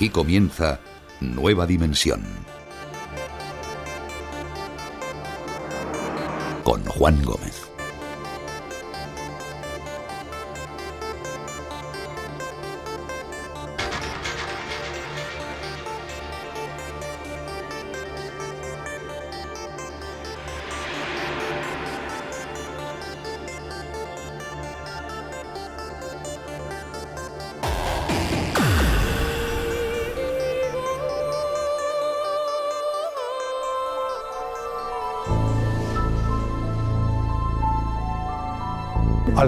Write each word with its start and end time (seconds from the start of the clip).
Aquí 0.00 0.08
comienza 0.08 0.80
Nueva 1.20 1.66
Dimensión. 1.66 2.22
Con 6.64 6.82
Juan 6.86 7.22
Gómez. 7.22 7.69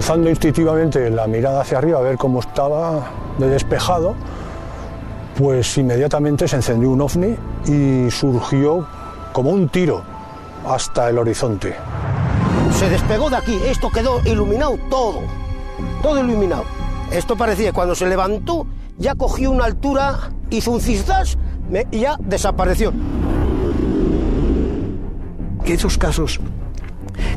Alzando 0.03 0.29
instintivamente 0.29 1.09
la 1.09 1.27
mirada 1.27 1.61
hacia 1.61 1.77
arriba 1.77 1.99
a 1.99 2.01
ver 2.01 2.17
cómo 2.17 2.41
estaba 2.41 3.09
de 3.37 3.47
despejado, 3.47 4.15
pues 5.37 5.77
inmediatamente 5.77 6.45
se 6.45 6.57
encendió 6.57 6.89
un 6.89 6.99
ovni 6.99 7.37
y 7.67 8.11
surgió 8.11 8.85
como 9.31 9.51
un 9.51 9.69
tiro 9.69 10.03
hasta 10.67 11.09
el 11.09 11.17
horizonte. 11.17 11.73
Se 12.77 12.89
despegó 12.89 13.29
de 13.29 13.37
aquí, 13.37 13.57
esto 13.65 13.89
quedó 13.89 14.19
iluminado 14.25 14.77
todo, 14.89 15.21
todo 16.01 16.19
iluminado. 16.19 16.65
Esto 17.09 17.37
parecía, 17.37 17.71
cuando 17.71 17.95
se 17.95 18.05
levantó, 18.05 18.67
ya 18.97 19.15
cogió 19.15 19.51
una 19.51 19.63
altura, 19.63 20.31
hizo 20.49 20.71
un 20.71 20.81
cistas 20.81 21.37
y 21.91 21.99
ya 22.01 22.17
desapareció. 22.19 22.91
Que 25.63 25.75
esos 25.75 25.97
casos 25.97 26.41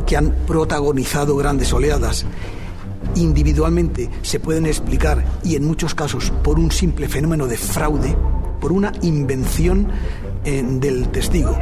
que 0.05 0.17
han 0.17 0.33
protagonizado 0.48 1.36
grandes 1.36 1.73
oleadas 1.73 2.27
individualmente 3.17 4.09
se 4.22 4.41
pueden 4.41 4.67
explicar 4.67 5.25
y 5.42 5.56
en 5.56 5.64
muchos 5.64 5.95
casos 5.95 6.33
por 6.42 6.59
un 6.59 6.70
simple 6.70 7.09
fenómeno 7.09 7.47
de 7.47 7.56
fraude, 7.56 8.17
por 8.61 8.73
una 8.73 8.92
invención 9.03 9.89
eh, 10.45 10.62
del 10.64 11.08
testigo. 11.08 11.56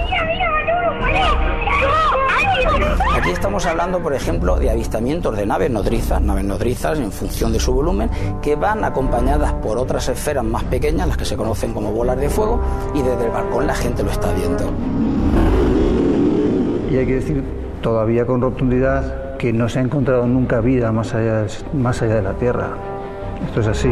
Aquí 3.17 3.31
estamos 3.31 3.65
hablando, 3.67 4.03
por 4.03 4.13
ejemplo, 4.13 4.57
de 4.57 4.71
avistamientos 4.71 5.37
de 5.37 5.47
naves 5.47 5.71
nodrizas, 5.71 6.21
naves 6.21 6.45
nodrizas 6.45 6.99
en 6.99 7.11
función 7.11 7.53
de 7.53 7.61
su 7.61 7.73
volumen, 7.73 8.11
que 8.43 8.57
van 8.57 8.85
acompañadas 8.85 9.53
por 9.55 9.79
otras 9.79 10.09
esferas 10.09 10.45
más 10.45 10.65
pequeñas, 10.65 11.09
las 11.09 11.17
que 11.17 11.25
se 11.25 11.37
conocen 11.37 11.73
como 11.73 11.93
bolas 11.93 12.19
de 12.19 12.29
fuego, 12.29 12.61
y 12.95 13.03
desde 13.03 13.27
el 13.27 13.31
balcón 13.31 13.67
la 13.67 13.75
gente 13.75 14.03
lo 14.03 14.11
está 14.11 14.33
viendo. 14.35 14.71
Y 16.91 16.97
hay 16.97 17.07
que 17.07 17.15
decir 17.15 17.45
todavía 17.81 18.27
con 18.27 18.41
rotundidad 18.41 19.24
que 19.45 19.53
no 19.53 19.69
se 19.69 19.79
ha 19.79 19.83
encontrado 19.83 20.27
nunca 20.27 20.63
vida 20.63 20.91
más 20.91 21.13
allá, 21.13 21.47
más 21.75 22.01
allá 22.01 22.15
de 22.15 22.23
la 22.23 22.33
Tierra. 22.33 22.79
Esto 23.47 23.61
es 23.61 23.67
así. 23.67 23.91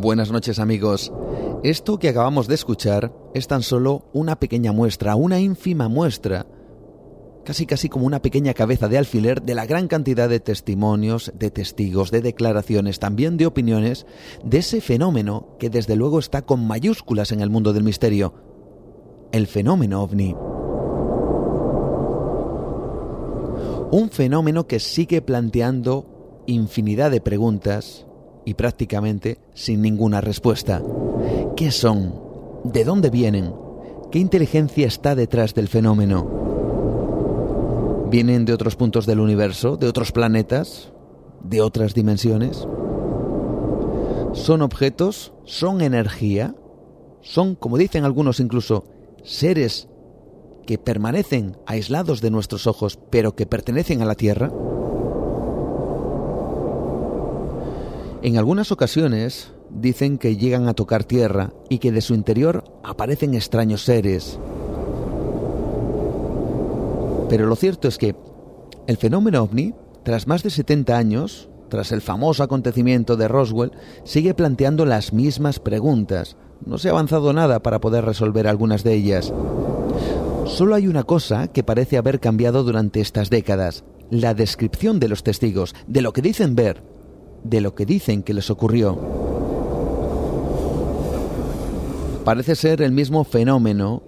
Buenas 0.00 0.32
noches 0.32 0.58
amigos. 0.58 1.12
Esto 1.62 1.98
que 1.98 2.08
acabamos 2.08 2.48
de 2.48 2.54
escuchar 2.54 3.12
es 3.34 3.48
tan 3.48 3.62
solo 3.62 4.06
una 4.14 4.36
pequeña 4.36 4.72
muestra, 4.72 5.14
una 5.14 5.40
ínfima 5.40 5.90
muestra 5.90 6.46
casi 7.46 7.64
casi 7.64 7.88
como 7.88 8.06
una 8.06 8.20
pequeña 8.20 8.54
cabeza 8.54 8.88
de 8.88 8.98
alfiler 8.98 9.40
de 9.40 9.54
la 9.54 9.66
gran 9.66 9.86
cantidad 9.86 10.28
de 10.28 10.40
testimonios, 10.40 11.32
de 11.38 11.52
testigos, 11.52 12.10
de 12.10 12.20
declaraciones, 12.20 12.98
también 12.98 13.36
de 13.36 13.46
opiniones, 13.46 14.04
de 14.44 14.58
ese 14.58 14.80
fenómeno 14.80 15.56
que 15.60 15.70
desde 15.70 15.94
luego 15.94 16.18
está 16.18 16.42
con 16.42 16.66
mayúsculas 16.66 17.30
en 17.30 17.40
el 17.40 17.48
mundo 17.48 17.72
del 17.72 17.84
misterio, 17.84 18.34
el 19.30 19.46
fenómeno 19.46 20.02
ovni. 20.02 20.34
Un 23.92 24.10
fenómeno 24.10 24.66
que 24.66 24.80
sigue 24.80 25.22
planteando 25.22 26.42
infinidad 26.46 27.12
de 27.12 27.20
preguntas 27.20 28.06
y 28.44 28.54
prácticamente 28.54 29.38
sin 29.54 29.82
ninguna 29.82 30.20
respuesta. 30.20 30.82
¿Qué 31.56 31.70
son? 31.70 32.12
¿De 32.64 32.82
dónde 32.82 33.08
vienen? 33.08 33.54
¿Qué 34.10 34.18
inteligencia 34.18 34.88
está 34.88 35.14
detrás 35.14 35.54
del 35.54 35.68
fenómeno? 35.68 36.55
¿Vienen 38.10 38.44
de 38.44 38.52
otros 38.52 38.76
puntos 38.76 39.04
del 39.04 39.18
universo, 39.18 39.76
de 39.76 39.88
otros 39.88 40.12
planetas, 40.12 40.92
de 41.42 41.60
otras 41.60 41.92
dimensiones? 41.92 42.66
¿Son 44.32 44.62
objetos? 44.62 45.32
¿Son 45.44 45.80
energía? 45.80 46.54
¿Son, 47.20 47.56
como 47.56 47.78
dicen 47.78 48.04
algunos 48.04 48.38
incluso, 48.38 48.84
seres 49.24 49.88
que 50.66 50.78
permanecen 50.78 51.56
aislados 51.66 52.20
de 52.20 52.30
nuestros 52.30 52.66
ojos, 52.66 52.98
pero 53.10 53.34
que 53.34 53.46
pertenecen 53.46 54.02
a 54.02 54.04
la 54.04 54.14
Tierra? 54.14 54.52
En 58.22 58.38
algunas 58.38 58.70
ocasiones 58.72 59.52
dicen 59.70 60.18
que 60.18 60.36
llegan 60.36 60.68
a 60.68 60.74
tocar 60.74 61.04
tierra 61.04 61.52
y 61.68 61.78
que 61.78 61.92
de 61.92 62.00
su 62.00 62.14
interior 62.14 62.64
aparecen 62.82 63.34
extraños 63.34 63.82
seres, 63.82 64.38
pero 67.28 67.46
lo 67.46 67.56
cierto 67.56 67.88
es 67.88 67.98
que 67.98 68.14
el 68.86 68.96
fenómeno 68.96 69.42
ovni, 69.42 69.74
tras 70.04 70.26
más 70.26 70.42
de 70.42 70.50
70 70.50 70.96
años, 70.96 71.48
tras 71.68 71.90
el 71.92 72.00
famoso 72.00 72.42
acontecimiento 72.42 73.16
de 73.16 73.28
Roswell, 73.28 73.72
sigue 74.04 74.34
planteando 74.34 74.86
las 74.86 75.12
mismas 75.12 75.58
preguntas. 75.58 76.36
No 76.64 76.78
se 76.78 76.88
ha 76.88 76.92
avanzado 76.92 77.32
nada 77.32 77.60
para 77.60 77.80
poder 77.80 78.04
resolver 78.04 78.46
algunas 78.46 78.84
de 78.84 78.94
ellas. 78.94 79.32
Solo 80.46 80.76
hay 80.76 80.86
una 80.86 81.02
cosa 81.02 81.48
que 81.48 81.64
parece 81.64 81.98
haber 81.98 82.20
cambiado 82.20 82.62
durante 82.62 83.00
estas 83.00 83.30
décadas, 83.30 83.84
la 84.10 84.34
descripción 84.34 85.00
de 85.00 85.08
los 85.08 85.24
testigos, 85.24 85.74
de 85.88 86.02
lo 86.02 86.12
que 86.12 86.22
dicen 86.22 86.54
ver, 86.54 86.84
de 87.42 87.60
lo 87.60 87.74
que 87.74 87.84
dicen 87.84 88.22
que 88.22 88.34
les 88.34 88.48
ocurrió. 88.50 88.96
Parece 92.24 92.54
ser 92.54 92.82
el 92.82 92.92
mismo 92.92 93.24
fenómeno 93.24 94.02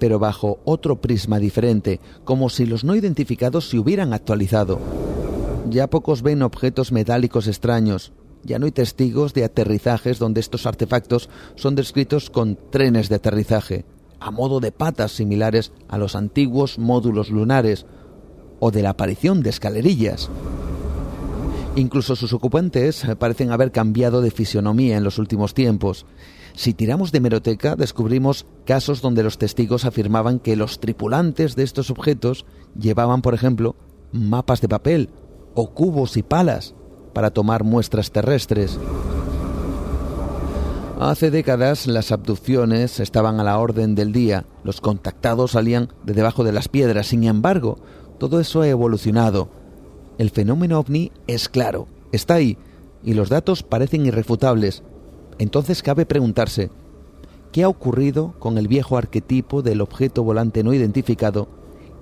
pero 0.00 0.18
bajo 0.18 0.58
otro 0.64 1.00
prisma 1.00 1.38
diferente, 1.38 2.00
como 2.24 2.48
si 2.48 2.66
los 2.66 2.82
no 2.82 2.96
identificados 2.96 3.68
se 3.68 3.78
hubieran 3.78 4.12
actualizado. 4.12 4.80
Ya 5.68 5.88
pocos 5.88 6.22
ven 6.22 6.42
objetos 6.42 6.90
metálicos 6.90 7.46
extraños, 7.46 8.12
ya 8.42 8.58
no 8.58 8.66
hay 8.66 8.72
testigos 8.72 9.34
de 9.34 9.44
aterrizajes 9.44 10.18
donde 10.18 10.40
estos 10.40 10.66
artefactos 10.66 11.28
son 11.54 11.74
descritos 11.74 12.30
con 12.30 12.58
trenes 12.70 13.08
de 13.08 13.16
aterrizaje, 13.16 13.84
a 14.18 14.30
modo 14.30 14.58
de 14.60 14.72
patas 14.72 15.12
similares 15.12 15.72
a 15.88 15.98
los 15.98 16.16
antiguos 16.16 16.78
módulos 16.78 17.30
lunares, 17.30 17.86
o 18.58 18.70
de 18.70 18.82
la 18.82 18.90
aparición 18.90 19.42
de 19.42 19.50
escalerillas. 19.50 20.30
Incluso 21.76 22.16
sus 22.16 22.32
ocupantes 22.32 23.06
parecen 23.18 23.52
haber 23.52 23.70
cambiado 23.70 24.22
de 24.22 24.30
fisionomía 24.30 24.96
en 24.96 25.04
los 25.04 25.18
últimos 25.18 25.54
tiempos, 25.54 26.04
si 26.54 26.74
tiramos 26.74 27.12
de 27.12 27.20
meroteca, 27.20 27.76
descubrimos 27.76 28.46
casos 28.66 29.00
donde 29.00 29.22
los 29.22 29.38
testigos 29.38 29.84
afirmaban 29.84 30.38
que 30.38 30.56
los 30.56 30.80
tripulantes 30.80 31.56
de 31.56 31.62
estos 31.62 31.90
objetos 31.90 32.46
llevaban, 32.78 33.22
por 33.22 33.34
ejemplo, 33.34 33.76
mapas 34.12 34.60
de 34.60 34.68
papel 34.68 35.10
o 35.54 35.70
cubos 35.70 36.16
y 36.16 36.22
palas 36.22 36.74
para 37.12 37.30
tomar 37.30 37.64
muestras 37.64 38.10
terrestres. 38.10 38.78
Hace 41.00 41.30
décadas 41.30 41.86
las 41.86 42.12
abducciones 42.12 43.00
estaban 43.00 43.40
a 43.40 43.44
la 43.44 43.58
orden 43.58 43.94
del 43.94 44.12
día, 44.12 44.44
los 44.64 44.82
contactados 44.82 45.52
salían 45.52 45.88
de 46.04 46.12
debajo 46.12 46.44
de 46.44 46.52
las 46.52 46.68
piedras, 46.68 47.06
sin 47.06 47.24
embargo, 47.24 47.78
todo 48.18 48.38
eso 48.38 48.60
ha 48.60 48.68
evolucionado. 48.68 49.48
El 50.18 50.28
fenómeno 50.28 50.78
ovni 50.78 51.10
es 51.26 51.48
claro, 51.48 51.88
está 52.12 52.34
ahí, 52.34 52.58
y 53.02 53.14
los 53.14 53.30
datos 53.30 53.62
parecen 53.62 54.04
irrefutables, 54.04 54.82
entonces 55.40 55.82
cabe 55.82 56.04
preguntarse, 56.04 56.70
¿qué 57.50 57.62
ha 57.62 57.68
ocurrido 57.68 58.34
con 58.38 58.58
el 58.58 58.68
viejo 58.68 58.98
arquetipo 58.98 59.62
del 59.62 59.80
objeto 59.80 60.22
volante 60.22 60.62
no 60.62 60.74
identificado 60.74 61.48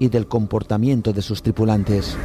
y 0.01 0.09
del 0.09 0.27
comportamiento 0.27 1.13
de 1.13 1.23
sus 1.23 1.41
tripulantes? 1.45 2.17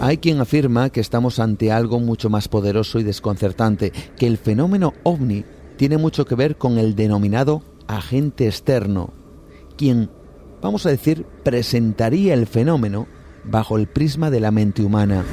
Hay 0.00 0.18
quien 0.18 0.40
afirma 0.40 0.90
que 0.90 1.00
estamos 1.00 1.40
ante 1.40 1.72
algo 1.72 1.98
mucho 1.98 2.30
más 2.30 2.46
poderoso 2.46 3.00
y 3.00 3.02
desconcertante, 3.02 3.92
que 4.16 4.28
el 4.28 4.38
fenómeno 4.38 4.94
ovni 5.02 5.44
tiene 5.76 5.98
mucho 5.98 6.24
que 6.24 6.36
ver 6.36 6.56
con 6.56 6.78
el 6.78 6.94
denominado 6.94 7.64
agente 7.88 8.46
externo, 8.46 9.12
quien, 9.76 10.08
vamos 10.62 10.86
a 10.86 10.90
decir, 10.90 11.26
presentaría 11.42 12.34
el 12.34 12.46
fenómeno 12.46 13.08
bajo 13.42 13.76
el 13.76 13.88
prisma 13.88 14.30
de 14.30 14.38
la 14.38 14.52
mente 14.52 14.82
humana. 14.82 15.24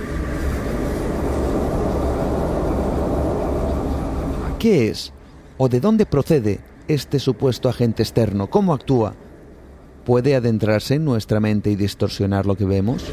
¿Qué 4.59 4.89
es? 4.89 5.11
¿O 5.57 5.69
de 5.69 5.79
dónde 5.79 6.05
procede 6.05 6.59
este 6.87 7.19
supuesto 7.19 7.69
agente 7.69 8.03
externo? 8.03 8.49
¿Cómo 8.49 8.73
actúa? 8.73 9.13
¿Puede 10.05 10.35
adentrarse 10.35 10.95
en 10.95 11.05
nuestra 11.05 11.39
mente 11.39 11.71
y 11.71 11.75
distorsionar 11.75 12.45
lo 12.45 12.55
que 12.55 12.65
vemos? 12.65 13.03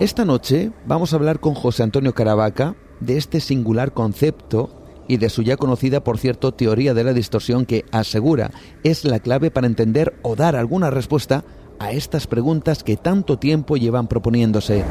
Esta 0.00 0.24
noche 0.24 0.70
vamos 0.86 1.12
a 1.12 1.16
hablar 1.16 1.40
con 1.40 1.54
José 1.54 1.82
Antonio 1.82 2.14
Caravaca 2.14 2.76
de 3.00 3.16
este 3.16 3.40
singular 3.40 3.92
concepto 3.92 4.70
y 5.08 5.16
de 5.16 5.30
su 5.30 5.42
ya 5.42 5.56
conocida, 5.56 6.04
por 6.04 6.18
cierto, 6.18 6.52
teoría 6.52 6.94
de 6.94 7.04
la 7.04 7.14
distorsión 7.14 7.64
que 7.64 7.84
asegura 7.90 8.50
es 8.84 9.04
la 9.04 9.20
clave 9.20 9.50
para 9.50 9.66
entender 9.66 10.18
o 10.22 10.36
dar 10.36 10.54
alguna 10.54 10.90
respuesta 10.90 11.44
a 11.78 11.92
estas 11.92 12.26
preguntas 12.26 12.84
que 12.84 12.96
tanto 12.96 13.38
tiempo 13.38 13.76
llevan 13.76 14.08
proponiéndose. 14.08 14.84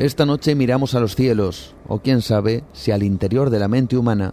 Esta 0.00 0.24
noche 0.24 0.54
miramos 0.54 0.94
a 0.94 1.00
los 1.00 1.14
cielos, 1.14 1.74
o 1.86 1.98
quién 1.98 2.22
sabe 2.22 2.64
si 2.72 2.90
al 2.90 3.02
interior 3.02 3.50
de 3.50 3.58
la 3.58 3.68
mente 3.68 3.98
humana, 3.98 4.32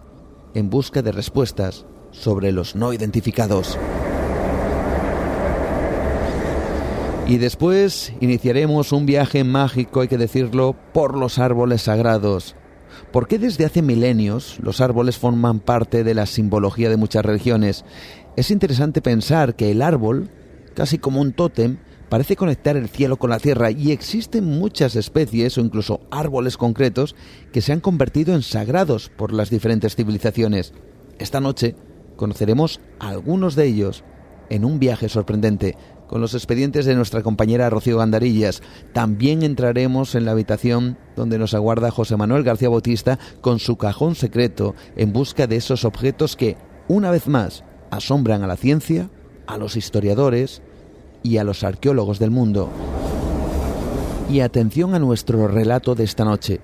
en 0.54 0.70
busca 0.70 1.02
de 1.02 1.12
respuestas 1.12 1.84
sobre 2.10 2.52
los 2.52 2.74
no 2.74 2.94
identificados. 2.94 3.76
Y 7.26 7.36
después 7.36 8.14
iniciaremos 8.20 8.92
un 8.92 9.04
viaje 9.04 9.44
mágico, 9.44 10.00
hay 10.00 10.08
que 10.08 10.16
decirlo, 10.16 10.74
por 10.94 11.14
los 11.14 11.38
árboles 11.38 11.82
sagrados. 11.82 12.56
¿Por 13.12 13.28
qué 13.28 13.38
desde 13.38 13.66
hace 13.66 13.82
milenios 13.82 14.58
los 14.62 14.80
árboles 14.80 15.18
forman 15.18 15.60
parte 15.60 16.02
de 16.02 16.14
la 16.14 16.24
simbología 16.24 16.88
de 16.88 16.96
muchas 16.96 17.26
religiones? 17.26 17.84
Es 18.36 18.50
interesante 18.50 19.02
pensar 19.02 19.54
que 19.54 19.70
el 19.70 19.82
árbol, 19.82 20.30
casi 20.72 20.96
como 20.96 21.20
un 21.20 21.34
tótem, 21.34 21.76
parece 22.08 22.36
conectar 22.36 22.76
el 22.76 22.88
cielo 22.88 23.16
con 23.16 23.30
la 23.30 23.38
tierra 23.38 23.70
y 23.70 23.92
existen 23.92 24.44
muchas 24.44 24.96
especies 24.96 25.58
o 25.58 25.60
incluso 25.60 26.00
árboles 26.10 26.56
concretos 26.56 27.14
que 27.52 27.60
se 27.60 27.72
han 27.72 27.80
convertido 27.80 28.34
en 28.34 28.42
sagrados 28.42 29.10
por 29.10 29.32
las 29.32 29.50
diferentes 29.50 29.96
civilizaciones. 29.96 30.72
Esta 31.18 31.40
noche 31.40 31.74
conoceremos 32.16 32.80
algunos 32.98 33.54
de 33.54 33.66
ellos 33.66 34.04
en 34.50 34.64
un 34.64 34.78
viaje 34.78 35.08
sorprendente 35.08 35.76
con 36.06 36.20
los 36.20 36.34
expedientes 36.34 36.86
de 36.86 36.94
nuestra 36.94 37.22
compañera 37.22 37.70
Rocío 37.70 37.98
Gandarillas. 37.98 38.62
También 38.92 39.42
entraremos 39.42 40.14
en 40.14 40.24
la 40.24 40.32
habitación 40.32 40.98
donde 41.16 41.38
nos 41.38 41.54
aguarda 41.54 41.90
José 41.90 42.16
Manuel 42.16 42.44
García 42.44 42.70
Bautista 42.70 43.18
con 43.40 43.58
su 43.58 43.76
cajón 43.76 44.14
secreto 44.14 44.74
en 44.96 45.12
busca 45.12 45.46
de 45.46 45.56
esos 45.56 45.84
objetos 45.84 46.34
que, 46.34 46.56
una 46.88 47.10
vez 47.10 47.28
más, 47.28 47.62
asombran 47.90 48.42
a 48.42 48.46
la 48.46 48.56
ciencia, 48.56 49.10
a 49.46 49.58
los 49.58 49.76
historiadores 49.76 50.62
y 51.28 51.36
a 51.36 51.44
los 51.44 51.62
arqueólogos 51.62 52.18
del 52.18 52.30
mundo. 52.30 52.70
Y 54.30 54.40
atención 54.40 54.94
a 54.94 54.98
nuestro 54.98 55.46
relato 55.46 55.94
de 55.94 56.04
esta 56.04 56.24
noche. 56.24 56.60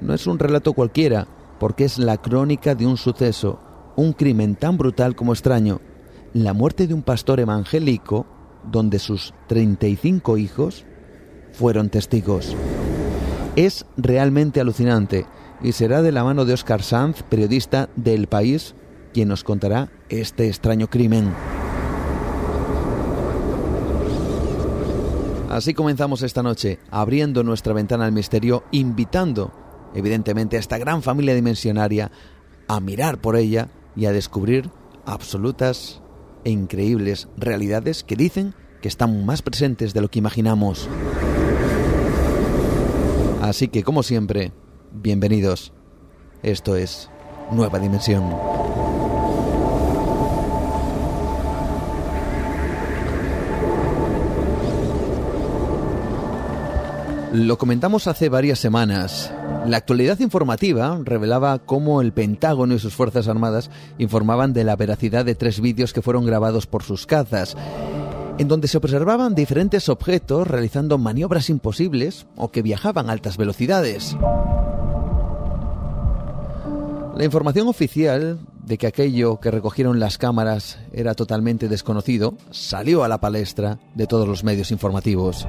No 0.00 0.14
es 0.14 0.26
un 0.26 0.38
relato 0.38 0.72
cualquiera, 0.72 1.28
porque 1.60 1.84
es 1.84 1.98
la 1.98 2.16
crónica 2.16 2.74
de 2.74 2.86
un 2.86 2.96
suceso, 2.96 3.60
un 3.94 4.12
crimen 4.12 4.56
tan 4.56 4.76
brutal 4.76 5.14
como 5.14 5.32
extraño, 5.32 5.80
la 6.32 6.54
muerte 6.54 6.88
de 6.88 6.94
un 6.94 7.02
pastor 7.02 7.38
evangélico 7.38 8.26
donde 8.70 8.98
sus 8.98 9.32
35 9.46 10.38
hijos 10.38 10.84
fueron 11.52 11.88
testigos. 11.88 12.56
Es 13.54 13.86
realmente 13.96 14.60
alucinante 14.60 15.26
y 15.62 15.72
será 15.72 16.02
de 16.02 16.12
la 16.12 16.24
mano 16.24 16.44
de 16.44 16.54
Oscar 16.54 16.82
Sanz, 16.82 17.22
periodista 17.22 17.90
del 17.94 18.26
país, 18.26 18.74
quien 19.12 19.28
nos 19.28 19.44
contará 19.44 19.90
este 20.08 20.48
extraño 20.48 20.88
crimen. 20.88 21.32
Así 25.50 25.74
comenzamos 25.74 26.22
esta 26.22 26.44
noche, 26.44 26.78
abriendo 26.92 27.42
nuestra 27.42 27.72
ventana 27.72 28.04
al 28.04 28.12
misterio, 28.12 28.62
invitando, 28.70 29.52
evidentemente, 29.96 30.56
a 30.56 30.60
esta 30.60 30.78
gran 30.78 31.02
familia 31.02 31.34
dimensionaria 31.34 32.12
a 32.68 32.78
mirar 32.78 33.20
por 33.20 33.34
ella 33.34 33.68
y 33.96 34.06
a 34.06 34.12
descubrir 34.12 34.70
absolutas 35.06 36.02
e 36.44 36.50
increíbles 36.50 37.26
realidades 37.36 38.04
que 38.04 38.14
dicen 38.14 38.54
que 38.80 38.86
están 38.86 39.26
más 39.26 39.42
presentes 39.42 39.92
de 39.92 40.00
lo 40.00 40.08
que 40.08 40.20
imaginamos. 40.20 40.88
Así 43.42 43.66
que, 43.66 43.82
como 43.82 44.04
siempre, 44.04 44.52
bienvenidos. 44.92 45.72
Esto 46.44 46.76
es 46.76 47.10
Nueva 47.50 47.80
Dimensión. 47.80 48.22
Lo 57.32 57.58
comentamos 57.58 58.08
hace 58.08 58.28
varias 58.28 58.58
semanas. 58.58 59.32
La 59.64 59.76
actualidad 59.76 60.18
informativa 60.18 61.00
revelaba 61.04 61.60
cómo 61.60 62.00
el 62.00 62.12
Pentágono 62.12 62.74
y 62.74 62.80
sus 62.80 62.94
Fuerzas 62.96 63.28
Armadas 63.28 63.70
informaban 63.98 64.52
de 64.52 64.64
la 64.64 64.74
veracidad 64.74 65.24
de 65.24 65.36
tres 65.36 65.60
vídeos 65.60 65.92
que 65.92 66.02
fueron 66.02 66.26
grabados 66.26 66.66
por 66.66 66.82
sus 66.82 67.06
cazas, 67.06 67.56
en 68.38 68.48
donde 68.48 68.66
se 68.66 68.78
observaban 68.78 69.36
diferentes 69.36 69.88
objetos 69.88 70.48
realizando 70.48 70.98
maniobras 70.98 71.50
imposibles 71.50 72.26
o 72.34 72.50
que 72.50 72.62
viajaban 72.62 73.08
a 73.08 73.12
altas 73.12 73.36
velocidades. 73.36 74.16
La 77.16 77.24
información 77.24 77.68
oficial 77.68 78.40
de 78.64 78.76
que 78.76 78.88
aquello 78.88 79.38
que 79.38 79.52
recogieron 79.52 80.00
las 80.00 80.18
cámaras 80.18 80.80
era 80.92 81.14
totalmente 81.14 81.68
desconocido 81.68 82.34
salió 82.50 83.04
a 83.04 83.08
la 83.08 83.20
palestra 83.20 83.78
de 83.94 84.08
todos 84.08 84.26
los 84.26 84.42
medios 84.42 84.72
informativos. 84.72 85.46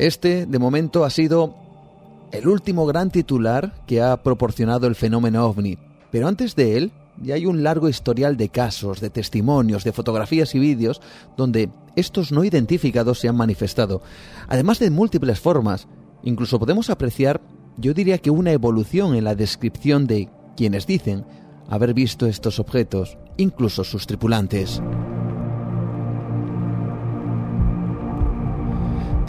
Este, 0.00 0.46
de 0.46 0.58
momento, 0.58 1.04
ha 1.04 1.10
sido 1.10 1.54
el 2.32 2.48
último 2.48 2.86
gran 2.86 3.10
titular 3.10 3.74
que 3.86 4.00
ha 4.00 4.16
proporcionado 4.22 4.86
el 4.86 4.94
fenómeno 4.94 5.44
ovni. 5.44 5.76
Pero 6.10 6.26
antes 6.26 6.56
de 6.56 6.78
él, 6.78 6.92
ya 7.22 7.34
hay 7.34 7.44
un 7.44 7.62
largo 7.62 7.86
historial 7.86 8.38
de 8.38 8.48
casos, 8.48 9.02
de 9.02 9.10
testimonios, 9.10 9.84
de 9.84 9.92
fotografías 9.92 10.54
y 10.54 10.58
vídeos 10.58 11.02
donde 11.36 11.68
estos 11.96 12.32
no 12.32 12.44
identificados 12.44 13.20
se 13.20 13.28
han 13.28 13.36
manifestado, 13.36 14.00
además 14.48 14.78
de 14.78 14.88
múltiples 14.88 15.38
formas. 15.38 15.86
Incluso 16.22 16.58
podemos 16.58 16.88
apreciar, 16.88 17.42
yo 17.76 17.92
diría 17.92 18.16
que 18.16 18.30
una 18.30 18.52
evolución 18.52 19.14
en 19.14 19.24
la 19.24 19.34
descripción 19.34 20.06
de 20.06 20.30
quienes 20.56 20.86
dicen 20.86 21.26
haber 21.68 21.92
visto 21.92 22.26
estos 22.26 22.58
objetos, 22.58 23.18
incluso 23.36 23.84
sus 23.84 24.06
tripulantes. 24.06 24.80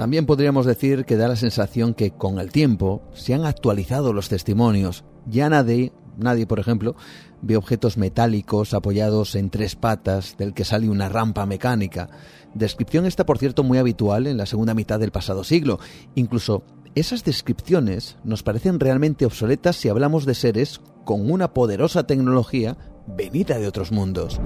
También 0.01 0.25
podríamos 0.25 0.65
decir 0.65 1.05
que 1.05 1.15
da 1.15 1.27
la 1.27 1.35
sensación 1.35 1.93
que 1.93 2.09
con 2.09 2.39
el 2.39 2.51
tiempo 2.51 3.03
se 3.13 3.35
han 3.35 3.45
actualizado 3.45 4.13
los 4.13 4.29
testimonios. 4.29 5.03
Ya 5.27 5.47
nadie, 5.47 5.93
nadie 6.17 6.47
por 6.47 6.59
ejemplo, 6.59 6.95
ve 7.43 7.55
objetos 7.55 7.97
metálicos 7.97 8.73
apoyados 8.73 9.35
en 9.35 9.51
tres 9.51 9.75
patas 9.75 10.37
del 10.39 10.55
que 10.55 10.65
sale 10.65 10.89
una 10.89 11.07
rampa 11.07 11.45
mecánica. 11.45 12.09
Descripción 12.55 13.05
esta, 13.05 13.27
por 13.27 13.37
cierto, 13.37 13.61
muy 13.61 13.77
habitual 13.77 14.25
en 14.25 14.37
la 14.37 14.47
segunda 14.47 14.73
mitad 14.73 14.99
del 14.99 15.11
pasado 15.11 15.43
siglo. 15.43 15.79
Incluso 16.15 16.63
esas 16.95 17.23
descripciones 17.23 18.17
nos 18.23 18.41
parecen 18.41 18.79
realmente 18.79 19.27
obsoletas 19.27 19.75
si 19.75 19.87
hablamos 19.87 20.25
de 20.25 20.33
seres 20.33 20.81
con 21.05 21.29
una 21.29 21.53
poderosa 21.53 22.07
tecnología 22.07 22.75
venida 23.05 23.59
de 23.59 23.67
otros 23.67 23.91
mundos. 23.91 24.41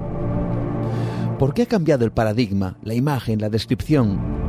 ¿Por 1.38 1.54
qué 1.54 1.62
ha 1.62 1.66
cambiado 1.66 2.04
el 2.04 2.12
paradigma, 2.12 2.76
la 2.82 2.92
imagen, 2.92 3.40
la 3.40 3.48
descripción? 3.48 4.45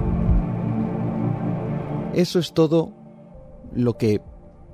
Eso 2.17 2.39
es 2.39 2.51
todo 2.51 2.93
lo 3.71 3.95
que 3.95 4.21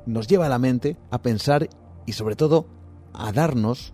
nos 0.06 0.28
lleva 0.28 0.46
a 0.46 0.50
la 0.50 0.60
mente 0.60 0.96
a 1.12 1.22
pensar 1.22 1.68
y 2.06 2.14
sobre 2.14 2.38
todo 2.38 2.68
a 3.12 3.34
darnos 3.34 3.92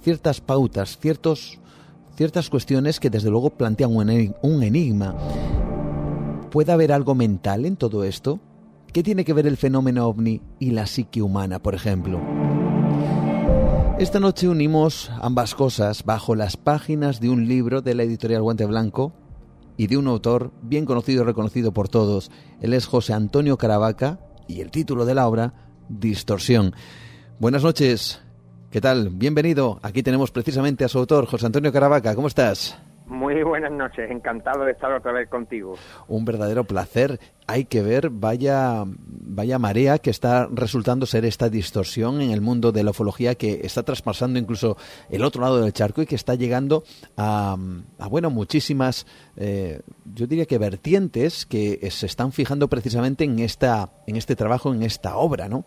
ciertas 0.00 0.40
pautas, 0.40 0.98
ciertas 0.98 2.48
cuestiones 2.48 2.98
que 2.98 3.10
desde 3.10 3.28
luego 3.28 3.50
plantean 3.50 3.92
un 3.92 4.62
enigma. 4.62 5.14
¿Puede 6.50 6.72
haber 6.72 6.92
algo 6.92 7.14
mental 7.14 7.66
en 7.66 7.76
todo 7.76 8.04
esto? 8.04 8.40
¿Qué 8.90 9.02
tiene 9.02 9.26
que 9.26 9.34
ver 9.34 9.46
el 9.46 9.58
fenómeno 9.58 10.08
ovni 10.08 10.40
y 10.58 10.70
la 10.70 10.86
psique 10.86 11.20
humana, 11.20 11.58
por 11.58 11.74
ejemplo? 11.74 12.22
Esta 13.98 14.18
noche 14.18 14.48
unimos 14.48 15.10
ambas 15.20 15.54
cosas 15.54 16.04
bajo 16.06 16.34
las 16.34 16.56
páginas 16.56 17.20
de 17.20 17.28
un 17.28 17.46
libro 17.46 17.82
de 17.82 17.94
la 17.94 18.04
editorial 18.04 18.40
Guante 18.40 18.64
Blanco 18.64 19.12
y 19.76 19.86
de 19.86 19.96
un 19.96 20.06
autor 20.06 20.52
bien 20.62 20.84
conocido 20.84 21.22
y 21.22 21.26
reconocido 21.26 21.72
por 21.72 21.88
todos. 21.88 22.30
Él 22.60 22.74
es 22.74 22.86
José 22.86 23.12
Antonio 23.12 23.56
Caravaca 23.56 24.20
y 24.48 24.60
el 24.60 24.70
título 24.70 25.04
de 25.04 25.14
la 25.14 25.26
obra, 25.26 25.54
Distorsión. 25.88 26.74
Buenas 27.38 27.62
noches, 27.62 28.20
¿qué 28.70 28.80
tal? 28.80 29.10
Bienvenido. 29.10 29.80
Aquí 29.82 30.02
tenemos 30.02 30.30
precisamente 30.30 30.84
a 30.84 30.88
su 30.88 30.98
autor, 30.98 31.26
José 31.26 31.46
Antonio 31.46 31.72
Caravaca. 31.72 32.14
¿Cómo 32.14 32.28
estás? 32.28 32.78
Muy 33.06 33.42
buenas 33.42 33.72
noches, 33.72 34.10
encantado 34.10 34.64
de 34.64 34.72
estar 34.72 34.92
otra 34.92 35.12
vez 35.12 35.28
contigo. 35.28 35.74
Un 36.08 36.24
verdadero 36.24 36.64
placer. 36.64 37.18
Hay 37.46 37.64
que 37.64 37.82
ver, 37.82 38.10
vaya, 38.10 38.84
vaya 38.86 39.58
marea 39.58 39.98
que 39.98 40.10
está 40.10 40.48
resultando 40.50 41.06
ser 41.06 41.24
esta 41.24 41.48
distorsión 41.48 42.20
en 42.20 42.30
el 42.30 42.40
mundo 42.40 42.72
de 42.72 42.84
la 42.84 42.90
ufología 42.90 43.34
que 43.34 43.60
está 43.64 43.82
traspasando 43.82 44.38
incluso 44.38 44.76
el 45.10 45.24
otro 45.24 45.42
lado 45.42 45.60
del 45.60 45.72
charco 45.72 46.02
y 46.02 46.06
que 46.06 46.14
está 46.14 46.34
llegando 46.34 46.84
a, 47.16 47.56
bueno, 48.08 48.30
muchísimas, 48.30 49.06
eh, 49.36 49.80
yo 50.04 50.26
diría 50.26 50.46
que 50.46 50.58
vertientes 50.58 51.44
que 51.44 51.78
se 51.90 52.06
están 52.06 52.32
fijando 52.32 52.68
precisamente 52.68 53.24
en 53.24 53.40
esta, 53.40 53.90
en 54.06 54.16
este 54.16 54.36
trabajo, 54.36 54.72
en 54.72 54.82
esta 54.82 55.16
obra, 55.16 55.48
¿no? 55.48 55.64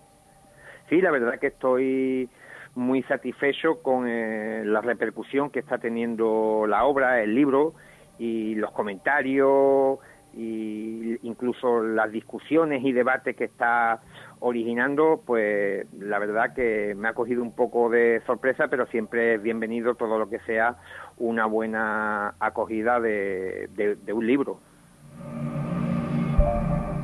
Sí, 0.89 1.01
la 1.01 1.11
verdad 1.11 1.39
que 1.39 1.47
estoy 1.47 2.29
muy 2.75 3.03
satisfecho 3.03 3.81
con 3.81 4.07
eh, 4.07 4.63
la 4.65 4.81
repercusión 4.81 5.49
que 5.49 5.59
está 5.59 5.77
teniendo 5.77 6.65
la 6.67 6.85
obra, 6.85 7.21
el 7.21 7.33
libro 7.33 7.73
y 8.19 8.55
los 8.55 8.71
comentarios 8.71 9.99
y 10.33 11.17
incluso 11.25 11.81
las 11.81 12.11
discusiones 12.11 12.83
y 12.83 12.91
debates 12.91 13.37
que 13.37 13.45
está 13.45 14.01
originando, 14.39 15.23
pues 15.25 15.87
la 15.97 16.19
verdad 16.19 16.53
que 16.53 16.93
me 16.95 17.07
ha 17.07 17.13
cogido 17.13 17.41
un 17.41 17.53
poco 17.53 17.89
de 17.89 18.21
sorpresa, 18.27 18.67
pero 18.67 18.85
siempre 18.87 19.35
es 19.35 19.41
bienvenido 19.41 19.95
todo 19.95 20.19
lo 20.19 20.29
que 20.29 20.39
sea 20.39 20.75
una 21.17 21.45
buena 21.45 22.35
acogida 22.39 22.99
de 22.99 23.97
un 24.13 24.27
libro. 24.27 24.59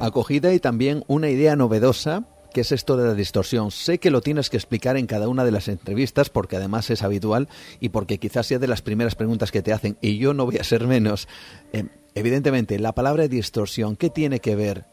Acogida 0.02 0.52
y 0.52 0.60
también 0.60 1.04
una 1.08 1.30
idea 1.30 1.56
novedosa 1.56 2.24
¿Qué 2.54 2.62
es 2.62 2.74
esto 2.74 2.98
de 2.98 3.08
la 3.08 3.14
distorsión? 3.14 3.72
Sé 3.72 3.98
que 3.98 4.12
lo 4.12 4.20
tienes 4.20 4.50
que 4.50 4.58
explicar 4.58 4.98
en 4.98 5.08
cada 5.08 5.30
una 5.30 5.46
de 5.46 5.52
las 5.52 5.70
entrevistas 5.70 6.30
porque 6.30 6.58
además 6.58 6.90
es 6.90 7.02
habitual 7.02 7.48
y 7.80 7.90
porque 7.90 8.18
quizás 8.18 8.48
sea 8.48 8.60
de 8.60 8.68
las 8.68 8.82
primeras 8.82 9.16
preguntas 9.16 9.52
que 9.52 9.62
te 9.62 9.72
hacen 9.72 9.96
y 10.02 10.18
yo 10.18 10.34
no 10.34 10.46
voy 10.46 10.58
a 10.58 10.64
ser 10.66 10.86
menos. 10.86 11.30
Eh, 11.72 11.86
evidentemente, 12.14 12.78
la 12.78 12.92
palabra 12.92 13.30
distorsión, 13.30 13.96
¿qué 13.96 14.10
tiene 14.10 14.40
que 14.40 14.58
ver? 14.58 14.84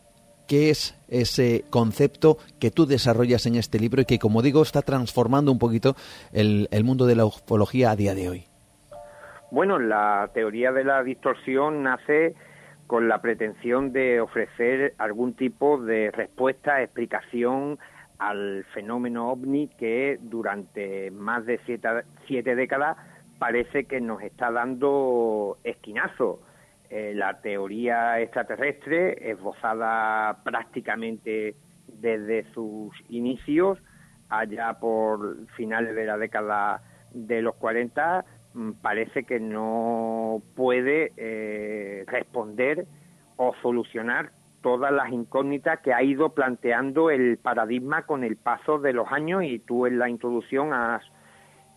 ¿Qué 0.46 0.70
es 0.70 0.96
ese 1.08 1.64
concepto 1.68 2.38
que 2.60 2.70
tú 2.70 2.86
desarrollas 2.86 3.44
en 3.46 3.56
este 3.56 3.80
libro 3.80 4.02
y 4.02 4.04
que, 4.04 4.20
como 4.20 4.40
digo, 4.40 4.62
está 4.62 4.82
transformando 4.82 5.50
un 5.50 5.58
poquito 5.58 5.96
el, 6.32 6.68
el 6.70 6.84
mundo 6.84 7.06
de 7.06 7.16
la 7.16 7.24
ufología 7.24 7.90
a 7.90 7.96
día 7.96 8.14
de 8.14 8.28
hoy? 8.28 8.44
Bueno, 9.50 9.80
la 9.80 10.30
teoría 10.32 10.70
de 10.70 10.84
la 10.84 11.02
distorsión 11.02 11.82
nace 11.82 12.36
con 12.88 13.06
la 13.06 13.20
pretensión 13.20 13.92
de 13.92 14.18
ofrecer 14.18 14.94
algún 14.96 15.34
tipo 15.34 15.78
de 15.78 16.10
respuesta, 16.10 16.82
explicación 16.82 17.78
al 18.18 18.64
fenómeno 18.72 19.30
ovni 19.30 19.68
que 19.68 20.18
durante 20.22 21.10
más 21.10 21.44
de 21.44 21.60
siete, 22.26 22.56
décadas 22.56 22.96
parece 23.38 23.84
que 23.84 24.00
nos 24.00 24.22
está 24.22 24.50
dando 24.50 25.58
esquinazo. 25.64 26.40
Eh, 26.88 27.12
la 27.14 27.42
teoría 27.42 28.20
extraterrestre, 28.20 29.30
esbozada 29.30 30.42
prácticamente 30.42 31.56
desde 31.88 32.50
sus 32.54 32.90
inicios, 33.10 33.78
allá 34.30 34.78
por 34.80 35.46
finales 35.48 35.94
de 35.94 36.06
la 36.06 36.16
década 36.16 36.80
de 37.12 37.42
los 37.42 37.54
40, 37.56 38.24
Mm, 38.24 38.37
parece 38.80 39.24
que 39.24 39.40
no 39.40 40.42
puede 40.54 41.12
eh, 41.16 42.04
responder 42.06 42.86
o 43.36 43.54
solucionar 43.62 44.32
todas 44.62 44.92
las 44.92 45.10
incógnitas 45.12 45.80
que 45.80 45.92
ha 45.92 46.02
ido 46.02 46.30
planteando 46.30 47.10
el 47.10 47.38
paradigma 47.38 48.02
con 48.06 48.24
el 48.24 48.36
paso 48.36 48.78
de 48.78 48.92
los 48.92 49.10
años 49.12 49.44
y 49.44 49.60
tú 49.60 49.86
en 49.86 49.98
la 49.98 50.08
introducción 50.08 50.72
has 50.72 51.02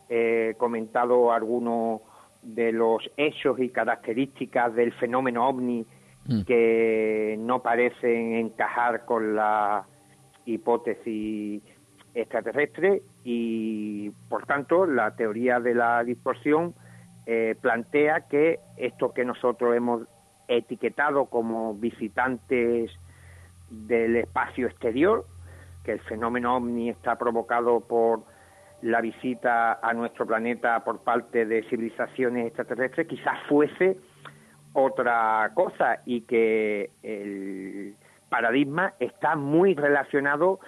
eh, 0.09 0.55
comentado 0.57 1.31
algunos 1.31 2.01
de 2.41 2.71
los 2.71 3.09
hechos 3.17 3.59
y 3.59 3.69
características 3.69 4.73
del 4.73 4.91
fenómeno 4.93 5.47
ovni 5.47 5.85
mm. 6.25 6.41
que 6.43 7.35
no 7.39 7.61
parecen 7.61 8.33
encajar 8.33 9.05
con 9.05 9.35
la 9.35 9.85
hipótesis 10.45 11.61
extraterrestre 12.13 13.01
y, 13.23 14.09
por 14.29 14.45
tanto, 14.45 14.85
la 14.85 15.15
teoría 15.15 15.59
de 15.59 15.75
la 15.75 16.03
distorsión 16.03 16.73
eh, 17.25 17.55
plantea 17.61 18.27
que 18.27 18.59
esto 18.77 19.13
que 19.13 19.25
nosotros 19.25 19.75
hemos 19.75 20.03
etiquetado 20.47 21.25
como 21.25 21.75
visitantes 21.75 22.91
del 23.69 24.17
espacio 24.17 24.67
exterior, 24.67 25.25
que 25.83 25.93
el 25.93 25.99
fenómeno 26.01 26.57
ovni 26.57 26.89
está 26.89 27.17
provocado 27.17 27.79
por 27.79 28.23
la 28.81 28.99
visita 28.99 29.79
a 29.81 29.93
nuestro 29.93 30.25
planeta 30.25 30.83
por 30.83 31.03
parte 31.03 31.45
de 31.45 31.63
civilizaciones 31.69 32.47
extraterrestres, 32.47 33.07
quizás 33.07 33.37
fuese 33.47 33.97
otra 34.73 35.51
cosa 35.53 36.01
y 36.05 36.21
que 36.21 36.89
el 37.03 37.95
paradigma 38.29 38.93
está 38.99 39.35
muy 39.35 39.75
relacionado 39.75 40.59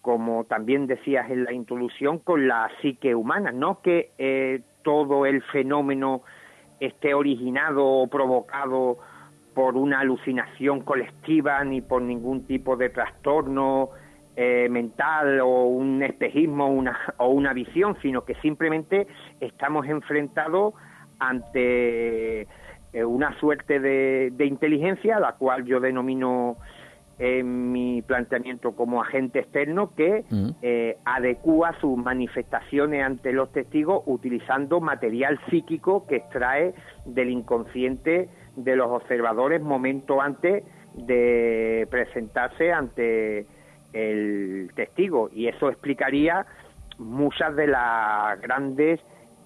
como 0.00 0.44
también 0.44 0.86
decías 0.86 1.30
en 1.30 1.44
la 1.44 1.52
introducción, 1.52 2.18
con 2.18 2.48
la 2.48 2.70
psique 2.80 3.14
humana, 3.14 3.52
no 3.52 3.80
que 3.82 4.12
eh, 4.18 4.60
todo 4.82 5.26
el 5.26 5.42
fenómeno 5.42 6.22
esté 6.80 7.12
originado 7.12 7.86
o 7.86 8.06
provocado 8.06 8.98
por 9.54 9.76
una 9.76 10.00
alucinación 10.00 10.80
colectiva 10.80 11.62
ni 11.64 11.80
por 11.82 12.00
ningún 12.02 12.46
tipo 12.46 12.76
de 12.76 12.88
trastorno 12.88 13.90
eh, 14.36 14.68
mental 14.70 15.40
o 15.40 15.64
un 15.64 16.02
espejismo 16.02 16.82
o 17.18 17.28
una 17.28 17.52
visión, 17.52 17.96
sino 18.00 18.24
que 18.24 18.34
simplemente 18.36 19.06
estamos 19.40 19.86
enfrentados 19.86 20.74
ante 21.18 22.42
eh, 22.92 23.04
una 23.04 23.38
suerte 23.38 23.80
de, 23.80 24.30
de 24.32 24.46
inteligencia, 24.46 25.20
la 25.20 25.32
cual 25.32 25.64
yo 25.66 25.78
denomino 25.78 26.56
en 27.20 27.70
mi 27.70 28.00
planteamiento 28.00 28.72
como 28.72 29.02
agente 29.02 29.40
externo 29.40 29.94
que 29.94 30.24
eh, 30.62 30.96
adecúa 31.04 31.78
sus 31.78 31.98
manifestaciones 31.98 33.04
ante 33.04 33.32
los 33.32 33.52
testigos 33.52 34.02
utilizando 34.06 34.80
material 34.80 35.38
psíquico 35.50 36.06
que 36.06 36.16
extrae 36.16 36.72
del 37.04 37.28
inconsciente 37.28 38.30
de 38.56 38.74
los 38.74 38.88
observadores 38.88 39.60
momento 39.60 40.22
antes 40.22 40.64
de 40.94 41.86
presentarse 41.90 42.72
ante 42.72 43.46
el 43.92 44.70
testigo. 44.74 45.28
Y 45.30 45.48
eso 45.48 45.68
explicaría 45.68 46.46
muchas 46.96 47.54
de 47.54 47.66
las 47.66 48.40
grandes 48.40 48.98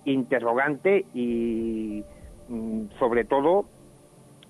interrogantes 0.05 1.07
y 1.13 2.05
mm, 2.49 2.85
sobre 3.01 3.25
todo 3.25 3.67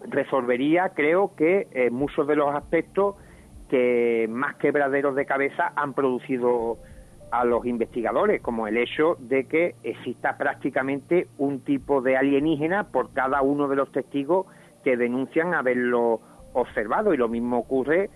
resolvería, 0.09 0.91
creo 0.91 1.35
que, 1.37 1.69
eh, 1.73 1.91
muchos 1.91 2.27
de 2.27 2.37
los 2.37 2.55
aspectos 2.55 3.17
que 3.69 4.27
más 4.31 4.57
quebraderos 4.57 5.15
de 5.15 5.27
cabeza 5.27 5.73
han 5.77 5.95
producido 5.95 6.79
a 7.31 7.45
los 7.45 7.67
investigadores, 7.67 8.41
como 8.41 8.69
el 8.69 8.77
hecho 8.77 9.17
de 9.19 9.47
que 9.47 9.75
exista 9.83 10.37
prácticamente 10.37 11.27
un 11.39 11.61
tipo 11.61 12.01
de 12.01 12.17
alienígena 12.17 12.85
por 12.85 13.13
cada 13.13 13.43
uno 13.43 13.67
de 13.67 13.77
los 13.77 13.91
testigos 13.91 14.47
que 14.85 14.97
denuncian 14.97 15.55
haberlo 15.55 16.21
observado. 16.53 17.13
Y 17.13 17.17
lo 17.17 17.29
mismo 17.29 17.59
ocurre 17.59 18.11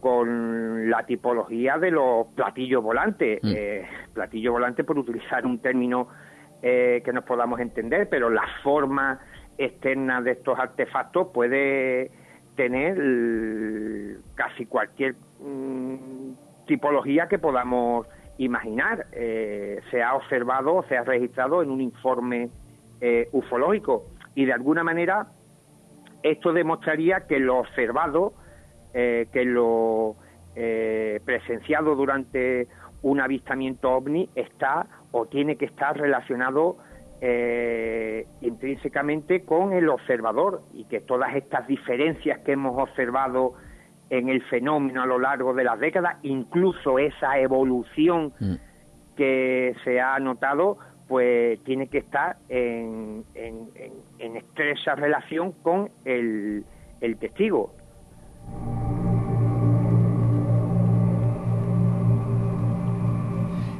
con 0.00 0.90
la 0.90 1.04
tipología 1.06 1.78
de 1.78 1.90
los 1.90 2.26
platillos 2.34 2.82
volantes. 2.82 3.40
Mm. 3.42 3.52
Eh, 3.56 3.86
platillo 4.12 4.52
volante 4.52 4.84
por 4.84 4.98
utilizar 4.98 5.46
un 5.46 5.60
término 5.60 6.08
eh, 6.60 7.02
que 7.04 7.12
nos 7.12 7.24
podamos 7.24 7.60
entender, 7.60 8.08
pero 8.10 8.28
la 8.30 8.44
forma 8.62 9.20
externa 9.58 10.22
de 10.22 10.32
estos 10.32 10.58
artefactos 10.58 11.28
puede 11.34 12.10
tener 12.56 12.96
casi 14.34 14.66
cualquier 14.66 15.14
mm, 15.40 16.66
tipología 16.66 17.28
que 17.28 17.38
podamos 17.38 18.06
imaginar. 18.38 19.06
Eh, 19.12 19.80
se 19.90 20.02
ha 20.02 20.14
observado, 20.14 20.84
se 20.88 20.96
ha 20.96 21.04
registrado 21.04 21.62
en 21.62 21.70
un 21.70 21.80
informe 21.80 22.50
eh, 23.00 23.28
ufológico 23.32 24.04
y 24.34 24.44
de 24.44 24.52
alguna 24.52 24.84
manera 24.84 25.26
esto 26.22 26.52
demostraría 26.52 27.26
que 27.26 27.38
lo 27.38 27.58
observado, 27.58 28.32
eh, 28.94 29.26
que 29.32 29.44
lo 29.44 30.16
presenciado 31.24 31.94
durante 31.94 32.66
un 33.02 33.20
avistamiento 33.20 33.92
ovni 33.92 34.28
está 34.34 34.86
o 35.12 35.26
tiene 35.26 35.54
que 35.54 35.66
estar 35.66 35.96
relacionado 35.96 36.78
eh, 37.20 38.26
intrínsecamente 38.40 39.44
con 39.44 39.72
el 39.72 39.88
observador 39.88 40.62
y 40.72 40.84
que 40.84 41.00
todas 41.00 41.34
estas 41.34 41.66
diferencias 41.66 42.38
que 42.40 42.52
hemos 42.52 42.80
observado 42.80 43.54
en 44.10 44.28
el 44.28 44.42
fenómeno 44.44 45.02
a 45.02 45.06
lo 45.06 45.18
largo 45.18 45.52
de 45.54 45.64
las 45.64 45.78
décadas, 45.78 46.16
incluso 46.22 46.98
esa 46.98 47.38
evolución 47.38 48.32
mm. 48.38 48.54
que 49.16 49.74
se 49.84 50.00
ha 50.00 50.18
notado, 50.18 50.78
pues 51.08 51.62
tiene 51.64 51.88
que 51.88 51.98
estar 51.98 52.36
en, 52.48 53.24
en, 53.34 54.36
estrecha 54.36 54.94
relación 54.94 55.52
con 55.52 55.90
el, 56.04 56.64
el 57.00 57.16
testigo. 57.18 57.72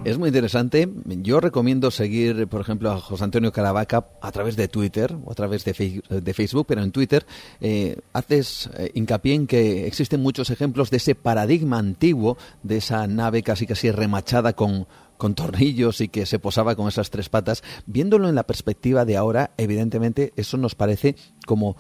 Es 0.09 0.17
muy 0.17 0.29
interesante. 0.29 0.89
Yo 1.05 1.39
recomiendo 1.39 1.91
seguir, 1.91 2.49
por 2.49 2.63
ejemplo, 2.63 2.91
a 2.91 2.99
José 2.99 3.25
Antonio 3.25 3.53
Caravaca 3.53 4.07
a 4.23 4.33
través 4.33 4.57
de 4.57 4.67
Twitter 4.67 5.15
o 5.23 5.33
a 5.33 5.35
través 5.35 5.67
de, 5.67 5.75
Facebook, 5.75 6.65
pero 6.67 6.83
en 6.83 6.93
Twitter 6.93 7.27
eh, 7.61 7.99
haces 8.15 8.71
eh, 8.79 8.91
hincapié 8.95 9.35
en 9.35 9.47
que 9.47 9.87
existen 9.87 10.23
muchos 10.23 10.49
ejemplos 10.49 10.91
de 10.91 10.97
ese 10.97 11.15
paradigma 11.15 11.79
antiguo, 11.79 12.39
de 12.63 12.79
esa 12.79 13.07
nave 13.07 13.43
casi 13.43 13.67
casi 13.67 13.91
remachada 13.91 14.55
con, 14.55 14.87
con 15.19 15.35
tornillos 15.35 16.01
y 16.01 16.09
que 16.09 16.25
se 16.25 16.39
posaba 16.39 16.75
con 16.75 16.89
esas 16.89 17.11
tres 17.11 17.29
patas. 17.29 17.63
Viéndolo 17.85 18.31
en 18.31 18.35
la 18.35 18.47
perspectiva 18.47 19.05
de 19.05 19.19
ahora, 19.19 19.51
evidentemente 19.59 20.33
eso 20.37 20.57
nos 20.57 20.75
parece 20.75 21.17
como 21.45 21.77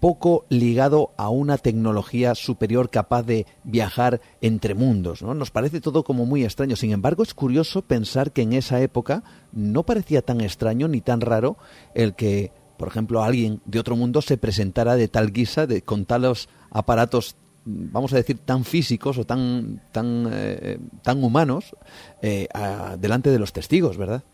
poco 0.00 0.46
ligado 0.48 1.12
a 1.18 1.28
una 1.28 1.58
tecnología 1.58 2.34
superior 2.34 2.90
capaz 2.90 3.22
de 3.22 3.46
viajar 3.64 4.20
entre 4.40 4.74
mundos. 4.74 5.22
¿no? 5.22 5.34
Nos 5.34 5.50
parece 5.50 5.80
todo 5.80 6.02
como 6.02 6.26
muy 6.26 6.42
extraño. 6.42 6.74
Sin 6.74 6.90
embargo, 6.90 7.22
es 7.22 7.34
curioso 7.34 7.82
pensar 7.82 8.32
que 8.32 8.42
en 8.42 8.54
esa 8.54 8.80
época 8.80 9.22
no 9.52 9.84
parecía 9.84 10.22
tan 10.22 10.40
extraño 10.40 10.88
ni 10.88 11.02
tan 11.02 11.20
raro 11.20 11.58
el 11.94 12.14
que, 12.14 12.50
por 12.78 12.88
ejemplo, 12.88 13.22
alguien 13.22 13.60
de 13.66 13.78
otro 13.78 13.94
mundo 13.94 14.22
se 14.22 14.38
presentara 14.38 14.96
de 14.96 15.08
tal 15.08 15.32
guisa, 15.32 15.66
de, 15.66 15.82
con 15.82 16.06
talos 16.06 16.48
aparatos 16.70 17.36
vamos 17.66 18.14
a 18.14 18.16
decir 18.16 18.38
tan 18.38 18.64
físicos 18.64 19.18
o 19.18 19.26
tan 19.26 19.82
tan 19.92 20.28
eh, 20.32 20.78
tan 21.02 21.22
humanos 21.22 21.76
eh, 22.22 22.48
delante 22.98 23.30
de 23.30 23.38
los 23.38 23.52
testigos, 23.52 23.98
¿verdad? 23.98 24.24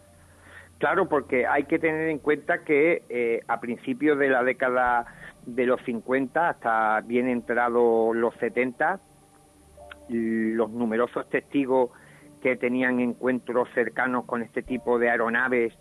Claro, 0.78 1.08
porque 1.08 1.46
hay 1.46 1.64
que 1.64 1.78
tener 1.78 2.08
en 2.10 2.18
cuenta 2.18 2.64
que 2.64 3.02
eh, 3.08 3.40
a 3.48 3.60
principios 3.60 4.18
de 4.18 4.28
la 4.28 4.44
década 4.44 5.06
de 5.46 5.64
los 5.64 5.80
50 5.82 6.50
hasta 6.50 7.00
bien 7.02 7.28
entrado 7.28 8.12
los 8.12 8.34
70, 8.34 9.00
los 10.08 10.70
numerosos 10.70 11.28
testigos 11.30 11.90
que 12.42 12.56
tenían 12.56 13.00
encuentros 13.00 13.68
cercanos 13.74 14.24
con 14.26 14.42
este 14.42 14.62
tipo 14.62 14.98
de 14.98 15.10
aeronaves 15.10 15.72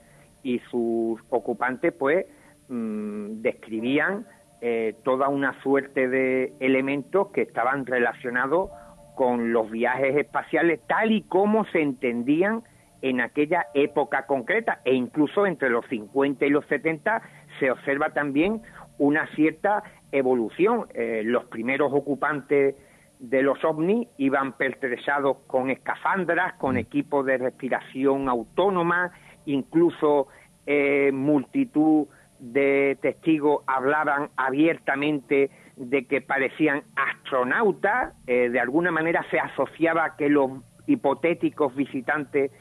y 0.44 0.60
sus 0.72 1.20
ocupantes, 1.30 1.94
pues 1.94 2.26
mm, 2.70 3.42
describían 3.42 4.26
eh, 4.62 4.96
toda 5.04 5.28
una 5.28 5.62
suerte 5.62 6.08
de 6.08 6.54
elementos 6.60 7.28
que 7.32 7.42
estaban 7.42 7.86
relacionados 7.86 8.70
con 9.16 9.52
los 9.52 9.70
viajes 9.70 10.16
espaciales 10.16 10.80
tal 10.88 11.12
y 11.12 11.24
como 11.24 11.66
se 11.66 11.82
entendían 11.82 12.64
en 13.06 13.22
aquella 13.22 13.68
época 13.76 14.26
concreta 14.26 14.82
e 14.84 14.96
incluso 14.96 15.46
entre 15.46 15.70
los 15.70 15.86
50 15.90 16.44
y 16.44 16.50
los 16.50 16.66
70 16.66 17.22
se 17.60 17.70
observa 17.70 18.10
también 18.10 18.64
una 18.98 19.28
cierta 19.36 19.84
evolución. 20.12 20.88
Eh, 20.96 21.22
los 21.24 21.46
primeros 21.46 21.94
ocupantes 21.94 22.76
de 23.20 23.44
los 23.44 23.64
ovnis 23.64 24.08
iban 24.18 24.54
pertrechados 24.54 25.38
con 25.46 25.70
escafandras, 25.70 26.54
con 26.54 26.74
mm. 26.74 26.80
equipos 26.80 27.24
de 27.28 27.38
respiración 27.38 28.28
autónoma, 28.28 29.12
incluso 29.46 30.28
eh, 30.66 31.12
multitud 31.14 32.08
de 32.40 32.98
testigos 33.04 33.62
hablaban 33.68 34.30
abiertamente 34.36 35.52
de 35.76 36.08
que 36.08 36.22
parecían 36.22 36.82
astronautas, 36.96 38.16
eh, 38.26 38.50
de 38.50 38.60
alguna 38.60 38.90
manera 38.90 39.24
se 39.30 39.40
asociaba 39.40 40.16
que 40.16 40.28
los 40.28 40.50
hipotéticos 40.88 41.76
visitantes 41.76 42.52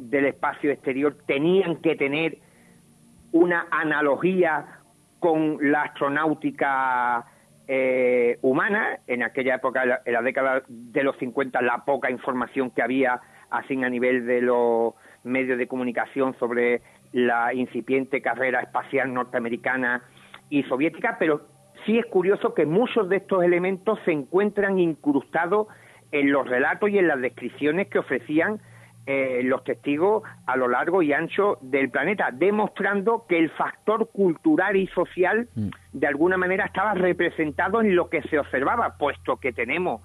del 0.00 0.26
espacio 0.26 0.70
exterior 0.70 1.16
tenían 1.26 1.76
que 1.76 1.94
tener 1.96 2.38
una 3.32 3.66
analogía 3.70 4.80
con 5.18 5.58
la 5.60 5.82
astronáutica 5.82 7.26
eh, 7.68 8.38
humana. 8.42 8.98
En 9.06 9.22
aquella 9.22 9.56
época, 9.56 10.00
en 10.04 10.12
la 10.12 10.22
década 10.22 10.62
de 10.68 11.02
los 11.04 11.16
50, 11.18 11.60
la 11.62 11.84
poca 11.84 12.10
información 12.10 12.70
que 12.70 12.82
había 12.82 13.20
así 13.50 13.82
a 13.82 13.88
nivel 13.88 14.26
de 14.26 14.40
los 14.40 14.94
medios 15.22 15.58
de 15.58 15.66
comunicación 15.68 16.34
sobre 16.38 16.80
la 17.12 17.52
incipiente 17.52 18.22
carrera 18.22 18.60
espacial 18.60 19.12
norteamericana 19.12 20.02
y 20.48 20.62
soviética, 20.64 21.16
pero 21.18 21.42
sí 21.84 21.98
es 21.98 22.06
curioso 22.06 22.54
que 22.54 22.64
muchos 22.64 23.08
de 23.08 23.16
estos 23.16 23.42
elementos 23.42 23.98
se 24.04 24.12
encuentran 24.12 24.78
incrustados 24.78 25.66
en 26.12 26.32
los 26.32 26.48
relatos 26.48 26.90
y 26.90 26.98
en 26.98 27.08
las 27.08 27.20
descripciones 27.20 27.88
que 27.88 27.98
ofrecían 27.98 28.60
eh, 29.12 29.42
los 29.42 29.64
testigos 29.64 30.22
a 30.46 30.56
lo 30.56 30.68
largo 30.68 31.02
y 31.02 31.12
ancho 31.12 31.58
del 31.62 31.90
planeta, 31.90 32.28
demostrando 32.32 33.26
que 33.28 33.40
el 33.40 33.50
factor 33.50 34.08
cultural 34.12 34.76
y 34.76 34.86
social 34.86 35.48
mm. 35.52 35.68
de 35.94 36.06
alguna 36.06 36.36
manera 36.36 36.66
estaba 36.66 36.94
representado 36.94 37.80
en 37.80 37.96
lo 37.96 38.08
que 38.08 38.22
se 38.22 38.38
observaba, 38.38 38.96
puesto 38.98 39.38
que 39.38 39.52
tenemos 39.52 40.00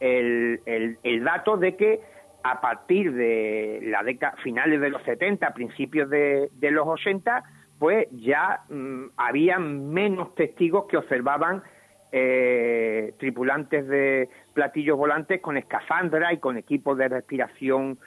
el, 0.00 0.60
el, 0.64 1.24
dato 1.24 1.58
de 1.58 1.76
que 1.76 2.00
a 2.44 2.62
partir 2.62 3.12
de 3.12 3.80
la 3.82 4.02
década 4.02 4.38
finales 4.42 4.80
de 4.80 4.88
los 4.88 5.02
70, 5.02 5.52
principios 5.52 6.08
de, 6.08 6.48
los 6.70 6.86
80, 6.86 7.44
pues 7.78 8.06
ya 8.10 8.62
mm, 8.70 9.08
había 9.18 9.58
menos 9.58 10.34
testigos 10.34 10.86
que 10.86 10.96
observaban 10.96 11.62
eh, 12.10 13.12
tripulantes 13.18 13.86
de 13.86 14.30
platillos 14.54 14.96
volantes 14.96 15.42
con 15.42 15.58
escafandra 15.58 16.32
y 16.32 16.38
con 16.38 16.56
equipos 16.56 16.96
de 16.96 17.08
respiración 17.08 17.98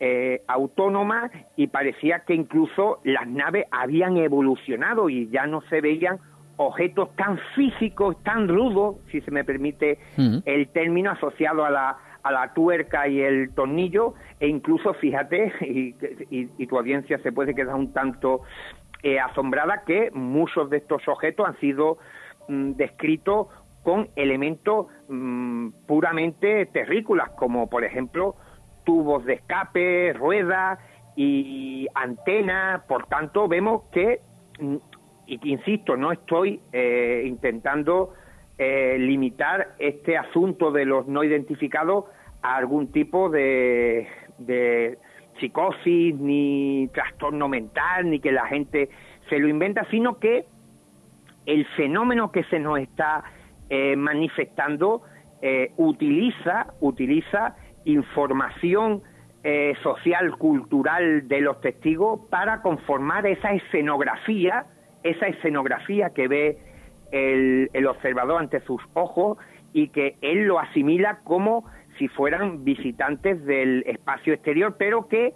eh, 0.00 0.42
autónoma 0.48 1.30
y 1.56 1.68
parecía 1.68 2.20
que 2.20 2.34
incluso 2.34 3.00
las 3.04 3.26
naves 3.26 3.66
habían 3.70 4.16
evolucionado 4.16 5.08
y 5.08 5.28
ya 5.28 5.46
no 5.46 5.60
se 5.62 5.80
veían 5.80 6.18
objetos 6.56 7.14
tan 7.16 7.38
físicos, 7.54 8.22
tan 8.22 8.48
rudos, 8.48 8.96
si 9.10 9.20
se 9.20 9.30
me 9.30 9.44
permite 9.44 9.98
el 10.44 10.68
término 10.68 11.10
asociado 11.10 11.64
a 11.64 11.70
la, 11.70 11.96
a 12.22 12.32
la 12.32 12.52
tuerca 12.54 13.06
y 13.08 13.20
el 13.20 13.52
tornillo, 13.54 14.14
e 14.40 14.48
incluso, 14.48 14.94
fíjate, 14.94 15.52
y, 16.30 16.66
tu 16.66 16.78
audiencia 16.78 17.18
se 17.18 17.32
puede 17.32 17.54
quedar 17.54 17.74
un 17.74 17.92
tanto 17.92 18.42
eh, 19.02 19.20
asombrada, 19.20 19.82
que 19.86 20.10
muchos 20.12 20.70
de 20.70 20.78
estos 20.78 21.06
objetos 21.06 21.46
han 21.46 21.58
sido 21.60 21.98
mm, 22.48 22.72
descritos 22.72 23.48
con 23.82 24.08
elementos 24.16 24.86
mm, 25.08 25.68
puramente 25.86 26.66
terrícolas, 26.66 27.30
como 27.30 27.68
por 27.68 27.84
ejemplo 27.84 28.36
tubos 28.84 29.24
de 29.24 29.34
escape, 29.34 30.12
ruedas 30.12 30.78
y 31.16 31.86
antenas. 31.94 32.82
Por 32.84 33.06
tanto, 33.06 33.48
vemos 33.48 33.82
que, 33.92 34.20
mm, 34.60 34.76
y 35.26 35.50
insisto, 35.50 35.96
no 35.96 36.12
estoy 36.12 36.60
eh, 36.72 37.24
intentando 37.26 38.12
eh, 38.58 38.96
limitar 38.98 39.74
este 39.78 40.16
asunto 40.16 40.70
de 40.70 40.84
los 40.84 41.08
no 41.08 41.24
identificados 41.24 42.04
a 42.42 42.56
algún 42.56 42.92
tipo 42.92 43.30
de, 43.30 44.06
de 44.38 44.98
psicosis, 45.40 46.14
ni 46.16 46.88
trastorno 46.92 47.48
mental, 47.48 48.10
ni 48.10 48.20
que 48.20 48.30
la 48.30 48.46
gente 48.46 48.90
se 49.28 49.38
lo 49.38 49.48
inventa, 49.48 49.86
sino 49.90 50.18
que 50.18 50.44
el 51.46 51.66
fenómeno 51.76 52.30
que 52.30 52.44
se 52.44 52.58
nos 52.58 52.78
está 52.78 53.24
eh, 53.70 53.96
manifestando 53.96 55.02
utiliza, 55.76 56.68
utiliza 56.80 57.54
información 57.84 59.02
eh, 59.42 59.74
social, 59.82 60.36
cultural 60.38 61.28
de 61.28 61.40
los 61.40 61.60
testigos 61.60 62.20
para 62.30 62.62
conformar 62.62 63.26
esa 63.26 63.52
escenografía, 63.52 64.66
esa 65.02 65.26
escenografía 65.26 66.10
que 66.10 66.28
ve 66.28 66.58
el, 67.12 67.70
el 67.72 67.86
observador 67.86 68.40
ante 68.40 68.60
sus 68.60 68.80
ojos 68.94 69.38
y 69.72 69.88
que 69.88 70.16
él 70.22 70.44
lo 70.44 70.58
asimila 70.58 71.20
como 71.24 71.64
si 71.98 72.08
fueran 72.08 72.64
visitantes 72.64 73.44
del 73.44 73.84
espacio 73.86 74.32
exterior, 74.32 74.76
pero 74.78 75.08
que 75.08 75.34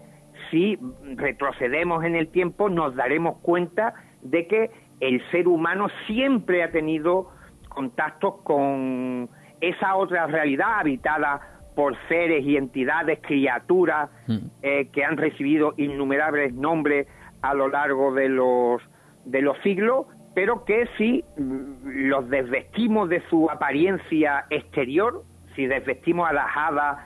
si 0.51 0.79
retrocedemos 1.17 2.05
en 2.05 2.17
el 2.17 2.29
tiempo 2.29 2.69
nos 2.69 2.95
daremos 2.95 3.39
cuenta 3.43 3.95
de 4.23 4.47
que 4.47 4.71
el 5.01 5.23
ser 5.31 5.49
humano 5.49 5.89
siempre 6.07 6.63
ha 6.63 6.71
tenido 6.71 7.31
contactos 7.69 8.37
con 8.43 9.29
esa 9.61 9.97
otra 9.97 10.27
realidad 10.27 10.81
habitada 10.81 11.58
por 11.79 11.97
seres 12.09 12.45
y 12.45 12.57
entidades, 12.57 13.21
criaturas 13.23 14.11
mm. 14.27 14.37
eh, 14.63 14.89
que 14.93 15.05
han 15.05 15.17
recibido 15.17 15.75
innumerables 15.77 16.53
nombres 16.53 17.07
a 17.41 17.55
lo 17.55 17.69
largo 17.69 18.13
de 18.13 18.29
los, 18.29 18.83
de 19.25 19.43
los 19.43 19.57
siglos, 19.59 20.07
pero 20.35 20.65
que 20.65 20.89
si 20.99 21.25
mm, 21.37 22.09
los 22.09 22.29
desvestimos 22.31 23.09
de 23.09 23.23
su 23.31 23.49
apariencia 23.49 24.47
exterior, 24.51 25.23
si 25.55 25.69
desvestimos 25.69 26.29
a 26.29 26.33
las 26.33 26.49
hadas, 26.53 26.99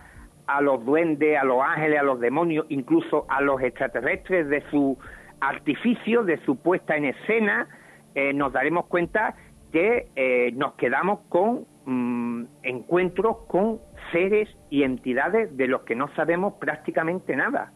a 0.47 0.63
los 0.63 0.83
duendes, 0.87 1.39
a 1.39 1.45
los 1.45 1.61
ángeles, 1.63 2.01
a 2.01 2.03
los 2.03 2.19
demonios, 2.19 2.65
incluso 2.71 3.27
a 3.29 3.43
los 3.43 3.61
extraterrestres 3.61 4.49
de 4.49 4.63
su 4.71 4.97
artificio, 5.41 6.25
de 6.25 6.39
su 6.47 6.57
puesta 6.57 6.97
en 6.97 7.05
escena, 7.05 7.69
eh, 8.15 8.33
nos 8.33 8.55
daremos 8.55 8.87
cuenta 8.87 9.35
que 9.71 10.09
eh, 10.17 10.51
nos 10.55 10.73
quedamos 10.77 11.21
con 11.29 11.67
mm, 11.85 12.22
encuentros 12.62 13.37
con 13.48 13.81
seres 14.12 14.48
y 14.70 14.83
entidades 14.83 15.57
de 15.57 15.66
los 15.66 15.83
que 15.83 15.94
no 15.94 16.14
sabemos 16.14 16.55
prácticamente 16.61 17.37
nada. 17.37 17.72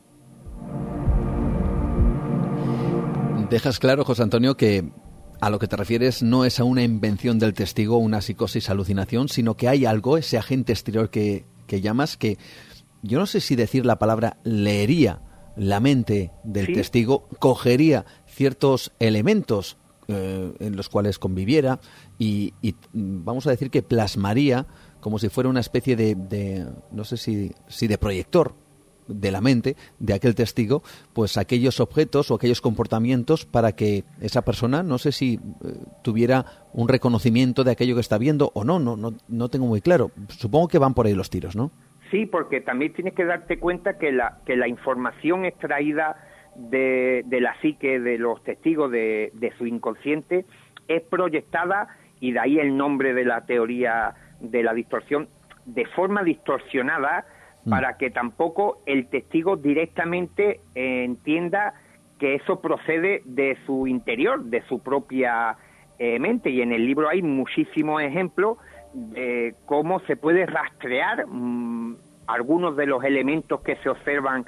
Dejas 3.50 3.78
claro, 3.78 4.04
José 4.04 4.22
Antonio, 4.22 4.56
que 4.56 4.90
a 5.40 5.50
lo 5.50 5.58
que 5.58 5.68
te 5.68 5.76
refieres 5.76 6.22
no 6.22 6.44
es 6.44 6.58
a 6.58 6.64
una 6.64 6.82
invención 6.82 7.38
del 7.38 7.54
testigo, 7.54 7.98
una 7.98 8.20
psicosis, 8.20 8.70
alucinación, 8.70 9.28
sino 9.28 9.56
que 9.56 9.68
hay 9.68 9.84
algo, 9.84 10.18
ese 10.18 10.38
agente 10.38 10.72
exterior 10.72 11.10
que, 11.10 11.44
que 11.66 11.80
llamas, 11.80 12.16
que 12.16 12.38
yo 13.02 13.18
no 13.18 13.26
sé 13.26 13.40
si 13.40 13.54
decir 13.54 13.86
la 13.86 13.98
palabra 13.98 14.38
leería 14.42 15.20
la 15.56 15.80
mente 15.80 16.32
del 16.44 16.66
testigo 16.66 17.28
cogería 17.38 18.04
ciertos 18.26 18.92
elementos 18.98 19.78
eh, 20.08 20.52
en 20.60 20.76
los 20.76 20.88
cuales 20.88 21.18
conviviera 21.18 21.80
y, 22.18 22.54
vamos 22.92 23.46
a 23.46 23.50
decir 23.50 23.70
que 23.70 23.82
plasmaría 23.82 24.66
como 25.00 25.18
si 25.18 25.28
fuera 25.28 25.50
una 25.50 25.60
especie 25.60 25.96
de, 25.96 26.66
no 26.90 27.04
sé 27.04 27.16
si, 27.16 27.52
si 27.68 27.86
de 27.86 27.98
proyector 27.98 28.54
de 29.08 29.30
la 29.30 29.40
mente 29.40 29.76
de 29.98 30.14
aquel 30.14 30.34
testigo, 30.34 30.82
pues 31.12 31.36
aquellos 31.36 31.80
objetos 31.80 32.30
o 32.30 32.34
aquellos 32.34 32.60
comportamientos 32.60 33.46
para 33.46 33.72
que 33.72 34.04
esa 34.20 34.42
persona, 34.42 34.82
no 34.82 34.98
sé 34.98 35.12
si 35.12 35.34
eh, 35.34 35.38
tuviera 36.02 36.44
un 36.72 36.88
reconocimiento 36.88 37.64
de 37.64 37.72
aquello 37.72 37.94
que 37.94 38.00
está 38.00 38.18
viendo 38.18 38.50
o 38.54 38.64
no, 38.64 38.78
no, 38.78 38.96
no, 38.96 39.14
no 39.28 39.48
tengo 39.48 39.66
muy 39.66 39.80
claro. 39.80 40.10
Supongo 40.28 40.68
que 40.68 40.78
van 40.78 40.94
por 40.94 41.06
ahí 41.06 41.14
los 41.14 41.30
tiros, 41.30 41.56
¿no? 41.56 41.70
Sí, 42.10 42.26
porque 42.26 42.60
también 42.60 42.92
tienes 42.92 43.14
que 43.14 43.24
darte 43.24 43.58
cuenta 43.58 43.98
que 43.98 44.12
la, 44.12 44.38
que 44.46 44.56
la 44.56 44.68
información 44.68 45.44
extraída 45.44 46.16
de, 46.56 47.22
de 47.26 47.40
la 47.40 47.54
psique 47.60 48.00
de 48.00 48.18
los 48.18 48.42
testigos, 48.42 48.90
de, 48.90 49.30
de 49.34 49.52
su 49.58 49.66
inconsciente, 49.66 50.44
es 50.88 51.02
proyectada, 51.02 51.88
y 52.20 52.32
de 52.32 52.40
ahí 52.40 52.58
el 52.58 52.76
nombre 52.76 53.14
de 53.14 53.24
la 53.24 53.44
teoría 53.44 54.14
de 54.40 54.62
la 54.62 54.72
distorsión, 54.72 55.28
de 55.64 55.84
forma 55.86 56.22
distorsionada 56.22 57.26
mm. 57.64 57.70
para 57.70 57.96
que 57.96 58.10
tampoco 58.10 58.78
el 58.86 59.08
testigo 59.08 59.56
directamente 59.56 60.60
entienda 60.74 61.74
que 62.18 62.36
eso 62.36 62.60
procede 62.60 63.22
de 63.24 63.58
su 63.66 63.86
interior, 63.86 64.44
de 64.44 64.62
su 64.62 64.82
propia 64.82 65.56
eh, 65.98 66.18
mente. 66.18 66.50
Y 66.50 66.62
en 66.62 66.72
el 66.72 66.86
libro 66.86 67.08
hay 67.08 67.22
muchísimos 67.22 68.00
ejemplos 68.02 68.58
de 68.94 69.54
cómo 69.66 70.00
se 70.00 70.16
puede 70.16 70.46
rastrear 70.46 71.26
mm, 71.26 71.96
algunos 72.26 72.76
de 72.76 72.86
los 72.86 73.04
elementos 73.04 73.60
que 73.60 73.76
se 73.76 73.90
observan 73.90 74.46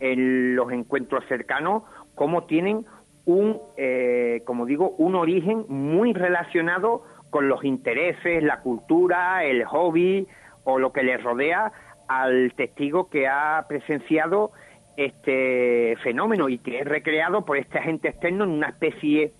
en 0.00 0.56
los 0.56 0.72
encuentros 0.72 1.24
cercanos, 1.28 1.82
cómo 2.14 2.44
tienen 2.44 2.84
un, 3.24 3.58
eh, 3.76 4.42
como 4.44 4.66
digo, 4.66 4.94
un 4.98 5.14
origen 5.14 5.64
muy 5.68 6.12
relacionado 6.12 7.02
con 7.30 7.48
los 7.48 7.64
intereses, 7.64 8.42
la 8.42 8.60
cultura, 8.60 9.44
el 9.44 9.64
hobby 9.64 10.26
o 10.64 10.78
lo 10.78 10.92
que 10.92 11.02
le 11.02 11.16
rodea 11.18 11.72
al 12.08 12.52
testigo 12.54 13.10
que 13.10 13.28
ha 13.28 13.66
presenciado 13.68 14.52
este 14.96 15.96
fenómeno 16.02 16.48
y 16.48 16.58
que 16.58 16.80
es 16.80 16.84
recreado 16.86 17.44
por 17.44 17.58
este 17.58 17.78
agente 17.78 18.08
externo 18.08 18.44
en 18.44 18.50
una 18.50 18.68
especie 18.70 19.32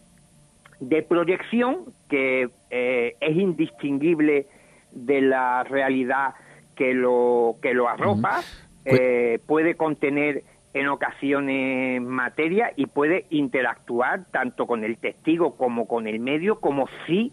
de 0.81 1.03
proyección 1.03 1.87
que 2.09 2.49
eh, 2.71 3.17
es 3.21 3.37
indistinguible 3.37 4.47
de 4.93 5.21
la 5.21 5.65
realidad 5.65 6.35
que 6.77 6.95
lo 6.95 7.57
que 7.61 7.75
lo 7.75 7.89
arropa, 7.89 8.41
eh, 8.89 9.41
puede 9.47 9.75
contener 9.75 10.43
en 10.75 10.89
ocasiones 10.89 12.03
materia 12.03 12.73
y 12.77 12.87
puede 12.87 13.27
interactuar 13.31 14.27
tanto 14.31 14.67
con 14.67 14.85
el 14.85 14.99
testigo 14.99 15.57
como 15.57 15.87
con 15.87 16.07
el 16.07 16.21
medio, 16.21 16.61
como 16.61 16.89
si 17.07 17.33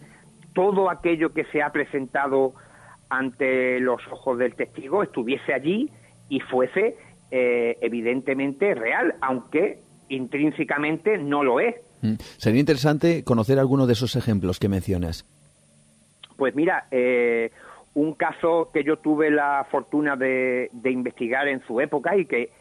todo 0.53 0.89
aquello 0.89 1.33
que 1.33 1.45
se 1.45 1.61
ha 1.61 1.71
presentado 1.71 2.53
ante 3.09 3.79
los 3.79 4.01
ojos 4.11 4.37
del 4.37 4.55
testigo 4.55 5.03
estuviese 5.03 5.53
allí 5.53 5.89
y 6.29 6.39
fuese 6.39 6.95
eh, 7.31 7.77
evidentemente 7.81 8.73
real, 8.73 9.15
aunque 9.21 9.79
intrínsecamente 10.09 11.17
no 11.17 11.43
lo 11.43 11.59
es. 11.59 11.75
Mm. 12.01 12.15
Sería 12.37 12.59
interesante 12.59 13.23
conocer 13.23 13.59
alguno 13.59 13.87
de 13.87 13.93
esos 13.93 14.15
ejemplos 14.15 14.59
que 14.59 14.69
mencionas. 14.69 15.25
Pues 16.37 16.55
mira, 16.55 16.87
eh, 16.91 17.51
un 17.95 18.13
caso 18.13 18.69
que 18.73 18.83
yo 18.83 18.97
tuve 18.97 19.31
la 19.31 19.65
fortuna 19.71 20.15
de, 20.15 20.69
investigar 20.83 21.47
en 21.47 21.61
su 21.65 21.81
época 21.81 22.15
y 22.15 22.25
que 22.25 22.51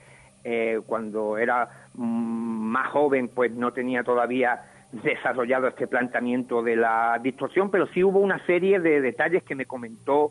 eh, 0.45 0.81
cuando 0.87 1.37
era 1.39 1.69
mm, 1.95 2.03
más 2.05 2.89
joven 2.91 3.29
pues 3.29 3.53
no 3.53 3.73
tenía 3.73 4.03
todavía 4.05 4.63
desarrollado 4.93 5.67
este 5.67 5.89
planteamiento 5.89 6.63
de 6.63 6.77
la 6.77 7.19
distorsión, 7.21 7.71
pero 7.71 7.89
sí 7.89 8.05
hubo 8.05 8.21
una 8.21 8.45
serie 8.47 8.79
de 8.79 9.01
detalles 9.01 9.43
que 9.43 9.57
me 9.57 9.67
comentó 9.67 10.31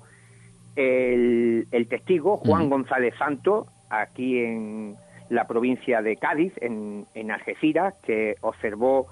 el, 0.76 1.68
testigo, 1.89 2.38
Juan 2.38 2.70
González 2.70 3.13
Santos, 3.18 3.68
aquí 3.89 4.39
en 4.39 4.96
la 5.30 5.46
provincia 5.48 6.02
de 6.02 6.16
Cádiz, 6.16 6.54
en, 6.62 7.06
en 7.13 7.30
Algeciras, 7.30 7.94
que 8.06 8.38
observó 8.42 9.08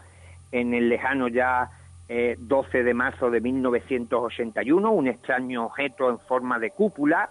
en 0.51 0.73
el 0.73 0.89
lejano 0.89 1.27
ya 1.27 1.69
12 2.37 2.79
eh, 2.79 2.83
de 2.83 2.93
marzo 2.93 3.29
de 3.29 3.39
1981 3.39 4.91
un 4.91 5.07
extraño 5.07 5.65
objeto 5.65 6.09
en 6.09 6.19
forma 6.19 6.59
de 6.59 6.71
cúpula, 6.71 7.29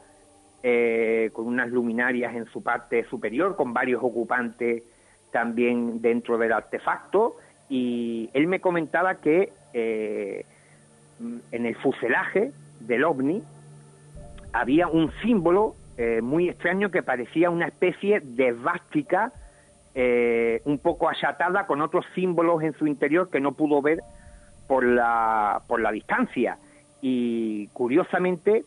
eh, 0.63 1.31
con 1.33 1.47
unas 1.47 1.69
luminarias 1.69 2.35
en 2.35 2.47
su 2.47 2.63
parte 2.63 3.05
superior, 3.05 3.57
con 3.57 3.75
varios 3.75 4.03
ocupantes 4.03 4.83
también 5.33 6.01
dentro 6.01 6.39
del 6.39 6.53
artefacto, 6.53 7.37
y 7.69 8.31
él 8.33 8.47
me 8.47 8.61
comentaba 8.61 9.17
que 9.17 9.53
eh, 9.75 10.45
en 11.53 11.67
el 11.67 11.77
fuselaje 11.77 12.53
del 12.81 13.05
ovni 13.05 13.43
había 14.53 14.89
un 14.89 15.13
símbolo 15.23 15.75
muy 16.23 16.49
extraño 16.49 16.91
que 16.91 17.03
parecía 17.03 17.51
una 17.51 17.67
especie 17.67 18.21
de 18.21 18.53
vástica 18.53 19.33
un 20.65 20.79
poco 20.79 21.11
achatada 21.11 21.67
con 21.67 21.83
otros 21.83 22.07
símbolos 22.15 22.63
en 22.63 22.73
su 22.73 22.87
interior 22.87 23.29
que 23.29 23.39
no 23.39 23.53
pudo 23.53 23.83
ver 23.83 24.01
por 24.71 24.85
la, 24.85 25.63
por 25.67 25.81
la 25.81 25.91
distancia. 25.91 26.57
Y 27.03 27.67
curiosamente, 27.73 28.63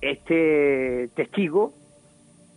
este 0.00 1.10
testigo 1.14 1.74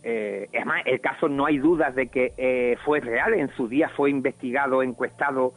eh, 0.02 0.48
es 0.50 0.64
más, 0.64 0.80
el 0.86 1.02
caso 1.02 1.28
no 1.28 1.44
hay 1.44 1.58
dudas 1.58 1.94
de 1.94 2.06
que 2.06 2.32
eh, 2.38 2.78
fue 2.86 3.00
real. 3.00 3.34
En 3.34 3.50
su 3.50 3.68
día 3.68 3.90
fue 3.90 4.08
investigado, 4.08 4.82
encuestado 4.82 5.52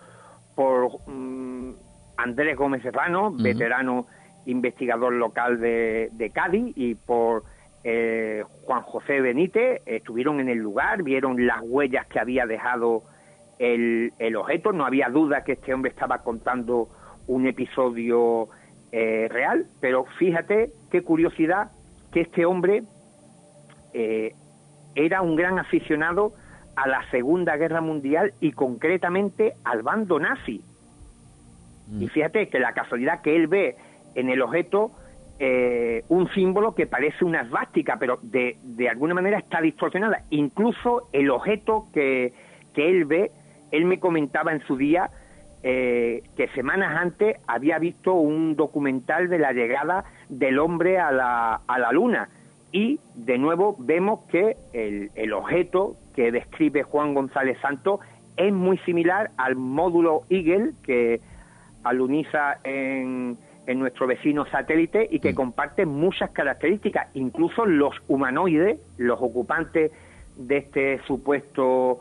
por 0.53 0.89
mm, 1.07 1.75
Andrés 2.17 2.57
Gómez 2.57 2.81
Serrano, 2.81 3.31
veterano 3.31 4.07
investigador 4.45 5.13
local 5.13 5.61
de, 5.61 6.31
Cádiz, 6.33 6.73
y 6.75 6.95
por 6.95 7.43
eh, 7.85 8.43
Juan 8.65 8.81
José 8.81 9.21
Benítez. 9.21 9.81
Estuvieron 9.85 10.41
en 10.41 10.49
el 10.49 10.57
lugar, 10.57 11.03
vieron 11.03 11.47
las 11.47 11.61
huellas 11.61 12.05
que 12.07 12.19
había 12.19 12.45
dejado 12.45 13.03
el, 13.59 14.13
el 14.19 14.35
objeto. 14.35 14.71
No 14.71 14.85
había 14.85 15.09
duda 15.09 15.43
que 15.43 15.53
este 15.53 15.73
hombre 15.73 15.91
estaba 15.91 16.19
contando 16.19 16.89
un 17.27 17.47
episodio 17.47 18.49
real, 18.91 19.65
pero 19.81 20.05
fíjate 20.17 20.69
qué 20.89 21.01
curiosidad 21.01 21.69
que 22.15 22.21
este 22.21 22.45
hombre 22.45 22.83
eh, 23.97 24.33
era 24.95 25.21
un 25.21 25.37
gran 25.37 25.57
aficionado 25.57 26.33
a 26.75 26.87
la 26.87 27.09
Segunda 27.11 27.55
Guerra 27.55 27.79
Mundial 27.79 28.33
y 28.41 28.51
concretamente 28.51 29.53
al 29.63 29.83
bando 29.83 30.19
nazi. 30.19 30.61
Mm. 31.87 32.03
Y 32.03 32.07
fíjate 32.09 32.49
que 32.49 32.59
la 32.59 32.73
casualidad 32.73 33.21
que 33.21 33.35
él 33.35 33.47
ve 33.47 33.75
en 34.15 34.29
el 34.29 34.41
objeto 34.41 34.91
eh, 35.39 36.03
un 36.07 36.29
símbolo 36.29 36.75
que 36.75 36.87
parece 36.87 37.25
una 37.25 37.41
esvástica, 37.41 37.97
pero 37.99 38.19
de, 38.21 38.57
de, 38.63 38.89
alguna 38.89 39.13
manera 39.13 39.37
está 39.37 39.59
distorsionada. 39.59 40.23
Incluso 40.29 41.09
el 41.11 41.29
objeto 41.29 41.87
que, 41.93 42.33
que 42.73 42.89
él 42.89 43.03
ve, 43.03 43.31
él 43.71 43.85
me 43.85 43.99
comentaba 43.99 44.51
en 44.51 44.61
su 44.61 44.77
día 44.77 45.09
eh, 45.63 46.21
que 46.37 46.47
semanas 46.49 46.95
antes 46.95 47.37
había 47.47 47.79
visto 47.79 48.13
un 48.13 48.55
documental 48.55 49.29
de 49.29 49.39
la 49.39 49.51
llegada 49.51 50.05
del 50.29 50.59
hombre 50.59 50.99
a 50.99 51.11
la, 51.11 51.61
a 51.67 51.79
la 51.79 51.91
luna 51.91 52.29
y 52.71 52.99
de 53.15 53.37
nuevo 53.37 53.75
vemos 53.79 54.19
que 54.29 54.57
el, 54.73 55.33
objeto 55.33 55.95
que 56.13 56.31
describe 56.31 56.83
Juan 56.83 57.13
González 57.13 57.57
Santos 57.61 58.01
es 58.35 58.51
muy 58.51 58.77
similar 58.79 59.31
al 59.37 59.55
módulo 59.55 60.23
Eagle 60.29 60.71
que 60.83 61.21
aluniza 61.83 62.57
en, 62.65 63.37
en 63.65 63.79
nuestro 63.79 64.07
vecino 64.07 64.45
satélite 64.45 65.07
y 65.09 65.19
que 65.19 65.31
mm. 65.31 65.35
comparte 65.35 65.85
muchas 65.85 66.31
características, 66.31 67.07
incluso 67.13 67.65
los 67.65 67.95
humanoides, 68.09 68.79
los 68.97 69.21
ocupantes 69.21 69.91
de 70.35 70.57
este 70.57 70.99
supuesto 71.07 71.99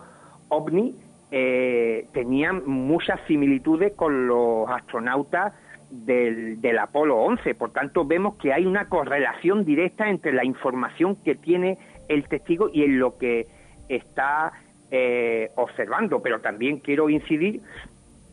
ovni, 0.49 0.97
eh, 1.31 2.07
tenían 2.13 2.63
muchas 2.67 3.21
similitudes 3.27 3.95
con 3.95 4.27
los 4.27 4.69
astronautas 4.69 5.53
del, 5.91 6.61
del, 6.61 6.79
Apolo 6.79 7.17
11. 7.19 7.55
Por 7.55 7.73
tanto, 7.73 8.05
vemos 8.05 8.37
que 8.37 8.53
hay 8.53 8.67
una 8.67 8.89
correlación 8.89 9.65
directa 9.65 10.09
entre 10.09 10.33
la 10.33 10.45
información 10.45 11.17
que 11.17 11.35
tiene 11.35 11.79
el 12.09 12.29
testigo 12.29 12.69
y 12.73 12.85
en 12.85 12.99
lo 12.99 13.17
que 13.19 13.47
está 13.89 14.53
eh, 14.91 15.51
observando. 15.57 16.21
Pero 16.23 16.41
también 16.41 16.79
quiero 16.79 17.09
incidir, 17.09 17.63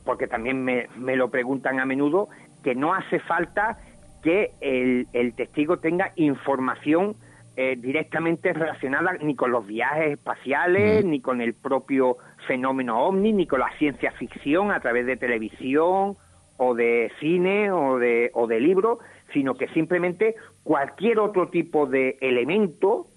porque 0.06 0.28
también 0.28 0.64
me, 0.64 0.88
me, 0.98 1.16
lo 1.16 1.30
preguntan 1.30 1.80
a 1.80 1.86
menudo, 1.86 2.30
que 2.64 2.76
no 2.76 2.94
hace 2.94 3.20
falta 3.20 3.78
que 4.24 4.52
el, 4.62 5.08
el 5.14 5.34
testigo 5.34 5.78
tenga 5.78 6.12
información 6.16 7.16
eh, 7.58 7.76
directamente 7.78 8.54
relacionada 8.54 9.14
ni 9.22 9.36
con 9.36 9.52
los 9.52 9.68
viajes 9.68 10.14
espaciales, 10.14 11.04
ni 11.04 11.20
con 11.20 11.42
el 11.42 11.54
propio 11.54 12.18
fenómeno 12.48 13.06
ovni, 13.06 13.34
ni 13.34 13.48
con 13.48 13.60
la 13.60 13.72
ciencia 13.78 14.12
ficción 14.12 14.72
a 14.72 14.80
través 14.80 15.06
de 15.06 15.18
televisión 15.18 16.16
o 16.58 16.76
de 16.76 17.12
cine 17.20 17.72
o 17.72 17.98
de, 17.98 18.32
o 18.34 18.48
de 18.48 18.60
libro, 18.60 19.00
sino 19.34 19.56
que 19.56 19.68
simplemente 19.70 20.36
cualquier 20.64 21.20
otro 21.20 21.50
tipo 21.50 21.88
de 21.88 22.18
elemento 22.22 23.08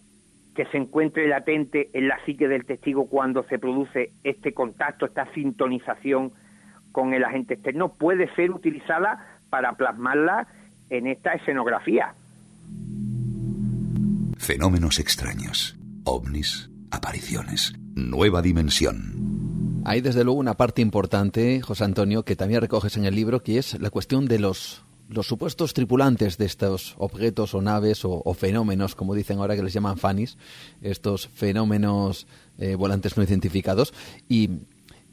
que 0.54 0.66
se 0.66 0.78
encuentre 0.78 1.28
latente 1.28 1.90
en 1.92 2.08
la 2.08 2.18
psique 2.24 2.48
del 2.48 2.64
testigo 2.64 3.08
cuando 3.08 3.42
se 3.44 3.58
produce 3.58 4.12
este 4.22 4.54
contacto, 4.54 5.06
esta 5.06 5.26
sintonización 5.34 6.32
con 6.92 7.12
el 7.12 7.24
agente 7.24 7.54
externo, 7.54 7.94
puede 7.94 8.32
ser 8.34 8.52
utilizada 8.52 9.38
para 9.50 9.72
plasmarla 9.72 10.46
en 10.90 11.08
esta 11.08 11.32
escenografía. 11.32 12.14
Fenómenos 14.38 15.00
extraños, 15.00 15.76
ovnis, 16.04 16.70
apariciones, 16.94 17.74
nueva 17.94 18.40
dimensión. 18.40 19.83
Hay 19.85 20.00
desde 20.00 20.24
luego 20.24 20.40
una 20.40 20.54
parte 20.54 20.80
importante, 20.80 21.61
José 21.61 21.85
Antonio, 21.85 22.24
que 22.24 22.37
también 22.37 22.61
recoges 22.61 22.96
en 22.96 23.04
el 23.04 23.14
libro, 23.14 23.42
que 23.42 23.59
es 23.59 23.78
la 23.80 23.90
cuestión 23.90 24.26
de 24.26 24.38
los 24.38 24.85
los 25.09 25.26
supuestos 25.26 25.74
tripulantes 25.74 26.38
de 26.38 26.46
estos 26.46 26.94
objetos 26.98 27.54
o 27.54 27.62
naves 27.62 28.00
o, 28.04 28.35
fenómenos, 28.35 28.94
como 28.94 29.14
dicen 29.14 29.38
ahora 29.38 29.57
que 29.57 29.62
les 29.62 29.72
llaman 29.72 29.98
FANIS, 29.98 30.37
estos 30.83 31.28
fenómenos 31.28 32.26
eh, 32.59 32.74
volantes 32.74 33.16
no 33.16 33.22
identificados. 33.22 33.92
Y, 34.28 34.50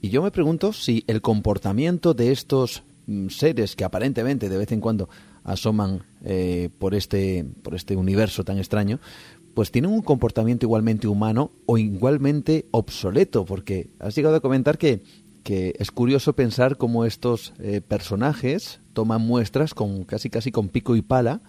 yo 0.02 0.24
me 0.24 0.32
pregunto 0.32 0.74
si 0.74 1.04
el 1.06 1.22
comportamiento 1.22 2.16
de 2.16 2.32
estos 2.32 2.82
mm, 3.06 3.28
seres 3.28 3.76
que 3.76 3.84
aparentemente 3.84 4.50
de 4.50 4.58
vez 4.58 4.72
en 4.72 4.82
cuando 4.82 5.10
asoman 5.44 6.04
eh, 6.24 6.70
por, 6.80 6.96
este, 6.96 7.46
por 7.62 7.76
este 7.76 7.96
universo 7.96 8.44
tan 8.44 8.58
extraño, 8.58 9.00
pues 9.54 9.72
tienen 9.72 9.92
un 9.92 10.02
comportamiento 10.02 10.66
igualmente 10.66 11.08
humano 11.08 11.52
o 11.66 11.78
igualmente 11.78 12.66
obsoleto, 12.72 13.46
porque 13.46 13.90
has 14.00 14.16
llegado 14.16 14.36
a 14.36 14.42
comentar 14.42 14.78
que 14.78 15.04
que 15.44 15.74
es 15.80 15.92
curioso 15.92 16.34
pensar 16.34 16.78
cómo 16.78 17.06
estos 17.06 17.54
eh, 17.60 17.82
personajes 17.82 18.82
toman 18.94 19.22
muestras 19.22 19.74
con 19.74 20.04
casi 20.04 20.30
casi 20.30 20.52
con 20.52 20.70
pico 20.70 20.96
y 20.96 21.02
pala 21.02 21.40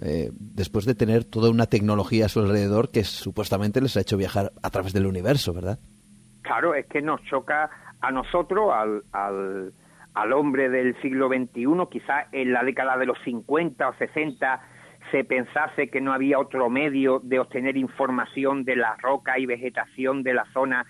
eh, 0.00 0.30
después 0.32 0.84
de 0.86 0.94
tener 0.94 1.24
toda 1.24 1.50
una 1.50 1.66
tecnología 1.66 2.26
a 2.26 2.28
su 2.28 2.40
alrededor 2.40 2.90
que 2.90 3.04
supuestamente 3.04 3.80
les 3.80 3.96
ha 3.96 4.00
hecho 4.00 4.16
viajar 4.16 4.52
a 4.62 4.70
través 4.70 4.92
del 4.92 5.06
universo, 5.06 5.52
¿verdad? 5.52 5.78
Claro, 6.42 6.74
es 6.74 6.86
que 6.86 7.00
nos 7.00 7.22
choca 7.24 7.70
a 8.00 8.10
nosotros, 8.10 8.70
al, 8.72 9.02
al, 9.12 9.72
al 10.14 10.32
hombre 10.32 10.68
del 10.68 11.00
siglo 11.00 11.28
XXI, 11.28 11.66
quizás 11.90 12.26
en 12.32 12.52
la 12.52 12.62
década 12.64 12.98
de 12.98 13.06
los 13.06 13.18
50 13.24 13.88
o 13.88 13.94
60 13.94 14.60
se 15.14 15.22
pensase 15.22 15.90
que 15.90 16.00
no 16.00 16.12
había 16.12 16.40
otro 16.40 16.68
medio 16.68 17.20
de 17.20 17.38
obtener 17.38 17.76
información 17.76 18.64
de 18.64 18.74
la 18.74 18.96
roca 18.96 19.38
y 19.38 19.46
vegetación 19.46 20.24
de 20.24 20.34
la 20.34 20.44
zona 20.46 20.86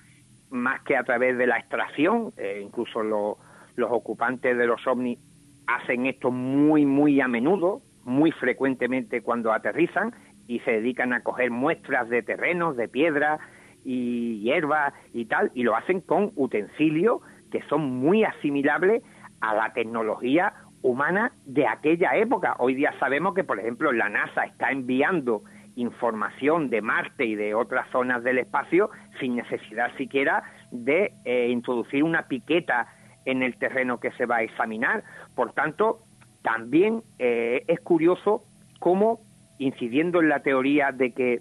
más 0.48 0.80
que 0.80 0.96
a 0.96 1.04
través 1.04 1.36
de 1.36 1.46
la 1.46 1.58
extracción, 1.58 2.32
eh, 2.38 2.62
incluso 2.64 3.02
los 3.02 3.90
ocupantes 3.90 4.56
de 4.56 4.66
los 4.66 4.86
ovnis 4.86 5.18
hacen 5.66 6.06
esto 6.06 6.30
muy, 6.30 6.86
muy 6.86 7.20
a 7.20 7.28
menudo, 7.28 7.82
muy 8.04 8.32
frecuentemente 8.32 9.20
cuando 9.20 9.52
aterrizan 9.52 10.14
y 10.48 10.60
se 10.60 10.70
dedican 10.70 11.12
a 11.12 11.22
coger 11.22 11.50
muestras 11.50 12.08
de 12.08 12.22
terrenos, 12.22 12.78
de 12.78 12.88
piedras 12.88 13.40
y 13.84 14.40
hierbas 14.40 14.94
y 15.12 15.26
tal, 15.26 15.50
y 15.52 15.64
lo 15.64 15.76
hacen 15.76 16.00
con 16.00 16.32
utensilios 16.34 17.20
que 17.52 17.60
son 17.68 17.82
muy 17.82 18.24
asimilables 18.24 19.02
a 19.42 19.54
la 19.54 19.74
tecnología 19.74 20.54
humana 20.84 21.32
de 21.46 21.66
aquella 21.66 22.14
época. 22.14 22.56
Hoy 22.58 22.74
día 22.74 22.92
sabemos 23.00 23.34
que, 23.34 23.42
por 23.42 23.58
ejemplo, 23.58 23.90
la 23.90 24.10
NASA 24.10 24.44
está 24.44 24.70
enviando 24.70 25.42
información 25.76 26.68
de 26.68 26.82
Marte 26.82 27.24
y 27.24 27.34
de 27.34 27.54
otras 27.54 27.88
zonas 27.90 28.22
del 28.22 28.38
espacio 28.38 28.90
sin 29.18 29.34
necesidad 29.34 29.90
siquiera 29.96 30.44
de 30.70 31.14
eh, 31.24 31.48
introducir 31.48 32.04
una 32.04 32.28
piqueta 32.28 32.86
en 33.24 33.42
el 33.42 33.56
terreno 33.56 33.98
que 33.98 34.12
se 34.12 34.26
va 34.26 34.36
a 34.36 34.42
examinar. 34.42 35.04
Por 35.34 35.54
tanto, 35.54 36.00
también 36.42 37.02
eh, 37.18 37.64
es 37.66 37.80
curioso 37.80 38.44
cómo, 38.78 39.20
incidiendo 39.58 40.20
en 40.20 40.28
la 40.28 40.40
teoría 40.40 40.92
de 40.92 41.12
que 41.12 41.40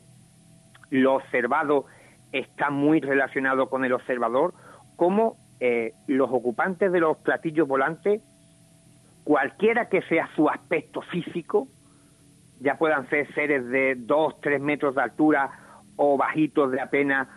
lo 0.90 1.16
observado 1.16 1.86
está 2.32 2.70
muy 2.70 3.02
relacionado 3.02 3.70
con 3.70 3.84
el 3.84 3.92
observador, 3.92 4.54
cómo 4.96 5.36
eh, 5.60 5.92
los 6.08 6.30
ocupantes 6.32 6.94
de 6.94 7.02
los 7.02 7.18
platillos 7.18 7.68
volantes, 7.68 8.22
cualquiera 9.24 9.90
que 9.90 10.02
sea 10.04 10.30
su 10.36 10.50
aspecto 10.50 11.02
físico, 11.02 11.68
ya 12.60 12.78
puedan 12.78 13.10
ser 13.10 13.32
seres 13.34 13.68
de 13.70 13.96
2, 13.96 14.42
3 14.42 14.62
metros 14.62 14.96
de 14.96 15.02
altura 15.02 15.50
o 15.96 16.18
bajitos 16.18 16.72
de 16.72 16.82
apenas 16.82 17.28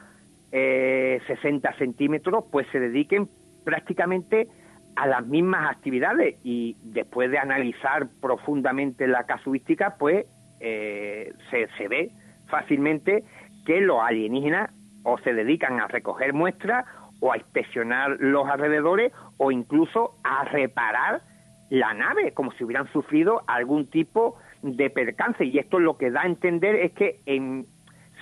eh, 0.53 1.21
60 1.27 1.73
centímetros, 1.75 2.45
pues 2.51 2.67
se 2.71 2.81
dediquen 2.81 3.29
prácticamente 3.65 4.49
a 4.95 5.07
las 5.07 5.27
mismas 5.27 5.71
actividades. 5.71 6.37
Y 6.45 6.77
después 6.83 7.31
de 7.31 7.39
analizar 7.39 8.09
profundamente 8.21 9.07
la 9.07 9.25
casuística, 9.25 9.97
pues 9.99 10.27
eh, 10.61 11.33
se, 11.51 11.69
se 11.77 11.89
ve 11.89 12.11
fácilmente 12.49 13.25
que 13.67 13.81
los 13.81 14.01
alienígenas 14.01 14.71
o 15.03 15.19
se 15.19 15.35
dedican 15.35 15.81
a 15.81 15.89
recoger 15.89 16.33
muestras 16.33 16.87
o 17.21 17.33
a 17.33 17.37
inspeccionar 17.37 18.17
los 18.21 18.49
alrededores 18.49 19.13
o 19.39 19.51
incluso 19.51 20.15
a 20.25 20.45
reparar 20.45 21.23
la 21.71 21.95
nave, 21.95 22.33
como 22.33 22.53
si 22.53 22.65
hubieran 22.65 22.91
sufrido 22.93 23.43
algún 23.47 23.87
tipo 23.87 24.37
de 24.63 24.91
percance. 24.91 25.45
Y 25.45 25.59
esto 25.59 25.79
lo 25.79 25.97
que 25.97 26.11
da 26.11 26.23
a 26.23 26.27
entender 26.27 26.77
es 26.77 26.93
que 26.93 27.21
en 27.27 27.67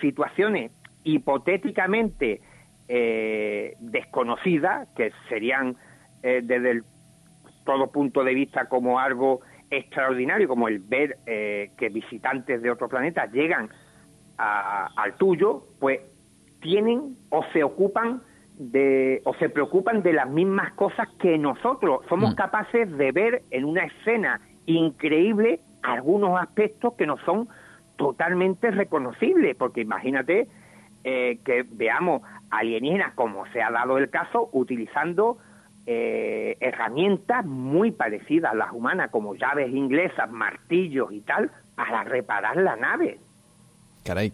situaciones 0.01 0.73
hipotéticamente 1.05 2.41
eh, 2.89 3.77
desconocidas, 3.81 4.89
que 4.97 5.13
serían 5.29 5.77
eh, 6.23 6.41
desde 6.43 6.71
el, 6.71 6.85
todo 7.65 7.91
punto 7.91 8.25
de 8.25 8.35
vista 8.35 8.69
como 8.69 8.99
algo 8.99 9.41
extraordinario, 9.71 10.49
como 10.49 10.69
el 10.69 10.79
ver 10.79 11.19
eh, 11.27 11.71
que 11.77 11.89
visitantes 11.89 12.63
de 12.63 12.71
otro 12.71 12.89
planeta 12.89 13.27
llegan 13.27 13.69
al 14.37 15.15
tuyo, 15.15 15.63
pues 15.79 16.01
tienen 16.61 17.17
o 17.31 17.45
se 17.53 17.63
ocupan 17.63 18.21
de 18.59 19.21
o 19.25 19.35
se 19.35 19.49
preocupan 19.49 20.03
de 20.03 20.13
las 20.13 20.29
mismas 20.29 20.73
cosas 20.75 21.09
que 21.19 21.37
nosotros 21.39 22.01
somos 22.09 22.33
mm. 22.33 22.37
capaces 22.37 22.97
de 22.97 23.13
ver 23.13 23.43
en 23.51 23.65
una 23.65 23.85
escena 23.85 24.41
increíble 24.67 25.61
algunos 25.83 26.41
aspectos 26.41 26.95
que 26.95 27.07
no 27.07 27.19
son 27.25 27.49
totalmente 27.97 28.71
reconocibles, 28.71 29.57
porque 29.57 29.83
imagínate 29.83 30.49
eh, 31.05 31.39
que 31.45 31.65
veamos 31.69 32.23
alienígenas, 32.51 33.15
como 33.15 33.47
se 33.47 33.63
ha 33.63 33.71
dado 33.71 33.99
el 33.99 34.11
caso, 34.11 34.49
utilizando 34.53 35.39
eh, 35.87 36.57
herramientas 36.61 37.45
muy 37.45 37.91
parecidas 37.91 38.53
a 38.53 38.57
las 38.57 38.73
humanas, 38.73 39.11
como 39.11 39.35
llaves 39.35 39.71
inglesas, 39.71 40.31
martillos 40.31 41.13
y 41.13 41.21
tal, 41.21 41.51
para 41.77 42.05
reparar 42.05 42.57
la 42.57 42.77
nave. 42.77 43.19
Caray. 44.05 44.33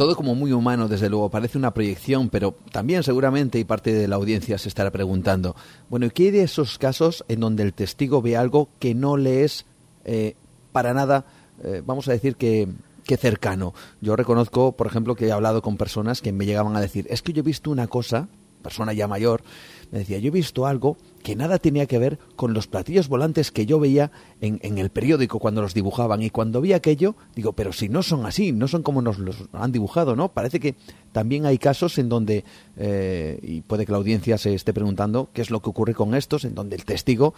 Todo 0.00 0.16
como 0.16 0.34
muy 0.34 0.50
humano, 0.52 0.88
desde 0.88 1.10
luego, 1.10 1.28
parece 1.28 1.58
una 1.58 1.74
proyección, 1.74 2.30
pero 2.30 2.54
también 2.72 3.02
seguramente 3.02 3.58
y 3.58 3.64
parte 3.64 3.92
de 3.92 4.08
la 4.08 4.16
audiencia 4.16 4.56
se 4.56 4.70
estará 4.70 4.90
preguntando, 4.90 5.54
bueno, 5.90 6.06
¿y 6.06 6.10
qué 6.10 6.22
hay 6.22 6.30
de 6.30 6.42
esos 6.42 6.78
casos 6.78 7.22
en 7.28 7.40
donde 7.40 7.64
el 7.64 7.74
testigo 7.74 8.22
ve 8.22 8.34
algo 8.34 8.70
que 8.78 8.94
no 8.94 9.18
le 9.18 9.44
es 9.44 9.66
eh, 10.06 10.36
para 10.72 10.94
nada, 10.94 11.26
eh, 11.62 11.82
vamos 11.84 12.08
a 12.08 12.12
decir 12.12 12.36
que, 12.36 12.66
que 13.04 13.18
cercano? 13.18 13.74
Yo 14.00 14.16
reconozco, 14.16 14.72
por 14.72 14.86
ejemplo, 14.86 15.16
que 15.16 15.26
he 15.26 15.32
hablado 15.32 15.60
con 15.60 15.76
personas 15.76 16.22
que 16.22 16.32
me 16.32 16.46
llegaban 16.46 16.74
a 16.76 16.80
decir, 16.80 17.06
es 17.10 17.20
que 17.20 17.34
yo 17.34 17.40
he 17.40 17.44
visto 17.44 17.70
una 17.70 17.86
cosa, 17.86 18.28
persona 18.62 18.94
ya 18.94 19.06
mayor, 19.06 19.42
me 19.90 20.00
decía, 20.00 20.18
yo 20.18 20.28
he 20.28 20.32
visto 20.32 20.66
algo 20.66 20.96
que 21.22 21.36
nada 21.36 21.58
tenía 21.58 21.86
que 21.86 21.98
ver 21.98 22.18
con 22.36 22.54
los 22.54 22.66
platillos 22.66 23.08
volantes 23.08 23.50
que 23.50 23.66
yo 23.66 23.80
veía 23.80 24.10
en, 24.40 24.58
en, 24.62 24.78
el 24.78 24.90
periódico 24.90 25.38
cuando 25.38 25.62
los 25.62 25.74
dibujaban. 25.74 26.22
Y 26.22 26.30
cuando 26.30 26.60
vi 26.60 26.72
aquello, 26.72 27.16
digo, 27.34 27.52
pero 27.52 27.72
si 27.72 27.88
no 27.88 28.02
son 28.02 28.24
así, 28.24 28.52
no 28.52 28.68
son 28.68 28.82
como 28.82 29.02
nos 29.02 29.18
los 29.18 29.48
han 29.52 29.72
dibujado, 29.72 30.16
¿no? 30.16 30.28
Parece 30.28 30.60
que 30.60 30.74
también 31.12 31.44
hay 31.44 31.58
casos 31.58 31.98
en 31.98 32.08
donde, 32.08 32.44
eh, 32.76 33.38
y 33.42 33.62
puede 33.62 33.84
que 33.84 33.92
la 33.92 33.98
audiencia 33.98 34.38
se 34.38 34.54
esté 34.54 34.72
preguntando 34.72 35.28
qué 35.32 35.42
es 35.42 35.50
lo 35.50 35.60
que 35.60 35.70
ocurre 35.70 35.94
con 35.94 36.14
estos, 36.14 36.44
en 36.44 36.54
donde 36.54 36.76
el 36.76 36.84
testigo, 36.84 37.34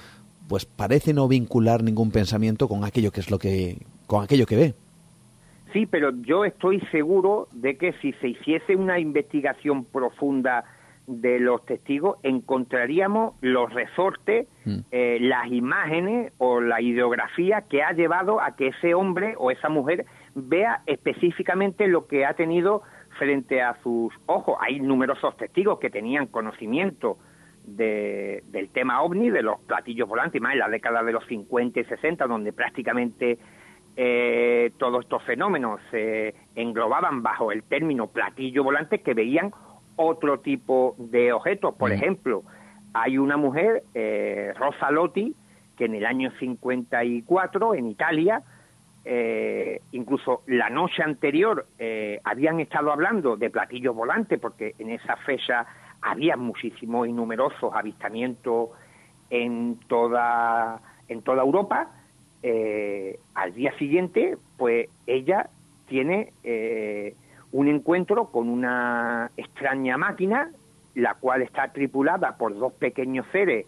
pues 0.49 0.67
parece 0.67 1.15
no 1.15 1.29
vincular 1.29 1.83
ningún 1.83 2.11
pensamiento 2.11 2.69
con 2.69 2.85
aquello 2.85 3.11
que 3.11 3.21
es 3.21 3.31
lo 3.31 3.39
que, 3.39 3.79
con 4.07 4.23
aquello 4.23 4.47
que 4.47 4.57
ve. 4.57 4.75
Sí, 5.73 5.87
pero 5.87 6.11
yo 6.23 6.45
estoy 6.45 6.81
seguro 6.93 7.49
de 7.53 7.79
que 7.79 7.95
si 8.03 8.13
se 8.15 8.29
hiciese 8.29 8.77
una 8.77 9.01
investigación 9.01 9.85
profunda 9.85 10.65
de 11.07 11.41
los 11.41 11.65
testigos 11.67 12.19
encontraríamos 12.23 13.35
los 13.41 13.73
resortes, 13.73 14.47
mm. 14.65 14.79
eh, 14.91 15.19
las 15.21 15.47
imágenes 15.51 16.33
o 16.39 16.61
la 16.61 16.81
ideografía 16.81 17.63
que 17.69 17.83
ha 17.83 17.93
llevado 17.93 18.41
a 18.41 18.57
que 18.57 18.69
ese 18.69 18.95
hombre 18.95 19.35
o 19.39 19.51
esa 19.51 19.69
mujer 19.69 20.07
vea 20.35 20.83
específicamente 20.87 21.89
lo 21.89 22.07
que 22.07 22.25
ha 22.25 22.35
tenido 22.35 22.83
frente 23.19 23.61
a 23.61 23.77
sus 23.83 24.15
ojos. 24.27 24.57
Hay 24.61 24.81
numerosos 24.81 25.37
testigos 25.37 25.79
que 25.79 25.91
tenían 25.91 26.27
conocimiento 26.27 27.19
de, 27.65 28.43
del 28.49 28.71
tema 28.71 29.03
ovni, 29.03 29.31
de 29.31 29.43
los 29.43 29.61
platillos 29.61 30.09
volantes, 30.09 30.41
más 30.41 30.53
en 30.53 30.61
la 30.61 30.69
década 30.69 31.03
de 31.03 31.13
los 31.13 31.27
50 31.27 31.81
y 31.81 31.85
60, 31.85 32.27
donde 32.27 32.53
prácticamente 32.53 33.39
eh, 33.97 34.73
todos 34.79 35.05
estos 35.05 35.23
fenómenos 35.25 35.81
se 35.91 36.35
englobaban 36.55 37.23
bajo 37.23 37.53
el 37.53 37.63
término 37.65 38.07
platillo 38.07 38.65
volante 38.65 39.01
que 39.03 39.15
veían 39.15 39.53
otro 39.97 40.41
tipo 40.41 40.95
de 40.99 41.33
objetos. 41.33 41.75
Por 41.75 41.91
mm. 41.91 41.95
ejemplo, 41.95 42.43
hay 42.95 43.19
una 43.19 43.37
mujer, 43.37 43.85
eh, 43.95 44.53
Rosa 44.57 44.91
Lotti, 44.91 45.35
que 45.77 45.87
en 45.87 45.95
el 45.95 46.07
año 46.07 46.31
54 46.39 47.75
en 47.75 47.87
Italia 47.87 48.43
eh, 49.05 49.81
incluso 49.91 50.43
la 50.47 50.71
noche 50.71 51.03
anterior 51.03 51.67
eh, 51.77 52.21
habían 52.23 52.61
estado 52.61 52.93
hablando 52.93 53.37
de 53.37 53.51
platillos 53.51 53.97
volantes, 53.97 54.39
porque 54.39 54.75
en 54.79 54.91
esa 54.91 55.17
fecha 55.17 55.67
había 56.01 56.37
muchísimos 56.37 57.09
y 57.09 57.13
numerosos 57.13 57.73
avistamientos 57.75 58.71
en 59.31 59.81
toda, 59.89 60.81
en 61.09 61.23
toda 61.23 61.43
Europa. 61.43 61.91
Al 63.35 63.55
día 63.55 63.73
siguiente, 63.79 64.37
pues 64.57 64.89
ella 65.07 65.49
tiene 65.87 66.33
un 67.53 67.69
encuentro 67.69 68.31
con 68.31 68.49
una 68.49 69.31
extraña 69.37 69.97
máquina, 69.97 70.51
la 70.95 71.15
cual 71.15 71.43
está 71.43 71.73
tripulada 71.73 72.37
por 72.37 72.57
dos 72.59 72.73
pequeños 72.75 73.27
seres 73.33 73.67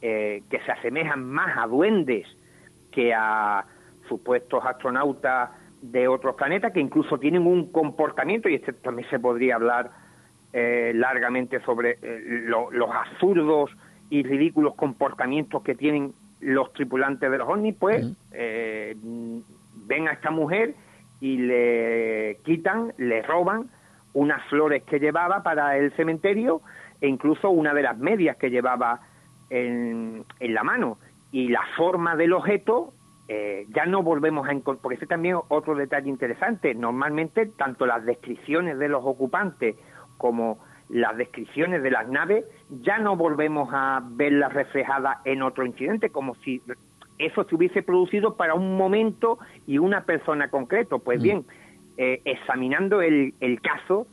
que 0.00 0.60
se 0.66 0.70
asemejan 0.70 1.24
más 1.24 1.56
a 1.56 1.66
duendes 1.66 2.26
que 2.90 3.14
a 3.14 3.64
supuestos 4.08 4.62
astronautas 4.64 5.50
de 5.82 6.08
otros 6.08 6.34
planetas 6.36 6.72
que 6.72 6.80
incluso 6.80 7.18
tienen 7.18 7.46
un 7.46 7.70
comportamiento, 7.70 8.48
y 8.48 8.54
este 8.54 8.72
también 8.72 9.08
se 9.10 9.18
podría 9.18 9.56
hablar 9.56 9.90
eh, 10.52 10.92
largamente 10.94 11.60
sobre 11.60 11.98
eh, 12.00 12.44
los 12.46 12.90
absurdos 12.90 13.70
y 14.08 14.22
ridículos 14.22 14.74
comportamientos 14.76 15.62
que 15.62 15.74
tienen 15.74 16.14
los 16.40 16.72
tripulantes 16.72 17.30
de 17.30 17.38
los 17.38 17.48
ovnis, 17.48 17.74
pues 17.78 18.06
eh, 18.32 18.96
ven 19.86 20.08
a 20.08 20.12
esta 20.12 20.30
mujer 20.30 20.74
y 21.24 21.38
le 21.38 22.38
quitan, 22.44 22.92
le 22.98 23.22
roban 23.22 23.70
unas 24.12 24.46
flores 24.50 24.82
que 24.82 25.00
llevaba 25.00 25.42
para 25.42 25.78
el 25.78 25.90
cementerio 25.96 26.60
e 27.00 27.08
incluso 27.08 27.48
una 27.48 27.72
de 27.72 27.80
las 27.80 27.96
medias 27.96 28.36
que 28.36 28.50
llevaba 28.50 29.00
en, 29.48 30.26
en 30.38 30.54
la 30.54 30.62
mano. 30.62 30.98
Y 31.32 31.48
la 31.48 31.62
forma 31.78 32.14
del 32.14 32.34
objeto 32.34 32.92
eh, 33.26 33.64
ya 33.74 33.86
no 33.86 34.02
volvemos 34.02 34.46
a 34.46 34.52
encontrar, 34.52 34.82
porque 34.82 34.96
ese 34.96 35.06
también 35.06 35.38
otro 35.48 35.74
detalle 35.74 36.10
interesante, 36.10 36.74
normalmente 36.74 37.46
tanto 37.46 37.86
las 37.86 38.04
descripciones 38.04 38.78
de 38.78 38.88
los 38.88 39.02
ocupantes 39.02 39.76
como 40.18 40.58
las 40.90 41.16
descripciones 41.16 41.82
de 41.82 41.90
las 41.90 42.06
naves 42.06 42.44
ya 42.82 42.98
no 42.98 43.16
volvemos 43.16 43.70
a 43.72 44.02
verlas 44.04 44.52
reflejadas 44.52 45.16
en 45.24 45.40
otro 45.40 45.64
incidente, 45.64 46.10
como 46.10 46.34
si 46.44 46.60
eso 47.18 47.44
se 47.44 47.54
hubiese 47.54 47.82
producido 47.82 48.36
para 48.36 48.54
un 48.54 48.76
momento 48.76 49.38
y 49.66 49.78
una 49.78 50.04
persona 50.04 50.48
concreto. 50.48 50.98
Pues 50.98 51.20
mm. 51.20 51.22
bien, 51.22 51.44
eh, 51.96 52.20
examinando 52.24 53.00
el, 53.02 53.32
caso, 53.62 54.06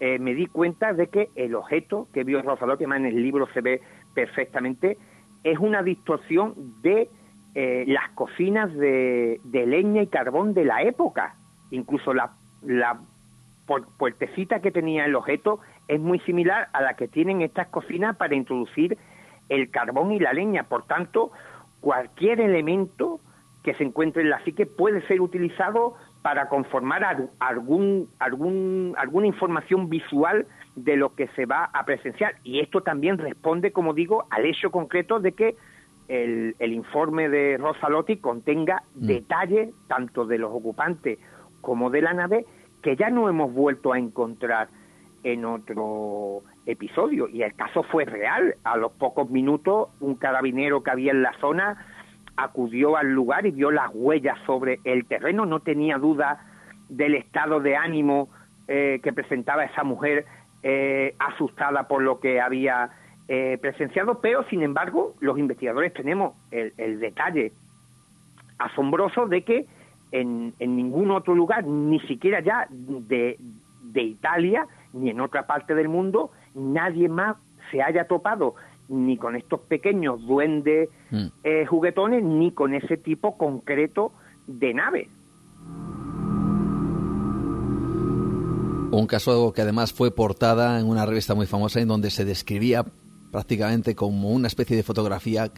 eh, 0.00 0.18
me 0.18 0.34
di 0.34 0.46
cuenta 0.46 0.92
de 0.92 1.08
que 1.08 1.28
el 1.34 1.54
objeto 1.54 2.08
que 2.12 2.24
vio 2.24 2.40
Rosaló, 2.42 2.78
que 2.78 2.86
más 2.86 2.98
en 2.98 3.06
el 3.06 3.22
libro 3.22 3.48
se 3.52 3.60
ve 3.60 3.80
perfectamente, 4.14 4.96
es 5.44 5.58
una 5.58 5.82
distorsión 5.82 6.54
de 6.82 7.08
eh, 7.54 7.84
las 7.86 8.10
cocinas 8.10 8.72
de, 8.74 9.40
leña 9.52 10.02
y 10.02 10.06
carbón 10.06 10.54
de 10.54 10.64
la 10.64 10.82
época. 10.82 11.36
Incluso 11.70 12.14
la, 12.14 12.32
la 12.62 13.00
puertecita 13.98 14.60
que 14.60 14.70
tenía 14.70 15.04
el 15.04 15.14
objeto 15.14 15.60
es 15.86 16.00
muy 16.00 16.20
similar 16.20 16.68
a 16.72 16.80
la 16.80 16.94
que 16.94 17.08
tienen 17.08 17.42
estas 17.42 17.68
cocinas 17.68 18.16
para 18.16 18.34
introducir 18.34 18.96
el 19.48 19.70
carbón 19.70 20.12
y 20.12 20.18
la 20.18 20.32
leña. 20.32 20.64
Por 20.64 20.86
tanto, 20.86 21.32
cualquier 21.80 22.40
elemento 22.40 23.20
que 23.62 23.74
se 23.74 23.84
encuentre 23.84 24.22
en 24.22 24.30
la 24.30 24.42
psique 24.44 24.66
puede 24.66 25.06
ser 25.06 25.20
utilizado 25.20 25.94
para 26.22 26.48
conformar 26.48 27.04
algún, 27.38 28.08
algún, 28.18 28.94
alguna 28.98 29.26
información 29.26 29.88
visual 29.88 30.46
de 30.74 30.96
lo 30.96 31.14
que 31.14 31.28
se 31.28 31.46
va 31.46 31.70
a 31.72 31.84
presenciar. 31.84 32.36
Y 32.44 32.60
esto 32.60 32.82
también 32.82 33.18
responde, 33.18 33.72
como 33.72 33.94
digo, 33.94 34.26
al 34.30 34.46
hecho 34.46 34.70
concreto 34.70 35.20
de 35.20 35.32
que 35.32 35.56
el, 36.08 36.54
informe 36.60 37.28
de 37.28 37.56
Rosalotti 37.58 38.16
contenga 38.16 38.82
mm. 38.94 39.06
detalles 39.06 39.70
tanto 39.86 40.24
de 40.24 40.38
los 40.38 40.52
ocupantes 40.52 41.18
como 41.60 41.90
de 41.90 42.02
la 42.02 42.14
nave 42.14 42.46
que 42.82 42.96
ya 42.96 43.10
no 43.10 43.28
hemos 43.28 43.52
vuelto 43.52 43.92
a 43.92 43.98
encontrar 43.98 44.68
en 45.24 45.44
otro 45.44 46.42
episodio. 46.68 47.28
Y 47.28 47.42
el 47.42 47.54
caso 47.54 47.82
fue 47.82 48.04
real. 48.04 48.54
A 48.64 48.76
los 48.76 48.92
pocos 48.92 49.28
minutos, 49.30 49.88
un 50.00 50.14
carabinero 50.14 50.82
que 50.82 50.90
había 50.90 51.12
en 51.12 51.22
la 51.22 51.32
zona 51.40 51.84
acudió 52.36 52.96
al 52.96 53.10
lugar 53.12 53.46
y 53.46 53.50
vio 53.50 53.70
las 53.70 53.90
huellas 53.92 54.38
sobre 54.46 54.78
el 54.84 55.06
terreno. 55.06 55.44
No 55.44 55.60
tenía 55.60 55.98
duda 55.98 56.44
del 56.88 57.14
estado 57.16 57.60
de 57.60 57.76
ánimo 57.76 58.28
eh, 58.68 59.00
que 59.02 59.12
presentaba 59.12 59.64
esa 59.64 59.82
mujer 59.82 60.24
eh, 60.62 61.14
asustada 61.18 61.88
por 61.88 62.02
lo 62.02 62.20
que 62.20 62.40
había 62.40 62.90
eh, 63.28 63.58
presenciado, 63.60 64.20
pero 64.20 64.44
sin 64.44 64.62
embargo 64.62 65.14
los 65.20 65.38
investigadores 65.38 65.92
tenemos 65.92 66.34
el, 66.50 66.98
detalle 66.98 67.52
asombroso 68.58 69.26
de 69.26 69.42
que 69.42 69.66
en, 70.12 70.54
ningún 70.58 71.10
otro 71.10 71.34
lugar, 71.34 71.64
ni 71.64 72.00
siquiera 72.00 72.40
ya 72.40 72.66
de, 72.70 73.38
Italia, 73.94 74.66
ni 74.92 75.10
en 75.10 75.20
otra 75.20 75.46
parte 75.46 75.74
del 75.74 75.88
mundo, 75.88 76.30
nadie 76.54 77.08
más 77.08 77.36
se 77.70 77.82
haya 77.82 78.06
topado 78.06 78.54
ni 78.88 79.18
con 79.18 79.36
estos 79.36 79.60
pequeños 79.60 80.24
duendes 80.26 80.88
mm. 81.10 81.26
eh, 81.44 81.66
juguetones, 81.66 82.22
ni 82.22 82.52
con 82.52 82.74
ese 82.74 82.96
tipo 82.96 83.36
concreto 83.36 84.12
de 84.46 84.74
nave. 84.74 85.08
Un 88.90 89.06
caso 89.06 89.52
que 89.52 89.60
además 89.62 89.92
fue 89.92 90.10
portada 90.10 90.80
en 90.80 90.88
una 90.88 91.04
revista 91.04 91.34
muy 91.34 91.46
famosa 91.46 91.80
en 91.80 91.88
donde 91.88 92.10
se 92.10 92.24
describía 92.24 92.84
prácticamente 93.30 93.94
como 93.94 94.30
una 94.30 94.48
especie 94.48 94.76
de 94.76 94.82
fotografía 94.82 95.50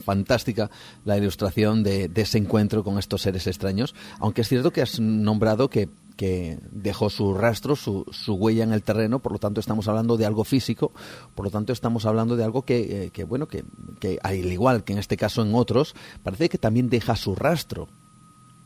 fantástica 0.00 0.70
la 1.04 1.18
ilustración 1.18 1.82
de, 1.82 2.10
ese 2.14 2.38
encuentro 2.38 2.82
con 2.82 2.98
estos 2.98 3.22
seres 3.22 3.46
extraños, 3.46 3.94
aunque 4.18 4.40
es 4.40 4.48
cierto 4.48 4.70
que 4.70 4.80
has 4.80 4.98
nombrado 4.98 5.68
que, 5.68 5.90
que 6.18 6.58
dejó 6.70 7.08
su 7.08 7.32
rastro, 7.32 7.76
su, 7.76 8.04
su, 8.10 8.34
huella 8.34 8.64
en 8.64 8.72
el 8.72 8.82
terreno, 8.82 9.20
por 9.20 9.32
lo 9.32 9.38
tanto 9.38 9.60
estamos 9.60 9.88
hablando 9.88 10.18
de 10.18 10.26
algo 10.26 10.44
físico, 10.44 10.92
por 11.34 11.46
lo 11.46 11.50
tanto 11.50 11.72
estamos 11.72 12.04
hablando 12.04 12.36
de 12.36 12.44
algo 12.44 12.62
que, 12.62 13.04
eh, 13.04 13.10
que 13.10 13.24
bueno, 13.24 13.46
que, 13.46 13.62
que 14.00 14.18
al 14.22 14.34
igual 14.34 14.84
que 14.84 14.92
en 14.92 14.98
este 14.98 15.16
caso 15.16 15.40
en 15.40 15.54
otros, 15.54 15.94
parece 16.22 16.50
que 16.50 16.58
también 16.58 16.90
deja 16.90 17.16
su 17.16 17.34
rastro. 17.34 17.88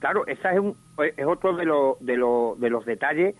Claro, 0.00 0.26
ese 0.26 0.48
es, 0.48 1.14
es 1.16 1.26
otro 1.26 1.54
de, 1.54 1.64
lo, 1.64 1.96
de, 2.00 2.16
lo, 2.16 2.56
de 2.58 2.70
los 2.70 2.84
detalles 2.84 3.36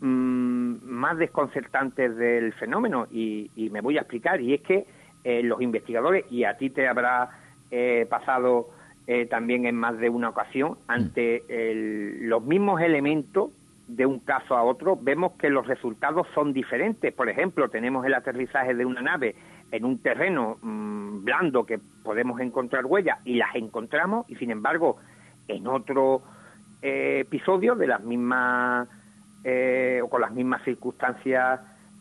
Mm, 0.00 0.76
más 0.84 1.18
desconcertantes 1.18 2.16
del 2.16 2.52
fenómeno. 2.54 3.06
Y, 3.10 3.50
me 3.72 3.80
voy 3.80 3.98
a 3.98 4.02
explicar. 4.02 4.40
Y 4.40 4.54
es 4.54 4.62
que 4.62 4.86
eh, 5.24 5.42
los 5.42 5.60
investigadores 5.60 6.24
y 6.30 6.44
a 6.44 6.56
ti 6.56 6.70
te 6.70 6.86
habrá 6.88 7.30
eh, 7.70 8.06
pasado 8.08 8.70
eh, 9.08 9.26
también 9.26 9.66
en 9.66 9.74
más 9.74 9.98
de 9.98 10.08
una 10.08 10.28
ocasión 10.28 10.76
ante 10.86 11.42
los 12.20 12.44
mismos 12.44 12.80
elementos 12.80 13.50
de 13.88 14.06
un 14.06 14.20
caso 14.20 14.54
a 14.54 14.62
otro 14.62 14.96
vemos 15.00 15.32
que 15.32 15.50
los 15.50 15.66
resultados 15.66 16.26
son 16.34 16.52
diferentes. 16.52 17.12
Por 17.12 17.28
ejemplo 17.28 17.68
tenemos 17.68 18.06
el 18.06 18.14
aterrizaje 18.14 18.74
de 18.74 18.84
una 18.84 19.00
nave 19.00 19.34
en 19.72 19.84
un 19.84 19.98
terreno 19.98 20.58
mm, 20.62 21.24
blando 21.24 21.64
que 21.64 21.80
podemos 22.04 22.40
encontrar 22.40 22.86
huellas 22.86 23.18
y 23.24 23.34
las 23.36 23.54
encontramos 23.56 24.28
y 24.30 24.36
sin 24.36 24.50
embargo 24.50 24.98
en 25.48 25.66
otro 25.66 26.22
episodio 26.80 27.74
de 27.74 27.86
las 27.88 28.02
mismas 28.04 28.88
eh, 29.44 30.00
o 30.02 30.08
con 30.08 30.20
las 30.20 30.32
mismas 30.32 30.62
circunstancias 30.64 31.60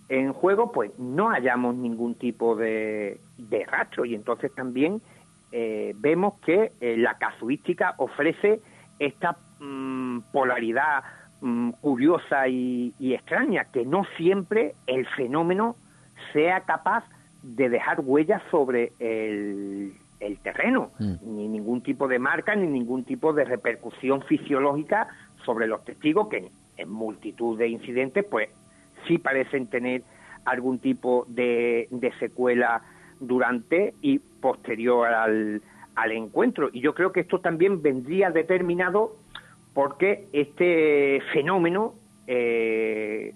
en 0.10 0.34
juego, 0.34 0.72
pues 0.72 0.98
no 0.98 1.30
hallamos 1.30 1.76
ningún 1.76 2.16
tipo 2.16 2.56
de, 2.56 3.20
rastro. 3.68 4.06
Y 4.06 4.16
entonces 4.16 4.54
también 4.56 5.02
eh, 5.52 5.94
vemos 5.98 6.36
que 6.46 6.72
eh, 6.82 6.98
la 6.98 7.18
casuística 7.18 7.96
ofrece 7.98 8.60
esta 9.00 9.38
mm, 9.60 10.20
polaridad 10.32 11.04
mm, 11.42 11.72
curiosa 11.82 12.48
y, 12.48 12.94
extraña, 13.00 13.66
que 13.66 13.86
no 13.86 14.06
siempre 14.18 14.76
el 14.88 15.06
fenómeno 15.08 15.76
sea 16.34 16.62
capaz 16.62 17.04
de 17.44 17.70
dejar 17.70 18.02
huellas 18.02 18.42
sobre 18.52 18.92
el, 19.00 19.94
terreno, 20.44 20.92
mm. 21.00 21.16
ni 21.24 21.48
ningún 21.48 21.82
tipo 21.82 22.08
de 22.08 22.20
marca, 22.20 22.56
ni 22.56 22.68
ningún 22.68 23.04
tipo 23.04 23.34
de 23.34 23.46
repercusión 23.46 24.22
fisiológica 24.24 25.08
sobre 25.46 25.68
los 25.68 25.84
testigos 25.86 26.28
que 26.28 26.50
en 26.78 26.90
multitud 26.90 27.58
de 27.58 27.68
incidentes, 27.68 28.26
pues 28.26 28.50
sí 29.08 29.18
parecen 29.18 29.68
tener 29.68 30.04
algún 30.46 30.80
tipo 30.80 31.26
de, 31.28 31.88
secuela 32.20 32.82
durante 33.20 33.94
y 34.02 34.20
posterior 34.20 35.08
al, 35.08 35.62
encuentro. 36.12 36.70
Y 36.72 36.82
yo 36.82 36.94
creo 36.94 37.12
que 37.12 37.22
esto 37.22 37.40
también 37.40 37.82
vendría 37.82 38.30
determinado 38.30 39.16
porque 39.74 40.28
este 40.32 41.22
fenómeno 41.34 41.94
eh, 42.28 43.34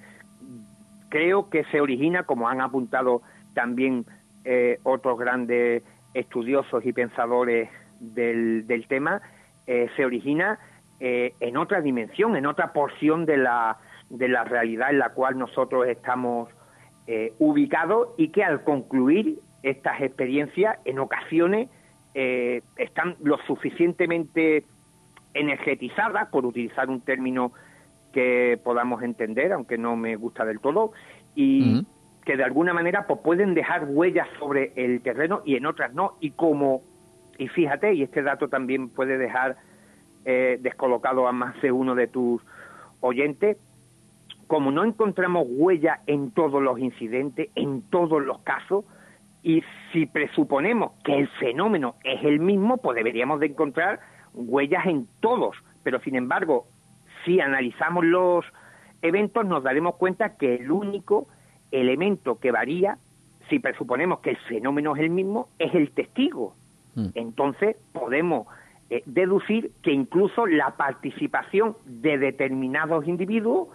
creo 1.09 1.49
que 1.49 1.63
se 1.65 1.81
origina, 1.81 2.23
como 2.23 2.47
han 2.47 2.61
apuntado 2.61 3.21
también 3.53 4.05
eh, 4.45 4.79
otros 4.83 5.17
grandes 5.19 5.83
estudiosos 6.13 6.85
y 6.85 6.93
pensadores 6.93 7.69
del, 7.99 8.85
tema, 8.87 9.21
eh, 9.67 9.89
se 9.95 10.05
origina 10.05 10.59
en 10.99 11.57
otra 11.57 11.81
dimensión, 11.81 12.35
en 12.35 12.45
otra 12.45 12.73
porción 12.73 13.25
de 13.25 13.37
la, 13.37 13.79
de 14.11 14.27
la 14.27 14.43
realidad 14.43 14.91
en 14.91 14.99
la 14.99 15.09
cual 15.09 15.39
nosotros 15.39 15.87
estamos 15.87 16.47
ubicados 17.39 18.09
y 18.17 18.29
que 18.29 18.43
al 18.43 18.63
concluir 18.63 19.39
estas 19.63 20.01
experiencias 20.01 20.77
en 20.85 20.99
ocasiones 20.99 21.69
eh, 22.13 22.61
están 22.77 23.15
lo 23.21 23.37
suficientemente 23.47 24.63
energetizadas, 25.33 26.27
por 26.29 26.45
utilizar 26.45 26.89
un 26.89 27.01
término 27.01 27.53
que 28.11 28.59
podamos 28.63 29.01
entender, 29.03 29.53
aunque 29.53 29.77
no 29.77 29.95
me 29.95 30.15
gusta 30.15 30.45
del 30.45 30.59
todo, 30.59 30.91
y 31.35 31.85
que 32.25 32.35
de 32.37 32.43
alguna 32.43 32.73
manera 32.73 33.07
pues, 33.07 33.21
pueden 33.21 33.53
dejar 33.53 33.85
huellas 33.87 34.27
sobre 34.37 34.73
el 34.75 35.01
terreno 35.01 35.41
y 35.45 35.55
en 35.55 35.65
otras 35.65 35.93
no. 35.93 36.17
Y 36.19 36.31
como, 36.31 36.81
y 37.37 37.47
fíjate, 37.47 37.93
y 37.93 38.03
este 38.03 38.21
dato 38.21 38.49
también 38.49 38.89
puede 38.89 39.17
dejar 39.17 39.57
eh, 40.25 40.59
descolocado 40.61 41.27
a 41.27 41.31
más 41.31 41.59
de 41.61 41.71
uno 41.71 41.95
de 41.95 42.07
tus 42.07 42.41
oyentes, 42.99 43.57
como 44.47 44.71
no 44.71 44.83
encontramos 44.83 45.47
huella 45.49 46.01
en 46.07 46.31
todos 46.31 46.61
los 46.61 46.77
incidentes, 46.77 47.49
en 47.55 47.81
todos 47.83 48.21
los 48.21 48.39
casos, 48.41 48.83
y 49.43 49.63
si 49.91 50.05
presuponemos 50.05 50.91
que 51.03 51.17
el 51.17 51.27
fenómeno 51.27 51.95
es 52.03 52.23
el 52.23 52.39
mismo, 52.39 52.77
pues 52.77 52.95
deberíamos 52.95 53.39
de 53.39 53.47
encontrar 53.47 53.99
huellas 54.33 54.85
en 54.85 55.07
todos. 55.19 55.55
Pero 55.83 55.99
sin 56.01 56.15
embargo, 56.15 56.65
si 57.25 57.39
analizamos 57.39 58.05
los 58.05 58.45
eventos, 59.01 59.45
nos 59.45 59.63
daremos 59.63 59.95
cuenta 59.95 60.37
que 60.37 60.55
el 60.55 60.71
único 60.71 61.27
elemento 61.71 62.39
que 62.39 62.51
varía, 62.51 62.97
si 63.49 63.59
presuponemos 63.59 64.19
que 64.19 64.31
el 64.31 64.37
fenómeno 64.37 64.95
es 64.95 65.01
el 65.01 65.09
mismo, 65.09 65.49
es 65.57 65.73
el 65.73 65.91
testigo. 65.91 66.53
Mm. 66.95 67.07
Entonces 67.15 67.77
podemos 67.93 68.47
eh, 68.89 69.01
deducir 69.05 69.71
que 69.81 69.91
incluso 69.91 70.45
la 70.45 70.71
participación 70.71 71.75
de 71.85 72.17
determinados 72.17 73.07
individuos 73.07 73.69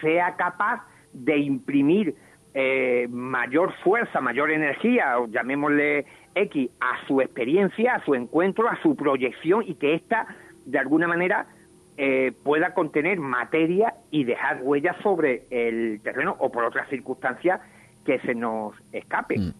sea 0.00 0.36
capaz 0.36 0.82
de 1.12 1.38
imprimir 1.38 2.14
eh, 2.54 3.06
mayor 3.10 3.72
fuerza, 3.84 4.20
mayor 4.20 4.50
energía, 4.50 5.14
llamémosle 5.28 6.04
X, 6.34 6.70
a 6.80 7.06
su 7.06 7.20
experiencia, 7.20 7.94
a 7.94 8.04
su 8.04 8.14
encuentro, 8.14 8.68
a 8.68 8.80
su 8.82 8.96
proyección 8.96 9.64
y 9.66 9.74
que 9.74 9.94
ésta, 9.94 10.26
de 10.66 10.78
alguna 10.78 11.06
manera, 11.06 11.46
eh, 11.96 12.32
pueda 12.42 12.72
contener 12.74 13.20
materia 13.20 13.94
y 14.10 14.24
dejar 14.24 14.60
huellas 14.62 14.96
sobre 15.02 15.42
el 15.50 16.00
terreno 16.02 16.36
o 16.38 16.50
por 16.50 16.64
otras 16.64 16.88
circunstancias 16.88 17.60
que 18.04 18.18
se 18.20 18.34
nos 18.34 18.74
escape. 18.92 19.38
Mm. 19.38 19.52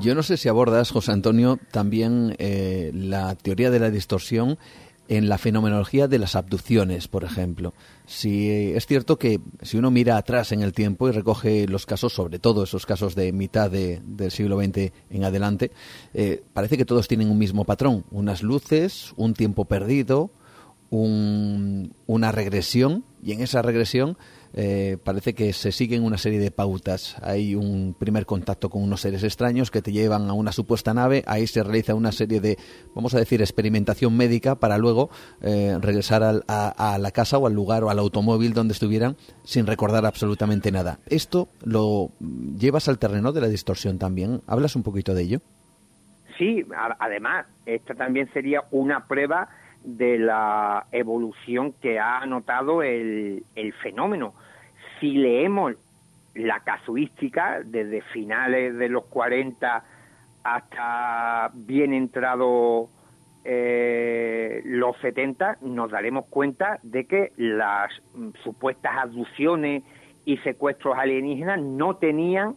Yo 0.00 0.14
no 0.14 0.22
sé 0.22 0.36
si 0.36 0.48
abordas, 0.48 0.92
José 0.92 1.10
Antonio, 1.12 1.58
también 1.72 2.36
eh, 2.38 2.92
la 2.94 3.34
teoría 3.34 3.70
de 3.70 3.80
la 3.80 3.90
distorsión 3.90 4.58
en 5.08 5.28
la 5.28 5.38
fenomenología 5.38 6.06
de 6.06 6.18
las 6.18 6.36
abducciones, 6.36 7.08
por 7.08 7.24
ejemplo. 7.24 7.72
Si 8.06 8.50
es 8.50 8.86
cierto 8.86 9.18
que 9.18 9.40
si 9.62 9.78
uno 9.78 9.90
mira 9.90 10.18
atrás 10.18 10.52
en 10.52 10.60
el 10.60 10.72
tiempo 10.72 11.08
y 11.08 11.12
recoge 11.12 11.66
los 11.66 11.86
casos, 11.86 12.12
sobre 12.12 12.38
todo 12.38 12.62
esos 12.62 12.84
casos 12.84 13.14
de 13.14 13.32
mitad 13.32 13.70
del 13.70 14.30
siglo 14.30 14.62
XX 14.62 14.92
en 15.10 15.24
adelante, 15.24 15.72
eh, 16.12 16.42
parece 16.52 16.76
que 16.76 16.84
todos 16.84 17.08
tienen 17.08 17.30
un 17.30 17.38
mismo 17.38 17.64
patrón, 17.64 18.04
unas 18.10 18.42
luces, 18.42 19.14
un 19.16 19.32
tiempo 19.32 19.64
perdido, 19.64 20.30
una 20.90 22.32
regresión, 22.32 23.04
y 23.22 23.32
en 23.32 23.40
esa 23.40 23.62
regresión 23.62 24.16
eh, 24.54 24.96
parece 25.02 25.34
que 25.34 25.52
se 25.52 25.72
siguen 25.72 26.04
una 26.04 26.18
serie 26.18 26.38
de 26.38 26.50
pautas. 26.50 27.16
Hay 27.22 27.54
un 27.54 27.94
primer 27.98 28.26
contacto 28.26 28.70
con 28.70 28.82
unos 28.82 29.00
seres 29.00 29.22
extraños 29.24 29.70
que 29.70 29.82
te 29.82 29.92
llevan 29.92 30.28
a 30.28 30.32
una 30.32 30.52
supuesta 30.52 30.94
nave, 30.94 31.24
ahí 31.26 31.46
se 31.46 31.62
realiza 31.62 31.94
una 31.94 32.12
serie 32.12 32.40
de, 32.40 32.56
vamos 32.94 33.14
a 33.14 33.18
decir, 33.18 33.40
experimentación 33.40 34.16
médica 34.16 34.56
para 34.56 34.78
luego 34.78 35.10
eh, 35.42 35.76
regresar 35.80 36.22
a, 36.22 36.98
la 36.98 37.10
casa 37.10 37.38
o 37.38 37.46
al 37.46 37.54
lugar 37.54 37.84
o 37.84 37.90
al 37.90 37.98
automóvil 37.98 38.52
donde 38.52 38.72
estuvieran 38.72 39.16
sin 39.44 39.66
recordar 39.66 40.06
absolutamente 40.06 40.72
nada. 40.72 40.98
¿Esto 41.06 41.48
lo 41.64 42.10
llevas 42.58 42.88
al 42.88 42.98
terreno 42.98 43.32
de 43.32 43.40
la 43.40 43.48
distorsión 43.48 43.98
también? 43.98 44.42
¿Hablas 44.46 44.76
un 44.76 44.82
poquito 44.82 45.14
de 45.14 45.22
ello? 45.22 45.40
Sí, 46.38 46.64
además, 47.00 47.46
esta 47.66 47.94
también 47.94 48.30
sería 48.32 48.62
una 48.70 49.06
prueba 49.06 49.48
de 49.84 50.18
la 50.18 50.86
evolución 50.92 51.72
que 51.72 51.98
ha 51.98 52.24
notado 52.26 52.82
el, 52.82 53.44
el 53.54 53.72
fenómeno. 53.74 54.34
Si 55.00 55.12
leemos 55.12 55.74
la 56.34 56.60
casuística 56.60 57.60
desde 57.64 58.00
finales 58.00 58.76
de 58.76 58.88
los 58.88 59.04
40 59.06 59.84
hasta 60.44 61.50
bien 61.54 61.92
entrado 61.92 62.88
eh, 63.44 64.62
los 64.64 64.96
70, 64.98 65.58
nos 65.62 65.90
daremos 65.90 66.26
cuenta 66.26 66.78
de 66.82 67.06
que 67.06 67.32
las 67.36 67.90
mm, 68.14 68.30
supuestas 68.44 68.92
abducciones 68.96 69.82
y 70.24 70.36
secuestros 70.38 70.96
alienígenas 70.98 71.60
no 71.60 71.96
tenían 71.96 72.56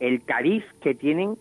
el 0.00 0.24
cariz 0.24 0.64
que 0.80 0.94
tienen 0.94 1.36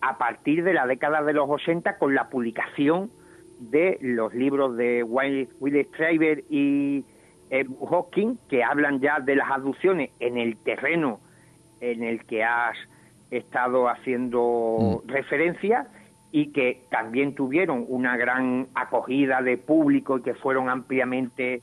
a 0.00 0.16
partir 0.18 0.64
de 0.64 0.72
la 0.72 0.86
década 0.86 1.22
de 1.22 1.32
los 1.32 1.48
80 1.48 1.98
con 1.98 2.14
la 2.14 2.28
publicación 2.28 3.10
de 3.58 3.98
los 4.00 4.34
libros 4.34 4.76
de 4.76 5.02
Willis 5.02 5.90
Traver 5.92 6.44
y 6.48 7.04
Hawking, 7.50 8.36
que 8.48 8.62
hablan 8.62 9.00
ya 9.00 9.20
de 9.20 9.36
las 9.36 9.50
abducciones 9.50 10.10
en 10.20 10.38
el 10.38 10.56
terreno 10.58 11.20
en 11.80 12.02
el 12.02 12.24
que 12.24 12.44
has 12.44 12.76
estado 13.30 13.88
haciendo 13.88 15.02
mm. 15.04 15.08
referencia 15.08 15.86
y 16.30 16.52
que 16.52 16.82
también 16.90 17.34
tuvieron 17.34 17.84
una 17.88 18.16
gran 18.16 18.66
acogida 18.74 19.42
de 19.42 19.56
público 19.56 20.18
y 20.18 20.22
que 20.22 20.34
fueron 20.34 20.68
ampliamente 20.68 21.62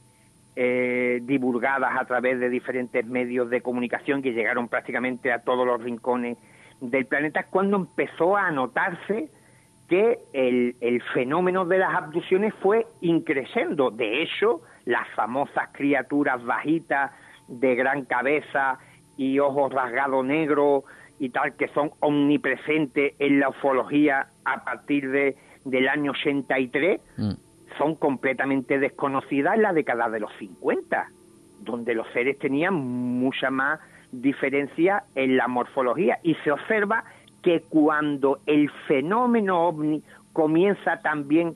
eh, 0.56 1.20
divulgadas 1.24 1.92
a 2.00 2.06
través 2.06 2.40
de 2.40 2.50
diferentes 2.50 3.06
medios 3.06 3.50
de 3.50 3.62
comunicación 3.62 4.22
que 4.22 4.34
llegaron 4.34 4.68
prácticamente 4.68 5.32
a 5.32 5.40
todos 5.40 5.68
los 5.68 5.82
rincones 5.82 6.38
del 6.82 7.06
planeta, 7.06 7.44
cuando 7.50 7.78
empezó 7.78 8.36
a 8.38 8.52
notarse 8.52 9.30
que 9.88 10.20
el, 10.34 10.76
el 10.82 11.02
fenómeno 11.14 11.66
de 11.66 11.80
las 11.80 11.94
abducciones 11.94 12.54
fue 12.62 12.86
increciendo. 13.02 13.92
De 13.92 14.24
hecho, 14.24 14.62
las 14.86 15.08
famosas 15.10 15.70
criaturas 15.74 16.44
bajitas 16.44 17.12
de 17.48 17.76
gran 17.76 18.06
cabeza 18.06 18.80
y 19.18 19.40
ojos 19.40 19.72
rasgados 19.72 20.26
negros 20.26 20.84
y 21.20 21.30
tal, 21.30 21.56
que 21.56 21.68
son 21.70 21.92
omnipresentes 22.00 23.14
en 23.20 23.40
la 23.40 23.50
ufología 23.50 24.28
a 24.44 24.64
partir 24.64 25.10
de, 25.10 25.36
del 25.64 25.88
año 25.88 26.12
83, 26.12 27.00
mm. 27.18 27.32
son 27.78 27.96
completamente 27.96 28.80
desconocidas 28.80 29.56
en 29.56 29.62
la 29.62 29.74
década 29.74 30.10
de 30.10 30.20
los 30.20 30.32
50, 30.40 31.08
donde 31.62 31.96
los 31.96 32.08
seres 32.12 32.38
tenían 32.38 32.74
mucha 32.74 33.50
más 33.50 33.80
diferencia 34.12 35.04
en 35.16 35.38
la 35.38 35.48
morfología 35.48 36.20
y 36.24 36.36
se 36.36 36.52
observa 36.52 37.04
que 37.46 37.62
cuando 37.70 38.40
el 38.48 38.72
fenómeno 38.88 39.68
ovni 39.68 40.02
comienza 40.34 41.00
también 41.04 41.56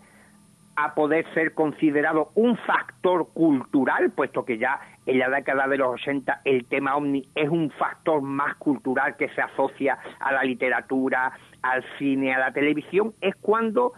a 0.76 0.94
poder 0.94 1.26
ser 1.34 1.56
considerado 1.56 2.30
un 2.36 2.56
factor 2.58 3.28
cultural, 3.34 4.12
puesto 4.12 4.46
que 4.46 4.60
ya 4.60 4.80
en 5.08 5.18
la 5.18 5.32
década 5.32 5.68
de 5.68 5.80
los 5.80 5.96
80 5.96 6.42
el 6.46 6.66
tema 6.66 6.96
ovni 6.96 7.28
es 7.34 7.50
un 7.50 7.72
factor 7.72 8.22
más 8.22 8.56
cultural 8.58 9.18
que 9.18 9.30
se 9.30 9.42
asocia 9.42 9.98
a 10.20 10.32
la 10.32 10.44
literatura, 10.44 11.32
al 11.64 11.84
cine, 11.98 12.36
a 12.36 12.40
la 12.40 12.52
televisión, 12.52 13.14
es 13.20 13.36
cuando 13.38 13.94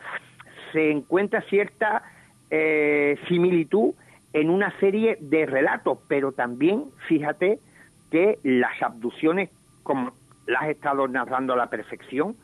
se 0.72 0.92
encuentra 0.92 1.42
cierta 1.42 2.04
eh, 2.50 3.20
similitud 3.28 3.94
en 4.32 4.50
una 4.50 4.72
serie 4.80 5.18
de 5.20 5.46
relatos, 5.46 6.00
pero 6.08 6.32
también 6.32 6.86
fíjate 7.10 7.60
que 8.12 8.40
las 8.44 8.82
abducciones, 8.82 9.50
como 9.84 10.14
las 10.52 10.68
estado 10.70 11.08
narrando 11.08 11.54
a 11.54 11.56
la 11.56 11.68
perfección, 11.68 12.36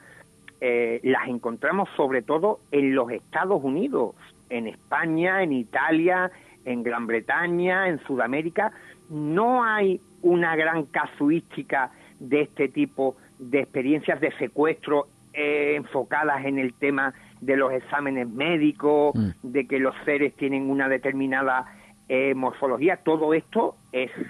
eh, 0.62 1.00
las 1.04 1.28
encontramos 1.28 1.90
sobre 1.96 2.22
todo 2.22 2.60
en 2.72 2.96
los 2.96 3.12
Estados 3.12 3.64
Unidos, 3.64 4.16
en 4.50 4.68
España, 4.68 5.44
en 5.44 5.54
Italia, 5.54 6.32
en 6.66 6.84
Gran 6.84 7.06
Bretaña, 7.06 7.88
en 7.90 8.00
Sudamérica. 8.06 8.72
No 9.10 9.64
hay 9.64 10.00
una 10.22 10.56
gran 10.56 10.86
casuística 10.86 11.92
de 12.20 12.42
este 12.42 12.70
tipo 12.70 13.18
de 13.38 13.60
experiencias 13.60 14.20
de 14.20 14.32
secuestro 14.38 15.08
eh, 15.34 15.76
enfocadas 15.76 16.46
en 16.46 16.58
el 16.58 16.74
tema 16.74 17.14
de 17.42 17.56
los 17.56 17.72
exámenes 17.72 18.28
médicos, 18.28 19.14
mm. 19.16 19.30
de 19.44 19.68
que 19.68 19.80
los 19.80 19.94
seres 20.06 20.34
tienen 20.36 20.72
una 20.72 20.90
determinada 20.90 21.66
eh, 22.10 22.34
morfología. 22.34 22.98
Todo 23.04 23.34
esto 23.34 23.76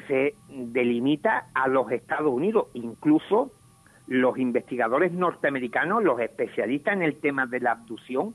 se 0.08 0.34
delimita 0.50 1.46
a 1.54 1.68
los 1.68 1.92
Estados 1.92 2.34
Unidos, 2.34 2.68
incluso 2.74 3.52
los 4.08 4.38
investigadores 4.38 5.12
norteamericanos, 5.12 6.04
los 6.04 6.20
especialistas 6.20 6.94
en 6.94 7.04
el 7.04 7.18
tema 7.18 7.46
de 7.46 7.60
la 7.60 7.72
abducción, 7.72 8.34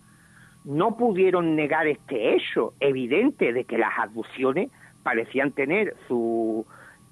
no 0.64 0.96
pudieron 0.96 1.56
negar 1.56 1.86
este 1.86 2.34
hecho 2.34 2.74
evidente 2.78 3.52
de 3.52 3.64
que 3.64 3.78
las 3.78 3.98
abducciones 3.98 4.70
parecían 5.02 5.52
tener 5.52 5.96
su 6.06 6.64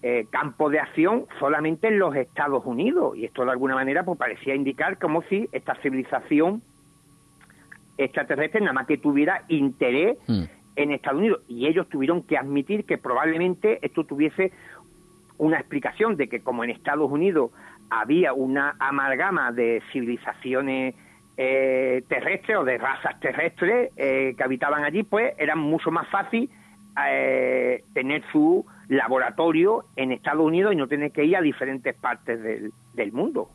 eh, 0.03 0.27
campo 0.31 0.71
de 0.71 0.79
acción 0.79 1.27
solamente 1.39 1.89
en 1.89 1.99
los 1.99 2.15
Estados 2.15 2.65
Unidos 2.65 3.17
y 3.17 3.25
esto 3.25 3.45
de 3.45 3.51
alguna 3.51 3.75
manera 3.75 4.05
pues 4.05 4.19
parecía 4.19 4.55
indicar 4.55 4.99
como 4.99 5.23
si 5.23 5.49
esta 5.53 5.75
civilización 5.83 6.63
extraterrestre 7.99 8.61
nada 8.61 8.73
más 8.73 8.87
que 8.87 8.99
tuviera 8.99 9.45
interés 9.49 10.17
mm. 10.27 10.45
en 10.77 10.93
Estados 10.93 11.19
Unidos 11.19 11.43
y 11.49 11.67
ellos 11.67 11.89
tuvieron 11.89 12.23
que 12.23 12.39
admitir 12.39 12.85
que 12.85 12.99
probablemente 12.99 13.79
esto 13.83 14.05
tuviese 14.05 14.53
una 15.39 15.59
explicación 15.59 16.17
de 16.17 16.29
que 16.29 16.41
como 16.41 16.65
en 16.65 16.71
Estados 16.71 17.11
Unidos 17.11 17.51
había 17.91 18.33
una 18.33 18.77
amalgama 18.79 19.53
de 19.53 19.83
civilizaciones 19.93 20.95
eh, 21.37 22.05
terrestres 22.09 22.57
o 22.59 22.65
de 22.65 22.79
razas 22.79 23.19
terrestres 23.21 23.91
eh, 23.97 24.35
que 24.37 24.43
habitaban 24.43 24.85
allí, 24.85 25.03
pues 25.03 25.33
era 25.39 25.57
mucho 25.57 25.91
más 25.91 26.09
fácil 26.09 26.51
eh, 27.09 27.85
tener 27.95 28.23
su 28.33 28.65
laboratorio 28.89 29.87
en 29.97 30.13
Estados 30.13 30.45
Unidos 30.45 30.73
y 30.73 30.77
no 30.77 30.87
tener 30.87 31.13
que 31.13 31.25
ir 31.25 31.37
a 31.37 31.41
diferentes 31.41 31.95
partes 31.97 32.43
del, 32.43 32.73
del 32.95 33.13
mundo. 33.13 33.49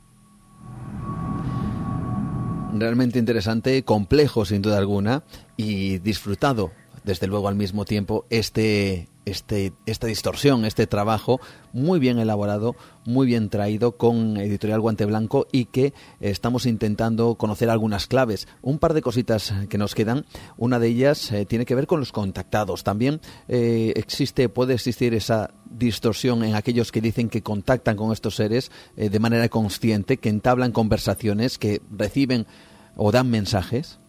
Realmente 2.73 3.19
interesante, 3.19 3.83
complejo 3.83 4.45
sin 4.45 4.61
duda 4.61 4.77
alguna 4.77 5.23
y 5.55 5.99
disfrutado 5.99 6.71
desde 7.03 7.27
luego 7.27 7.47
al 7.47 7.55
mismo 7.55 7.85
tiempo 7.85 8.25
este, 8.29 9.07
este, 9.25 9.73
esta 9.85 10.07
distorsión, 10.07 10.65
este 10.65 10.87
trabajo 10.87 11.39
muy 11.73 11.99
bien 11.99 12.19
elaborado, 12.19 12.75
muy 13.05 13.27
bien 13.27 13.49
traído 13.49 13.93
con 13.97 14.37
Editorial 14.37 14.79
Guante 14.79 15.05
Blanco 15.05 15.47
y 15.51 15.65
que 15.65 15.93
estamos 16.19 16.65
intentando 16.65 17.35
conocer 17.35 17.69
algunas 17.69 18.07
claves. 18.07 18.47
Un 18.61 18.79
par 18.79 18.93
de 18.93 19.01
cositas 19.01 19.53
que 19.69 19.77
nos 19.77 19.95
quedan. 19.95 20.25
Una 20.57 20.79
de 20.79 20.87
ellas 20.87 21.31
eh, 21.31 21.45
tiene 21.45 21.65
que 21.65 21.75
ver 21.75 21.87
con 21.87 21.99
los 21.99 22.11
contactados. 22.11 22.83
También 22.83 23.19
eh, 23.47 23.93
existe, 23.95 24.49
puede 24.49 24.73
existir 24.75 25.13
esa 25.13 25.51
distorsión 25.65 26.43
en 26.43 26.55
aquellos 26.55 26.91
que 26.91 27.01
dicen 27.01 27.29
que 27.29 27.41
contactan 27.41 27.95
con 27.95 28.11
estos 28.11 28.35
seres 28.35 28.71
eh, 28.95 29.09
de 29.09 29.19
manera 29.19 29.49
consciente, 29.49 30.17
que 30.17 30.29
entablan 30.29 30.71
conversaciones, 30.71 31.57
que 31.57 31.81
reciben 31.91 32.45
o 32.95 33.11
dan 33.11 33.29
mensajes. 33.29 33.99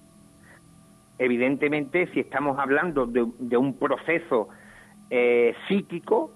Evidentemente, 1.18 2.08
si 2.12 2.20
estamos 2.20 2.58
hablando 2.58 3.06
de, 3.06 3.56
un 3.56 3.74
proceso 3.78 4.48
eh, 5.11 5.54
psíquico, 5.68 6.32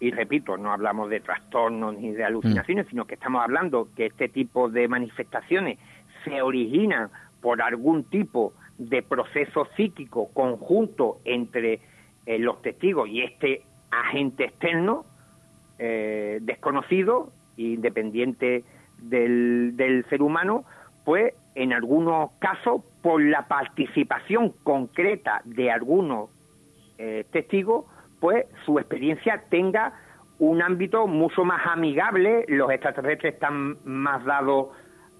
y 0.00 0.10
repito, 0.10 0.56
no 0.56 0.72
hablamos 0.72 1.10
de 1.10 1.20
trastornos 1.20 1.96
ni 1.96 2.12
de 2.12 2.24
alucinaciones, 2.24 2.86
mm. 2.86 2.90
sino 2.90 3.06
que 3.06 3.14
estamos 3.14 3.42
hablando 3.42 3.88
que 3.96 4.06
este 4.06 4.28
tipo 4.28 4.68
de 4.68 4.86
manifestaciones 4.86 5.78
se 6.24 6.40
originan 6.42 7.10
por 7.40 7.62
algún 7.62 8.04
tipo 8.04 8.52
de 8.78 9.02
proceso 9.02 9.66
psíquico 9.76 10.32
conjunto 10.32 11.18
entre 11.24 11.80
eh, 12.26 12.38
los 12.38 12.62
testigos 12.62 13.08
y 13.08 13.22
este 13.22 13.62
agente 13.90 14.44
externo 14.44 15.04
eh, 15.78 16.38
desconocido, 16.42 17.32
independiente 17.56 18.64
del, 18.98 19.76
del 19.76 20.04
ser 20.08 20.22
humano, 20.22 20.64
pues 21.04 21.34
en 21.54 21.72
algunos 21.72 22.30
casos 22.38 22.82
por 23.02 23.22
la 23.22 23.48
participación 23.48 24.50
concreta 24.62 25.42
de 25.44 25.70
algunos 25.70 26.30
eh, 26.98 27.24
testigos, 27.30 27.86
pues 28.20 28.46
su 28.64 28.78
experiencia 28.78 29.44
tenga 29.48 29.92
un 30.38 30.62
ámbito 30.62 31.06
mucho 31.06 31.44
más 31.44 31.66
amigable, 31.66 32.44
los 32.48 32.70
extraterrestres 32.70 33.34
están 33.34 33.78
más 33.84 34.24
dados 34.24 34.68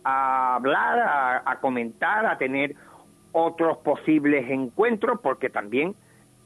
a 0.05 0.57
hablar, 0.57 1.43
a, 1.45 1.61
comentar, 1.61 2.25
a 2.27 2.39
tener 2.39 2.75
otros 3.33 3.79
posibles 3.79 4.49
encuentros, 4.49 5.21
porque 5.21 5.51
también 5.51 5.95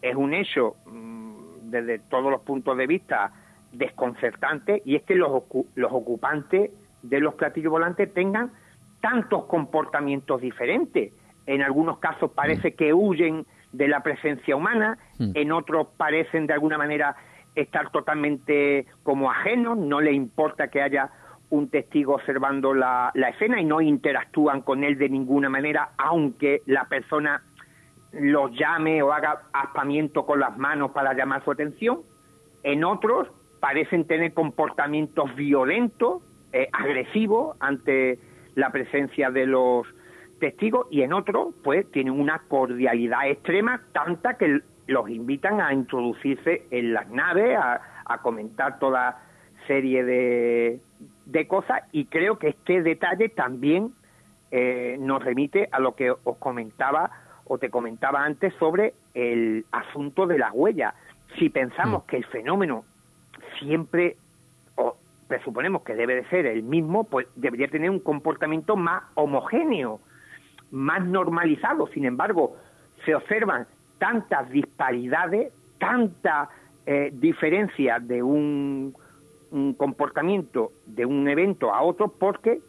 es 0.01 0.16
un 0.16 0.35
hecho 0.35 0.76
mm, 0.87 1.70
desde 1.70 1.99
todos 1.99 2.30
los 2.30 2.43
puntos 2.43 2.76
de 2.76 2.87
vista 2.87 3.33
desconcertante, 3.72 4.83
y 4.85 4.97
es 4.97 5.03
que 5.03 5.14
los, 5.14 5.43
los 5.74 5.93
ocupantes 5.93 6.70
de 7.03 7.20
los 7.20 7.35
platillos 7.35 7.70
volantes 7.70 8.12
tengan 8.12 8.53
tantos 9.01 9.45
comportamientos 9.45 10.41
diferentes. 10.41 11.12
En 11.47 11.62
algunos 11.62 11.99
casos 11.99 12.30
parece 12.30 12.74
que 12.74 12.95
huyen 12.95 13.45
de 13.73 13.89
la 13.89 14.03
presencia 14.03 14.55
humana, 14.57 14.99
mm. 15.18 15.33
en 15.35 15.53
otros 15.53 15.89
parecen 15.97 16.47
de 16.47 16.55
alguna 16.55 16.79
manera 16.79 17.16
estar 17.55 17.91
totalmente 17.91 18.87
como 19.03 19.31
ajenos, 19.31 19.77
no 19.77 20.01
le 20.01 20.12
importa 20.12 20.68
que 20.68 20.83
haya 20.83 21.11
un 21.51 21.68
testigo 21.68 22.14
observando 22.14 22.73
la, 22.73 23.11
la, 23.14 23.29
escena 23.29 23.61
y 23.61 23.64
no 23.64 23.83
interactúan 23.83 24.62
con 24.62 24.85
él 24.85 24.97
de 24.97 25.11
ninguna 25.11 25.51
manera, 25.51 25.91
aunque 25.99 26.62
la 26.64 26.87
persona 26.87 27.43
los 28.12 28.53
llame 28.53 29.03
o 29.03 29.12
haga 29.12 29.43
aspamiento 29.53 30.25
con 30.25 30.41
las 30.41 30.57
manos 30.57 30.93
para 30.93 31.12
llamar 31.14 31.45
su 31.45 31.51
atención. 31.51 32.01
En 32.62 32.85
otros 32.85 33.29
parecen 33.61 34.07
tener 34.07 34.33
comportamientos 34.35 35.35
violentos, 35.35 36.23
eh, 36.53 36.68
agresivos 36.73 37.57
ante 37.61 38.18
la 38.55 38.70
presencia 38.70 39.31
de 39.31 39.47
los 39.47 39.87
testigos 40.43 40.88
y 40.90 41.03
en 41.03 41.12
otros 41.12 41.55
pues 41.62 41.88
tienen 41.93 42.18
una 42.18 42.40
cordialidad 42.49 43.28
extrema 43.28 43.80
tanta 43.93 44.36
que 44.36 44.61
los 44.88 45.09
invitan 45.09 45.61
a 45.61 45.72
introducirse 45.72 46.66
en 46.72 46.93
las 46.93 47.09
naves, 47.11 47.57
a, 47.57 47.80
comentar 48.22 48.78
toda 48.78 49.22
serie 49.66 50.05
de, 50.05 50.80
de, 51.26 51.47
cosas 51.47 51.82
y 51.93 52.07
creo 52.07 52.38
que 52.38 52.49
este 52.49 52.82
detalle 52.82 53.28
también 53.28 53.95
eh, 54.51 54.97
nos 55.01 55.24
remite 55.24 55.68
a 55.70 55.78
lo 55.78 55.95
que 55.95 56.11
os 56.11 56.36
comentaba 56.38 57.11
o 57.47 57.59
te 57.59 57.70
comentaba 57.70 58.24
antes 58.24 58.53
sobre 58.59 58.95
el 59.14 59.64
asunto 59.70 60.26
de 60.26 60.38
las 60.38 60.51
huellas. 60.53 60.95
Si 61.38 61.49
pensamos 61.49 62.03
mm. 62.03 62.07
que 62.07 62.16
el 62.18 62.26
fenómeno 62.26 62.84
siempre 63.61 64.16
presuponemos 65.26 65.82
que 65.82 65.95
debe 65.95 66.16
de 66.16 66.28
ser 66.28 66.45
el 66.45 66.62
mismo, 66.62 67.05
pues 67.05 67.26
debería 67.36 67.68
tener 67.68 67.88
un 67.88 68.01
comportamiento 68.01 68.76
más 68.76 69.05
homogéneo, 69.14 70.01
más 70.73 71.07
normalizado. 71.07 71.87
Sin 71.89 72.05
embargo, 72.05 72.57
se 73.05 73.14
observan 73.14 73.66
tantas 73.99 74.51
disparidades, 74.51 75.53
tanta 75.79 76.49
eh, 76.87 77.11
diferencia 77.14 78.01
de 78.01 78.23
un, 78.23 78.95
un 79.53 79.75
comportamiento 79.75 80.73
de 80.87 81.07
un 81.07 81.29
evento 81.29 81.73
a 81.73 81.83
otro 81.83 82.09
porque 82.09 82.61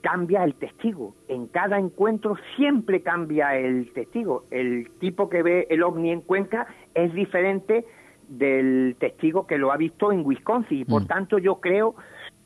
cambia 0.00 0.42
el 0.44 0.54
testigo. 0.54 1.14
En 1.28 1.46
cada 1.46 1.78
encuentro 1.78 2.36
siempre 2.56 3.02
cambia 3.02 3.56
el 3.56 3.92
testigo. 3.92 4.44
El 4.50 4.90
tipo 4.98 5.28
que 5.28 5.42
ve 5.42 5.66
el 5.70 5.82
ovni 5.82 6.10
en 6.10 6.22
Cuenca 6.22 6.66
es 6.94 7.12
diferente 7.12 7.84
del 8.28 8.96
testigo 8.98 9.46
que 9.46 9.58
lo 9.58 9.72
ha 9.72 9.76
visto 9.76 10.12
en 10.12 10.24
Wisconsin. 10.24 10.80
Y 10.80 10.84
por 10.84 11.02
mm. 11.02 11.06
tanto 11.06 11.38
yo 11.38 11.60
creo 11.60 11.94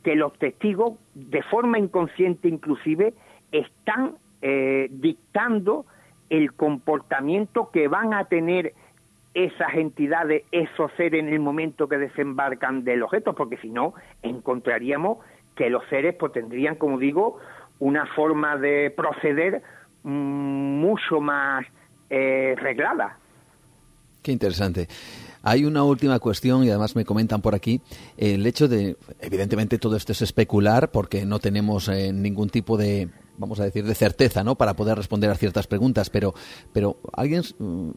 que 0.03 0.17
los 0.17 0.33
testigos, 0.39 0.99
de 1.15 1.43
forma 1.43 1.79
inconsciente 1.79 2.49
inclusive, 2.49 3.15
están 3.53 4.17
eh, 4.47 4.89
dictando 4.91 5.87
el 6.29 6.53
comportamiento 6.53 7.71
que 7.71 7.89
van 7.89 8.13
a 8.13 8.27
tener 8.27 8.75
esas 9.33 9.73
entidades, 9.75 10.45
esos 10.53 10.93
seres 10.99 11.21
en 11.21 11.33
el 11.33 11.41
momento 11.41 11.89
que 11.89 11.97
desembarcan 11.97 12.85
del 12.85 13.03
objeto, 13.03 13.35
porque 13.35 13.57
si 13.57 13.71
no, 13.71 13.95
encontraríamos 14.23 15.17
que 15.57 15.71
los 15.71 15.83
seres 15.89 16.15
pues, 16.21 16.33
tendrían, 16.33 16.77
como 16.77 16.99
digo, 16.99 17.39
una 17.79 18.05
forma 18.15 18.59
de 18.59 18.93
proceder 18.95 19.63
mm, 20.03 20.11
mucho 20.11 21.23
más 21.23 21.65
eh, 22.11 22.55
reglada. 22.59 23.19
Qué 24.23 24.31
interesante. 24.31 24.89
Hay 25.43 25.65
una 25.65 25.85
última 25.85 26.19
cuestión 26.19 26.65
y 26.65 26.69
además 26.69 26.95
me 26.95 27.07
comentan 27.07 27.41
por 27.41 27.55
aquí 27.55 27.81
el 28.19 28.45
hecho 28.47 28.69
de, 28.69 28.99
evidentemente 29.21 29.79
todo 29.79 29.97
esto 29.97 30.13
es 30.13 30.21
especular 30.21 30.91
porque 30.91 31.25
no 31.25 31.39
tenemos 31.39 31.89
eh, 31.89 32.13
ningún 32.13 32.51
tipo 32.51 32.77
de 32.77 33.09
vamos 33.39 33.61
a 33.61 33.65
decir, 33.65 33.85
de 33.85 33.95
certeza, 33.95 34.45
¿no? 34.45 34.57
Para 34.57 34.75
poder 34.75 34.97
responder 34.97 35.31
a 35.31 35.37
ciertas 35.37 35.67
preguntas, 35.67 36.11
pero, 36.11 36.35
pero 36.73 36.99
alguien 37.13 37.43
mm, 37.59 37.91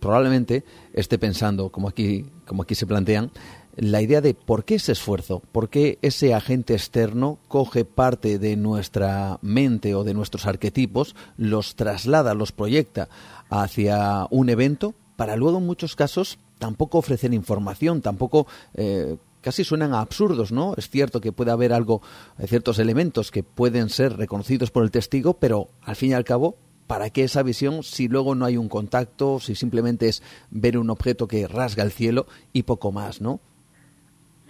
probablemente 0.00 0.64
esté 0.92 1.18
pensando, 1.18 1.70
como 1.70 1.88
aquí, 1.88 2.26
como 2.46 2.62
aquí 2.62 2.74
se 2.74 2.86
plantean, 2.86 3.30
la 3.76 4.02
idea 4.02 4.20
de 4.20 4.34
por 4.34 4.64
qué 4.64 4.74
ese 4.74 4.92
esfuerzo, 4.92 5.40
por 5.52 5.68
qué 5.68 5.98
ese 6.02 6.34
agente 6.34 6.74
externo 6.74 7.38
coge 7.46 7.84
parte 7.84 8.38
de 8.38 8.56
nuestra 8.56 9.38
mente 9.40 9.94
o 9.94 10.02
de 10.02 10.14
nuestros 10.14 10.46
arquetipos, 10.46 11.14
los 11.36 11.76
traslada, 11.76 12.34
los 12.34 12.50
proyecta 12.50 13.08
hacia 13.50 14.26
un 14.30 14.48
evento, 14.48 14.94
para 15.16 15.36
luego 15.36 15.58
en 15.58 15.66
muchos 15.66 15.94
casos 15.94 16.38
tampoco 16.58 16.98
ofrecen 16.98 17.34
información, 17.34 18.02
tampoco 18.02 18.46
eh, 18.74 19.16
casi 19.42 19.64
suenan 19.64 19.94
absurdos, 19.94 20.52
¿no? 20.52 20.74
Es 20.76 20.88
cierto 20.88 21.20
que 21.20 21.32
puede 21.32 21.50
haber 21.50 21.72
algo, 21.72 22.00
eh, 22.38 22.46
ciertos 22.46 22.78
elementos 22.78 23.30
que 23.30 23.42
pueden 23.42 23.88
ser 23.88 24.16
reconocidos 24.16 24.70
por 24.70 24.82
el 24.82 24.90
testigo, 24.90 25.38
pero 25.38 25.68
al 25.82 25.96
fin 25.96 26.10
y 26.10 26.14
al 26.14 26.24
cabo, 26.24 26.56
¿para 26.86 27.10
qué 27.10 27.24
esa 27.24 27.42
visión 27.42 27.82
si 27.82 28.08
luego 28.08 28.34
no 28.34 28.44
hay 28.44 28.56
un 28.56 28.68
contacto, 28.68 29.38
si 29.38 29.54
simplemente 29.54 30.08
es 30.08 30.22
ver 30.50 30.78
un 30.78 30.90
objeto 30.90 31.28
que 31.28 31.46
rasga 31.46 31.82
el 31.82 31.90
cielo 31.90 32.26
y 32.52 32.64
poco 32.64 32.92
más, 32.92 33.20
¿no? 33.20 33.40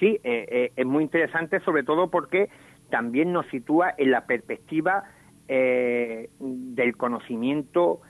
Sí, 0.00 0.20
eh, 0.22 0.72
es 0.76 0.86
muy 0.86 1.02
interesante, 1.02 1.60
sobre 1.60 1.82
todo 1.82 2.08
porque 2.08 2.48
también 2.90 3.32
nos 3.32 3.46
sitúa 3.48 3.94
en 3.98 4.10
la 4.12 4.26
perspectiva 4.26 5.04
del 5.48 6.96
conocimiento 6.98 8.02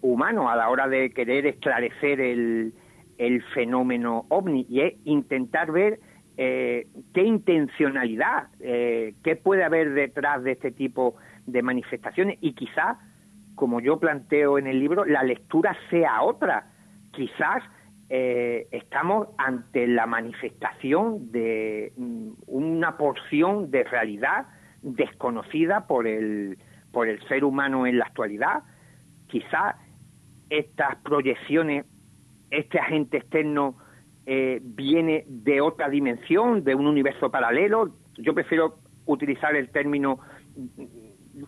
humano 0.00 0.50
a 0.50 0.56
la 0.56 0.68
hora 0.68 0.88
de 0.88 1.10
querer 1.10 1.46
esclarecer 1.46 2.20
el, 2.20 2.74
el 3.18 3.42
fenómeno 3.54 4.26
ovni 4.28 4.66
y 4.68 4.80
es 4.80 4.94
intentar 5.04 5.70
ver 5.70 6.00
eh, 6.44 6.88
qué 7.14 7.22
intencionalidad, 7.22 8.48
eh, 8.58 9.14
qué 9.22 9.36
puede 9.36 9.62
haber 9.62 9.92
detrás 9.92 10.42
de 10.42 10.52
este 10.52 10.72
tipo 10.72 11.14
de 11.46 11.62
manifestaciones 11.62 12.36
y 12.40 12.54
quizás, 12.54 12.98
como 13.54 13.80
yo 13.80 14.00
planteo 14.00 14.58
en 14.58 14.66
el 14.66 14.80
libro, 14.80 15.04
la 15.04 15.22
lectura 15.22 15.76
sea 15.88 16.20
otra. 16.22 16.66
Quizás 17.12 17.62
eh, 18.08 18.66
estamos 18.72 19.28
ante 19.38 19.86
la 19.86 20.06
manifestación 20.06 21.30
de 21.30 21.92
mm, 21.96 22.30
una 22.48 22.96
porción 22.96 23.70
de 23.70 23.84
realidad 23.84 24.48
desconocida 24.82 25.86
por 25.86 26.08
el 26.08 26.58
por 26.90 27.08
el 27.08 27.22
ser 27.28 27.44
humano 27.44 27.86
en 27.86 27.98
la 27.98 28.06
actualidad. 28.06 28.64
Quizá 29.28 29.76
estas 30.50 30.96
proyecciones, 31.04 31.86
este 32.50 32.80
agente 32.80 33.18
externo 33.18 33.76
eh, 34.26 34.60
viene 34.62 35.24
de 35.28 35.60
otra 35.60 35.88
dimensión, 35.88 36.64
de 36.64 36.74
un 36.74 36.86
universo 36.86 37.30
paralelo. 37.30 37.90
Yo 38.18 38.34
prefiero 38.34 38.78
utilizar 39.06 39.56
el 39.56 39.70
término 39.70 40.20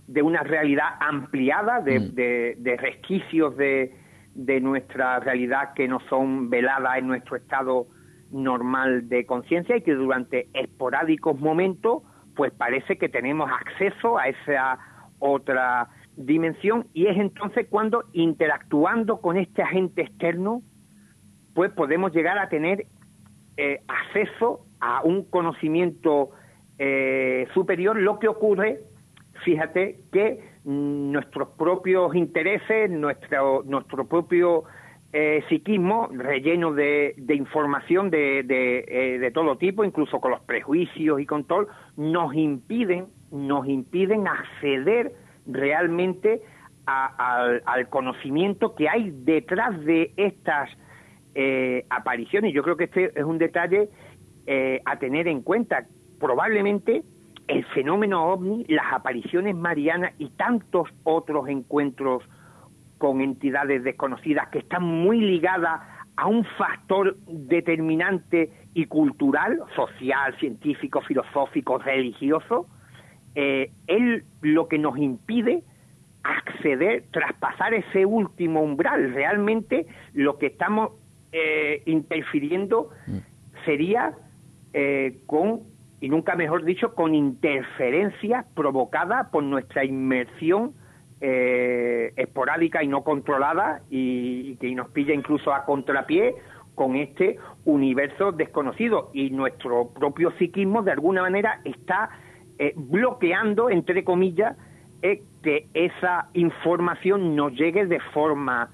de 0.07 0.23
una 0.23 0.43
realidad 0.43 0.89
ampliada, 1.01 1.81
de, 1.81 2.01
mm. 2.01 2.15
de 2.63 2.77
resquicios 2.77 3.57
de, 3.57 3.95
de 4.35 4.61
nuestra 4.61 5.21
realidad 5.21 5.75
que 5.75 5.87
no 5.89 6.01
son 6.09 6.51
veladas 6.51 6.99
en 6.99 7.07
nuestro 7.07 7.37
estado 7.37 7.87
normal 8.31 9.09
de 9.09 9.27
conciencia 9.27 9.77
y 9.77 9.83
que 9.83 9.95
durante 9.95 10.49
esporádicos 10.55 11.39
momentos 11.39 12.03
pues 12.35 12.53
parece 12.53 12.99
que 12.99 13.09
tenemos 13.09 13.49
acceso 13.49 14.19
a 14.19 14.29
esa 14.29 14.79
otra 15.21 15.89
dimensión 16.17 16.87
y 16.93 17.07
es 17.07 17.17
entonces 17.17 17.69
cuando 17.71 18.05
interactuando 18.13 19.21
con 19.21 19.37
este 19.37 19.63
agente 19.63 20.03
externo 20.03 20.63
pues 21.55 21.71
podemos 21.73 22.13
llegar 22.13 22.39
a 22.39 22.49
tener 22.49 22.87
eh, 23.57 23.81
acceso 23.89 24.67
a 24.81 25.03
un 25.03 25.25
conocimiento 25.25 26.31
eh, 26.79 27.47
superior 27.55 27.97
lo 27.97 28.19
que 28.19 28.29
ocurre 28.29 28.81
fíjate 29.45 30.01
que 30.13 30.53
nuestros 30.65 31.49
propios 31.51 32.15
intereses 32.15 32.91
nuestro 32.91 33.63
nuestro 33.65 34.07
propio 34.07 34.65
eh, 35.17 35.45
psiquismo 35.49 36.09
relleno 36.11 36.73
de, 36.73 37.15
información 37.29 38.11
de, 38.11 38.41
eh, 38.41 39.19
de, 39.21 39.31
todo 39.31 39.57
tipo, 39.57 39.85
incluso 39.85 40.21
con 40.21 40.33
los 40.33 40.41
prejuicios 40.41 41.21
y 41.21 41.25
con 41.25 41.45
todo, 41.45 41.69
nos 41.97 42.35
impiden, 42.35 43.07
nos 43.31 43.65
impiden 43.69 44.27
acceder 44.27 45.13
realmente 45.47 46.43
al, 46.87 47.89
conocimiento 47.91 48.75
que 48.75 48.89
hay 48.89 49.13
detrás 49.13 49.81
de 49.85 50.13
estas 50.17 50.69
eh, 51.35 51.85
apariciones. 51.91 52.53
Yo 52.53 52.63
creo 52.63 52.77
que 52.77 52.85
este 52.85 53.19
es 53.19 53.25
un 53.25 53.39
detalle 53.39 53.89
a 54.85 54.99
tener 54.99 55.27
en 55.27 55.41
cuenta. 55.41 55.87
Probablemente 56.21 57.03
el 57.49 57.65
fenómeno 57.67 58.27
ovni, 58.27 58.65
las 58.69 58.93
apariciones 58.93 59.55
marianas 59.55 60.13
y 60.19 60.29
tantos 60.31 60.89
otros 61.03 61.49
encuentros 61.49 62.23
con 62.99 63.21
entidades 63.21 63.85
desconocidas 63.85 64.49
que 64.49 64.59
están 64.59 64.83
muy 64.83 65.21
ligadas 65.21 65.81
a 66.17 66.27
un 66.27 66.45
factor 66.57 67.17
determinante 67.27 68.51
y 68.73 68.87
cultural, 68.87 69.61
social, 69.75 70.37
científico, 70.39 71.01
filosófico, 71.03 71.79
religioso, 71.79 72.67
eh, 73.35 73.71
es 73.87 74.25
lo 74.43 74.69
que 74.69 74.79
nos 74.79 74.97
impide 74.97 75.63
acceder, 76.23 77.05
traspasar 77.11 77.75
ese 77.75 78.07
último 78.07 78.63
umbral. 78.63 79.13
Realmente 79.13 79.87
lo 80.15 80.39
que 80.39 80.47
estamos 80.47 80.93
eh, 81.37 81.83
interfiriendo 81.87 82.91
sería 83.65 84.15
eh, 84.73 85.19
con, 85.27 85.63
y 86.01 86.09
nunca 86.09 86.37
mejor 86.37 86.65
dicho, 86.65 86.95
con 86.95 87.15
interferencias 87.15 88.47
provocadas 88.55 89.29
por 89.31 89.43
nuestra 89.43 89.85
inmersión 89.85 90.75
eh, 91.21 92.13
esporádica 92.17 92.83
y 92.83 92.89
no 92.89 93.03
controlada 93.03 93.83
y, 93.91 94.57
que 94.57 94.75
nos 94.75 94.91
pilla 94.91 95.15
incluso 95.15 95.53
a 95.53 95.65
contrapié 95.65 96.35
con 96.75 96.97
este 96.97 97.39
universo 97.65 98.33
desconocido 98.33 99.11
y 99.15 99.31
nuestro 99.31 99.89
propio 99.89 100.33
psiquismo 100.39 100.83
de 100.83 100.93
alguna 100.93 101.23
manera 101.23 101.61
está 101.65 102.11
eh, 102.59 102.75
bloqueando, 102.77 103.71
entre 103.71 104.05
comillas, 104.05 104.57
eh, 105.03 105.23
que 105.43 105.69
esa 105.73 106.29
información 106.35 107.35
nos 107.35 107.53
llegue 107.55 107.87
de 107.87 108.01
forma 108.13 108.71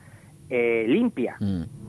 limpia. 0.51 1.37
Mm. 1.39 1.80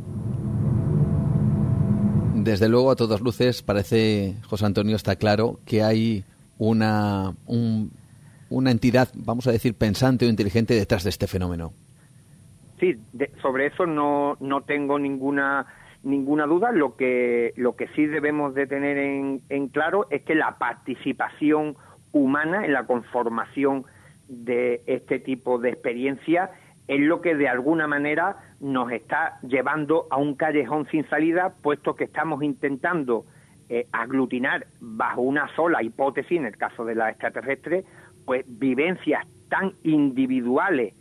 Desde 2.44 2.70
luego, 2.70 2.92
a 2.92 2.96
todas 2.96 3.22
luces, 3.22 3.62
parece, 3.62 4.36
José 4.48 4.66
Antonio, 4.66 4.96
está 4.96 5.16
claro 5.16 5.60
que 5.66 5.84
hay 5.84 6.24
una, 6.58 7.34
un 7.46 7.92
una 8.52 8.70
entidad, 8.70 9.10
vamos 9.16 9.48
a 9.48 9.52
decir, 9.52 9.74
pensante 9.74 10.26
o 10.26 10.30
inteligente 10.30 10.74
detrás 10.76 11.04
de 11.04 11.10
este 11.10 11.26
fenómeno. 11.26 11.72
Sí, 12.80 12.98
sobre 13.42 13.68
eso 13.68 13.86
no, 13.86 14.38
no 14.40 14.62
tengo 14.62 15.00
ninguna 15.00 15.66
ninguna 16.04 16.46
duda. 16.46 16.72
Lo 16.72 16.96
que 16.96 17.54
lo 17.56 17.76
que 17.76 17.88
sí 17.90 18.06
debemos 18.06 18.54
de 18.54 18.68
tener 18.68 18.98
en, 18.98 19.42
en 19.50 19.68
claro 19.70 20.08
es 20.10 20.24
que 20.24 20.36
la 20.36 20.58
participación 20.58 21.76
humana 22.12 22.66
en 22.66 22.74
la 22.74 22.86
conformación 22.86 23.86
de 24.28 24.82
este 24.86 25.20
tipo 25.20 25.60
de 25.60 25.70
experiencia 25.70 26.52
es 26.92 27.00
lo 27.00 27.22
que 27.22 27.36
de 27.36 27.48
alguna 27.48 27.88
manera 27.88 28.36
nos 28.60 28.92
está 28.92 29.40
llevando 29.44 30.08
a 30.10 30.18
un 30.18 30.36
callejón 30.36 30.86
sin 30.92 31.08
salida, 31.08 31.54
puesto 31.62 31.96
que 31.96 32.04
estamos 32.04 32.44
intentando 32.44 33.24
eh, 33.70 33.88
aglutinar 33.94 34.66
bajo 34.82 35.22
una 35.22 35.48
sola 35.56 35.82
hipótesis, 35.82 36.38
en 36.38 36.48
el 36.48 36.58
caso 36.58 36.84
de 36.84 36.96
la 36.96 37.10
extraterrestre, 37.10 37.86
pues 38.26 38.44
vivencias 38.46 39.26
tan 39.48 39.72
individuales 39.84 40.94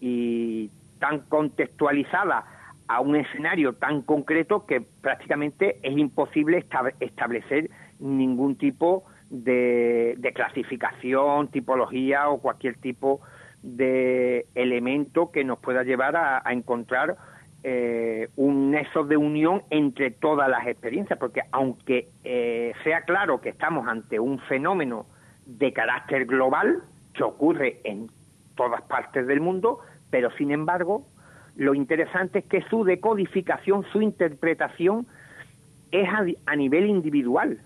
y 0.00 0.70
tan 1.00 1.18
contextualizadas 1.28 2.46
a 2.88 3.00
un 3.02 3.16
escenario 3.16 3.74
tan 3.74 4.00
concreto 4.00 4.64
que 4.64 4.80
prácticamente 4.80 5.80
es 5.82 5.98
imposible 5.98 6.64
establecer 7.00 7.68
ningún 7.98 8.56
tipo 8.56 9.04
de, 9.28 10.16
clasificación, 10.34 11.48
tipología 11.48 12.30
o 12.30 12.40
cualquier 12.40 12.76
tipo 12.76 13.20
de 13.20 13.39
elemento 13.62 15.30
que 15.30 15.44
nos 15.44 15.58
pueda 15.58 15.82
llevar 15.82 16.16
a, 16.16 16.42
encontrar 16.52 17.16
eh, 17.62 18.28
un 18.36 18.70
nexo 18.70 19.04
de 19.04 19.16
unión 19.16 19.62
entre 19.70 20.10
todas 20.10 20.48
las 20.48 20.66
experiencias, 20.66 21.18
porque 21.18 21.42
aunque 21.52 22.08
eh, 22.24 22.72
sea 22.82 23.02
claro 23.02 23.40
que 23.40 23.50
estamos 23.50 23.86
ante 23.86 24.18
un 24.18 24.38
fenómeno 24.38 25.06
de 25.46 25.72
carácter 25.72 26.26
global 26.26 26.82
que 27.12 27.22
ocurre 27.22 27.80
en 27.84 28.08
todas 28.56 28.82
partes 28.82 29.26
del 29.26 29.40
mundo, 29.40 29.80
pero 30.10 30.30
sin 30.36 30.50
embargo, 30.50 31.06
lo 31.56 31.74
interesante 31.74 32.40
es 32.40 32.44
que 32.46 32.62
su 32.62 32.84
decodificación, 32.84 33.84
su 33.92 34.00
interpretación 34.00 35.06
es 35.92 36.08
a, 36.46 36.56
nivel 36.56 36.86
individual. 36.86 37.58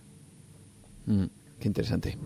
Mm, 1.06 1.26
qué 1.60 1.68
interesante. 1.68 2.16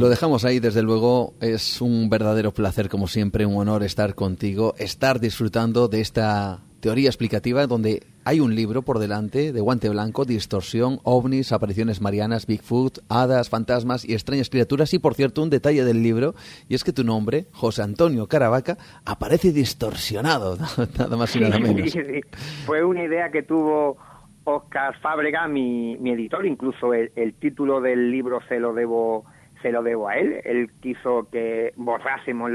Lo 0.00 0.08
dejamos 0.08 0.46
ahí, 0.46 0.60
desde 0.60 0.82
luego. 0.82 1.34
Es 1.42 1.82
un 1.82 2.08
verdadero 2.08 2.52
placer, 2.52 2.88
como 2.88 3.06
siempre, 3.06 3.44
un 3.44 3.58
honor 3.58 3.82
estar 3.82 4.14
contigo, 4.14 4.74
estar 4.78 5.20
disfrutando 5.20 5.88
de 5.88 6.00
esta 6.00 6.60
teoría 6.80 7.10
explicativa 7.10 7.66
donde 7.66 8.02
hay 8.24 8.40
un 8.40 8.54
libro 8.54 8.80
por 8.80 8.98
delante 8.98 9.52
de 9.52 9.60
guante 9.60 9.90
blanco, 9.90 10.24
distorsión, 10.24 11.00
ovnis, 11.02 11.52
apariciones 11.52 12.00
marianas, 12.00 12.46
Bigfoot, 12.46 13.00
hadas, 13.10 13.50
fantasmas 13.50 14.08
y 14.08 14.14
extrañas 14.14 14.48
criaturas. 14.48 14.94
Y 14.94 14.98
por 15.00 15.12
cierto, 15.12 15.42
un 15.42 15.50
detalle 15.50 15.84
del 15.84 16.02
libro, 16.02 16.34
y 16.66 16.76
es 16.76 16.82
que 16.82 16.94
tu 16.94 17.04
nombre, 17.04 17.44
José 17.52 17.82
Antonio 17.82 18.26
Caravaca, 18.26 18.78
aparece 19.04 19.52
distorsionado, 19.52 20.56
nada 20.98 21.16
más 21.18 21.36
y 21.36 21.40
nada 21.40 21.58
menos. 21.58 21.92
Fue 22.64 22.82
una 22.82 23.04
idea 23.04 23.30
que 23.30 23.42
tuvo 23.42 23.98
Oscar 24.44 24.98
Fábrega, 25.00 25.46
mi, 25.46 25.92
editor, 25.92 26.46
incluso 26.46 26.94
el, 26.94 27.12
el, 27.16 27.34
título 27.34 27.82
del 27.82 28.10
libro 28.10 28.40
se 28.48 28.58
lo 28.58 28.72
debo 28.72 29.26
se 29.62 29.72
lo 29.72 29.82
debo 29.82 30.08
a 30.08 30.16
él. 30.16 30.40
Él 30.44 30.70
quiso 30.80 31.28
que 31.30 31.72
borrásemos 31.76 32.50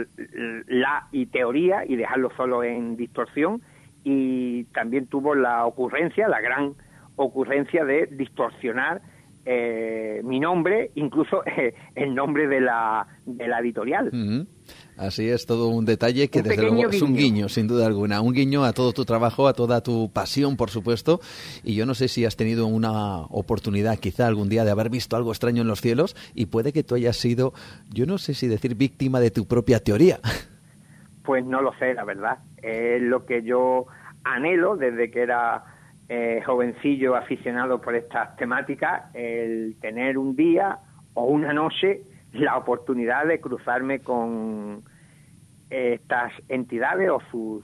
la 0.68 1.08
y 1.12 1.28
teoría 1.28 1.86
y 1.86 1.95
dejarlo 1.95 2.32
solo 2.36 2.64
en 2.64 2.97
distorsión 2.97 3.62
y 4.03 4.66
también 4.66 5.08
tuvo 5.08 5.36
la 5.36 5.66
ocurrencia, 5.66 6.28
la 6.28 6.41
gran 6.41 6.74
ocurrencia 7.16 7.86
de 7.86 8.08
distorsionar 8.08 9.01
eh, 9.45 10.22
mi 10.24 10.39
nombre, 10.39 10.91
incluso 10.95 11.43
eh, 11.45 11.76
el 11.95 12.16
nombre 12.16 12.47
de 12.47 12.62
la, 12.62 13.08
de 13.26 13.47
la 13.47 13.60
editorial. 13.60 14.10
Así 14.97 15.29
es, 15.29 15.45
todo 15.45 15.67
un 15.67 15.83
detalle 15.83 16.29
que 16.29 16.41
desde 16.41 16.61
luego 16.61 16.89
es 16.89 17.01
un 17.01 17.15
guiño, 17.15 17.49
sin 17.49 17.67
duda 17.67 17.85
alguna, 17.85 18.21
un 18.21 18.31
guiño 18.31 18.63
a 18.63 18.71
todo 18.71 18.93
tu 18.93 19.03
trabajo, 19.03 19.47
a 19.47 19.53
toda 19.53 19.81
tu 19.81 20.09
pasión, 20.11 20.55
por 20.55 20.69
supuesto. 20.69 21.19
Y 21.63 21.75
yo 21.75 21.85
no 21.85 21.93
sé 21.93 22.07
si 22.07 22.23
has 22.23 22.37
tenido 22.37 22.65
una 22.67 23.23
oportunidad, 23.23 23.99
quizá 23.99 24.27
algún 24.27 24.47
día, 24.47 24.63
de 24.63 24.71
haber 24.71 24.89
visto 24.89 25.17
algo 25.17 25.31
extraño 25.31 25.63
en 25.63 25.67
los 25.67 25.81
cielos 25.81 26.15
y 26.33 26.45
puede 26.45 26.71
que 26.71 26.83
tú 26.83 26.95
hayas 26.95 27.17
sido, 27.17 27.53
yo 27.89 28.05
no 28.05 28.17
sé 28.17 28.33
si 28.33 28.47
decir 28.47 28.75
víctima 28.75 29.19
de 29.19 29.31
tu 29.31 29.45
propia 29.47 29.79
teoría. 29.79 30.19
Pues 31.23 31.43
no 31.43 31.61
lo 31.61 31.73
sé, 31.79 31.93
la 31.93 32.03
verdad. 32.03 32.37
Es 32.61 33.01
lo 33.01 33.25
que 33.25 33.41
yo 33.41 33.87
anhelo 34.23 34.77
desde 34.77 35.09
que 35.09 35.21
era 35.21 35.63
eh, 36.07 36.41
jovencillo 36.45 37.15
aficionado 37.15 37.81
por 37.81 37.95
estas 37.95 38.35
temáticas, 38.37 39.13
el 39.15 39.75
tener 39.81 40.17
un 40.19 40.35
día 40.35 40.77
o 41.15 41.25
una 41.25 41.51
noche 41.51 42.03
la 42.39 42.57
oportunidad 42.57 43.25
de 43.25 43.39
cruzarme 43.39 43.99
con 43.99 44.83
estas 45.69 46.31
entidades 46.49 47.09
o 47.09 47.21
sus 47.31 47.63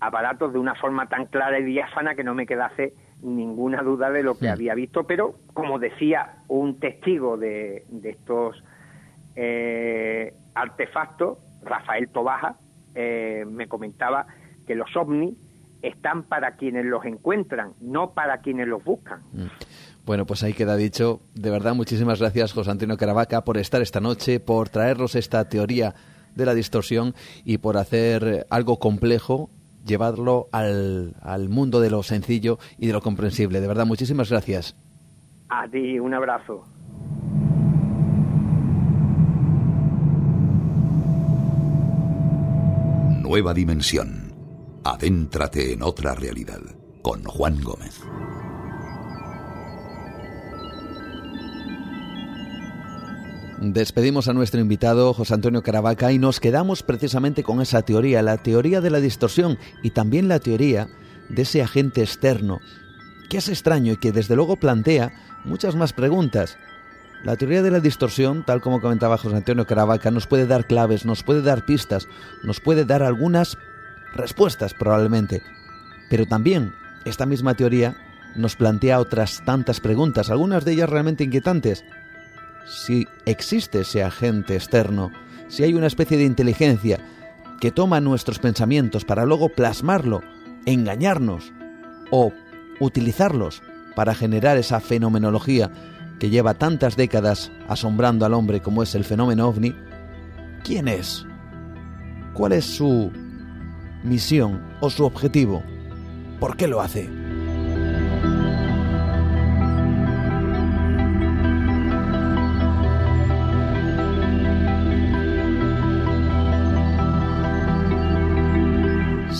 aparatos 0.00 0.52
de 0.52 0.58
una 0.58 0.74
forma 0.74 1.08
tan 1.08 1.26
clara 1.26 1.58
y 1.58 1.64
diáfana 1.64 2.14
que 2.14 2.24
no 2.24 2.34
me 2.34 2.46
quedase 2.46 2.94
ninguna 3.22 3.82
duda 3.82 4.10
de 4.10 4.22
lo 4.22 4.38
que 4.38 4.48
había 4.48 4.74
visto, 4.74 5.04
pero 5.04 5.34
como 5.52 5.78
decía 5.78 6.36
un 6.48 6.80
testigo 6.80 7.36
de, 7.36 7.84
de 7.88 8.10
estos 8.10 8.62
eh, 9.36 10.34
artefactos, 10.54 11.38
Rafael 11.62 12.08
Tobaja, 12.08 12.56
eh, 12.94 13.44
me 13.46 13.68
comentaba 13.68 14.26
que 14.66 14.74
los 14.74 14.94
ovnis 14.96 15.36
están 15.82 16.24
para 16.24 16.56
quienes 16.56 16.84
los 16.86 17.04
encuentran, 17.04 17.72
no 17.80 18.12
para 18.12 18.38
quienes 18.38 18.68
los 18.68 18.82
buscan. 18.82 19.20
Mm. 19.32 19.46
Bueno, 20.10 20.26
pues 20.26 20.42
ahí 20.42 20.54
queda 20.54 20.74
dicho. 20.74 21.20
De 21.36 21.50
verdad, 21.50 21.76
muchísimas 21.76 22.18
gracias, 22.18 22.52
José 22.52 22.72
Antonio 22.72 22.96
Caravaca, 22.96 23.44
por 23.44 23.58
estar 23.58 23.80
esta 23.80 24.00
noche, 24.00 24.40
por 24.40 24.68
traernos 24.68 25.14
esta 25.14 25.48
teoría 25.48 25.94
de 26.34 26.44
la 26.44 26.52
distorsión 26.52 27.14
y 27.44 27.58
por 27.58 27.76
hacer 27.76 28.44
algo 28.50 28.80
complejo, 28.80 29.50
llevarlo 29.86 30.48
al, 30.50 31.14
al 31.22 31.48
mundo 31.48 31.78
de 31.78 31.90
lo 31.90 32.02
sencillo 32.02 32.58
y 32.76 32.88
de 32.88 32.92
lo 32.92 33.02
comprensible. 33.02 33.60
De 33.60 33.68
verdad, 33.68 33.86
muchísimas 33.86 34.30
gracias. 34.30 34.74
A 35.48 35.68
ti, 35.68 36.00
un 36.00 36.12
abrazo. 36.12 36.64
Nueva 43.22 43.54
dimensión. 43.54 44.34
Adéntrate 44.82 45.72
en 45.72 45.84
otra 45.84 46.16
realidad. 46.16 46.62
Con 47.00 47.22
Juan 47.22 47.62
Gómez. 47.62 48.00
Despedimos 53.60 54.26
a 54.26 54.32
nuestro 54.32 54.58
invitado 54.58 55.12
José 55.12 55.34
Antonio 55.34 55.62
Caravaca 55.62 56.10
y 56.12 56.18
nos 56.18 56.40
quedamos 56.40 56.82
precisamente 56.82 57.42
con 57.42 57.60
esa 57.60 57.82
teoría, 57.82 58.22
la 58.22 58.38
teoría 58.38 58.80
de 58.80 58.88
la 58.88 59.00
distorsión 59.00 59.58
y 59.82 59.90
también 59.90 60.28
la 60.28 60.38
teoría 60.38 60.88
de 61.28 61.42
ese 61.42 61.60
agente 61.60 62.00
externo, 62.00 62.60
que 63.28 63.36
es 63.36 63.50
extraño 63.50 63.92
y 63.92 63.96
que 63.98 64.12
desde 64.12 64.34
luego 64.34 64.56
plantea 64.56 65.12
muchas 65.44 65.76
más 65.76 65.92
preguntas. 65.92 66.56
La 67.22 67.36
teoría 67.36 67.62
de 67.62 67.70
la 67.70 67.80
distorsión, 67.80 68.46
tal 68.46 68.62
como 68.62 68.80
comentaba 68.80 69.18
José 69.18 69.36
Antonio 69.36 69.66
Caravaca, 69.66 70.10
nos 70.10 70.26
puede 70.26 70.46
dar 70.46 70.66
claves, 70.66 71.04
nos 71.04 71.22
puede 71.22 71.42
dar 71.42 71.66
pistas, 71.66 72.08
nos 72.42 72.60
puede 72.60 72.86
dar 72.86 73.02
algunas 73.02 73.58
respuestas 74.14 74.72
probablemente. 74.72 75.42
Pero 76.08 76.24
también 76.24 76.72
esta 77.04 77.26
misma 77.26 77.52
teoría 77.52 77.94
nos 78.36 78.56
plantea 78.56 79.00
otras 79.00 79.42
tantas 79.44 79.80
preguntas, 79.80 80.30
algunas 80.30 80.64
de 80.64 80.72
ellas 80.72 80.88
realmente 80.88 81.24
inquietantes 81.24 81.84
si 82.66 83.06
existe 83.26 83.80
ese 83.80 84.02
agente 84.02 84.54
externo, 84.54 85.10
si 85.48 85.62
hay 85.62 85.74
una 85.74 85.86
especie 85.86 86.16
de 86.16 86.24
inteligencia 86.24 87.00
que 87.60 87.70
toma 87.70 88.00
nuestros 88.00 88.38
pensamientos 88.38 89.04
para 89.04 89.24
luego 89.24 89.50
plasmarlo, 89.50 90.22
engañarnos 90.66 91.52
o 92.10 92.32
utilizarlos 92.80 93.62
para 93.94 94.14
generar 94.14 94.56
esa 94.56 94.80
fenomenología 94.80 95.70
que 96.18 96.30
lleva 96.30 96.54
tantas 96.54 96.96
décadas 96.96 97.50
asombrando 97.68 98.24
al 98.24 98.34
hombre 98.34 98.60
como 98.60 98.82
es 98.82 98.94
el 98.94 99.04
fenómeno 99.04 99.48
ovni, 99.48 99.74
¿quién 100.62 100.88
es? 100.88 101.26
¿Cuál 102.34 102.52
es 102.52 102.64
su 102.64 103.10
misión 104.04 104.62
o 104.80 104.90
su 104.90 105.04
objetivo? 105.04 105.62
¿Por 106.38 106.56
qué 106.56 106.68
lo 106.68 106.80
hace? 106.80 107.19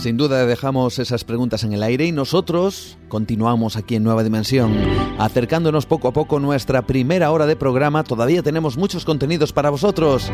Sin 0.01 0.17
duda 0.17 0.47
dejamos 0.47 0.97
esas 0.97 1.23
preguntas 1.23 1.63
en 1.63 1.73
el 1.73 1.83
aire 1.83 2.07
y 2.07 2.11
nosotros 2.11 2.97
continuamos 3.07 3.75
aquí 3.75 3.93
en 3.93 4.03
Nueva 4.03 4.23
Dimensión, 4.23 4.75
acercándonos 5.19 5.85
poco 5.85 6.07
a 6.07 6.11
poco 6.11 6.39
nuestra 6.39 6.87
primera 6.87 7.29
hora 7.29 7.45
de 7.45 7.55
programa. 7.55 8.03
Todavía 8.03 8.41
tenemos 8.41 8.77
muchos 8.77 9.05
contenidos 9.05 9.53
para 9.53 9.69
vosotros. 9.69 10.31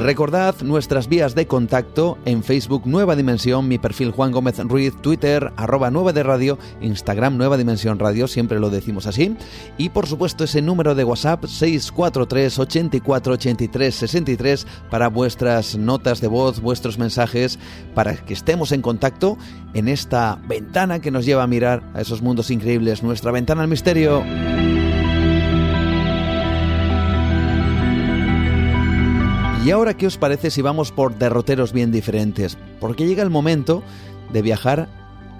Recordad 0.00 0.54
nuestras 0.62 1.08
vías 1.08 1.34
de 1.34 1.46
contacto 1.46 2.16
en 2.24 2.42
Facebook 2.42 2.86
Nueva 2.86 3.16
Dimensión, 3.16 3.68
mi 3.68 3.76
perfil 3.76 4.12
Juan 4.12 4.32
Gómez 4.32 4.58
Ruiz, 4.60 4.94
Twitter 5.02 5.52
arroba 5.56 5.90
Nueva 5.90 6.14
de 6.14 6.22
Radio, 6.22 6.58
Instagram 6.80 7.36
Nueva 7.36 7.58
Dimensión 7.58 7.98
Radio, 7.98 8.26
siempre 8.26 8.58
lo 8.58 8.70
decimos 8.70 9.06
así. 9.06 9.36
Y 9.76 9.90
por 9.90 10.06
supuesto 10.06 10.44
ese 10.44 10.62
número 10.62 10.94
de 10.94 11.04
WhatsApp 11.04 11.44
643 11.44 12.58
84 12.58 13.34
83 13.34 13.94
63 13.94 14.66
para 14.90 15.08
vuestras 15.08 15.76
notas 15.76 16.22
de 16.22 16.28
voz, 16.28 16.62
vuestros 16.62 16.98
mensajes, 16.98 17.58
para 17.94 18.16
que 18.16 18.32
estemos 18.32 18.72
en 18.72 18.80
contacto 18.80 19.36
en 19.74 19.86
esta 19.86 20.40
ventana 20.48 21.00
que 21.00 21.10
nos 21.10 21.26
lleva 21.26 21.42
a 21.42 21.46
mirar 21.46 21.82
a 21.92 22.00
esos 22.00 22.22
mundos 22.22 22.50
increíbles, 22.50 23.02
nuestra 23.02 23.32
ventana 23.32 23.60
al 23.60 23.68
misterio. 23.68 24.24
¿Y 29.62 29.72
ahora 29.72 29.94
qué 29.94 30.06
os 30.06 30.16
parece 30.16 30.50
si 30.50 30.62
vamos 30.62 30.90
por 30.90 31.16
derroteros 31.16 31.74
bien 31.74 31.92
diferentes? 31.92 32.56
Porque 32.80 33.06
llega 33.06 33.22
el 33.22 33.28
momento 33.28 33.82
de 34.32 34.40
viajar 34.40 34.88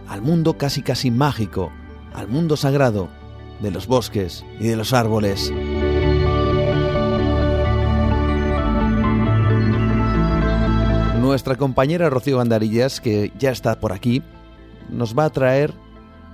al 0.09 0.21
mundo 0.21 0.59
casi 0.59 0.83
casi 0.83 1.11
mágico, 1.11 1.73
al 2.13 2.29
mundo 2.29 2.59
sagrado 2.59 3.09
de 3.63 3.71
los 3.71 3.87
bosques 3.87 4.45
y 4.59 4.67
de 4.69 4.77
los 4.77 4.93
árboles. 4.93 5.51
Nuestra 11.23 11.57
compañera 11.57 12.11
Rocío 12.11 12.37
Gandarillas, 12.37 13.01
que 13.01 13.33
ya 13.39 13.51
está 13.51 13.81
por 13.81 13.95
aquí, 13.95 14.23
nos 14.91 15.19
va 15.19 15.25
a 15.25 15.31
traer 15.31 15.73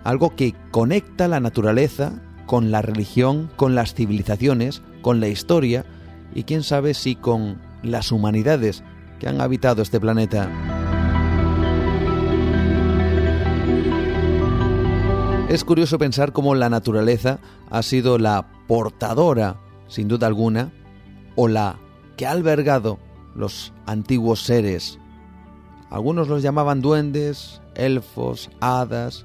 algo 0.02 0.34
que 0.34 0.56
conecta 0.72 1.28
la 1.28 1.38
naturaleza 1.38 2.14
con 2.46 2.72
la 2.72 2.82
religión, 2.82 3.48
con 3.54 3.76
las 3.76 3.94
civilizaciones, 3.94 4.82
con 5.02 5.20
la 5.20 5.28
historia 5.28 5.84
y 6.34 6.42
quién 6.42 6.64
sabe 6.64 6.92
si 6.92 7.14
con 7.14 7.65
las 7.82 8.12
humanidades 8.12 8.82
que 9.18 9.28
han 9.28 9.40
habitado 9.40 9.82
este 9.82 10.00
planeta. 10.00 10.50
Es 15.48 15.64
curioso 15.64 15.98
pensar 15.98 16.32
cómo 16.32 16.54
la 16.54 16.68
naturaleza 16.68 17.38
ha 17.70 17.82
sido 17.82 18.18
la 18.18 18.46
portadora, 18.66 19.60
sin 19.86 20.08
duda 20.08 20.26
alguna, 20.26 20.72
o 21.36 21.46
la 21.46 21.78
que 22.16 22.26
ha 22.26 22.32
albergado 22.32 22.98
los 23.34 23.72
antiguos 23.86 24.42
seres. 24.42 24.98
Algunos 25.88 26.26
los 26.26 26.42
llamaban 26.42 26.82
duendes, 26.82 27.62
elfos, 27.76 28.50
hadas. 28.60 29.24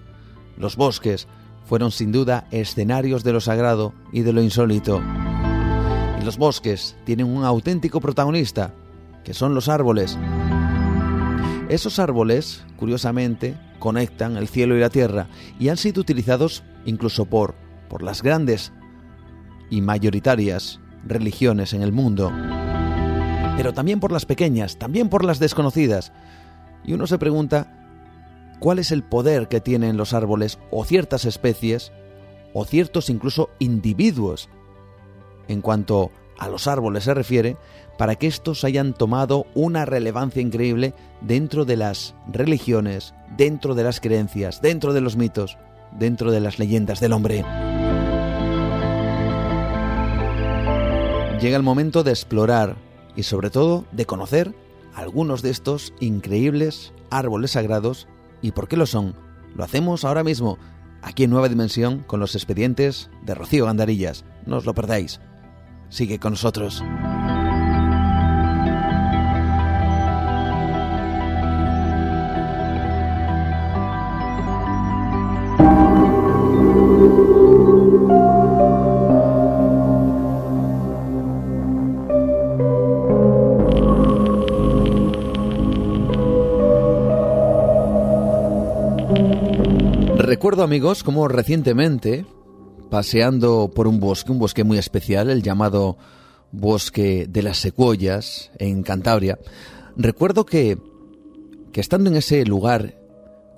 Los 0.58 0.76
bosques 0.76 1.28
fueron 1.66 1.92
sin 1.92 2.12
duda 2.12 2.48
escenarios 2.52 3.24
de 3.24 3.34
lo 3.34 3.42
sagrado 3.42 3.94
y 4.12 4.22
de 4.22 4.34
lo 4.34 4.44
insólito 4.44 5.02
los 6.24 6.38
bosques 6.38 6.96
tienen 7.04 7.26
un 7.26 7.44
auténtico 7.44 8.00
protagonista, 8.00 8.74
que 9.24 9.34
son 9.34 9.56
los 9.56 9.70
árboles. 9.70 10.18
Esos 11.70 12.00
árboles, 12.00 12.64
curiosamente, 12.78 13.58
conectan 13.80 14.38
el 14.38 14.48
cielo 14.48 14.76
y 14.76 14.80
la 14.80 14.90
tierra 14.90 15.28
y 15.60 15.70
han 15.70 15.78
sido 15.78 16.02
utilizados 16.02 16.64
incluso 16.86 17.26
por, 17.26 17.56
por 17.90 18.04
las 18.04 18.22
grandes 18.22 18.72
y 19.70 19.82
mayoritarias 19.82 20.80
religiones 21.08 21.74
en 21.74 21.82
el 21.82 21.92
mundo, 21.92 22.32
pero 23.58 23.74
también 23.74 24.00
por 24.00 24.12
las 24.12 24.26
pequeñas, 24.26 24.78
también 24.78 25.10
por 25.10 25.26
las 25.26 25.40
desconocidas. 25.40 26.12
Y 26.84 26.94
uno 26.94 27.08
se 27.08 27.18
pregunta, 27.18 27.74
¿cuál 28.60 28.80
es 28.80 28.92
el 28.92 29.04
poder 29.04 29.48
que 29.48 29.62
tienen 29.62 29.98
los 29.98 30.14
árboles 30.14 30.60
o 30.70 30.86
ciertas 30.86 31.26
especies 31.26 31.92
o 32.54 32.66
ciertos 32.66 33.10
incluso 33.10 33.50
individuos 33.60 34.50
en 35.48 35.62
cuanto 35.62 36.12
a 36.38 36.48
los 36.48 36.68
árboles 36.68 37.04
se 37.04 37.14
refiere, 37.14 37.58
para 37.98 38.16
que 38.16 38.28
estos 38.28 38.64
hayan 38.64 38.94
tomado 38.94 39.46
una 39.54 39.86
relevancia 39.86 40.42
increíble 40.42 40.94
dentro 41.22 41.66
de 41.66 41.78
las 41.78 42.16
religiones, 42.32 43.14
dentro 43.38 43.76
de 43.76 43.84
las 43.84 44.00
creencias, 44.00 44.62
dentro 44.62 44.94
de 44.94 45.02
los 45.02 45.18
mitos, 45.18 45.58
dentro 45.92 46.32
de 46.32 46.40
las 46.40 46.58
leyendas 46.58 47.00
del 47.00 47.14
hombre. 47.14 47.46
Llega 51.40 51.58
el 51.58 51.64
momento 51.64 52.04
de 52.04 52.12
explorar 52.12 52.76
y 53.16 53.24
sobre 53.24 53.50
todo 53.50 53.86
de 53.92 54.06
conocer 54.06 54.54
algunos 54.96 55.42
de 55.42 55.50
estos 55.50 55.94
increíbles 56.00 56.94
árboles 57.10 57.52
sagrados 57.52 58.08
y 58.42 58.52
por 58.52 58.68
qué 58.68 58.78
lo 58.78 58.86
son. 58.86 59.16
Lo 59.56 59.64
hacemos 59.64 60.06
ahora 60.06 60.24
mismo, 60.24 60.58
aquí 61.02 61.24
en 61.24 61.30
Nueva 61.30 61.50
Dimensión, 61.50 62.00
con 62.08 62.20
los 62.20 62.36
expedientes 62.36 63.10
de 63.24 63.36
Rocío 63.36 63.66
Gandarillas. 63.66 64.24
No 64.46 64.58
os 64.58 64.66
lo 64.66 64.74
perdáis. 64.74 65.20
Sigue 65.92 66.20
con 66.20 66.32
nosotros. 66.32 66.82
Recuerdo 90.18 90.64
amigos 90.64 91.04
como 91.04 91.28
recientemente 91.28 92.26
paseando 92.92 93.72
por 93.74 93.88
un 93.88 94.02
bosque, 94.02 94.34
un 94.34 94.38
bosque 94.38 94.66
muy 94.66 94.78
especial, 94.78 95.30
el 95.30 95.42
llamado 95.42 95.98
bosque 96.52 97.26
de 97.28 97.42
las 97.42 97.58
secuoyas 97.58 98.52
en 98.60 98.84
Cantabria, 98.84 99.40
recuerdo 99.96 100.46
que, 100.46 100.78
que 101.72 101.80
estando 101.80 102.10
en 102.10 102.18
ese 102.18 102.46
lugar 102.46 103.00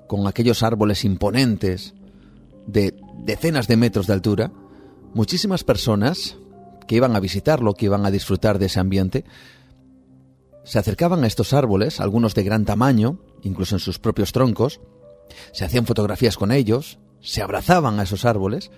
con 0.06 0.28
aquellos 0.28 0.62
árboles 0.62 1.04
imponentes 1.04 1.94
de 2.68 2.94
decenas 3.24 3.66
de 3.66 3.76
metros 3.76 4.06
de 4.06 4.12
altura, 4.12 4.52
muchísimas 5.14 5.64
personas 5.64 6.36
que 6.86 6.94
iban 6.94 7.16
a 7.16 7.20
visitarlo, 7.20 7.74
que 7.74 7.86
iban 7.86 8.06
a 8.06 8.12
disfrutar 8.12 8.60
de 8.60 8.66
ese 8.66 8.78
ambiente, 8.78 9.24
se 10.62 10.78
acercaban 10.78 11.24
a 11.24 11.26
estos 11.26 11.52
árboles, 11.52 11.98
algunos 11.98 12.36
de 12.36 12.44
gran 12.44 12.64
tamaño, 12.64 13.18
incluso 13.42 13.74
en 13.74 13.80
sus 13.80 13.98
propios 13.98 14.30
troncos, 14.30 14.80
se 15.50 15.64
hacían 15.64 15.86
fotografías 15.86 16.36
con 16.36 16.52
ellos, 16.52 17.00
se 17.20 17.42
abrazaban 17.42 17.98
a 17.98 18.04
esos 18.04 18.24
árboles, 18.24 18.70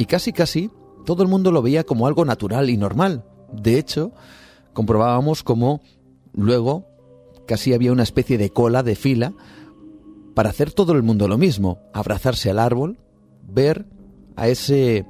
y 0.00 0.06
casi 0.06 0.32
casi 0.32 0.70
todo 1.04 1.22
el 1.22 1.28
mundo 1.28 1.52
lo 1.52 1.60
veía 1.60 1.84
como 1.84 2.06
algo 2.06 2.24
natural 2.24 2.70
y 2.70 2.78
normal. 2.78 3.22
De 3.52 3.78
hecho, 3.78 4.12
comprobábamos 4.72 5.42
como 5.42 5.82
luego 6.32 6.86
casi 7.46 7.74
había 7.74 7.92
una 7.92 8.04
especie 8.04 8.38
de 8.38 8.48
cola, 8.48 8.82
de 8.82 8.96
fila, 8.96 9.34
para 10.34 10.48
hacer 10.48 10.72
todo 10.72 10.94
el 10.94 11.02
mundo 11.02 11.28
lo 11.28 11.36
mismo, 11.36 11.80
abrazarse 11.92 12.48
al 12.48 12.60
árbol, 12.60 12.98
ver 13.46 13.84
a 14.36 14.48
ese, 14.48 15.04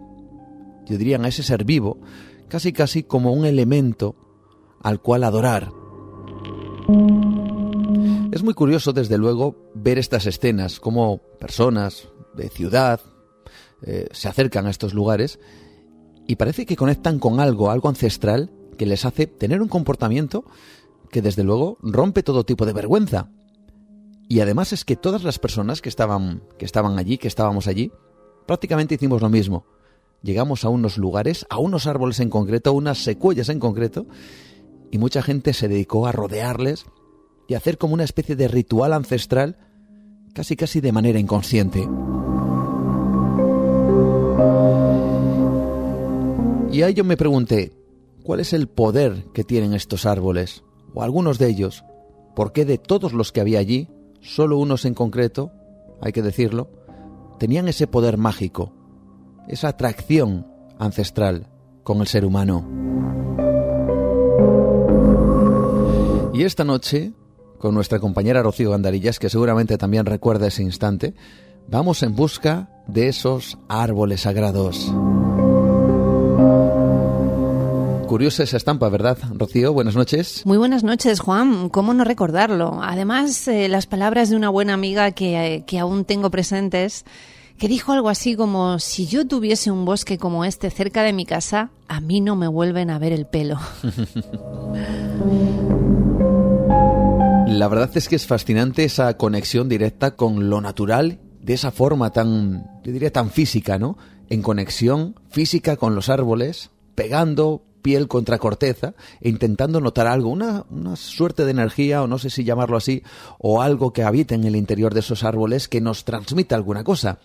yo 0.87 0.99
diría, 0.99 1.19
a 1.19 1.29
ese 1.29 1.45
ser 1.45 1.65
vivo, 1.65 2.01
casi 2.49 2.73
casi 2.73 3.05
como 3.05 3.33
un 3.33 3.45
elemento 3.45 4.17
al 4.83 5.01
cual 5.01 5.23
adorar. 5.23 5.71
Es 8.33 8.43
muy 8.43 8.55
curioso, 8.55 8.93
desde 8.93 9.19
luego, 9.19 9.71
ver 9.73 9.99
estas 9.99 10.27
escenas, 10.27 10.81
como 10.81 11.19
personas 11.39 12.09
de 12.35 12.49
ciudad 12.49 13.01
eh, 13.83 14.09
se 14.13 14.29
acercan 14.29 14.67
a 14.67 14.71
estos 14.71 14.95
lugares 14.95 15.39
y 16.27 16.37
parece 16.37 16.67
que 16.67 16.77
conectan 16.77 17.19
con 17.19 17.41
algo, 17.41 17.71
algo 17.71 17.89
ancestral, 17.89 18.51
que 18.77 18.87
les 18.87 19.05
hace 19.05 19.27
tener 19.27 19.61
un 19.61 19.69
comportamiento 19.69 20.45
que 21.11 21.23
desde 21.23 21.45
luego 21.45 21.77
rompe 21.83 22.23
todo 22.23 22.45
tipo 22.45 22.67
de 22.67 22.73
vergüenza. 22.73 23.29
Y 24.29 24.41
además 24.41 24.73
es 24.73 24.85
que 24.85 24.97
todas 24.97 25.25
las 25.25 25.39
personas 25.39 25.83
que 25.83 25.89
estaban, 25.89 26.43
que 26.57 26.65
estaban 26.65 26.99
allí, 26.99 27.19
que 27.19 27.27
estábamos 27.27 27.67
allí, 27.67 27.91
prácticamente 28.47 28.95
hicimos 28.95 29.23
lo 29.23 29.29
mismo. 29.29 29.67
Llegamos 30.23 30.65
a 30.65 30.69
unos 30.69 30.99
lugares, 30.99 31.47
a 31.51 31.59
unos 31.59 31.87
árboles 31.87 32.21
en 32.21 32.31
concreto, 32.31 32.71
a 32.71 32.75
unas 32.75 32.99
secuoyas 32.99 33.49
en 33.49 33.59
concreto, 33.59 34.07
y 34.91 34.99
mucha 34.99 35.23
gente 35.23 35.53
se 35.53 35.69
dedicó 35.69 36.07
a 36.07 36.13
rodearles 36.13 36.87
y 37.49 37.55
a 37.55 37.57
hacer 37.57 37.77
como 37.77 37.95
una 37.95 38.05
especie 38.05 38.37
de 38.37 38.47
ritual 38.47 38.93
ancestral, 38.93 39.57
casi 40.33 40.57
casi 40.57 40.81
de 40.81 40.93
manera 40.93 41.19
inconsciente. 41.19 41.89
Y 46.81 46.83
ahí 46.83 46.95
yo 46.95 47.05
me 47.05 47.19
pregunté, 47.19 47.75
¿cuál 48.23 48.41
es 48.41 48.55
el 48.55 48.67
poder 48.67 49.27
que 49.35 49.45
tienen 49.45 49.75
estos 49.75 50.07
árboles? 50.07 50.65
O 50.95 51.03
algunos 51.03 51.39
de 51.39 51.47
ellos. 51.47 51.85
¿Por 52.35 52.53
qué 52.53 52.65
de 52.65 52.79
todos 52.79 53.13
los 53.13 53.33
que 53.33 53.43
había 53.43 53.59
allí, 53.59 53.91
solo 54.23 54.57
unos 54.57 54.87
en 54.87 54.95
concreto, 54.95 55.53
hay 56.01 56.13
que 56.13 56.23
decirlo, 56.23 56.71
tenían 57.39 57.69
ese 57.69 57.87
poder 57.87 58.17
mágico, 58.17 58.73
esa 59.47 59.69
atracción 59.69 60.47
ancestral 60.79 61.49
con 61.83 62.01
el 62.01 62.07
ser 62.07 62.25
humano? 62.25 62.67
Y 66.33 66.45
esta 66.45 66.65
noche, 66.65 67.13
con 67.59 67.75
nuestra 67.75 67.99
compañera 67.99 68.43
Rocío 68.43 68.71
Gandarillas, 68.71 69.19
que 69.19 69.29
seguramente 69.29 69.77
también 69.77 70.07
recuerda 70.07 70.47
ese 70.47 70.63
instante, 70.63 71.13
vamos 71.69 72.03
en 72.03 72.17
busca 72.17 72.71
de 72.87 73.09
esos 73.09 73.59
árboles 73.69 74.23
sagrados. 74.23 74.91
Curiosa 78.11 78.43
esa 78.43 78.57
estampa, 78.57 78.89
¿verdad, 78.89 79.19
Rocío? 79.37 79.73
Buenas 79.73 79.95
noches. 79.95 80.43
Muy 80.45 80.59
buenas 80.59 80.83
noches, 80.83 81.21
Juan. 81.21 81.69
¿Cómo 81.69 81.95
no 81.95 82.03
recordarlo? 82.03 82.81
Además, 82.83 83.47
eh, 83.47 83.69
las 83.69 83.87
palabras 83.87 84.29
de 84.31 84.35
una 84.35 84.49
buena 84.49 84.75
amiga 84.75 85.13
que, 85.13 85.55
eh, 85.55 85.65
que 85.65 85.79
aún 85.79 86.05
tengo 86.05 86.29
presentes, 86.29 87.05
que 87.57 87.69
dijo 87.69 87.93
algo 87.93 88.09
así 88.09 88.35
como, 88.35 88.81
si 88.81 89.07
yo 89.07 89.29
tuviese 89.29 89.71
un 89.71 89.85
bosque 89.85 90.19
como 90.19 90.45
este 90.45 90.71
cerca 90.71 91.05
de 91.05 91.13
mi 91.13 91.25
casa, 91.25 91.71
a 91.87 92.01
mí 92.01 92.21
no 92.21 92.35
me 92.35 92.49
vuelven 92.49 92.91
a 92.91 92.99
ver 92.99 93.13
el 93.13 93.27
pelo. 93.27 93.61
La 97.47 97.69
verdad 97.69 97.91
es 97.95 98.09
que 98.09 98.17
es 98.17 98.27
fascinante 98.27 98.83
esa 98.83 99.17
conexión 99.17 99.69
directa 99.69 100.17
con 100.17 100.51
lo 100.51 100.61
natural, 100.61 101.21
de 101.41 101.53
esa 101.53 101.71
forma 101.71 102.11
tan, 102.11 102.83
yo 102.83 102.91
diría, 102.91 103.13
tan 103.13 103.31
física, 103.31 103.79
¿no? 103.79 103.97
En 104.29 104.43
conexión 104.43 105.15
física 105.29 105.77
con 105.77 105.95
los 105.95 106.09
árboles, 106.09 106.71
pegando, 106.97 107.70
piel 107.81 108.09
contra 108.09 108.39
corteza 108.39 108.95
e 109.21 109.29
intentando 109.29 109.81
notar 109.81 110.07
algo, 110.07 110.31
una, 110.31 110.65
una, 110.71 110.97
suerte 110.97 111.45
de 111.45 111.51
energía, 111.51 112.03
o 112.03 112.07
no 112.07 112.19
sé 112.19 112.31
si 112.31 112.45
llamarlo 112.45 112.77
así, 112.77 113.03
o 113.39 113.63
algo 113.63 113.93
que 113.93 114.03
habita 114.03 114.35
en 114.35 114.45
el 114.45 114.57
interior 114.57 114.95
de 114.95 115.01
esos 115.01 115.25
árboles 115.25 115.69
que 115.69 115.81
nos 115.81 116.05
transmita 116.05 116.57
alguna 116.57 116.85
cosa. 116.85 117.19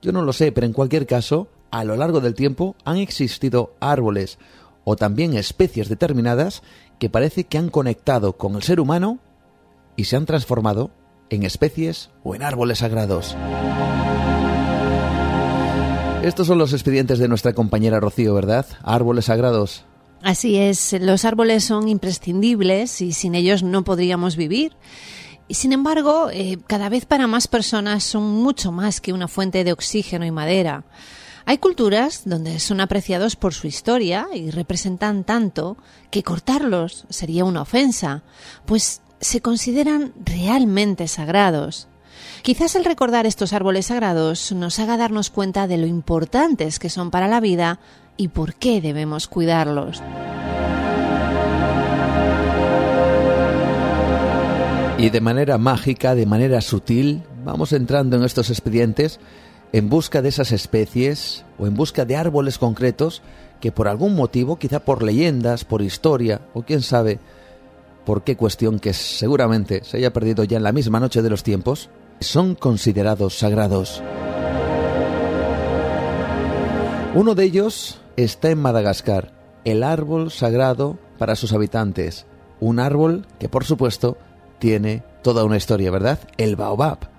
Yo 0.00 0.12
no 0.12 0.22
lo 0.22 0.32
sé, 0.32 0.52
pero 0.52 0.66
en 0.66 0.72
cualquier 0.72 1.06
caso, 1.06 1.48
a 1.70 1.84
lo 1.84 1.96
largo 1.96 2.20
del 2.20 2.34
tiempo 2.34 2.76
han 2.84 2.98
existido 2.98 3.74
árboles 3.80 4.38
o 4.84 4.96
también 4.96 5.34
especies 5.34 5.88
determinadas 5.88 6.62
que 6.98 7.10
parece 7.10 7.44
que 7.44 7.58
han 7.58 7.70
conectado 7.70 8.36
con 8.36 8.54
el 8.54 8.62
ser 8.62 8.80
humano 8.80 9.18
y 9.96 10.04
se 10.04 10.16
han 10.16 10.26
transformado 10.26 10.90
en 11.30 11.44
especies 11.44 12.10
o 12.24 12.34
en 12.34 12.42
árboles 12.42 12.78
sagrados. 12.78 13.36
Estos 16.22 16.46
son 16.46 16.58
los 16.58 16.72
expedientes 16.72 17.18
de 17.18 17.26
nuestra 17.26 17.52
compañera 17.52 17.98
Rocío, 17.98 18.34
¿verdad? 18.34 18.66
Árboles 18.84 19.24
sagrados. 19.24 19.84
Así 20.22 20.56
es, 20.56 20.92
los 21.00 21.24
árboles 21.24 21.64
son 21.64 21.88
imprescindibles 21.88 23.00
y 23.00 23.12
sin 23.12 23.34
ellos 23.34 23.64
no 23.64 23.82
podríamos 23.82 24.36
vivir. 24.36 24.76
Y 25.48 25.54
sin 25.54 25.72
embargo, 25.72 26.30
eh, 26.32 26.58
cada 26.68 26.88
vez 26.88 27.06
para 27.06 27.26
más 27.26 27.48
personas 27.48 28.04
son 28.04 28.22
mucho 28.22 28.70
más 28.70 29.00
que 29.00 29.12
una 29.12 29.26
fuente 29.26 29.64
de 29.64 29.72
oxígeno 29.72 30.24
y 30.24 30.30
madera. 30.30 30.84
Hay 31.44 31.58
culturas 31.58 32.22
donde 32.24 32.60
son 32.60 32.80
apreciados 32.80 33.34
por 33.34 33.52
su 33.52 33.66
historia 33.66 34.28
y 34.32 34.50
representan 34.50 35.24
tanto 35.24 35.76
que 36.10 36.22
cortarlos 36.22 37.04
sería 37.08 37.44
una 37.44 37.62
ofensa, 37.62 38.22
pues 38.64 39.02
se 39.20 39.40
consideran 39.40 40.12
realmente 40.24 41.08
sagrados. 41.08 41.88
Quizás 42.42 42.76
el 42.76 42.84
recordar 42.84 43.26
estos 43.26 43.52
árboles 43.52 43.86
sagrados 43.86 44.52
nos 44.52 44.78
haga 44.78 44.96
darnos 44.96 45.30
cuenta 45.30 45.66
de 45.66 45.78
lo 45.78 45.86
importantes 45.86 46.78
que 46.78 46.90
son 46.90 47.10
para 47.10 47.28
la 47.28 47.40
vida 47.40 47.80
y 48.16 48.28
por 48.28 48.54
qué 48.54 48.80
debemos 48.80 49.28
cuidarlos. 49.28 50.02
Y 54.98 55.10
de 55.10 55.20
manera 55.20 55.58
mágica, 55.58 56.14
de 56.14 56.26
manera 56.26 56.60
sutil, 56.60 57.22
vamos 57.44 57.72
entrando 57.72 58.16
en 58.16 58.24
estos 58.24 58.50
expedientes 58.50 59.18
en 59.72 59.88
busca 59.88 60.22
de 60.22 60.28
esas 60.28 60.52
especies 60.52 61.44
o 61.58 61.66
en 61.66 61.74
busca 61.74 62.04
de 62.04 62.16
árboles 62.16 62.58
concretos 62.58 63.22
que 63.60 63.72
por 63.72 63.88
algún 63.88 64.14
motivo, 64.14 64.56
quizá 64.56 64.80
por 64.80 65.02
leyendas, 65.02 65.64
por 65.64 65.82
historia 65.82 66.42
o 66.52 66.62
quién 66.62 66.82
sabe 66.82 67.18
por 68.04 68.22
qué 68.22 68.36
cuestión 68.36 68.78
que 68.78 68.92
seguramente 68.92 69.82
se 69.84 69.96
haya 69.96 70.12
perdido 70.12 70.44
ya 70.44 70.56
en 70.56 70.64
la 70.64 70.72
misma 70.72 71.00
noche 71.00 71.22
de 71.22 71.30
los 71.30 71.42
tiempos, 71.42 71.88
son 72.20 72.54
considerados 72.54 73.38
sagrados. 73.38 74.02
Uno 77.14 77.34
de 77.34 77.44
ellos 77.44 78.01
está 78.16 78.50
en 78.50 78.58
Madagascar, 78.58 79.32
el 79.64 79.82
árbol 79.82 80.30
sagrado 80.30 80.98
para 81.18 81.36
sus 81.36 81.52
habitantes. 81.52 82.26
Un 82.60 82.80
árbol 82.80 83.26
que, 83.38 83.48
por 83.48 83.64
supuesto, 83.64 84.16
tiene 84.58 85.02
toda 85.22 85.44
una 85.44 85.56
historia, 85.56 85.90
¿verdad? 85.90 86.18
El 86.36 86.56
baobab. 86.56 87.10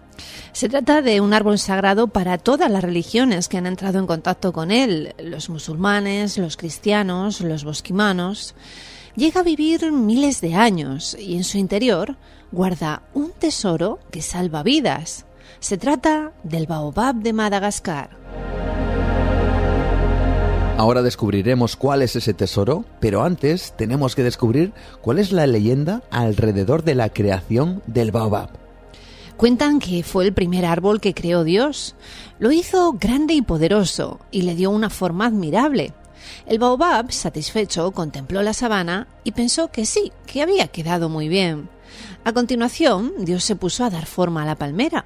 Se 0.51 0.69
trata 0.69 1.01
de 1.01 1.19
un 1.19 1.33
árbol 1.33 1.57
sagrado 1.57 2.07
para 2.07 2.37
todas 2.37 2.69
las 2.69 2.83
religiones 2.83 3.49
que 3.49 3.57
han 3.57 3.65
entrado 3.65 3.99
en 3.99 4.07
contacto 4.07 4.53
con 4.53 4.71
él, 4.71 5.15
los 5.17 5.49
musulmanes, 5.49 6.37
los 6.37 6.57
cristianos, 6.57 7.41
los 7.41 7.63
bosquimanos. 7.63 8.53
Llega 9.15 9.41
a 9.41 9.43
vivir 9.43 9.91
miles 9.91 10.41
de 10.41 10.55
años 10.55 11.15
y 11.19 11.35
en 11.35 11.43
su 11.43 11.57
interior 11.57 12.17
guarda 12.51 13.01
un 13.13 13.31
tesoro 13.31 13.99
que 14.11 14.21
salva 14.21 14.63
vidas. 14.63 15.25
Se 15.59 15.77
trata 15.77 16.33
del 16.43 16.67
baobab 16.67 17.15
de 17.15 17.33
Madagascar. 17.33 18.11
Ahora 20.75 21.03
descubriremos 21.03 21.75
cuál 21.75 22.01
es 22.01 22.15
ese 22.15 22.33
tesoro, 22.33 22.83
pero 22.99 23.23
antes 23.23 23.73
tenemos 23.77 24.15
que 24.15 24.23
descubrir 24.23 24.73
cuál 25.01 25.19
es 25.19 25.31
la 25.31 25.45
leyenda 25.45 26.01
alrededor 26.09 26.83
de 26.83 26.95
la 26.95 27.09
creación 27.09 27.83
del 27.85 28.11
baobab. 28.11 28.49
Cuentan 29.37 29.79
que 29.79 30.03
fue 30.03 30.25
el 30.25 30.33
primer 30.33 30.65
árbol 30.65 30.99
que 30.99 31.13
creó 31.13 31.43
Dios. 31.43 31.95
Lo 32.39 32.51
hizo 32.51 32.93
grande 32.93 33.35
y 33.35 33.41
poderoso 33.41 34.19
y 34.31 34.41
le 34.41 34.55
dio 34.55 34.71
una 34.71 34.89
forma 34.89 35.27
admirable. 35.27 35.93
El 36.47 36.57
baobab, 36.57 37.11
satisfecho, 37.11 37.91
contempló 37.91 38.41
la 38.41 38.53
sabana 38.53 39.07
y 39.23 39.31
pensó 39.31 39.69
que 39.69 39.85
sí, 39.85 40.11
que 40.25 40.41
había 40.41 40.67
quedado 40.67 41.07
muy 41.07 41.27
bien. 41.27 41.69
A 42.23 42.33
continuación, 42.33 43.13
Dios 43.19 43.43
se 43.43 43.55
puso 43.55 43.85
a 43.85 43.89
dar 43.89 44.07
forma 44.07 44.43
a 44.43 44.45
la 44.45 44.55
palmera. 44.55 45.05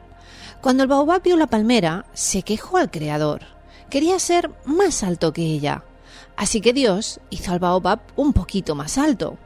Cuando 0.61 0.83
el 0.83 0.89
baobab 0.89 1.23
vio 1.23 1.35
la 1.35 1.47
palmera, 1.47 2.05
se 2.13 2.41
quejó 2.43 2.77
al 2.77 2.89
Creador. 2.89 3.56
Quería 3.89 4.19
ser 4.19 4.51
más 4.65 5.03
alto 5.03 5.33
que 5.33 5.43
ella. 5.43 5.83
Así 6.35 6.61
que 6.61 6.73
Dios 6.73 7.19
hizo 7.29 7.51
al 7.51 7.59
baobab 7.59 7.99
un 8.15 8.33
poquito 8.33 8.75
más 8.75 8.97
alto. 8.97 9.37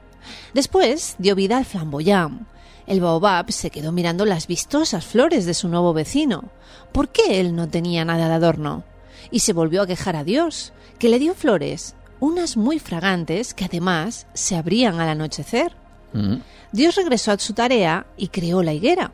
Después 0.54 1.16
dio 1.20 1.36
vida 1.36 1.58
al 1.58 1.66
flamboyán. 1.66 2.48
El 2.88 3.00
baobab 3.00 3.52
se 3.52 3.70
quedó 3.70 3.92
mirando 3.92 4.26
las 4.26 4.48
vistosas 4.48 5.06
flores 5.06 5.46
de 5.46 5.54
su 5.54 5.70
nuevo 5.70 5.94
vecino. 5.94 6.46
¿Por 6.92 7.10
qué 7.10 7.40
él 7.40 7.56
no 7.56 7.70
tenía 7.70 8.04
nada 8.04 8.28
de 8.28 8.34
adorno? 8.34 8.84
Y 9.30 9.40
se 9.40 9.54
volvió 9.54 9.84
a 9.84 9.88
quejar 9.88 10.16
a 10.16 10.24
Dios, 10.24 10.74
que 11.00 11.08
le 11.08 11.20
dio 11.20 11.34
flores, 11.34 11.96
unas 12.20 12.58
muy 12.58 12.80
fragantes 12.80 13.54
que 13.54 13.66
además 13.66 14.28
se 14.34 14.56
abrían 14.56 15.00
al 15.00 15.10
anochecer. 15.10 15.74
Mm. 16.14 16.38
Dios 16.72 16.96
regresó 16.96 17.32
a 17.32 17.40
su 17.40 17.54
tarea 17.54 18.06
y 18.18 18.28
creó 18.28 18.64
la 18.64 18.74
higuera. 18.74 19.12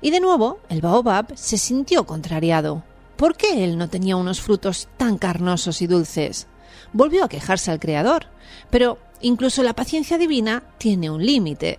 Y 0.00 0.10
de 0.10 0.20
nuevo 0.20 0.58
el 0.68 0.80
baobab 0.80 1.36
se 1.36 1.58
sintió 1.58 2.04
contrariado. 2.06 2.82
¿Por 3.16 3.36
qué 3.36 3.64
él 3.64 3.78
no 3.78 3.88
tenía 3.88 4.16
unos 4.16 4.40
frutos 4.40 4.88
tan 4.96 5.18
carnosos 5.18 5.82
y 5.82 5.86
dulces? 5.86 6.46
Volvió 6.92 7.24
a 7.24 7.28
quejarse 7.28 7.70
al 7.70 7.80
Creador. 7.80 8.26
Pero 8.70 8.98
incluso 9.20 9.62
la 9.62 9.74
paciencia 9.74 10.18
divina 10.18 10.62
tiene 10.78 11.10
un 11.10 11.24
límite. 11.24 11.78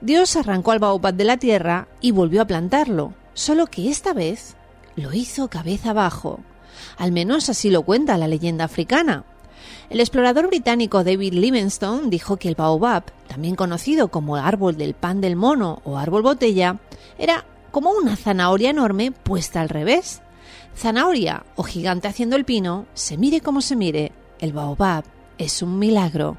Dios 0.00 0.36
arrancó 0.36 0.72
al 0.72 0.78
baobab 0.78 1.14
de 1.14 1.24
la 1.24 1.36
tierra 1.36 1.88
y 2.00 2.12
volvió 2.12 2.42
a 2.42 2.46
plantarlo, 2.46 3.14
solo 3.34 3.66
que 3.66 3.90
esta 3.90 4.12
vez 4.12 4.56
lo 4.96 5.12
hizo 5.12 5.48
cabeza 5.48 5.90
abajo. 5.90 6.40
Al 6.96 7.12
menos 7.12 7.48
así 7.48 7.70
lo 7.70 7.82
cuenta 7.82 8.16
la 8.16 8.28
leyenda 8.28 8.64
africana. 8.64 9.24
El 9.90 10.00
explorador 10.00 10.46
británico 10.46 11.04
David 11.04 11.34
Livingstone 11.34 12.08
dijo 12.08 12.36
que 12.36 12.48
el 12.48 12.54
baobab, 12.54 13.04
también 13.26 13.56
conocido 13.56 14.08
como 14.08 14.36
árbol 14.36 14.76
del 14.76 14.94
pan 14.94 15.20
del 15.20 15.36
mono 15.36 15.82
o 15.84 15.98
árbol 15.98 16.22
botella, 16.22 16.78
era 17.18 17.44
como 17.70 17.90
una 17.90 18.16
zanahoria 18.16 18.70
enorme 18.70 19.12
puesta 19.12 19.60
al 19.60 19.68
revés. 19.68 20.22
Zanahoria 20.76 21.44
o 21.56 21.62
gigante 21.62 22.08
haciendo 22.08 22.36
el 22.36 22.44
pino, 22.44 22.86
se 22.94 23.16
mire 23.16 23.40
como 23.40 23.60
se 23.60 23.76
mire, 23.76 24.12
el 24.38 24.52
baobab 24.52 25.04
es 25.38 25.62
un 25.62 25.78
milagro. 25.78 26.36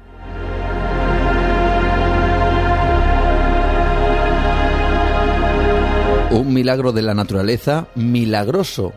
Un 6.30 6.54
milagro 6.54 6.92
de 6.92 7.02
la 7.02 7.14
naturaleza, 7.14 7.88
milagroso 7.94 8.92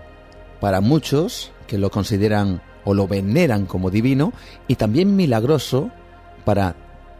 para 0.59 0.81
muchos 0.81 1.51
que 1.67 1.77
lo 1.77 1.91
consideran 1.91 2.61
o 2.85 2.93
lo 2.93 3.07
veneran 3.07 3.65
como 3.65 3.89
divino, 3.89 4.31
y 4.67 4.75
también 4.75 5.15
milagroso 5.15 5.89
para 6.45 6.75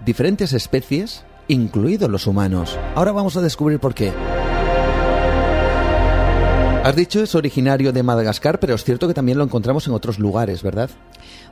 diferentes 0.05 0.53
especies, 0.53 1.26
incluidos 1.47 2.09
los 2.09 2.28
humanos. 2.28 2.78
Ahora 2.95 3.11
vamos 3.11 3.36
a 3.36 3.41
descubrir 3.41 3.80
por 3.80 3.93
qué. 3.93 4.13
Has 6.86 6.95
dicho 6.95 7.23
es 7.23 7.33
originario 7.33 7.91
de 7.91 8.03
Madagascar, 8.03 8.59
pero 8.59 8.75
es 8.75 8.83
cierto 8.83 9.07
que 9.07 9.15
también 9.15 9.39
lo 9.39 9.43
encontramos 9.43 9.88
en 9.88 9.93
otros 9.93 10.19
lugares, 10.19 10.61
¿verdad? 10.61 10.91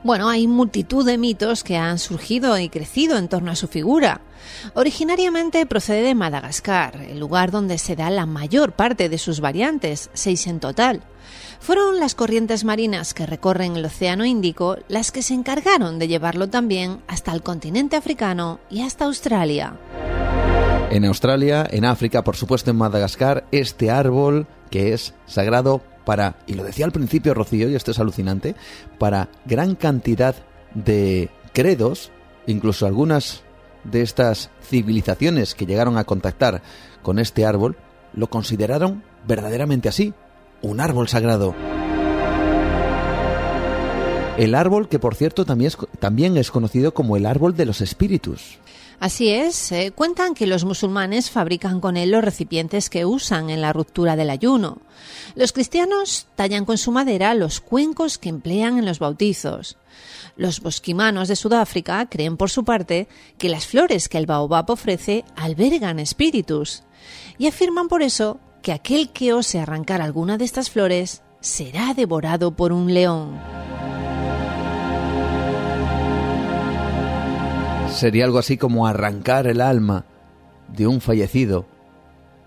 Bueno, 0.04 0.28
hay 0.28 0.46
multitud 0.46 1.04
de 1.04 1.18
mitos 1.18 1.64
que 1.64 1.76
han 1.76 1.98
surgido 1.98 2.56
y 2.56 2.68
crecido 2.68 3.18
en 3.18 3.26
torno 3.26 3.50
a 3.50 3.56
su 3.56 3.66
figura. 3.66 4.20
Originariamente 4.74 5.66
procede 5.66 6.02
de 6.02 6.14
Madagascar, 6.14 7.02
el 7.02 7.18
lugar 7.18 7.50
donde 7.50 7.78
se 7.78 7.96
da 7.96 8.10
la 8.10 8.26
mayor 8.26 8.74
parte 8.74 9.08
de 9.08 9.18
sus 9.18 9.40
variantes, 9.40 10.08
seis 10.12 10.46
en 10.46 10.60
total. 10.60 11.02
Fueron 11.58 11.98
las 11.98 12.14
corrientes 12.14 12.62
marinas 12.62 13.12
que 13.12 13.26
recorren 13.26 13.74
el 13.74 13.86
Océano 13.86 14.24
Índico 14.24 14.76
las 14.86 15.10
que 15.10 15.22
se 15.22 15.34
encargaron 15.34 15.98
de 15.98 16.06
llevarlo 16.06 16.48
también 16.48 17.00
hasta 17.08 17.32
el 17.32 17.42
continente 17.42 17.96
africano 17.96 18.60
y 18.70 18.82
hasta 18.82 19.06
Australia. 19.06 19.74
En 20.90 21.04
Australia, 21.04 21.66
en 21.68 21.86
África, 21.86 22.22
por 22.22 22.36
supuesto 22.36 22.70
en 22.70 22.76
Madagascar, 22.76 23.48
este 23.50 23.90
árbol 23.90 24.46
que 24.70 24.92
es 24.92 25.14
sagrado 25.26 25.82
para, 26.04 26.36
y 26.46 26.54
lo 26.54 26.64
decía 26.64 26.84
al 26.84 26.92
principio 26.92 27.34
Rocío, 27.34 27.68
y 27.68 27.74
esto 27.74 27.90
es 27.90 27.98
alucinante, 27.98 28.54
para 28.98 29.28
gran 29.46 29.74
cantidad 29.74 30.34
de 30.74 31.30
credos, 31.52 32.10
incluso 32.46 32.86
algunas 32.86 33.42
de 33.84 34.02
estas 34.02 34.50
civilizaciones 34.62 35.54
que 35.54 35.66
llegaron 35.66 35.98
a 35.98 36.04
contactar 36.04 36.62
con 37.02 37.18
este 37.18 37.44
árbol, 37.46 37.76
lo 38.12 38.28
consideraron 38.28 39.02
verdaderamente 39.26 39.88
así, 39.88 40.14
un 40.62 40.80
árbol 40.80 41.08
sagrado. 41.08 41.54
El 44.36 44.54
árbol 44.54 44.88
que 44.88 44.98
por 44.98 45.14
cierto 45.14 45.44
también 45.44 45.68
es, 45.68 45.78
también 46.00 46.36
es 46.36 46.50
conocido 46.50 46.92
como 46.92 47.16
el 47.16 47.26
árbol 47.26 47.54
de 47.56 47.66
los 47.66 47.80
espíritus. 47.80 48.58
Así 49.00 49.28
es, 49.28 49.72
eh, 49.72 49.92
cuentan 49.94 50.34
que 50.34 50.46
los 50.46 50.64
musulmanes 50.64 51.30
fabrican 51.30 51.80
con 51.80 51.96
él 51.96 52.10
los 52.10 52.24
recipientes 52.24 52.88
que 52.88 53.04
usan 53.04 53.50
en 53.50 53.60
la 53.60 53.72
ruptura 53.72 54.16
del 54.16 54.30
ayuno. 54.30 54.78
Los 55.34 55.52
cristianos 55.52 56.26
tallan 56.36 56.64
con 56.64 56.78
su 56.78 56.92
madera 56.92 57.34
los 57.34 57.60
cuencos 57.60 58.18
que 58.18 58.28
emplean 58.28 58.78
en 58.78 58.86
los 58.86 58.98
bautizos. 58.98 59.76
Los 60.36 60.60
bosquimanos 60.60 61.28
de 61.28 61.36
Sudáfrica 61.36 62.06
creen 62.06 62.36
por 62.36 62.50
su 62.50 62.64
parte 62.64 63.08
que 63.38 63.48
las 63.48 63.66
flores 63.66 64.08
que 64.08 64.18
el 64.18 64.26
baobab 64.26 64.70
ofrece 64.70 65.24
albergan 65.36 65.98
espíritus 65.98 66.82
y 67.38 67.46
afirman 67.46 67.88
por 67.88 68.02
eso 68.02 68.40
que 68.62 68.72
aquel 68.72 69.10
que 69.10 69.32
ose 69.32 69.60
arrancar 69.60 70.00
alguna 70.00 70.38
de 70.38 70.44
estas 70.44 70.70
flores 70.70 71.22
será 71.40 71.94
devorado 71.94 72.56
por 72.56 72.72
un 72.72 72.94
león. 72.94 73.38
Sería 77.94 78.24
algo 78.24 78.40
así 78.40 78.56
como 78.56 78.88
arrancar 78.88 79.46
el 79.46 79.60
alma 79.60 80.04
de 80.76 80.88
un 80.88 81.00
fallecido 81.00 81.64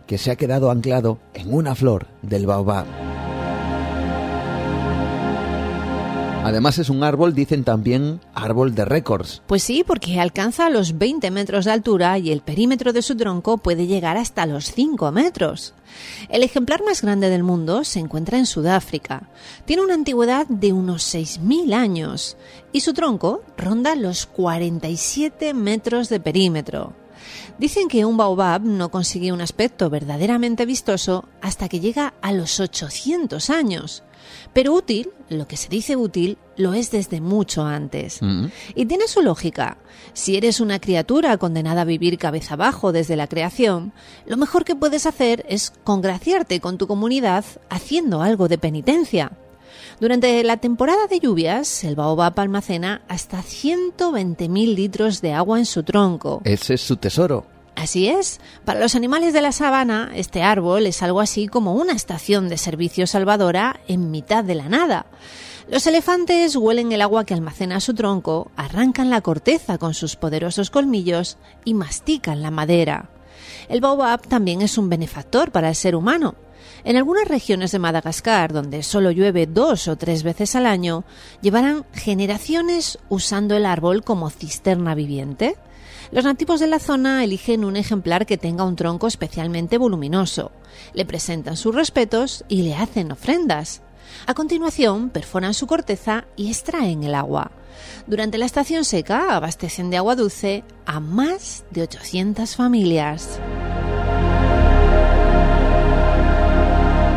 que 0.05 0.17
se 0.17 0.29
ha 0.29 0.35
quedado 0.35 0.69
anclado 0.69 1.19
en 1.33 1.53
una 1.53 1.73
flor 1.73 2.07
del 2.21 2.45
baobab. 2.45 3.06
Además 6.47 6.79
es 6.79 6.89
un 6.89 7.03
árbol, 7.03 7.35
dicen 7.35 7.65
también, 7.65 8.21
árbol 8.33 8.73
de 8.73 8.85
récords. 8.85 9.41
Pues 9.47 9.63
sí, 9.63 9.83
porque 9.85 10.21
alcanza 10.21 10.69
los 10.69 10.97
20 10.97 11.29
metros 11.29 11.65
de 11.65 11.71
altura 11.71 12.17
y 12.19 12.31
el 12.31 12.39
perímetro 12.39 12.93
de 12.93 13.01
su 13.01 13.17
tronco 13.17 13.57
puede 13.57 13.85
llegar 13.85 14.15
hasta 14.15 14.45
los 14.45 14.71
5 14.71 15.11
metros. 15.11 15.73
El 16.29 16.43
ejemplar 16.43 16.85
más 16.85 17.01
grande 17.01 17.29
del 17.29 17.43
mundo 17.43 17.83
se 17.83 17.99
encuentra 17.99 18.37
en 18.37 18.45
Sudáfrica. 18.45 19.27
Tiene 19.65 19.83
una 19.83 19.95
antigüedad 19.95 20.47
de 20.47 20.71
unos 20.71 21.13
6.000 21.13 21.73
años 21.73 22.37
y 22.71 22.79
su 22.79 22.93
tronco 22.93 23.43
ronda 23.57 23.97
los 23.97 24.25
47 24.25 25.53
metros 25.53 26.07
de 26.07 26.21
perímetro. 26.21 26.93
Dicen 27.57 27.89
que 27.89 28.05
un 28.05 28.15
baobab 28.15 28.61
no 28.61 28.89
consigue 28.89 29.33
un 29.33 29.41
aspecto 29.41 29.89
verdaderamente 29.89 30.65
vistoso 30.65 31.25
hasta 31.41 31.67
que 31.67 31.81
llega 31.81 32.13
a 32.21 32.31
los 32.31 32.61
800 32.61 33.49
años. 33.49 34.03
Pero 34.53 34.73
útil, 34.73 35.11
lo 35.29 35.47
que 35.47 35.57
se 35.57 35.69
dice 35.69 35.95
útil, 35.95 36.37
lo 36.55 36.73
es 36.73 36.91
desde 36.91 37.21
mucho 37.21 37.63
antes. 37.63 38.21
Mm. 38.21 38.45
Y 38.75 38.85
tiene 38.85 39.07
su 39.07 39.21
lógica. 39.21 39.77
Si 40.13 40.35
eres 40.35 40.59
una 40.59 40.79
criatura 40.79 41.37
condenada 41.37 41.81
a 41.81 41.85
vivir 41.85 42.17
cabeza 42.17 42.55
abajo 42.55 42.91
desde 42.91 43.15
la 43.15 43.27
creación, 43.27 43.93
lo 44.25 44.37
mejor 44.37 44.65
que 44.65 44.75
puedes 44.75 45.05
hacer 45.05 45.45
es 45.47 45.73
congraciarte 45.83 46.59
con 46.59 46.77
tu 46.77 46.87
comunidad 46.87 47.45
haciendo 47.69 48.21
algo 48.21 48.47
de 48.47 48.57
penitencia. 48.57 49.31
Durante 49.99 50.43
la 50.43 50.57
temporada 50.57 51.07
de 51.07 51.19
lluvias, 51.19 51.83
el 51.83 51.95
baobab 51.95 52.39
almacena 52.39 53.01
hasta 53.07 53.41
120.000 53.41 54.75
litros 54.75 55.21
de 55.21 55.33
agua 55.33 55.57
en 55.57 55.65
su 55.65 55.83
tronco. 55.83 56.41
Ese 56.43 56.75
es 56.75 56.81
su 56.81 56.97
tesoro. 56.97 57.56
Así 57.77 58.07
es, 58.07 58.39
para 58.65 58.79
los 58.79 58.95
animales 58.95 59.33
de 59.33 59.41
la 59.41 59.51
sabana, 59.51 60.09
este 60.15 60.41
árbol 60.41 60.87
es 60.87 61.03
algo 61.03 61.21
así 61.21 61.47
como 61.47 61.75
una 61.75 61.93
estación 61.93 62.49
de 62.49 62.57
servicio 62.57 63.05
salvadora 63.05 63.81
en 63.87 64.09
mitad 64.09 64.43
de 64.43 64.55
la 64.55 64.67
nada. 64.67 65.05
Los 65.69 65.85
elefantes 65.85 66.55
huelen 66.55 66.91
el 66.91 67.03
agua 67.03 67.23
que 67.23 67.35
almacena 67.35 67.79
su 67.79 67.93
tronco, 67.93 68.49
arrancan 68.55 69.11
la 69.11 69.21
corteza 69.21 69.77
con 69.77 69.93
sus 69.93 70.15
poderosos 70.15 70.71
colmillos 70.71 71.37
y 71.65 71.75
mastican 71.75 72.41
la 72.41 72.49
madera. 72.49 73.11
El 73.69 73.79
baobab 73.79 74.27
también 74.27 74.63
es 74.63 74.79
un 74.79 74.89
benefactor 74.89 75.51
para 75.51 75.69
el 75.69 75.75
ser 75.75 75.95
humano. 75.95 76.33
En 76.83 76.97
algunas 76.97 77.27
regiones 77.27 77.71
de 77.71 77.77
Madagascar, 77.77 78.53
donde 78.53 78.81
solo 78.81 79.11
llueve 79.11 79.45
dos 79.45 79.87
o 79.87 79.97
tres 79.97 80.23
veces 80.23 80.55
al 80.55 80.65
año, 80.65 81.03
llevarán 81.41 81.85
generaciones 81.93 82.97
usando 83.07 83.55
el 83.55 83.67
árbol 83.67 84.03
como 84.03 84.31
cisterna 84.31 84.95
viviente. 84.95 85.57
Los 86.09 86.23
nativos 86.23 86.61
de 86.61 86.67
la 86.67 86.79
zona 86.79 87.23
eligen 87.23 87.65
un 87.65 87.75
ejemplar 87.75 88.25
que 88.25 88.37
tenga 88.37 88.63
un 88.63 88.77
tronco 88.77 89.07
especialmente 89.07 89.77
voluminoso, 89.77 90.51
le 90.93 91.05
presentan 91.05 91.57
sus 91.57 91.75
respetos 91.75 92.45
y 92.47 92.61
le 92.61 92.75
hacen 92.75 93.11
ofrendas. 93.11 93.81
A 94.25 94.33
continuación, 94.33 95.09
perforan 95.09 95.53
su 95.53 95.67
corteza 95.67 96.25
y 96.37 96.47
extraen 96.47 97.03
el 97.03 97.13
agua. 97.13 97.51
Durante 98.07 98.37
la 98.37 98.45
estación 98.45 98.85
seca, 98.85 99.35
abastecen 99.35 99.89
de 99.89 99.97
agua 99.97 100.15
dulce 100.15 100.63
a 100.85 101.01
más 101.01 101.65
de 101.71 101.81
800 101.83 102.55
familias. 102.55 103.39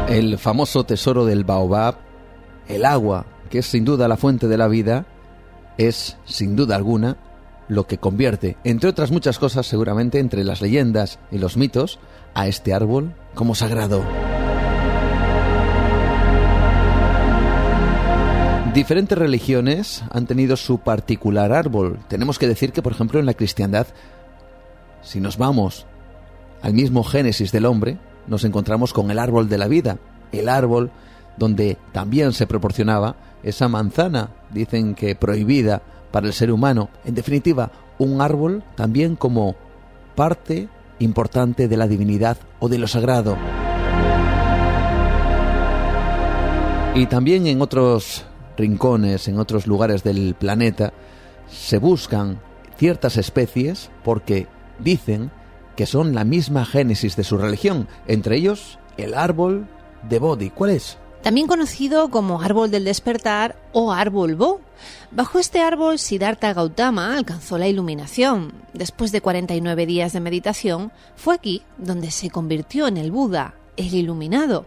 El 0.08 0.36
famoso 0.36 0.82
tesoro 0.82 1.24
del 1.24 1.44
baobab, 1.44 1.94
el 2.66 2.84
agua, 2.84 3.24
que 3.50 3.60
es 3.60 3.66
sin 3.66 3.84
duda 3.84 4.08
la 4.08 4.16
fuente 4.16 4.48
de 4.48 4.58
la 4.58 4.66
vida, 4.66 5.06
es, 5.78 6.18
sin 6.24 6.56
duda 6.56 6.74
alguna, 6.74 7.16
lo 7.70 7.86
que 7.86 7.98
convierte, 7.98 8.56
entre 8.64 8.90
otras 8.90 9.12
muchas 9.12 9.38
cosas 9.38 9.64
seguramente 9.64 10.18
entre 10.18 10.42
las 10.42 10.60
leyendas 10.60 11.20
y 11.30 11.38
los 11.38 11.56
mitos, 11.56 12.00
a 12.34 12.48
este 12.48 12.74
árbol 12.74 13.14
como 13.34 13.54
sagrado. 13.54 14.04
Diferentes 18.74 19.16
religiones 19.16 20.02
han 20.10 20.26
tenido 20.26 20.56
su 20.56 20.78
particular 20.78 21.52
árbol. 21.52 22.00
Tenemos 22.08 22.40
que 22.40 22.48
decir 22.48 22.72
que, 22.72 22.82
por 22.82 22.92
ejemplo, 22.92 23.20
en 23.20 23.26
la 23.26 23.34
cristiandad, 23.34 23.86
si 25.02 25.20
nos 25.20 25.38
vamos 25.38 25.86
al 26.62 26.74
mismo 26.74 27.04
génesis 27.04 27.52
del 27.52 27.66
hombre, 27.66 27.98
nos 28.26 28.42
encontramos 28.42 28.92
con 28.92 29.12
el 29.12 29.18
árbol 29.20 29.48
de 29.48 29.58
la 29.58 29.68
vida, 29.68 29.98
el 30.32 30.48
árbol 30.48 30.90
donde 31.36 31.78
también 31.92 32.32
se 32.32 32.48
proporcionaba 32.48 33.14
esa 33.44 33.68
manzana, 33.68 34.30
dicen 34.50 34.94
que 34.96 35.14
prohibida 35.14 35.82
para 36.10 36.26
el 36.26 36.32
ser 36.32 36.50
humano. 36.52 36.90
En 37.04 37.14
definitiva, 37.14 37.70
un 37.98 38.20
árbol 38.20 38.62
también 38.76 39.16
como 39.16 39.56
parte 40.14 40.68
importante 40.98 41.68
de 41.68 41.76
la 41.76 41.86
divinidad 41.86 42.38
o 42.58 42.68
de 42.68 42.78
lo 42.78 42.86
sagrado. 42.86 43.36
Y 46.94 47.06
también 47.06 47.46
en 47.46 47.62
otros 47.62 48.24
rincones, 48.56 49.28
en 49.28 49.38
otros 49.38 49.66
lugares 49.66 50.02
del 50.02 50.34
planeta, 50.34 50.92
se 51.48 51.78
buscan 51.78 52.40
ciertas 52.76 53.16
especies 53.16 53.90
porque 54.04 54.46
dicen 54.78 55.30
que 55.76 55.86
son 55.86 56.14
la 56.14 56.24
misma 56.24 56.64
génesis 56.64 57.16
de 57.16 57.24
su 57.24 57.38
religión, 57.38 57.88
entre 58.06 58.36
ellos 58.36 58.78
el 58.96 59.14
árbol 59.14 59.66
de 60.08 60.18
Bodhi. 60.18 60.50
¿Cuál 60.50 60.70
es? 60.70 60.98
También 61.22 61.46
conocido 61.46 62.10
como 62.10 62.40
árbol 62.40 62.70
del 62.70 62.84
despertar 62.84 63.56
o 63.72 63.92
árbol 63.92 64.36
Bo. 64.36 64.60
Bajo 65.10 65.38
este 65.38 65.60
árbol, 65.60 65.98
Siddhartha 65.98 66.54
Gautama 66.54 67.14
alcanzó 67.14 67.58
la 67.58 67.68
iluminación. 67.68 68.52
Después 68.72 69.12
de 69.12 69.20
49 69.20 69.84
días 69.84 70.14
de 70.14 70.20
meditación, 70.20 70.92
fue 71.16 71.34
aquí 71.34 71.62
donde 71.76 72.10
se 72.10 72.30
convirtió 72.30 72.86
en 72.86 72.96
el 72.96 73.10
Buda, 73.10 73.54
el 73.76 73.94
iluminado. 73.94 74.66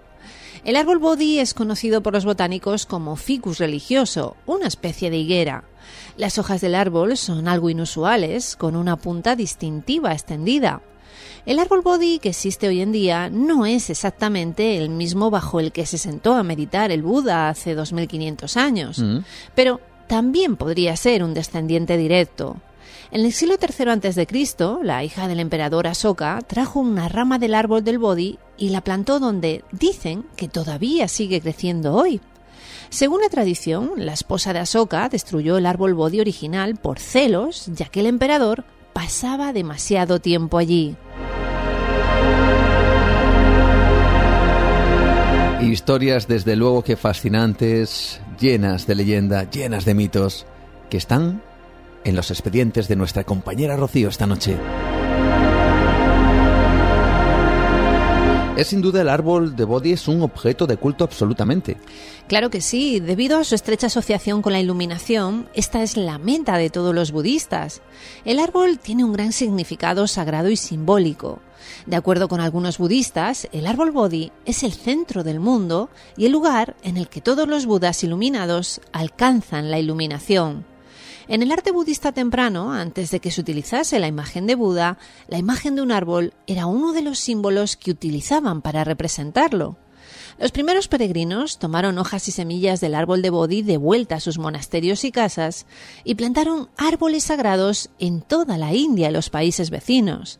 El 0.64 0.76
árbol 0.76 1.00
Bodhi 1.00 1.40
es 1.40 1.54
conocido 1.54 2.02
por 2.02 2.14
los 2.14 2.24
botánicos 2.24 2.86
como 2.86 3.16
ficus 3.16 3.58
religioso, 3.58 4.38
una 4.46 4.68
especie 4.68 5.10
de 5.10 5.18
higuera. 5.18 5.66
Las 6.16 6.38
hojas 6.38 6.62
del 6.62 6.76
árbol 6.76 7.18
son 7.18 7.48
algo 7.48 7.70
inusuales, 7.70 8.56
con 8.56 8.76
una 8.76 8.96
punta 8.96 9.36
distintiva 9.36 10.14
extendida. 10.14 10.82
El 11.46 11.60
árbol 11.60 11.82
Bodhi 11.82 12.20
que 12.20 12.30
existe 12.30 12.68
hoy 12.70 12.80
en 12.82 12.92
día 12.94 13.30
no 13.30 13.66
es 13.66 13.90
exactamente 13.90 14.78
el 14.78 14.90
mismo 14.90 15.30
bajo 15.30 15.60
el 15.60 15.72
que 15.74 15.86
se 15.86 15.98
sentó 15.98 16.36
a 16.36 16.44
meditar 16.44 16.90
el 16.92 17.04
Buda 17.04 17.50
hace 17.50 17.76
2500 17.76 18.56
años, 18.56 19.00
Mm. 19.00 19.20
pero 19.54 19.82
también 20.08 20.56
podría 20.56 20.96
ser 20.96 21.22
un 21.24 21.34
descendiente 21.34 21.98
directo. 21.98 22.58
En 23.12 23.26
el 23.26 23.34
siglo 23.34 23.56
III 23.62 23.90
a.C., 24.10 24.28
la 24.84 25.04
hija 25.04 25.28
del 25.28 25.40
emperador 25.40 25.86
Asoka 25.88 26.40
trajo 26.48 26.80
una 26.80 27.10
rama 27.10 27.38
del 27.40 27.54
árbol 27.56 27.84
del 27.84 28.00
Bodhi 28.00 28.40
y 28.58 28.70
la 28.70 28.82
plantó 28.82 29.20
donde 29.20 29.64
dicen 29.72 30.26
que 30.36 30.48
todavía 30.48 31.08
sigue 31.08 31.42
creciendo 31.42 31.94
hoy. 31.94 32.22
Según 32.90 33.22
la 33.22 33.30
tradición, 33.30 33.92
la 33.98 34.14
esposa 34.14 34.54
de 34.54 34.60
Asoka 34.60 35.10
destruyó 35.10 35.58
el 35.58 35.66
árbol 35.66 35.94
Bodhi 35.94 36.22
original 36.22 36.76
por 36.76 37.00
celos, 37.00 37.66
ya 37.68 37.86
que 37.86 38.00
el 38.00 38.06
emperador 38.08 38.64
pasaba 38.94 39.52
demasiado 39.54 40.20
tiempo 40.20 40.58
allí. 40.58 40.96
Historias 45.64 46.28
desde 46.28 46.56
luego 46.56 46.84
que 46.84 46.98
fascinantes, 46.98 48.22
llenas 48.40 48.86
de 48.86 48.96
leyenda, 48.96 49.50
llenas 49.50 49.86
de 49.86 49.94
mitos, 49.94 50.46
que 50.90 50.98
están 50.98 51.42
en 52.04 52.16
los 52.16 52.32
expedientes 52.32 52.88
de 52.88 52.98
nuestra 52.98 53.24
compañera 53.24 53.78
Rocío 53.78 54.10
esta 54.10 54.28
noche. 54.28 54.58
Es 58.56 58.68
sin 58.68 58.84
duda 58.84 59.02
el 59.02 59.10
árbol 59.10 59.56
de 59.56 59.64
Bodhi 59.64 59.94
es 59.94 60.08
un 60.08 60.22
objeto 60.22 60.68
de 60.68 60.78
culto 60.78 61.04
absolutamente. 61.04 61.78
Claro 62.28 62.52
que 62.52 62.62
sí, 62.62 63.00
debido 63.00 63.40
a 63.40 63.44
su 63.44 63.56
estrecha 63.56 63.88
asociación 63.88 64.44
con 64.44 64.54
la 64.54 64.60
iluminación, 64.60 65.50
esta 65.56 65.82
es 65.82 65.98
la 65.98 66.20
meta 66.20 66.56
de 66.58 66.70
todos 66.70 66.94
los 66.94 67.12
budistas. 67.12 67.82
El 68.26 68.38
árbol 68.38 68.78
tiene 68.78 69.04
un 69.04 69.12
gran 69.12 69.32
significado 69.32 70.06
sagrado 70.06 70.52
y 70.52 70.56
simbólico. 70.56 71.40
De 71.88 71.96
acuerdo 71.96 72.28
con 72.28 72.42
algunos 72.42 72.78
budistas, 72.78 73.48
el 73.54 73.66
árbol 73.66 73.90
Bodhi 73.90 74.32
es 74.46 74.62
el 74.62 74.74
centro 74.74 75.24
del 75.24 75.40
mundo 75.40 75.90
y 76.16 76.28
el 76.28 76.32
lugar 76.32 76.76
en 76.84 76.98
el 76.98 77.08
que 77.08 77.22
todos 77.22 77.48
los 77.48 77.66
budas 77.66 78.04
iluminados 78.04 78.82
alcanzan 78.92 79.72
la 79.72 79.80
iluminación. 79.80 80.73
En 81.28 81.42
el 81.42 81.52
arte 81.54 81.72
budista 81.72 82.12
temprano, 82.12 82.74
antes 82.74 83.10
de 83.10 83.22
que 83.22 83.32
se 83.32 83.40
utilizase 83.40 84.00
la 84.00 84.08
imagen 84.08 84.46
de 84.46 84.56
Buda, 84.56 84.98
la 85.30 85.38
imagen 85.38 85.76
de 85.76 85.82
un 85.82 85.94
árbol 85.94 86.34
era 86.48 86.66
uno 86.66 86.92
de 86.92 87.02
los 87.02 87.18
símbolos 87.18 87.78
que 87.78 87.92
utilizaban 87.92 88.62
para 88.62 88.84
representarlo. 88.84 89.78
Los 90.38 90.52
primeros 90.52 90.88
peregrinos 90.88 91.60
tomaron 91.60 91.98
hojas 91.98 92.28
y 92.28 92.32
semillas 92.32 92.82
del 92.82 92.96
árbol 92.96 93.22
de 93.22 93.30
Bodhi 93.30 93.62
de 93.62 93.78
vuelta 93.78 94.16
a 94.16 94.20
sus 94.20 94.38
monasterios 94.38 95.06
y 95.06 95.12
casas 95.12 95.66
y 96.04 96.16
plantaron 96.16 96.70
árboles 96.76 97.26
sagrados 97.26 97.90
en 98.00 98.22
toda 98.22 98.58
la 98.58 98.74
India 98.74 99.10
y 99.10 99.14
los 99.14 99.30
países 99.30 99.70
vecinos. 99.70 100.40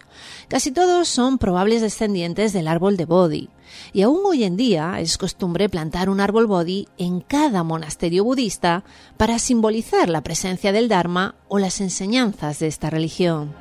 Casi 0.50 0.72
todos 0.72 1.08
son 1.08 1.38
probables 1.38 1.82
descendientes 1.82 2.52
del 2.54 2.68
árbol 2.68 2.98
de 2.98 3.06
Bodhi, 3.06 3.50
y 3.92 4.02
aún 4.02 4.22
hoy 4.26 4.44
en 4.44 4.58
día 4.58 5.00
es 5.00 5.18
costumbre 5.18 5.70
plantar 5.70 6.10
un 6.10 6.20
árbol 6.20 6.48
Bodhi 6.48 6.88
en 6.98 7.22
cada 7.22 7.64
monasterio 7.64 8.24
budista 8.24 8.84
para 9.18 9.40
simbolizar 9.40 10.10
la 10.10 10.22
presencia 10.22 10.72
del 10.72 10.90
Dharma 10.90 11.36
o 11.48 11.60
las 11.60 11.82
enseñanzas 11.82 12.60
de 12.60 12.68
esta 12.68 12.90
religión. 12.90 13.54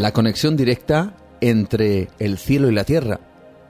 La 0.00 0.12
conexión 0.12 0.56
directa 0.56 1.14
entre 1.40 2.08
el 2.18 2.38
cielo 2.38 2.68
y 2.68 2.74
la 2.74 2.84
tierra. 2.84 3.20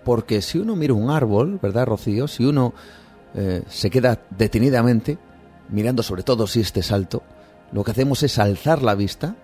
Porque 0.04 0.42
si 0.42 0.58
uno 0.58 0.76
mira 0.76 0.94
un 0.94 1.10
árbol, 1.10 1.58
¿verdad, 1.62 1.86
Rocío? 1.86 2.28
Si 2.28 2.44
uno 2.44 2.74
eh, 3.34 3.62
se 3.68 3.90
queda 3.90 4.20
detenidamente, 4.30 5.18
mirando 5.68 6.02
sobre 6.02 6.22
todo 6.22 6.46
si 6.46 6.60
este 6.60 6.80
es 6.80 6.92
alto, 6.92 7.22
lo 7.72 7.84
que 7.84 7.90
hacemos 7.90 8.22
es 8.22 8.38
alzar 8.38 8.82
la 8.82 8.94
vista, 8.94 9.36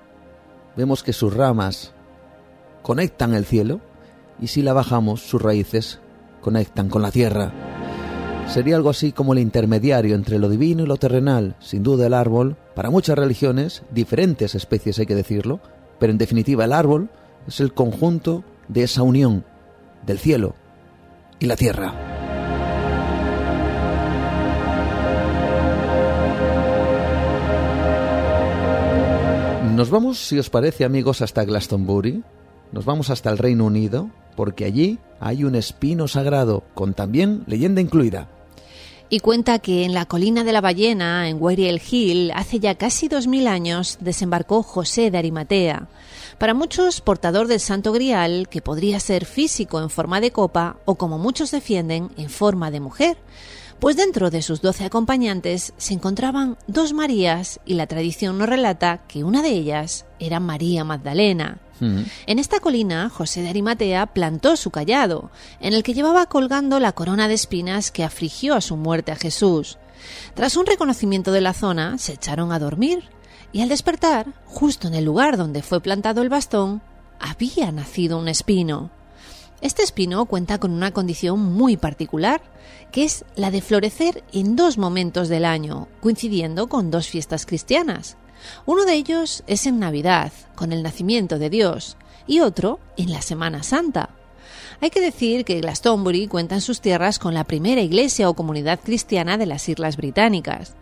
vemos 0.76 1.02
que 1.02 1.12
sus 1.12 1.34
ramas 1.34 1.92
conectan 2.82 3.34
el 3.34 3.44
cielo 3.44 3.80
y 4.40 4.48
si 4.48 4.62
la 4.62 4.72
bajamos, 4.72 5.22
sus 5.22 5.40
raíces 5.40 6.00
conectan 6.40 6.88
con 6.88 7.02
la 7.02 7.10
tierra. 7.10 7.52
Sería 8.48 8.76
algo 8.76 8.90
así 8.90 9.12
como 9.12 9.32
el 9.32 9.38
intermediario 9.38 10.14
entre 10.14 10.38
lo 10.38 10.48
divino 10.48 10.82
y 10.82 10.86
lo 10.86 10.96
terrenal. 10.96 11.56
Sin 11.60 11.82
duda 11.82 12.06
el 12.06 12.14
árbol, 12.14 12.56
para 12.74 12.90
muchas 12.90 13.16
religiones, 13.16 13.82
diferentes 13.90 14.55
especies 14.55 14.98
hay 14.98 15.06
que 15.06 15.14
decirlo, 15.14 15.60
pero 15.98 16.12
en 16.12 16.18
definitiva 16.18 16.64
el 16.64 16.72
árbol 16.72 17.09
es 17.48 17.60
el 17.60 17.72
conjunto 17.72 18.44
de 18.68 18.82
esa 18.82 19.02
unión 19.02 19.44
del 20.06 20.18
cielo 20.18 20.55
y 21.40 21.46
la 21.46 21.56
tierra. 21.56 22.14
Nos 29.74 29.90
vamos, 29.90 30.18
si 30.20 30.38
os 30.38 30.51
parece 30.51 30.84
amigos, 30.84 31.20
hasta 31.20 31.44
Glastonbury, 31.44 32.22
nos 32.70 32.84
vamos 32.84 33.10
hasta 33.10 33.28
el 33.28 33.38
Reino 33.38 33.64
Unido, 33.64 34.09
porque 34.36 34.64
allí 34.64 35.01
hay 35.18 35.42
un 35.42 35.56
espino 35.56 36.06
sagrado, 36.06 36.62
con 36.74 36.94
también 36.94 37.42
leyenda 37.48 37.80
incluida. 37.80 38.28
Y 39.10 39.18
cuenta 39.18 39.59
que 39.59 39.84
en 39.84 39.92
la 39.92 40.06
colina 40.06 40.44
de 40.44 40.52
la 40.52 40.60
ballena, 40.60 41.28
en 41.28 41.42
Weriel 41.42 41.82
Hill, 41.90 42.30
hace 42.36 42.60
ya 42.60 42.76
casi 42.76 43.09
dos 43.09 43.26
mil 43.26 43.48
años, 43.48 43.98
desembarcó 44.01 44.62
José 44.62 45.10
de 45.10 45.18
Arimatea. 45.18 45.88
Para 46.38 46.55
muchos, 46.55 47.01
portador 47.01 47.48
del 47.48 47.59
Santo 47.59 47.92
Grial, 47.92 48.48
que 48.48 48.62
podría 48.62 49.01
ser 49.01 49.24
físico 49.24 49.80
en 49.80 49.90
forma 49.90 50.20
de 50.20 50.30
copa 50.30 50.76
o, 50.84 50.94
como 50.94 51.18
muchos 51.18 51.51
defienden, 51.51 52.10
en 52.16 52.30
forma 52.30 52.70
de 52.70 52.78
mujer. 52.78 53.16
Pues 53.85 53.98
dentro 53.98 54.31
de 54.31 54.40
sus 54.40 54.62
doce 54.62 54.86
acompañantes 54.86 55.74
se 55.77 55.93
encontraban 55.93 56.56
dos 56.66 56.94
Marías 56.94 57.61
y 57.66 57.74
la 57.74 57.86
tradición 57.86 58.39
nos 58.39 58.48
relata 58.48 59.02
que 59.06 59.24
una 59.24 59.43
de 59.43 59.51
ellas 59.51 60.06
era 60.19 60.40
María 60.40 60.85
Magdalena. 60.85 61.59
En 61.81 62.39
esta 62.39 62.61
colina, 62.61 63.11
José 63.11 63.43
de 63.43 63.51
Arimatea 63.51 64.06
plantó 64.06 64.56
su 64.56 64.70
callado, 64.70 65.31
en 65.61 65.74
el 65.74 65.82
que 65.82 65.93
llevaba 65.93 66.24
colgando 66.24 66.81
la 66.81 66.93
corona 66.93 67.28
de 67.28 67.35
espinas 67.35 67.90
que 67.90 68.05
afligió 68.05 68.55
a 68.55 68.62
su 68.62 68.78
muerte 68.78 69.12
a 69.12 69.16
Jesús. 69.16 69.77
Tras 70.32 70.56
un 70.56 70.65
reconocimiento 70.65 71.31
de 71.31 71.43
la 71.43 71.52
zona, 71.52 71.98
se 71.98 72.15
echaron 72.15 72.52
a 72.52 72.59
dormir, 72.59 73.11
y 73.52 73.61
al 73.61 73.69
despertar, 73.69 74.28
justo 74.47 74.89
en 74.89 74.94
el 74.94 75.05
lugar 75.05 75.36
donde 75.36 75.62
fue 75.62 75.82
plantado 75.82 76.23
el 76.23 76.31
bastón, 76.31 76.81
había 77.20 77.70
nacido 77.70 78.19
un 78.19 78.28
espino. 78.28 78.90
Este 79.65 79.82
espino 79.82 80.27
cuenta 80.27 80.59
con 80.59 80.73
una 80.73 80.91
condición 80.91 81.41
muy 81.41 81.78
particular, 81.78 82.43
que 82.93 83.05
es 83.05 83.24
la 83.35 83.51
de 83.51 83.62
florecer 83.62 84.23
en 84.31 84.57
dos 84.57 84.77
momentos 84.77 85.31
del 85.31 85.47
año, 85.47 85.89
coincidiendo 86.03 86.69
con 86.69 86.91
dos 86.91 87.09
fiestas 87.09 87.47
cristianas. 87.47 88.19
Uno 88.66 88.85
de 88.85 88.93
ellos 88.93 89.43
es 89.47 89.65
en 89.65 89.78
Navidad, 89.78 90.32
con 90.55 90.70
el 90.70 90.82
nacimiento 90.82 91.39
de 91.39 91.49
Dios, 91.49 91.97
y 92.27 92.41
otro 92.41 92.78
en 92.99 93.11
la 93.11 93.23
Semana 93.23 93.62
Santa. 93.62 94.11
Hay 94.82 94.91
que 94.91 95.01
decir 95.01 95.47
que 95.47 95.62
Glastonbury 95.62 96.27
cuenta 96.28 96.57
en 96.57 96.61
sus 96.61 96.82
tierras 96.82 97.19
con 97.19 97.32
la 97.32 97.45
primera 97.45 97.81
iglesia 97.81 98.28
o 98.28 98.35
comunidad 98.35 98.81
cristiana 98.85 99.39
de 99.39 99.47
las 99.47 99.66
Islas 99.66 99.97
Británicas. 99.97 100.74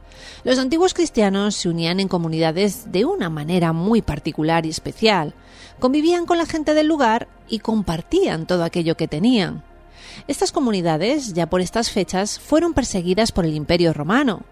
Los 0.43 0.59
antiguos 0.59 0.93
cristianos 0.93 1.55
se 1.55 1.69
unían 1.69 2.01
en 2.01 2.09
comunidades 2.09 2.91
de 2.91 3.05
una 3.05 3.31
manera 3.31 3.73
muy 3.73 4.03
particular 4.03 4.67
y 4.67 4.71
especial. 4.71 5.35
Convivían 5.83 6.27
con 6.27 6.39
la 6.39 6.47
gente 6.47 6.75
del 6.75 6.87
lugar 6.87 7.27
y 7.49 7.59
compartían 7.59 8.47
todo 8.47 8.63
aquello 8.63 8.97
que 8.97 9.09
tenían. 9.09 9.65
Estas 10.29 10.53
comunidades, 10.53 11.33
ya 11.35 11.51
por 11.51 11.61
estas 11.61 11.91
fechas, 11.91 12.39
fueron 12.39 12.73
perseguidas 12.73 13.33
por 13.33 13.45
el 13.45 13.55
Imperio 13.55 13.93
Romano, 13.93 14.43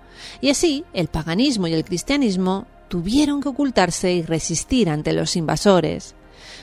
y 0.40 0.51
así 0.51 0.85
el 0.93 1.07
paganismo 1.07 1.69
y 1.69 1.73
el 1.73 1.85
cristianismo 1.85 2.66
tuvieron 2.89 3.40
que 3.40 3.48
ocultarse 3.48 4.12
y 4.12 4.23
resistir 4.23 4.90
ante 4.90 5.12
los 5.12 5.36
invasores. 5.36 6.16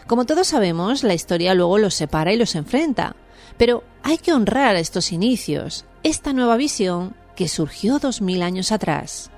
Como 0.06 0.26
todos 0.26 0.48
sabemos, 0.48 1.02
la 1.06 1.14
historia 1.14 1.53
luego 1.53 1.77
los 1.77 1.94
separa 1.94 2.34
y 2.34 2.38
los 2.38 2.53
enfrenta, 2.53 3.15
pero 3.57 3.85
hay 4.03 4.18
que 4.18 4.34
honrar 4.34 4.76
estos 4.76 5.14
inicios, 5.14 5.85
esta 6.03 6.34
nueva 6.34 6.57
visión 6.57 7.15
que 7.38 7.48
surgió 7.48 7.99
dos 7.99 8.19
mil 8.19 8.41
años 8.41 8.73
atrás. 8.73 9.31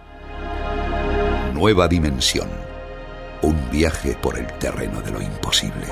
Nueva 1.53 1.87
dimensión. 1.87 2.68
Un 3.41 3.55
viaje 3.71 4.17
por 4.21 4.37
el 4.37 4.47
terreno 4.59 5.01
de 5.01 5.11
lo 5.11 5.21
imposible. 5.21 5.85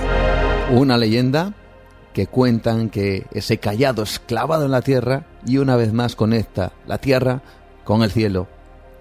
Una 0.71 0.97
leyenda 0.97 1.53
que 2.13 2.27
cuentan 2.27 2.89
que 2.89 3.25
ese 3.31 3.57
callado 3.59 4.03
es 4.03 4.19
clavado 4.19 4.65
en 4.65 4.71
la 4.71 4.81
tierra 4.81 5.27
y 5.45 5.57
una 5.57 5.75
vez 5.75 5.93
más 5.93 6.15
conecta 6.15 6.73
la 6.85 6.97
tierra 6.97 7.41
con 7.85 8.03
el 8.03 8.11
cielo. 8.11 8.47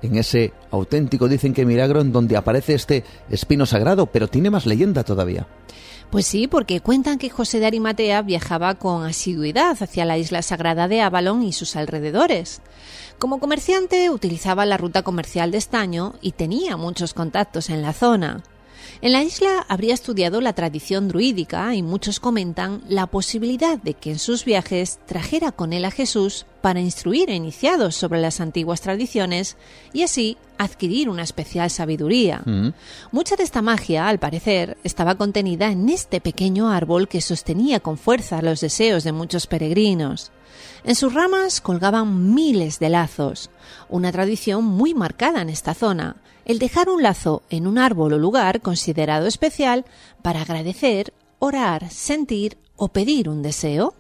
En 0.02 0.16
ese 0.16 0.52
auténtico 0.70 1.26
dicen 1.26 1.54
que 1.54 1.66
milagro 1.66 2.00
en 2.00 2.12
donde 2.12 2.36
aparece 2.36 2.74
este 2.74 3.04
espino 3.30 3.66
sagrado, 3.66 4.06
pero 4.06 4.28
tiene 4.28 4.50
más 4.50 4.66
leyenda 4.66 5.02
todavía. 5.02 5.48
Pues 6.10 6.26
sí, 6.26 6.46
porque 6.46 6.80
cuentan 6.80 7.18
que 7.18 7.30
José 7.30 7.58
de 7.58 7.66
Arimatea 7.66 8.22
viajaba 8.22 8.76
con 8.76 9.04
asiduidad 9.04 9.76
hacia 9.82 10.04
la 10.04 10.18
isla 10.18 10.42
sagrada 10.42 10.86
de 10.86 11.00
Avalon 11.00 11.42
y 11.42 11.52
sus 11.52 11.74
alrededores. 11.74 12.60
Como 13.18 13.40
comerciante 13.40 14.10
utilizaba 14.10 14.66
la 14.66 14.76
ruta 14.76 15.02
comercial 15.02 15.50
de 15.50 15.58
estaño 15.58 16.14
y 16.20 16.32
tenía 16.32 16.76
muchos 16.76 17.14
contactos 17.14 17.70
en 17.70 17.80
la 17.80 17.94
zona. 17.94 18.42
En 19.00 19.12
la 19.12 19.22
isla 19.22 19.64
habría 19.68 19.94
estudiado 19.94 20.40
la 20.40 20.52
tradición 20.52 21.08
druídica 21.08 21.74
y 21.74 21.82
muchos 21.82 22.20
comentan 22.20 22.82
la 22.88 23.06
posibilidad 23.06 23.78
de 23.78 23.94
que 23.94 24.12
en 24.12 24.18
sus 24.18 24.44
viajes 24.44 24.98
trajera 25.06 25.52
con 25.52 25.72
él 25.72 25.84
a 25.84 25.90
Jesús 25.90 26.46
para 26.60 26.80
instruir 26.80 27.30
a 27.30 27.34
iniciados 27.34 27.94
sobre 27.94 28.20
las 28.20 28.40
antiguas 28.40 28.80
tradiciones 28.80 29.56
y 29.92 30.02
así 30.02 30.36
adquirir 30.58 31.08
una 31.08 31.22
especial 31.22 31.70
sabiduría. 31.70 32.42
Mm. 32.44 32.70
Mucha 33.12 33.36
de 33.36 33.44
esta 33.44 33.62
magia, 33.62 34.08
al 34.08 34.18
parecer, 34.18 34.76
estaba 34.82 35.16
contenida 35.16 35.70
en 35.70 35.88
este 35.88 36.20
pequeño 36.20 36.70
árbol 36.70 37.08
que 37.08 37.20
sostenía 37.20 37.80
con 37.80 37.98
fuerza 37.98 38.42
los 38.42 38.60
deseos 38.60 39.04
de 39.04 39.12
muchos 39.12 39.46
peregrinos. 39.46 40.32
En 40.84 40.94
sus 40.94 41.14
ramas 41.14 41.60
colgaban 41.60 42.34
miles 42.34 42.78
de 42.78 42.88
lazos, 42.88 43.50
una 43.88 44.12
tradición 44.12 44.64
muy 44.64 44.94
marcada 44.94 45.42
en 45.42 45.48
esta 45.48 45.74
zona, 45.74 46.16
el 46.44 46.58
dejar 46.58 46.88
un 46.88 47.02
lazo 47.02 47.42
en 47.50 47.66
un 47.66 47.78
árbol 47.78 48.12
o 48.12 48.18
lugar 48.18 48.60
considerado 48.60 49.26
especial 49.26 49.84
para 50.22 50.42
agradecer, 50.42 51.12
orar, 51.38 51.90
sentir 51.90 52.56
o 52.76 52.88
pedir 52.88 53.28
un 53.28 53.42
deseo. 53.42 53.94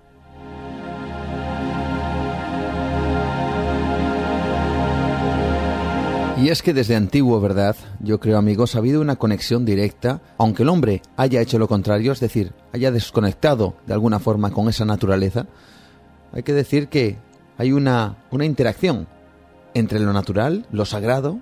Y 6.38 6.50
es 6.50 6.62
que 6.62 6.74
desde 6.74 6.94
antiguo, 6.94 7.40
¿verdad? 7.40 7.76
Yo 7.98 8.20
creo, 8.20 8.36
amigos, 8.36 8.74
ha 8.74 8.78
habido 8.78 9.00
una 9.00 9.16
conexión 9.16 9.64
directa, 9.64 10.20
aunque 10.36 10.64
el 10.64 10.68
hombre 10.68 11.00
haya 11.16 11.40
hecho 11.40 11.58
lo 11.58 11.66
contrario, 11.66 12.12
es 12.12 12.20
decir, 12.20 12.52
haya 12.74 12.90
desconectado 12.90 13.74
de 13.86 13.94
alguna 13.94 14.18
forma 14.18 14.50
con 14.50 14.68
esa 14.68 14.84
naturaleza, 14.84 15.46
hay 16.36 16.42
que 16.42 16.52
decir 16.52 16.88
que 16.88 17.16
hay 17.56 17.72
una, 17.72 18.18
una 18.30 18.44
interacción 18.44 19.08
entre 19.72 20.00
lo 20.00 20.12
natural, 20.12 20.66
lo 20.70 20.84
sagrado, 20.84 21.40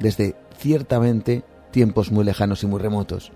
desde 0.00 0.36
ciertamente 0.58 1.44
tiempos 1.70 2.10
muy 2.10 2.24
lejanos 2.24 2.62
y 2.62 2.66
muy 2.66 2.80
remotos. 2.80 3.30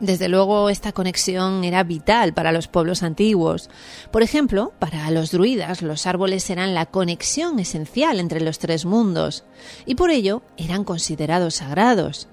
Desde 0.00 0.28
luego, 0.28 0.68
esta 0.68 0.90
conexión 0.90 1.62
era 1.62 1.84
vital 1.84 2.34
para 2.34 2.50
los 2.50 2.66
pueblos 2.66 3.04
antiguos. 3.04 3.70
Por 4.10 4.24
ejemplo, 4.24 4.72
para 4.80 5.08
los 5.12 5.30
druidas, 5.30 5.80
los 5.80 6.08
árboles 6.08 6.50
eran 6.50 6.74
la 6.74 6.86
conexión 6.86 7.60
esencial 7.60 8.18
entre 8.18 8.40
los 8.40 8.58
tres 8.58 8.84
mundos, 8.84 9.44
y 9.86 9.94
por 9.94 10.10
ello 10.10 10.42
eran 10.56 10.82
considerados 10.82 11.54
sagrados. 11.54 12.26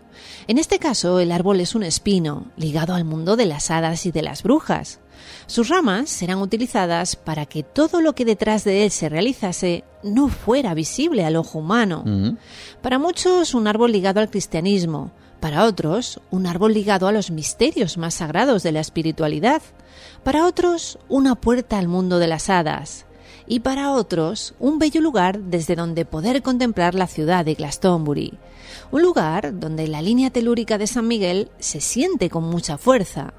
En 0.48 0.58
este 0.58 0.80
caso, 0.80 1.20
el 1.20 1.32
árbol 1.32 1.62
es 1.62 1.76
un 1.76 1.84
espino, 1.84 2.48
ligado 2.58 2.96
al 2.96 3.06
mundo 3.06 3.36
de 3.36 3.46
las 3.46 3.70
hadas 3.70 4.08
y 4.08 4.12
de 4.12 4.24
las 4.24 4.42
brujas. 4.42 5.00
Sus 5.50 5.68
ramas 5.68 6.12
serán 6.12 6.44
utilizadas 6.44 7.16
para 7.16 7.48
que 7.48 7.64
todo 7.64 8.02
lo 8.02 8.14
que 8.14 8.24
detrás 8.24 8.64
de 8.64 8.84
él 8.84 8.92
se 8.92 9.10
realizase 9.10 9.84
no 10.04 10.28
fuera 10.28 10.76
visible 10.76 11.26
al 11.26 11.36
ojo 11.36 11.58
humano. 11.58 12.04
Para 12.84 13.00
muchos, 13.00 13.56
un 13.56 13.66
árbol 13.66 13.92
ligado 13.92 14.20
al 14.20 14.30
cristianismo, 14.30 15.10
para 15.40 15.66
otros, 15.66 16.22
un 16.30 16.46
árbol 16.46 16.76
ligado 16.76 17.08
a 17.08 17.12
los 17.12 17.32
misterios 17.32 17.98
más 17.98 18.14
sagrados 18.14 18.62
de 18.62 18.74
la 18.74 18.80
espiritualidad, 18.80 19.64
para 20.24 20.46
otros, 20.46 21.00
una 21.10 21.34
puerta 21.34 21.80
al 21.80 21.88
mundo 21.88 22.20
de 22.20 22.28
las 22.28 22.52
hadas, 22.52 23.08
y 23.48 23.62
para 23.62 23.94
otros, 23.94 24.54
un 24.60 24.78
bello 24.78 25.02
lugar 25.02 25.40
desde 25.40 25.76
donde 25.76 26.06
poder 26.06 26.44
contemplar 26.44 26.94
la 26.94 27.08
ciudad 27.08 27.44
de 27.44 27.56
Glastonbury, 27.56 28.38
un 28.92 29.02
lugar 29.02 29.60
donde 29.60 29.88
la 29.88 30.04
línea 30.04 30.30
telúrica 30.30 30.78
de 30.78 30.86
San 30.86 31.08
Miguel 31.08 31.50
se 31.58 31.82
siente 31.82 32.30
con 32.30 32.44
mucha 32.44 32.78
fuerza, 32.78 33.34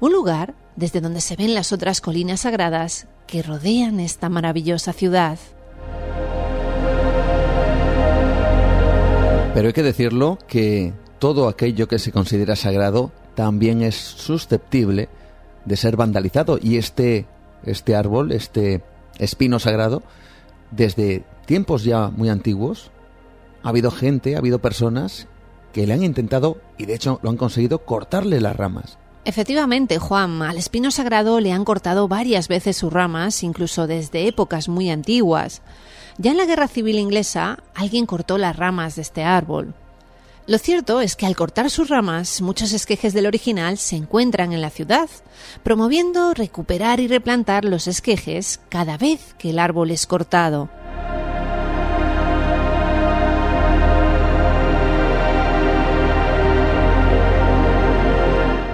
un 0.00 0.12
lugar 0.12 0.54
desde 0.76 1.00
donde 1.00 1.20
se 1.20 1.36
ven 1.36 1.54
las 1.54 1.72
otras 1.72 2.00
colinas 2.00 2.40
sagradas 2.40 3.06
que 3.26 3.42
rodean 3.42 3.98
esta 4.00 4.28
maravillosa 4.28 4.92
ciudad. 4.92 5.38
Pero 9.54 9.68
hay 9.68 9.72
que 9.72 9.82
decirlo 9.82 10.38
que 10.46 10.92
todo 11.18 11.48
aquello 11.48 11.88
que 11.88 11.98
se 11.98 12.12
considera 12.12 12.56
sagrado 12.56 13.10
también 13.34 13.82
es 13.82 13.96
susceptible 13.96 15.08
de 15.64 15.76
ser 15.76 15.96
vandalizado 15.96 16.58
y 16.62 16.76
este 16.76 17.26
este 17.66 17.96
árbol, 17.96 18.32
este 18.32 18.82
espino 19.18 19.58
sagrado, 19.58 20.02
desde 20.70 21.24
tiempos 21.46 21.84
ya 21.84 22.08
muy 22.08 22.28
antiguos, 22.28 22.90
ha 23.62 23.70
habido 23.70 23.90
gente, 23.90 24.34
ha 24.34 24.38
habido 24.38 24.60
personas 24.60 25.26
que 25.72 25.86
le 25.86 25.92
han 25.92 26.04
intentado, 26.04 26.58
y 26.78 26.86
de 26.86 26.94
hecho 26.94 27.18
lo 27.22 27.30
han 27.30 27.36
conseguido, 27.36 27.84
cortarle 27.84 28.40
las 28.40 28.56
ramas. 28.56 28.98
Efectivamente, 29.26 29.98
Juan, 29.98 30.40
al 30.42 30.56
espino 30.56 30.92
sagrado 30.92 31.40
le 31.40 31.50
han 31.50 31.64
cortado 31.64 32.06
varias 32.06 32.46
veces 32.46 32.76
sus 32.76 32.92
ramas, 32.92 33.42
incluso 33.42 33.88
desde 33.88 34.28
épocas 34.28 34.68
muy 34.68 34.88
antiguas. 34.88 35.62
Ya 36.16 36.30
en 36.30 36.36
la 36.36 36.44
Guerra 36.44 36.68
Civil 36.68 36.96
Inglesa, 36.96 37.58
alguien 37.74 38.06
cortó 38.06 38.38
las 38.38 38.54
ramas 38.54 38.94
de 38.94 39.02
este 39.02 39.24
árbol. 39.24 39.74
Lo 40.46 40.58
cierto 40.58 41.00
es 41.00 41.16
que 41.16 41.26
al 41.26 41.34
cortar 41.34 41.70
sus 41.70 41.88
ramas, 41.88 42.40
muchos 42.40 42.72
esquejes 42.72 43.14
del 43.14 43.26
original 43.26 43.78
se 43.78 43.96
encuentran 43.96 44.52
en 44.52 44.60
la 44.60 44.70
ciudad, 44.70 45.10
promoviendo 45.64 46.32
recuperar 46.32 47.00
y 47.00 47.08
replantar 47.08 47.64
los 47.64 47.88
esquejes 47.88 48.60
cada 48.68 48.96
vez 48.96 49.34
que 49.38 49.50
el 49.50 49.58
árbol 49.58 49.90
es 49.90 50.06
cortado. 50.06 50.68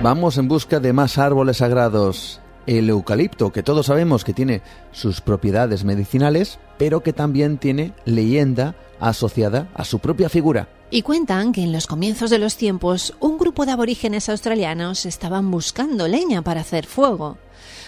Vamos 0.03 0.37
en 0.37 0.49
busca 0.49 0.81
de 0.81 0.93
más 0.93 1.17
árboles 1.17 1.59
sagrados. 1.59 2.41
El 2.67 2.91
eucalipto, 2.91 3.53
que 3.53 3.63
todos 3.63 3.87
sabemos 3.87 4.25
que 4.25 4.33
tiene 4.33 4.61
sus 4.91 5.21
propiedades 5.21 5.85
medicinales, 5.85 6.59
pero 6.77 7.05
que 7.05 7.13
también 7.13 7.57
tiene 7.57 7.93
leyenda 8.05 8.75
asociada 8.99 9.69
a 9.75 9.85
su 9.85 10.01
propia 10.01 10.29
figura. 10.29 10.69
Y 10.91 11.03
cuentan 11.03 11.53
que 11.53 11.63
en 11.63 11.71
los 11.71 11.87
comienzos 11.87 12.31
de 12.31 12.39
los 12.39 12.57
tiempos 12.57 13.15
un 13.21 13.39
grupo 13.39 13.65
de 13.65 13.73
aborígenes 13.73 14.29
australianos 14.29 15.07
estaban 15.07 15.49
buscando 15.53 16.09
leña 16.09 16.43
para 16.43 16.63
hacer 16.63 16.85
fuego. 16.87 17.39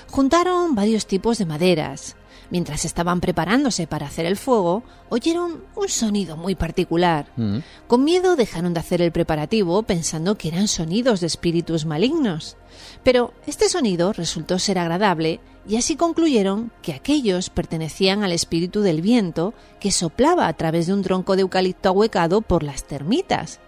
Juntaron 0.09 0.77
varios 0.77 1.07
tipos 1.07 1.39
de 1.39 1.47
maderas. 1.47 2.15
Mientras 2.55 2.85
estaban 2.85 3.21
preparándose 3.21 3.89
para 3.89 4.07
hacer 4.07 4.27
el 4.27 4.37
fuego, 4.37 4.85
oyeron 5.09 5.65
un 5.75 5.89
sonido 5.89 6.37
muy 6.37 6.55
particular. 6.55 7.27
Mm. 7.35 7.59
Con 7.89 8.05
miedo 8.05 8.37
dejaron 8.37 8.75
de 8.75 8.79
hacer 8.79 9.03
el 9.03 9.11
preparativo 9.11 9.83
pensando 9.83 10.39
que 10.39 10.47
eran 10.47 10.69
sonidos 10.69 11.19
de 11.19 11.27
espíritus 11.27 11.85
malignos. 11.85 12.57
Pero 13.03 13.35
este 13.49 13.69
sonido 13.69 14.13
resultó 14.13 14.61
ser 14.61 14.79
agradable 14.79 15.41
y 15.67 15.79
así 15.79 15.97
concluyeron 15.97 16.71
que 16.81 16.93
aquellos 16.93 17.51
pertenecían 17.51 18.23
al 18.23 18.31
espíritu 18.31 18.83
del 18.83 19.03
viento 19.03 19.53
que 19.81 19.91
soplaba 19.91 20.47
a 20.47 20.53
través 20.53 20.87
de 20.87 20.93
un 20.93 21.03
tronco 21.03 21.35
de 21.35 21.43
eucalipto 21.43 21.89
ahuecado 21.89 22.41
por 22.41 22.63
las 22.63 22.85
termitas. 22.85 23.59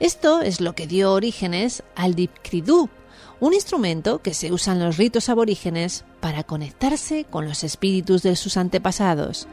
Esto 0.00 0.40
es 0.40 0.60
lo 0.60 0.74
que 0.74 0.88
dio 0.88 1.12
orígenes 1.12 1.84
al 1.94 2.16
dipkridú, 2.16 2.90
un 3.40 3.54
instrumento 3.54 4.20
que 4.22 4.34
se 4.34 4.52
usa 4.52 4.72
en 4.72 4.80
los 4.80 4.96
ritos 4.96 5.28
aborígenes 5.28 6.04
para 6.20 6.44
conectarse 6.44 7.24
con 7.24 7.46
los 7.46 7.64
espíritus 7.64 8.22
de 8.22 8.36
sus 8.36 8.56
antepasados. 8.56 9.48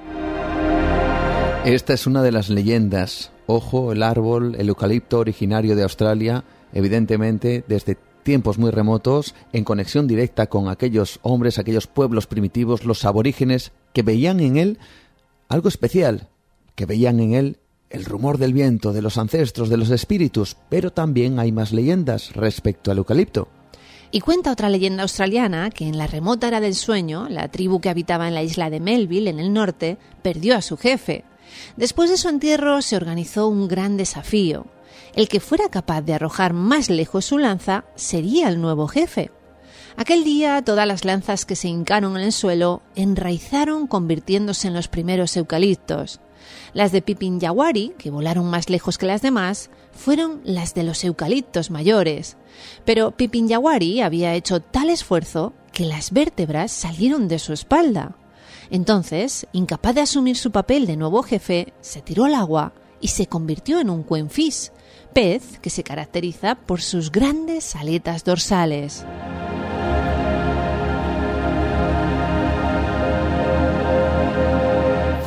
Esta 1.65 1.93
es 1.93 2.07
una 2.07 2.23
de 2.23 2.31
las 2.31 2.49
leyendas. 2.49 3.31
Ojo, 3.45 3.91
el 3.91 4.01
árbol, 4.01 4.55
el 4.57 4.69
eucalipto 4.69 5.19
originario 5.19 5.75
de 5.75 5.83
Australia, 5.83 6.43
evidentemente 6.73 7.63
desde 7.67 7.97
tiempos 8.23 8.57
muy 8.57 8.71
remotos, 8.71 9.35
en 9.53 9.63
conexión 9.63 10.07
directa 10.07 10.47
con 10.47 10.69
aquellos 10.69 11.19
hombres, 11.21 11.59
aquellos 11.59 11.87
pueblos 11.87 12.27
primitivos, 12.27 12.85
los 12.85 13.05
aborígenes, 13.05 13.71
que 13.93 14.03
veían 14.03 14.39
en 14.39 14.57
él 14.57 14.79
algo 15.49 15.67
especial, 15.67 16.29
que 16.75 16.85
veían 16.85 17.19
en 17.19 17.33
él 17.33 17.57
el 17.89 18.05
rumor 18.05 18.37
del 18.37 18.53
viento, 18.53 18.93
de 18.93 19.01
los 19.01 19.17
ancestros, 19.17 19.69
de 19.69 19.77
los 19.77 19.89
espíritus, 19.89 20.55
pero 20.69 20.91
también 20.91 21.39
hay 21.39 21.51
más 21.51 21.73
leyendas 21.73 22.33
respecto 22.33 22.89
al 22.89 22.99
eucalipto. 22.99 23.49
Y 24.13 24.19
cuenta 24.19 24.51
otra 24.51 24.69
leyenda 24.69 25.03
australiana 25.03 25.69
que 25.69 25.87
en 25.87 25.97
la 25.97 26.05
remota 26.05 26.49
era 26.49 26.59
del 26.59 26.75
sueño, 26.75 27.27
la 27.29 27.47
tribu 27.47 27.79
que 27.79 27.89
habitaba 27.89 28.27
en 28.27 28.33
la 28.33 28.43
isla 28.43 28.69
de 28.69 28.81
Melville, 28.81 29.29
en 29.29 29.39
el 29.39 29.53
norte, 29.53 29.97
perdió 30.21 30.57
a 30.57 30.61
su 30.61 30.75
jefe. 30.75 31.23
Después 31.77 32.09
de 32.09 32.17
su 32.17 32.27
entierro 32.27 32.81
se 32.81 32.97
organizó 32.97 33.47
un 33.47 33.69
gran 33.69 33.95
desafío. 33.95 34.65
El 35.15 35.29
que 35.29 35.39
fuera 35.39 35.69
capaz 35.69 36.01
de 36.01 36.13
arrojar 36.13 36.51
más 36.51 36.89
lejos 36.89 37.25
su 37.25 37.37
lanza 37.37 37.85
sería 37.95 38.49
el 38.49 38.59
nuevo 38.59 38.87
jefe. 38.87 39.31
Aquel 39.95 40.25
día 40.25 40.61
todas 40.61 40.87
las 40.87 41.05
lanzas 41.05 41.45
que 41.45 41.55
se 41.55 41.69
hincaron 41.69 42.17
en 42.17 42.23
el 42.23 42.31
suelo 42.31 42.81
enraizaron 42.95 43.87
convirtiéndose 43.87 44.67
en 44.67 44.73
los 44.73 44.89
primeros 44.89 45.35
eucaliptos. 45.37 46.19
Las 46.73 46.91
de 46.91 47.01
Pipin 47.01 47.39
Yawari, 47.39 47.93
que 47.97 48.09
volaron 48.09 48.45
más 48.45 48.69
lejos 48.69 48.97
que 48.97 49.05
las 49.05 49.21
demás, 49.21 49.69
fueron 49.91 50.41
las 50.43 50.73
de 50.73 50.83
los 50.83 51.03
eucaliptos 51.03 51.71
mayores. 51.71 52.37
Pero 52.85 53.11
Pipin 53.11 53.47
Yawari 53.47 54.01
había 54.01 54.33
hecho 54.33 54.59
tal 54.59 54.89
esfuerzo 54.89 55.53
que 55.71 55.85
las 55.85 56.11
vértebras 56.11 56.71
salieron 56.71 57.27
de 57.27 57.39
su 57.39 57.53
espalda. 57.53 58.15
Entonces, 58.69 59.47
incapaz 59.51 59.95
de 59.95 60.01
asumir 60.01 60.37
su 60.37 60.51
papel 60.51 60.85
de 60.85 60.97
nuevo 60.97 61.23
jefe, 61.23 61.73
se 61.81 62.01
tiró 62.01 62.25
al 62.25 62.35
agua 62.35 62.73
y 63.01 63.09
se 63.09 63.27
convirtió 63.27 63.79
en 63.79 63.89
un 63.89 64.03
cuenfis, 64.03 64.71
pez 65.13 65.59
que 65.59 65.69
se 65.69 65.83
caracteriza 65.83 66.55
por 66.55 66.81
sus 66.81 67.11
grandes 67.11 67.75
aletas 67.75 68.23
dorsales. 68.23 69.05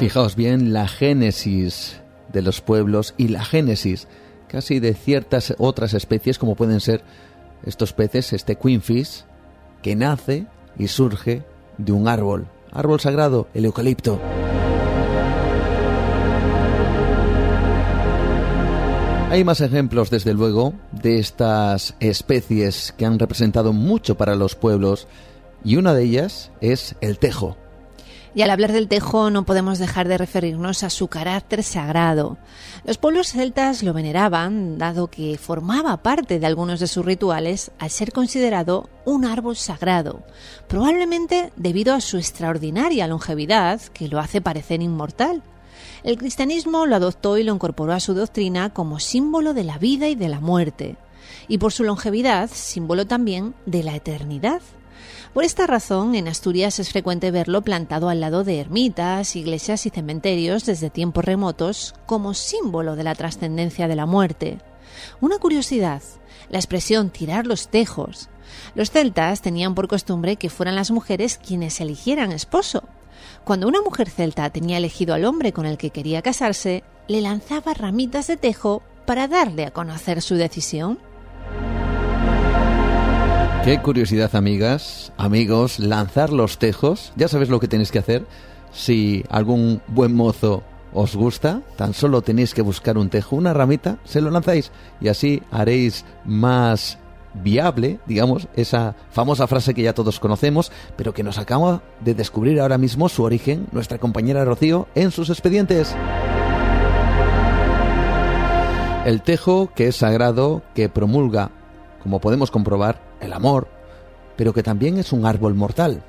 Fijaos 0.05 0.37
bien 0.37 0.75
la 0.75 0.87
génesis 0.87 1.99
de 2.31 2.43
los 2.43 2.61
pueblos 2.61 3.15
y 3.17 3.29
la 3.29 3.43
génesis 3.43 4.07
casi 4.49 4.79
de 4.79 4.93
ciertas 4.93 5.55
otras 5.57 5.95
especies 5.95 6.39
como 6.39 6.57
pueden 6.57 6.81
ser 6.81 7.01
estos 7.65 7.95
peces, 7.95 8.35
este 8.35 8.57
queenfish, 8.57 9.25
que 9.81 9.97
nace 9.97 10.47
y 10.79 10.89
surge 10.89 11.43
de 11.79 11.93
un 11.93 12.07
árbol, 12.07 12.47
árbol 12.71 13.01
sagrado, 13.01 13.49
el 13.55 13.65
eucalipto. 13.65 14.21
Hay 19.31 19.43
más 19.43 19.63
ejemplos, 19.63 20.11
desde 20.11 20.35
luego, 20.35 20.75
de 20.93 21.19
estas 21.19 21.97
especies 22.01 22.93
que 22.99 23.07
han 23.07 23.19
representado 23.19 23.73
mucho 23.73 24.19
para 24.19 24.37
los 24.37 24.55
pueblos 24.55 25.09
y 25.65 25.77
una 25.77 25.95
de 25.95 26.03
ellas 26.03 26.53
es 26.61 26.95
el 27.01 27.19
tejo. 27.19 27.57
Y 28.35 28.43
al 28.43 28.51
hablar 28.51 28.73
del 28.73 28.89
tejo 28.89 29.31
no 29.31 29.45
podemos 29.45 29.79
dejar 29.79 30.09
de 30.09 30.19
referirnos 30.19 30.83
a 30.83 30.91
su 30.91 31.07
carácter 31.07 31.63
sagrado. 31.63 32.37
Los 32.85 32.99
pueblos 32.99 33.29
celtas 33.29 33.85
lo 33.85 33.93
veneraban, 33.93 34.77
dado 34.77 35.07
que 35.07 35.39
formaba 35.39 35.99
parte 35.99 36.41
de 36.41 36.47
algunos 36.47 36.81
de 36.81 36.89
sus 36.89 37.05
rituales 37.05 37.71
al 37.79 37.91
ser 37.91 38.13
considerado 38.13 38.91
un 39.05 39.25
árbol 39.25 39.55
sagrado, 39.57 40.25
probablemente 40.67 41.53
debido 41.55 41.95
a 41.95 42.01
su 42.01 42.17
extraordinaria 42.17 43.07
longevidad 43.07 43.81
que 43.81 44.09
lo 44.09 44.19
hace 44.19 44.41
parecer 44.41 44.83
inmortal. 44.83 45.43
El 46.03 46.19
cristianismo 46.19 46.87
lo 46.87 46.97
adoptó 46.97 47.39
y 47.39 47.45
lo 47.45 47.55
incorporó 47.55 47.93
a 47.93 48.01
su 48.01 48.15
doctrina 48.15 48.75
como 48.75 48.99
símbolo 48.99 49.55
de 49.55 49.65
la 49.65 49.79
vida 49.79 50.09
y 50.09 50.17
de 50.17 50.29
la 50.29 50.41
muerte, 50.41 50.97
y 51.47 51.59
por 51.59 51.73
su 51.73 51.85
longevidad, 51.85 52.51
símbolo 52.53 53.07
también 53.07 53.55
de 53.65 53.85
la 53.85 53.95
eternidad. 53.95 54.61
Por 55.35 55.43
esta 55.43 55.67
razón, 55.67 56.15
en 56.15 56.29
Asturias 56.29 56.79
es 56.79 56.91
frecuente 56.91 57.33
verlo 57.33 57.61
plantado 57.63 58.09
al 58.09 58.21
lado 58.21 58.45
de 58.45 58.61
ermitas, 58.61 59.35
iglesias 59.35 59.85
y 59.85 59.91
cementerios 59.91 60.65
desde 60.65 60.91
tiempos 60.91 61.25
remotos 61.25 61.97
como 62.07 62.35
símbolo 62.35 62.95
de 62.95 63.03
la 63.03 63.17
trascendencia 63.17 63.89
de 63.89 63.97
la 63.97 64.07
muerte. 64.07 64.59
Una 65.21 65.39
curiosidad, 65.39 66.03
la 66.51 66.59
expresión 66.59 67.11
tirar 67.11 67.49
los 67.49 67.67
tejos. 67.67 68.29
Los 68.77 68.93
celtas 68.93 69.43
tenían 69.43 69.75
por 69.75 69.89
costumbre 69.89 70.37
que 70.37 70.51
fueran 70.51 70.77
las 70.77 70.93
mujeres 70.93 71.37
quienes 71.37 71.81
eligieran 71.81 72.31
esposo. 72.31 72.85
Cuando 73.43 73.67
una 73.67 73.83
mujer 73.83 74.11
celta 74.11 74.49
tenía 74.51 74.77
elegido 74.77 75.15
al 75.15 75.25
hombre 75.25 75.53
con 75.53 75.67
el 75.67 75.79
que 75.79 75.91
quería 75.91 76.23
casarse, 76.23 76.85
le 77.09 77.21
lanzaba 77.21 77.75
ramitas 77.75 78.29
de 78.29 78.37
tejo 78.37 78.83
para 79.05 79.27
darle 79.27 79.67
a 79.67 79.73
conocer 79.73 80.23
su 80.23 80.37
decisión. 80.37 81.01
Qué 83.65 83.81
curiosidad, 83.81 84.37
amigas, 84.37 85.11
amigos, 85.17 85.79
lanzar 85.79 86.31
los 86.31 86.59
tejos. 86.59 87.15
Ya 87.17 87.29
sabes 87.29 87.49
lo 87.49 87.61
que 87.61 87.67
tenéis 87.67 87.91
que 87.91 87.99
hacer. 87.99 88.27
Si 88.73 89.25
algún 89.31 89.81
buen 89.87 90.15
mozo 90.15 90.63
os 90.93 91.17
gusta, 91.17 91.63
tan 91.77 91.95
solo 91.95 92.21
tenéis 92.21 92.53
que 92.53 92.61
buscar 92.61 92.99
un 92.99 93.09
tejo, 93.09 93.37
una 93.37 93.55
ramita, 93.55 93.97
se 94.05 94.21
lo 94.21 94.31
lanzáis 94.31 94.71
y 95.01 95.09
así 95.09 95.43
haréis 95.51 96.05
más 96.27 96.99
viable, 97.33 98.01
digamos, 98.07 98.49
esa 98.55 98.97
famosa 99.11 99.47
frase 99.47 99.73
que 99.73 99.83
ya 99.83 99.95
todos 99.95 100.21
conocemos, 100.21 100.71
pero 100.95 101.15
que 101.15 101.23
nos 101.23 101.39
acaba 101.39 101.81
de 102.01 102.13
descubrir 102.13 102.61
ahora 102.61 102.77
mismo 102.77 103.09
su 103.09 103.23
origen 103.23 103.67
nuestra 103.73 103.97
compañera 103.97 104.45
Rocío 104.45 104.89
en 104.95 105.11
sus 105.11 105.31
expedientes. 105.31 105.97
El 109.07 109.23
tejo, 109.23 109.71
que 109.75 109.89
es 109.89 109.97
sagrado, 109.97 110.61
que 110.75 110.91
promulga, 110.91 111.51
como 112.03 112.21
podemos 112.21 112.51
comprobar, 112.51 113.14
el 113.25 113.33
amor, 113.33 113.69
pero 114.37 114.53
que 114.53 114.63
también 114.63 114.99
es 114.99 115.13
un 115.13 115.27
árbol 115.27 115.55
mortal. 115.55 116.03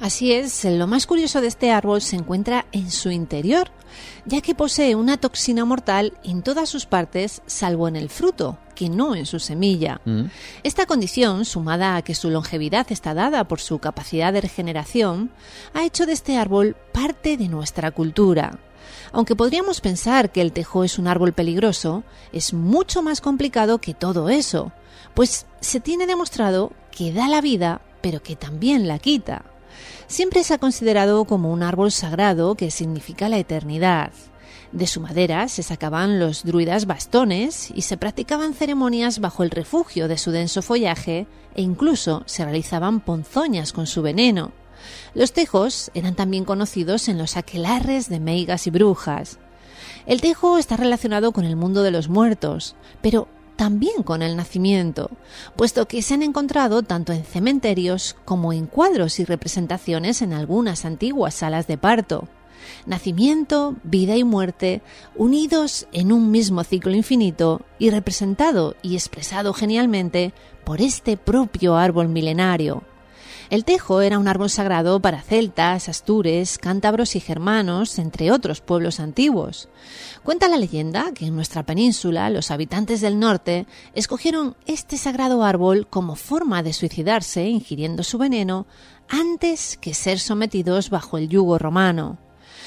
Así 0.00 0.32
es, 0.32 0.64
lo 0.64 0.86
más 0.86 1.06
curioso 1.06 1.40
de 1.40 1.46
este 1.46 1.70
árbol 1.70 2.02
se 2.02 2.16
encuentra 2.16 2.66
en 2.72 2.90
su 2.90 3.10
interior, 3.10 3.70
ya 4.26 4.42
que 4.42 4.54
posee 4.54 4.94
una 4.94 5.16
toxina 5.16 5.64
mortal 5.64 6.12
en 6.22 6.42
todas 6.42 6.68
sus 6.68 6.84
partes, 6.84 7.40
salvo 7.46 7.88
en 7.88 7.96
el 7.96 8.10
fruto, 8.10 8.58
que 8.74 8.90
no 8.90 9.14
en 9.14 9.24
su 9.24 9.40
semilla. 9.40 10.02
Mm. 10.04 10.24
Esta 10.62 10.84
condición, 10.84 11.46
sumada 11.46 11.96
a 11.96 12.02
que 12.02 12.14
su 12.14 12.28
longevidad 12.28 12.86
está 12.90 13.14
dada 13.14 13.48
por 13.48 13.58
su 13.58 13.78
capacidad 13.78 14.34
de 14.34 14.42
regeneración, 14.42 15.30
ha 15.72 15.84
hecho 15.84 16.04
de 16.04 16.12
este 16.12 16.36
árbol 16.36 16.76
parte 16.92 17.38
de 17.38 17.48
nuestra 17.48 17.90
cultura. 17.90 18.58
Aunque 19.12 19.34
podríamos 19.34 19.80
pensar 19.80 20.30
que 20.30 20.42
el 20.42 20.52
tejo 20.52 20.84
es 20.84 20.98
un 20.98 21.08
árbol 21.08 21.32
peligroso, 21.32 22.04
es 22.32 22.52
mucho 22.52 23.02
más 23.02 23.22
complicado 23.22 23.78
que 23.78 23.94
todo 23.94 24.28
eso, 24.28 24.72
pues 25.16 25.46
se 25.62 25.80
tiene 25.80 26.06
demostrado 26.06 26.72
que 26.90 27.10
da 27.10 27.26
la 27.26 27.40
vida, 27.40 27.80
pero 28.02 28.22
que 28.22 28.36
también 28.36 28.86
la 28.86 28.98
quita. 28.98 29.46
Siempre 30.08 30.44
se 30.44 30.52
ha 30.52 30.58
considerado 30.58 31.24
como 31.24 31.50
un 31.50 31.62
árbol 31.62 31.90
sagrado 31.90 32.54
que 32.54 32.70
significa 32.70 33.30
la 33.30 33.38
eternidad. 33.38 34.12
De 34.72 34.86
su 34.86 35.00
madera 35.00 35.48
se 35.48 35.62
sacaban 35.62 36.20
los 36.20 36.44
druidas 36.44 36.84
bastones 36.84 37.70
y 37.74 37.80
se 37.80 37.96
practicaban 37.96 38.52
ceremonias 38.52 39.18
bajo 39.18 39.42
el 39.42 39.50
refugio 39.50 40.06
de 40.06 40.18
su 40.18 40.32
denso 40.32 40.60
follaje 40.60 41.26
e 41.54 41.62
incluso 41.62 42.22
se 42.26 42.44
realizaban 42.44 43.00
ponzoñas 43.00 43.72
con 43.72 43.86
su 43.86 44.02
veneno. 44.02 44.52
Los 45.14 45.32
tejos 45.32 45.90
eran 45.94 46.14
también 46.14 46.44
conocidos 46.44 47.08
en 47.08 47.16
los 47.16 47.38
aquelarres 47.38 48.10
de 48.10 48.20
meigas 48.20 48.66
y 48.66 48.70
brujas. 48.70 49.38
El 50.04 50.20
tejo 50.20 50.58
está 50.58 50.76
relacionado 50.76 51.32
con 51.32 51.46
el 51.46 51.56
mundo 51.56 51.82
de 51.82 51.90
los 51.90 52.10
muertos, 52.10 52.76
pero 53.00 53.28
también 53.56 54.02
con 54.02 54.22
el 54.22 54.36
nacimiento, 54.36 55.10
puesto 55.56 55.88
que 55.88 56.02
se 56.02 56.14
han 56.14 56.22
encontrado 56.22 56.82
tanto 56.82 57.12
en 57.12 57.24
cementerios 57.24 58.16
como 58.24 58.52
en 58.52 58.66
cuadros 58.66 59.18
y 59.18 59.24
representaciones 59.24 60.22
en 60.22 60.32
algunas 60.32 60.84
antiguas 60.84 61.34
salas 61.34 61.66
de 61.66 61.78
parto. 61.78 62.28
Nacimiento, 62.84 63.76
vida 63.82 64.16
y 64.16 64.24
muerte, 64.24 64.82
unidos 65.14 65.86
en 65.92 66.12
un 66.12 66.30
mismo 66.30 66.64
ciclo 66.64 66.92
infinito 66.92 67.62
y 67.78 67.90
representado 67.90 68.76
y 68.82 68.94
expresado 68.94 69.52
genialmente 69.52 70.32
por 70.64 70.80
este 70.80 71.16
propio 71.16 71.76
árbol 71.76 72.08
milenario. 72.08 72.82
El 73.48 73.64
tejo 73.64 74.00
era 74.00 74.18
un 74.18 74.26
árbol 74.26 74.50
sagrado 74.50 74.98
para 75.00 75.22
celtas, 75.22 75.88
astures, 75.88 76.58
cántabros 76.58 77.14
y 77.14 77.20
germanos, 77.20 78.00
entre 78.00 78.32
otros 78.32 78.60
pueblos 78.60 78.98
antiguos. 78.98 79.68
Cuenta 80.24 80.48
la 80.48 80.56
leyenda 80.56 81.12
que 81.14 81.26
en 81.26 81.36
nuestra 81.36 81.62
península 81.62 82.28
los 82.30 82.50
habitantes 82.50 83.00
del 83.00 83.20
norte 83.20 83.66
escogieron 83.94 84.56
este 84.66 84.96
sagrado 84.96 85.44
árbol 85.44 85.86
como 85.86 86.16
forma 86.16 86.64
de 86.64 86.72
suicidarse 86.72 87.46
ingiriendo 87.46 88.02
su 88.02 88.18
veneno 88.18 88.66
antes 89.08 89.78
que 89.80 89.94
ser 89.94 90.18
sometidos 90.18 90.90
bajo 90.90 91.16
el 91.16 91.28
yugo 91.28 91.56
romano. 91.58 92.18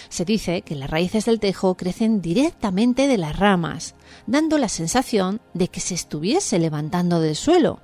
Se 0.08 0.24
dice 0.24 0.62
que 0.62 0.76
las 0.76 0.90
raíces 0.90 1.26
del 1.26 1.42
tejo 1.42 1.76
crecen 1.76 2.22
directamente 2.22 3.08
de 3.08 3.18
las 3.18 3.38
ramas, 3.38 3.96
dando 4.28 4.58
la 4.58 4.70
sensación 4.70 5.42
de 5.54 5.68
que 5.68 5.82
se 5.82 5.94
estuviese 5.94 6.58
levantando 6.58 7.20
del 7.20 7.36
suelo 7.36 7.82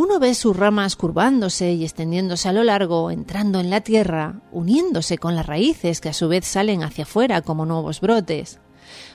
uno 0.00 0.18
ve 0.18 0.34
sus 0.34 0.56
ramas 0.56 0.96
curvándose 0.96 1.72
y 1.74 1.84
extendiéndose 1.84 2.48
a 2.48 2.54
lo 2.54 2.64
largo, 2.64 3.10
entrando 3.10 3.60
en 3.60 3.68
la 3.68 3.82
tierra, 3.82 4.40
uniéndose 4.50 5.18
con 5.18 5.36
las 5.36 5.44
raíces 5.44 6.00
que 6.00 6.08
a 6.08 6.14
su 6.14 6.26
vez 6.26 6.46
salen 6.46 6.82
hacia 6.82 7.04
afuera 7.04 7.42
como 7.42 7.66
nuevos 7.66 8.00
brotes. 8.00 8.60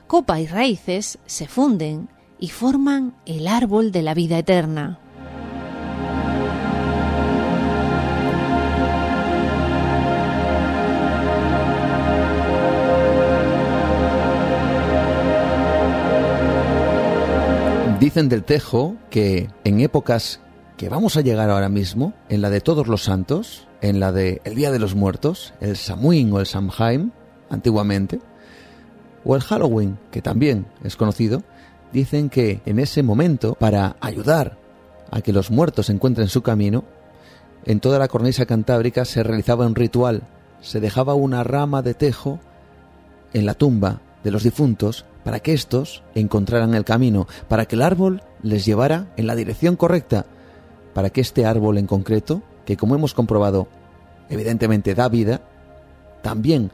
Copa 0.06 0.40
y 0.40 0.46
raíces 0.46 1.18
se 1.26 1.48
funden 1.48 2.08
y 2.38 2.50
forman 2.50 3.16
el 3.26 3.48
árbol 3.48 3.92
de 3.92 4.04
la 4.04 4.14
vida 4.14 4.38
eterna. 4.38 5.00
Dicen 18.00 18.30
del 18.30 18.44
tejo 18.44 18.98
que 19.10 19.50
en 19.64 19.80
épocas 19.80 20.42
que 20.78 20.90
vamos 20.90 21.16
a 21.18 21.22
llegar 21.22 21.50
ahora 21.50 21.70
mismo, 21.70 22.14
en 22.30 22.42
la 22.42 22.50
de 22.50 22.62
Todos 22.62 22.88
los 22.88 23.04
Santos, 23.04 23.68
en 23.82 24.00
la 24.00 24.12
de 24.12 24.42
El 24.44 24.56
Día 24.56 24.72
de 24.72 24.80
los 24.80 24.96
Muertos, 24.96 25.54
el 25.62 25.78
Samhain 25.78 26.32
o 26.34 26.40
el 26.40 26.46
Samhain, 26.46 27.14
antiguamente, 27.50 28.20
o 29.24 29.36
el 29.36 29.42
Halloween, 29.42 29.98
que 30.12 30.22
también 30.22 30.68
es 30.84 30.96
conocido, 30.96 31.44
dicen 31.94 32.30
que 32.30 32.62
en 32.66 32.80
ese 32.80 33.04
momento, 33.04 33.56
para 33.56 33.96
ayudar 34.02 34.58
a 35.12 35.22
que 35.22 35.34
los 35.34 35.50
muertos 35.50 35.90
encuentren 35.90 36.28
su 36.28 36.42
camino, 36.42 36.84
en 37.66 37.80
toda 37.80 37.98
la 37.98 38.08
cornisa 38.08 38.46
cantábrica 38.46 39.06
se 39.06 39.24
realizaba 39.24 39.66
un 39.66 39.76
ritual, 39.76 40.24
se 40.62 40.80
dejaba 40.80 41.14
una 41.14 41.44
rama 41.44 41.82
de 41.82 41.94
tejo 41.94 42.40
en 43.34 43.46
la 43.46 43.54
tumba 43.54 44.02
de 44.24 44.32
los 44.32 44.44
difuntos 44.44 45.06
para 45.24 45.40
que 45.40 45.54
éstos 45.54 46.04
encontraran 46.16 46.76
el 46.76 46.86
camino, 46.86 47.28
para 47.48 47.66
que 47.66 47.76
el 47.76 47.82
árbol 47.82 48.22
les 48.44 48.66
llevara 48.66 49.08
en 49.18 49.26
la 49.26 49.36
dirección 49.36 49.76
correcta, 49.76 50.26
para 50.96 51.10
que 51.10 51.20
este 51.20 51.46
árbol 51.46 51.78
en 51.78 51.88
concreto, 51.88 52.42
que 52.66 52.78
como 52.78 52.96
hemos 52.96 53.14
comprobado, 53.14 53.68
evidentemente 54.30 54.96
da 54.96 55.10
vida, 55.10 55.42
también 56.24 56.72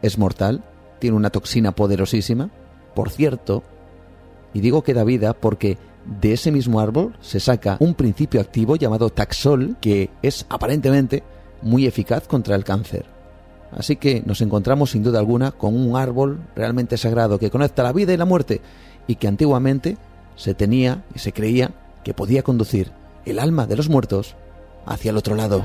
es 0.00 0.16
mortal, 0.16 0.64
tiene 1.00 1.18
una 1.18 1.28
toxina 1.28 1.72
poderosísima. 1.72 2.48
Por 2.94 3.10
cierto, 3.10 3.62
y 4.54 4.60
digo 4.60 4.82
que 4.82 4.94
da 4.94 5.04
vida 5.04 5.34
porque 5.34 5.76
de 6.06 6.32
ese 6.32 6.50
mismo 6.50 6.80
árbol 6.80 7.14
se 7.20 7.38
saca 7.38 7.76
un 7.78 7.92
principio 7.92 8.40
activo 8.40 8.76
llamado 8.76 9.10
taxol, 9.10 9.76
que 9.82 10.08
es 10.22 10.46
aparentemente 10.48 11.22
muy 11.60 11.86
eficaz 11.86 12.26
contra 12.26 12.56
el 12.56 12.64
cáncer. 12.64 13.04
Así 13.70 13.96
que 13.96 14.22
nos 14.24 14.40
encontramos 14.40 14.92
sin 14.92 15.02
duda 15.02 15.18
alguna 15.18 15.52
con 15.52 15.76
un 15.76 15.94
árbol 15.94 16.40
realmente 16.54 16.96
sagrado 16.96 17.38
que 17.38 17.50
conecta 17.50 17.82
la 17.82 17.92
vida 17.92 18.14
y 18.14 18.16
la 18.16 18.24
muerte 18.24 18.62
y 19.06 19.16
que 19.16 19.28
antiguamente 19.28 19.98
se 20.36 20.54
tenía 20.54 21.04
y 21.14 21.18
se 21.18 21.34
creía 21.34 21.72
que 22.02 22.14
podía 22.14 22.42
conducir 22.42 22.92
el 23.26 23.38
alma 23.38 23.66
de 23.66 23.76
los 23.76 23.88
muertos 23.88 24.36
hacia 24.86 25.10
el 25.10 25.16
otro 25.16 25.34
lado. 25.34 25.64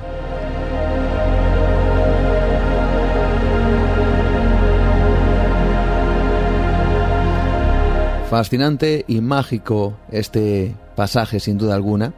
Fascinante 8.30 9.04
y 9.08 9.22
mágico 9.22 9.98
este 10.10 10.76
pasaje, 10.96 11.40
sin 11.40 11.58
duda 11.58 11.76
alguna, 11.76 12.14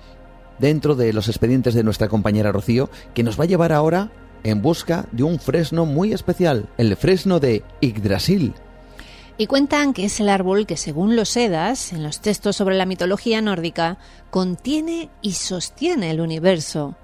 dentro 0.60 0.96
de 0.96 1.12
los 1.12 1.28
expedientes 1.28 1.74
de 1.74 1.84
nuestra 1.84 2.08
compañera 2.08 2.52
Rocío, 2.52 2.90
que 3.14 3.24
nos 3.24 3.40
va 3.40 3.46
a 3.46 3.48
llevar 3.48 3.72
ahora 3.72 4.12
en 4.44 4.62
busca 4.62 5.08
de 5.12 5.24
un 5.24 5.40
fresno 5.40 5.86
muy 5.86 6.14
especial, 6.14 6.70
el 6.78 6.96
fresno 6.98 7.40
de 7.40 7.64
Yggdrasil, 7.82 8.54
y 9.38 9.48
cuentan 9.48 9.94
que 9.94 10.06
es 10.06 10.20
el 10.20 10.30
árbol 10.30 10.68
que, 10.68 10.78
según 10.78 11.16
los 11.16 11.36
Edas, 11.36 11.92
en 11.92 12.04
los 12.04 12.20
textos 12.20 12.56
sobre 12.56 12.78
la 12.78 12.86
mitología 12.86 13.42
nórdica, 13.42 13.98
contiene 14.30 15.10
y 15.22 15.34
sostiene 15.34 16.12
el 16.12 16.22
universo, 16.22 16.96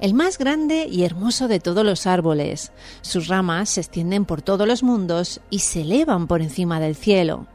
el 0.00 0.14
más 0.14 0.38
grande 0.38 0.86
y 0.90 1.04
hermoso 1.04 1.48
de 1.48 1.60
todos 1.60 1.84
los 1.84 2.06
árboles. 2.06 2.72
Sus 3.00 3.28
ramas 3.28 3.70
se 3.70 3.80
extienden 3.80 4.24
por 4.24 4.42
todos 4.42 4.66
los 4.66 4.82
mundos 4.82 5.40
y 5.50 5.60
se 5.60 5.80
elevan 5.80 6.26
por 6.26 6.42
encima 6.42 6.78
del 6.80 6.94
cielo. 6.94 7.46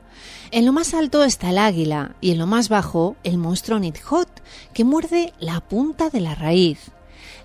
En 0.51 0.65
lo 0.65 0.73
más 0.73 0.93
alto 0.93 1.23
está 1.23 1.49
el 1.49 1.57
águila 1.57 2.15
y 2.21 2.31
en 2.31 2.37
lo 2.37 2.47
más 2.47 2.69
bajo 2.69 3.15
el 3.23 3.37
monstruo 3.37 3.79
Nidhot, 3.79 4.29
que 4.73 4.83
muerde 4.83 5.33
la 5.39 5.61
punta 5.61 6.09
de 6.09 6.21
la 6.21 6.35
raíz. 6.35 6.91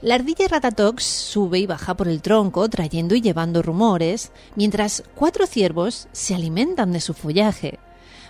La 0.01 0.15
ardilla 0.15 0.47
Ratatox 0.47 1.03
sube 1.03 1.59
y 1.59 1.67
baja 1.67 1.97
por 1.97 2.07
el 2.07 2.23
tronco 2.23 2.69
trayendo 2.69 3.17
y 3.17 3.21
llevando 3.21 3.63
rumores, 3.63 4.31
mientras 4.55 5.03
cuatro 5.17 5.45
ciervos 5.45 6.07
se 6.13 6.37
alimentan 6.37 6.93
de 6.93 7.01
su 7.01 7.15
follaje. 7.15 7.81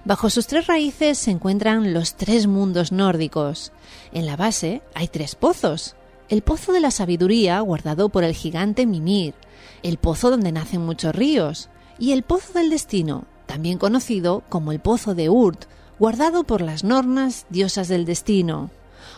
Bajo 0.07 0.31
sus 0.31 0.47
tres 0.47 0.66
raíces 0.66 1.19
se 1.19 1.31
encuentran 1.31 1.93
los 1.93 2.15
tres 2.15 2.47
mundos 2.47 2.90
nórdicos. 2.90 3.73
En 4.12 4.24
la 4.24 4.36
base 4.36 4.81
hay 4.95 5.09
tres 5.09 5.35
pozos. 5.35 5.95
El 6.31 6.40
pozo 6.40 6.73
de 6.73 6.81
la 6.81 6.90
sabiduría, 6.90 7.61
guardado 7.61 8.09
por 8.09 8.24
el 8.24 8.32
gigante 8.32 8.86
Mimir, 8.86 9.35
el 9.82 9.99
pozo 9.99 10.31
donde 10.31 10.53
nacen 10.53 10.81
muchos 10.81 11.15
ríos, 11.15 11.69
y 11.99 12.12
el 12.12 12.23
pozo 12.23 12.55
del 12.55 12.70
destino, 12.70 13.27
también 13.45 13.77
conocido 13.77 14.43
como 14.49 14.73
el 14.73 14.81
pozo 14.81 15.15
de 15.15 15.28
Urt, 15.28 15.66
guardado 15.99 16.45
por 16.45 16.62
las 16.62 16.82
Nornas, 16.82 17.45
diosas 17.51 17.89
del 17.89 18.07
destino. 18.07 18.70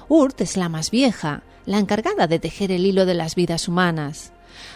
Urt 0.09 0.41
es 0.41 0.57
la 0.57 0.69
más 0.69 0.91
vieja, 0.91 1.45
la 1.67 1.79
encargada 1.79 2.27
de 2.27 2.39
tejer 2.39 2.73
el 2.73 2.87
hilo 2.87 3.07
de 3.07 3.15
las 3.15 3.35
vidas 3.35 3.69
humanas, 3.69 4.33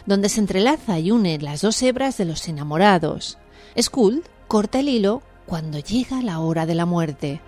donde 0.07 0.29
se 0.29 0.41
entrelaza 0.41 0.99
y 0.99 1.11
une 1.11 1.39
las 1.39 1.63
dos 1.63 1.83
hebras 1.83 2.17
de 2.17 2.25
los 2.25 2.49
enamorados. 2.49 3.39
Skuld 3.81 4.23
corta 4.49 4.81
el 4.81 4.89
hilo 4.89 5.23
cuando 5.47 5.79
llega 5.79 6.23
la 6.23 6.41
hora 6.41 6.67
de 6.67 6.75
la 6.75 6.87
muerte. 6.87 7.41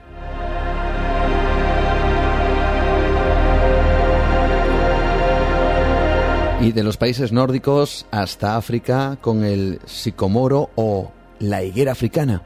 Y 6.61 6.73
de 6.73 6.83
los 6.83 6.97
países 6.97 7.33
nórdicos 7.33 8.07
hasta 8.11 8.57
África 8.57 9.19
con 9.21 9.45
el 9.45 9.79
sicomoro 9.85 10.71
o 10.75 11.13
la 11.39 11.63
higuera 11.63 11.93
africana. 11.93 12.43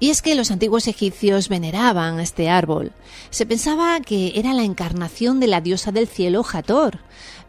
Y 0.00 0.10
es 0.10 0.22
que 0.22 0.34
los 0.34 0.50
antiguos 0.50 0.88
egipcios 0.88 1.48
veneraban 1.48 2.20
este 2.20 2.50
árbol. 2.50 2.92
Se 3.30 3.46
pensaba 3.46 4.00
que 4.00 4.32
era 4.34 4.52
la 4.52 4.64
encarnación 4.64 5.40
de 5.40 5.46
la 5.46 5.60
diosa 5.60 5.92
del 5.92 6.08
cielo 6.08 6.44
Hathor. 6.50 6.98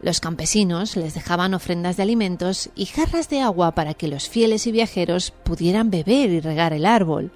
Los 0.00 0.20
campesinos 0.20 0.96
les 0.96 1.14
dejaban 1.14 1.54
ofrendas 1.54 1.96
de 1.96 2.04
alimentos 2.04 2.70
y 2.76 2.86
jarras 2.86 3.28
de 3.28 3.40
agua 3.40 3.72
para 3.72 3.94
que 3.94 4.08
los 4.08 4.28
fieles 4.28 4.66
y 4.66 4.72
viajeros 4.72 5.32
pudieran 5.42 5.90
beber 5.90 6.30
y 6.30 6.40
regar 6.40 6.72
el 6.72 6.86
árbol. 6.86 7.32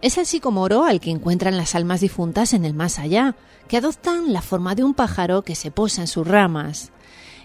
Es 0.00 0.18
el 0.18 0.26
sicomoro 0.26 0.84
al 0.84 1.00
que 1.00 1.10
encuentran 1.10 1.56
las 1.56 1.74
almas 1.74 2.00
difuntas 2.00 2.52
en 2.52 2.64
el 2.64 2.74
más 2.74 2.98
allá, 2.98 3.34
que 3.68 3.78
adoptan 3.78 4.32
la 4.32 4.42
forma 4.42 4.74
de 4.74 4.84
un 4.84 4.94
pájaro 4.94 5.42
que 5.42 5.54
se 5.54 5.70
posa 5.70 6.02
en 6.02 6.06
sus 6.06 6.26
ramas, 6.26 6.92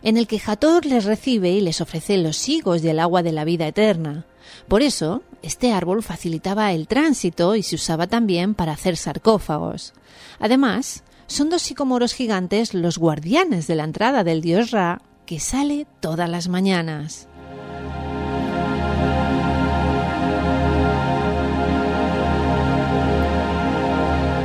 en 0.04 0.18
el 0.18 0.28
que 0.28 0.42
Hathor 0.46 0.86
les 0.86 1.06
recibe 1.06 1.50
y 1.52 1.62
les 1.62 1.82
ofrece 1.82 2.18
los 2.18 2.48
higos 2.48 2.84
y 2.84 2.90
el 2.90 3.00
agua 3.00 3.24
de 3.24 3.32
la 3.32 3.46
vida 3.46 3.68
eterna. 3.68 4.26
Por 4.68 4.82
eso, 4.82 5.24
este 5.44 5.74
árbol 5.74 6.04
facilitaba 6.04 6.72
el 6.72 6.88
tránsito 6.88 7.56
y 7.56 7.64
se 7.64 7.76
usaba 7.76 8.08
también 8.08 8.54
para 8.54 8.74
hacer 8.74 8.96
sarcófagos. 8.96 9.94
Además, 10.40 11.04
son 11.28 11.50
dos 11.50 11.62
sicomoros 11.62 12.14
gigantes 12.14 12.74
los 12.74 12.98
guardianes 12.98 13.68
de 13.68 13.76
la 13.76 13.84
entrada 13.84 14.24
del 14.24 14.42
dios 14.42 14.72
Ra, 14.72 15.02
que 15.26 15.40
sale 15.40 15.88
todas 16.00 16.30
las 16.30 16.48
mañanas. 16.48 17.28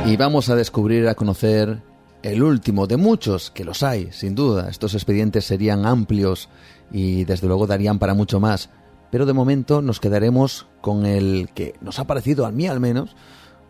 Y 0.05 0.15
vamos 0.15 0.49
a 0.49 0.55
descubrir, 0.55 1.07
a 1.09 1.15
conocer 1.15 1.81
el 2.23 2.41
último 2.41 2.87
de 2.87 2.95
muchos, 2.95 3.51
que 3.51 3.65
los 3.65 3.83
hay, 3.83 4.09
sin 4.11 4.35
duda. 4.35 4.69
Estos 4.69 4.93
expedientes 4.93 5.43
serían 5.45 5.85
amplios 5.85 6.47
y 6.91 7.25
desde 7.25 7.47
luego 7.47 7.67
darían 7.67 7.99
para 7.99 8.13
mucho 8.13 8.39
más 8.39 8.69
pero 9.11 9.25
de 9.25 9.33
momento 9.33 9.81
nos 9.81 9.99
quedaremos 9.99 10.67
con 10.81 11.05
el 11.05 11.49
que 11.53 11.75
nos 11.81 11.99
ha 11.99 12.07
parecido, 12.07 12.45
a 12.45 12.51
mí 12.51 12.67
al 12.67 12.79
menos, 12.79 13.15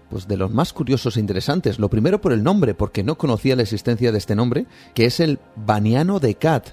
pues 0.09 0.27
de 0.27 0.37
los 0.37 0.51
más 0.51 0.73
curiosos 0.73 1.17
e 1.17 1.19
interesantes. 1.19 1.79
Lo 1.79 1.89
primero 1.89 2.21
por 2.21 2.33
el 2.33 2.43
nombre, 2.43 2.73
porque 2.73 3.03
no 3.03 3.17
conocía 3.17 3.55
la 3.55 3.63
existencia 3.63 4.11
de 4.11 4.17
este 4.17 4.35
nombre, 4.35 4.65
que 4.93 5.05
es 5.05 5.19
el 5.19 5.39
baniano 5.55 6.19
de 6.19 6.35
Cat. 6.35 6.69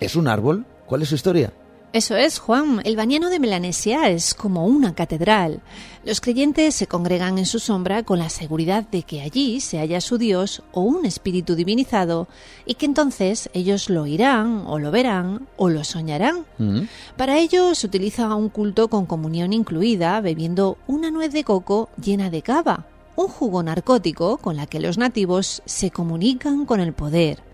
¿Es 0.00 0.16
un 0.16 0.28
árbol? 0.28 0.66
¿Cuál 0.86 1.02
es 1.02 1.08
su 1.10 1.14
historia? 1.14 1.52
Eso 1.92 2.16
es, 2.16 2.38
Juan. 2.38 2.80
El 2.84 2.94
bañano 2.94 3.30
de 3.30 3.40
Melanesia 3.40 4.10
es 4.10 4.34
como 4.34 4.64
una 4.64 4.94
catedral. 4.94 5.60
Los 6.04 6.20
creyentes 6.20 6.76
se 6.76 6.86
congregan 6.86 7.36
en 7.36 7.46
su 7.46 7.58
sombra 7.58 8.04
con 8.04 8.20
la 8.20 8.30
seguridad 8.30 8.84
de 8.84 9.02
que 9.02 9.22
allí 9.22 9.60
se 9.60 9.78
halla 9.78 10.00
su 10.00 10.16
Dios 10.16 10.62
o 10.70 10.82
un 10.82 11.04
espíritu 11.04 11.56
divinizado 11.56 12.28
y 12.64 12.74
que 12.74 12.86
entonces 12.86 13.50
ellos 13.54 13.90
lo 13.90 14.02
oirán 14.02 14.62
o 14.68 14.78
lo 14.78 14.92
verán 14.92 15.48
o 15.56 15.68
lo 15.68 15.82
soñarán. 15.82 16.46
Mm. 16.58 16.82
Para 17.16 17.38
ello 17.38 17.74
se 17.74 17.88
utiliza 17.88 18.32
un 18.36 18.50
culto 18.50 18.86
con 18.86 19.04
comunión 19.04 19.52
incluida 19.52 20.20
bebiendo 20.20 20.78
una 20.86 21.10
nuez 21.10 21.32
de 21.32 21.42
coco 21.42 21.88
llena 22.00 22.30
de 22.30 22.42
cava, 22.42 22.86
un 23.16 23.26
jugo 23.26 23.64
narcótico 23.64 24.36
con 24.36 24.56
la 24.56 24.66
que 24.68 24.78
los 24.78 24.96
nativos 24.96 25.60
se 25.64 25.90
comunican 25.90 26.66
con 26.66 26.78
el 26.78 26.92
poder. 26.92 27.49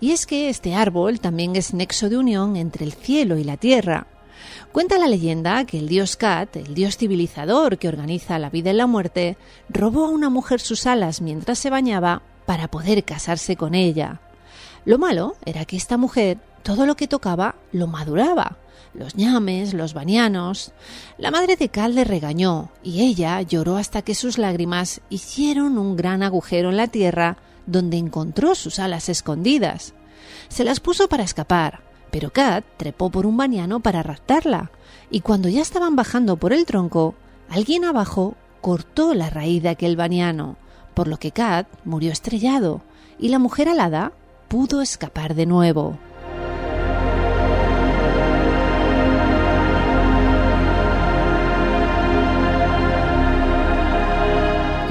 Y 0.00 0.12
es 0.12 0.26
que 0.26 0.48
este 0.48 0.74
árbol 0.74 1.20
también 1.20 1.56
es 1.56 1.74
nexo 1.74 2.08
de 2.08 2.18
unión 2.18 2.56
entre 2.56 2.84
el 2.84 2.92
cielo 2.92 3.38
y 3.38 3.44
la 3.44 3.56
tierra. 3.56 4.06
Cuenta 4.72 4.98
la 4.98 5.08
leyenda 5.08 5.64
que 5.64 5.78
el 5.78 5.88
dios 5.88 6.16
Kat, 6.16 6.56
el 6.56 6.74
dios 6.74 6.96
civilizador 6.96 7.78
que 7.78 7.88
organiza 7.88 8.38
la 8.38 8.50
vida 8.50 8.70
y 8.70 8.74
la 8.74 8.86
muerte, 8.86 9.36
robó 9.68 10.06
a 10.06 10.10
una 10.10 10.30
mujer 10.30 10.60
sus 10.60 10.86
alas 10.86 11.20
mientras 11.20 11.58
se 11.58 11.70
bañaba 11.70 12.22
para 12.46 12.68
poder 12.68 13.04
casarse 13.04 13.56
con 13.56 13.74
ella. 13.74 14.20
Lo 14.84 14.98
malo 14.98 15.36
era 15.44 15.64
que 15.64 15.76
esta 15.76 15.96
mujer 15.96 16.38
todo 16.64 16.86
lo 16.86 16.96
que 16.96 17.06
tocaba 17.06 17.56
lo 17.72 17.86
maduraba, 17.86 18.56
los 18.94 19.16
ñames, 19.16 19.74
los 19.74 19.92
banianos. 19.92 20.72
La 21.18 21.30
madre 21.30 21.56
de 21.56 21.68
Kat 21.68 21.90
le 21.90 22.04
regañó 22.04 22.70
y 22.82 23.02
ella 23.02 23.40
lloró 23.42 23.76
hasta 23.76 24.02
que 24.02 24.14
sus 24.14 24.38
lágrimas 24.38 25.00
hicieron 25.10 25.78
un 25.78 25.94
gran 25.94 26.22
agujero 26.22 26.70
en 26.70 26.78
la 26.78 26.88
tierra 26.88 27.36
donde 27.66 27.96
encontró 27.96 28.54
sus 28.54 28.78
alas 28.78 29.08
escondidas. 29.08 29.94
Se 30.48 30.64
las 30.64 30.80
puso 30.80 31.08
para 31.08 31.22
escapar, 31.22 31.80
pero 32.10 32.30
Kat 32.30 32.64
trepó 32.76 33.10
por 33.10 33.26
un 33.26 33.36
baniano 33.36 33.80
para 33.80 34.02
raptarla, 34.02 34.70
y 35.10 35.20
cuando 35.20 35.48
ya 35.48 35.62
estaban 35.62 35.96
bajando 35.96 36.36
por 36.36 36.52
el 36.52 36.64
tronco, 36.64 37.14
alguien 37.48 37.84
abajo 37.84 38.34
cortó 38.60 39.14
la 39.14 39.30
raíz 39.30 39.62
de 39.62 39.68
aquel 39.68 39.96
baniano, 39.96 40.56
por 40.94 41.08
lo 41.08 41.18
que 41.18 41.32
Kat 41.32 41.66
murió 41.84 42.12
estrellado, 42.12 42.82
y 43.18 43.28
la 43.28 43.38
mujer 43.38 43.68
alada 43.68 44.12
pudo 44.48 44.80
escapar 44.80 45.34
de 45.34 45.46
nuevo. 45.46 45.98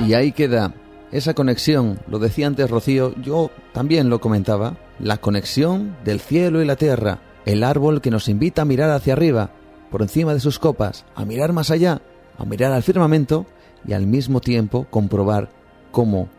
Y 0.05 0.13
ahí 0.13 0.33
queda 0.33 0.73
esa 1.13 1.35
conexión, 1.35 1.99
lo 2.07 2.17
decía 2.17 2.47
antes 2.47 2.69
Rocío, 2.69 3.13
yo 3.21 3.51
también 3.71 4.09
lo 4.09 4.19
comentaba, 4.19 4.77
la 4.99 5.17
conexión 5.17 5.95
del 6.03 6.19
cielo 6.19 6.61
y 6.61 6.65
la 6.65 6.75
tierra, 6.75 7.19
el 7.45 7.63
árbol 7.63 8.01
que 8.01 8.09
nos 8.09 8.27
invita 8.27 8.63
a 8.63 8.65
mirar 8.65 8.89
hacia 8.89 9.13
arriba, 9.13 9.51
por 9.91 10.01
encima 10.01 10.33
de 10.33 10.39
sus 10.39 10.57
copas, 10.57 11.05
a 11.13 11.23
mirar 11.23 11.53
más 11.53 11.69
allá, 11.69 12.01
a 12.37 12.45
mirar 12.45 12.71
al 12.71 12.81
firmamento 12.81 13.45
y 13.87 13.93
al 13.93 14.07
mismo 14.07 14.41
tiempo 14.41 14.87
comprobar 14.89 15.51
cómo 15.91 16.29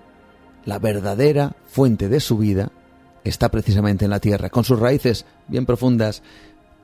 la 0.65 0.81
verdadera 0.81 1.55
fuente 1.69 2.09
de 2.09 2.19
su 2.19 2.37
vida 2.37 2.73
está 3.23 3.51
precisamente 3.51 4.05
en 4.05 4.11
la 4.11 4.19
tierra, 4.19 4.51
con 4.51 4.65
sus 4.65 4.81
raíces 4.81 5.25
bien 5.47 5.67
profundas 5.67 6.23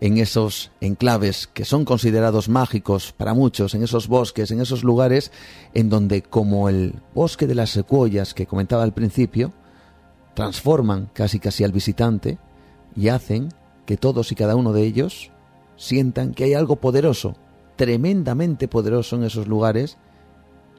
en 0.01 0.17
esos 0.17 0.71
enclaves 0.81 1.47
que 1.47 1.65
son 1.65 1.85
considerados 1.85 2.49
mágicos 2.49 3.13
para 3.13 3.35
muchos, 3.35 3.75
en 3.75 3.83
esos 3.83 4.09
bosques, 4.09 4.51
en 4.51 4.61
esos 4.61 4.83
lugares 4.83 5.31
en 5.75 5.91
donde, 5.91 6.23
como 6.23 6.69
el 6.69 6.95
bosque 7.15 7.47
de 7.47 7.55
las 7.55 7.71
secuoyas 7.71 8.33
que 8.33 8.47
comentaba 8.47 8.83
al 8.83 8.95
principio, 8.95 9.53
transforman 10.35 11.11
casi 11.13 11.39
casi 11.39 11.65
al 11.65 11.73
visitante 11.73 12.39
y 12.97 13.09
hacen 13.09 13.51
que 13.85 13.99
todos 13.99 14.33
y 14.33 14.35
cada 14.35 14.57
uno 14.57 14.73
de 14.73 14.85
ellos 14.85 15.31
sientan 15.77 16.33
que 16.33 16.45
hay 16.45 16.55
algo 16.55 16.77
poderoso, 16.77 17.35
tremendamente 17.77 18.69
poderoso 18.69 19.17
en 19.17 19.25
esos 19.25 19.49
lugares 19.49 19.99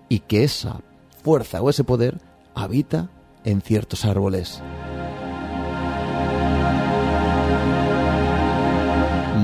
y 0.09 0.19
que 0.19 0.43
esa 0.43 0.81
fuerza 1.23 1.61
o 1.61 1.69
ese 1.69 1.83
poder 1.83 2.19
habita 2.55 3.09
en 3.43 3.61
ciertos 3.61 4.05
árboles. 4.05 4.61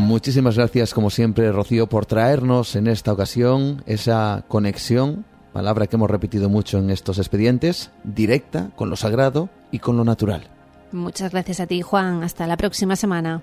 Muchísimas 0.07 0.55
gracias, 0.55 0.93
como 0.93 1.09
siempre, 1.09 1.51
Rocío, 1.51 1.88
por 1.88 2.05
traernos 2.05 2.77
en 2.77 2.88
esta 2.88 3.11
ocasión 3.11 3.84
esa 3.88 4.45
conexión, 4.47 5.25
palabra 5.51 5.88
que 5.88 5.97
hemos 5.97 6.09
repetido 6.09 6.47
mucho 6.47 6.77
en 6.77 6.91
estos 6.91 7.17
expedientes, 7.17 7.91
directa 8.05 8.69
con 8.77 8.89
lo 8.89 8.95
sagrado 8.95 9.49
y 9.69 9.79
con 9.79 9.97
lo 9.97 10.05
natural. 10.05 10.47
Muchas 10.93 11.34
gracias 11.34 11.59
a 11.59 11.67
ti, 11.67 11.81
Juan. 11.81 12.23
Hasta 12.23 12.47
la 12.47 12.55
próxima 12.55 12.95
semana. 12.95 13.41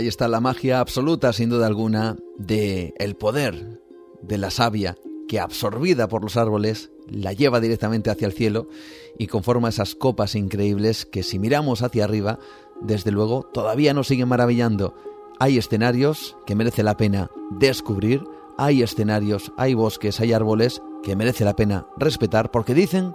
Ahí 0.00 0.08
está 0.08 0.28
la 0.28 0.40
magia 0.40 0.80
absoluta, 0.80 1.30
sin 1.34 1.50
duda 1.50 1.66
alguna, 1.66 2.16
de 2.38 2.94
el 2.96 3.16
poder 3.16 3.82
de 4.22 4.38
la 4.38 4.50
savia 4.50 4.96
que 5.28 5.38
absorbida 5.38 6.08
por 6.08 6.22
los 6.22 6.38
árboles 6.38 6.90
la 7.06 7.34
lleva 7.34 7.60
directamente 7.60 8.08
hacia 8.08 8.26
el 8.26 8.32
cielo 8.32 8.66
y 9.18 9.26
conforma 9.26 9.68
esas 9.68 9.94
copas 9.94 10.36
increíbles 10.36 11.04
que 11.04 11.22
si 11.22 11.38
miramos 11.38 11.82
hacia 11.82 12.04
arriba, 12.04 12.38
desde 12.80 13.10
luego 13.10 13.42
todavía 13.52 13.92
nos 13.92 14.06
siguen 14.06 14.28
maravillando. 14.28 14.94
Hay 15.38 15.58
escenarios 15.58 16.34
que 16.46 16.54
merece 16.54 16.82
la 16.82 16.96
pena 16.96 17.30
descubrir, 17.50 18.24
hay 18.56 18.82
escenarios, 18.82 19.52
hay 19.58 19.74
bosques, 19.74 20.18
hay 20.18 20.32
árboles 20.32 20.80
que 21.02 21.14
merece 21.14 21.44
la 21.44 21.56
pena 21.56 21.88
respetar 21.98 22.50
porque 22.50 22.72
dicen 22.72 23.14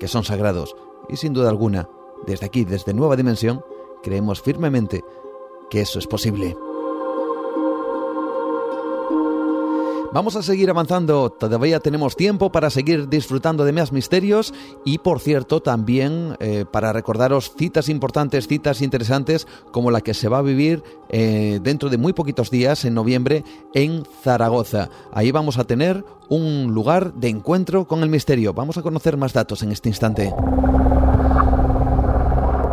que 0.00 0.08
son 0.08 0.24
sagrados. 0.24 0.74
Y 1.08 1.14
sin 1.14 1.32
duda 1.32 1.48
alguna, 1.48 1.88
desde 2.26 2.46
aquí, 2.46 2.64
desde 2.64 2.92
Nueva 2.92 3.14
Dimensión, 3.14 3.62
creemos 4.02 4.42
firmemente 4.42 5.04
que 5.70 5.80
eso 5.80 5.98
es 5.98 6.06
posible. 6.06 6.56
Vamos 10.14 10.36
a 10.36 10.44
seguir 10.44 10.70
avanzando, 10.70 11.28
todavía 11.28 11.80
tenemos 11.80 12.14
tiempo 12.14 12.52
para 12.52 12.70
seguir 12.70 13.08
disfrutando 13.08 13.64
de 13.64 13.72
más 13.72 13.90
misterios 13.90 14.54
y 14.84 14.98
por 14.98 15.18
cierto 15.18 15.60
también 15.60 16.36
eh, 16.38 16.64
para 16.70 16.92
recordaros 16.92 17.50
citas 17.58 17.88
importantes, 17.88 18.46
citas 18.46 18.80
interesantes 18.80 19.48
como 19.72 19.90
la 19.90 20.02
que 20.02 20.14
se 20.14 20.28
va 20.28 20.38
a 20.38 20.42
vivir 20.42 20.84
eh, 21.08 21.58
dentro 21.64 21.88
de 21.88 21.98
muy 21.98 22.12
poquitos 22.12 22.48
días 22.48 22.84
en 22.84 22.94
noviembre 22.94 23.42
en 23.74 24.04
Zaragoza. 24.22 24.88
Ahí 25.12 25.32
vamos 25.32 25.58
a 25.58 25.64
tener 25.64 26.04
un 26.28 26.72
lugar 26.72 27.12
de 27.14 27.30
encuentro 27.30 27.88
con 27.88 28.04
el 28.04 28.08
misterio. 28.08 28.54
Vamos 28.54 28.78
a 28.78 28.82
conocer 28.82 29.16
más 29.16 29.32
datos 29.32 29.64
en 29.64 29.72
este 29.72 29.88
instante. 29.88 30.32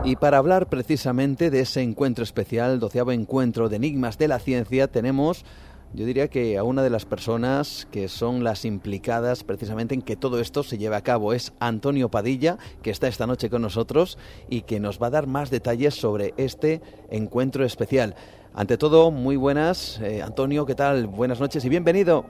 Y 0.03 0.15
para 0.15 0.39
hablar 0.39 0.67
precisamente 0.67 1.51
de 1.51 1.59
ese 1.59 1.83
encuentro 1.83 2.23
especial, 2.23 2.79
doceavo 2.79 3.11
encuentro 3.11 3.69
de 3.69 3.75
enigmas 3.75 4.17
de 4.17 4.27
la 4.27 4.39
ciencia, 4.39 4.87
tenemos, 4.87 5.45
yo 5.93 6.07
diría 6.07 6.27
que 6.27 6.57
a 6.57 6.63
una 6.63 6.81
de 6.81 6.89
las 6.89 7.05
personas 7.05 7.87
que 7.91 8.07
son 8.07 8.43
las 8.43 8.65
implicadas 8.65 9.43
precisamente 9.43 9.93
en 9.93 10.01
que 10.01 10.15
todo 10.15 10.39
esto 10.39 10.63
se 10.63 10.79
lleve 10.79 10.95
a 10.95 11.03
cabo. 11.03 11.33
Es 11.33 11.53
Antonio 11.59 12.09
Padilla, 12.09 12.57
que 12.81 12.89
está 12.89 13.07
esta 13.07 13.27
noche 13.27 13.51
con 13.51 13.61
nosotros 13.61 14.17
y 14.49 14.61
que 14.61 14.79
nos 14.79 14.99
va 14.99 15.07
a 15.07 15.11
dar 15.11 15.27
más 15.27 15.51
detalles 15.51 15.93
sobre 15.93 16.33
este 16.35 16.81
encuentro 17.11 17.63
especial. 17.63 18.15
Ante 18.55 18.79
todo, 18.79 19.11
muy 19.11 19.35
buenas. 19.35 19.99
Eh, 20.01 20.23
Antonio, 20.23 20.65
¿qué 20.65 20.73
tal? 20.73 21.05
Buenas 21.05 21.39
noches 21.39 21.63
y 21.63 21.69
bienvenido. 21.69 22.25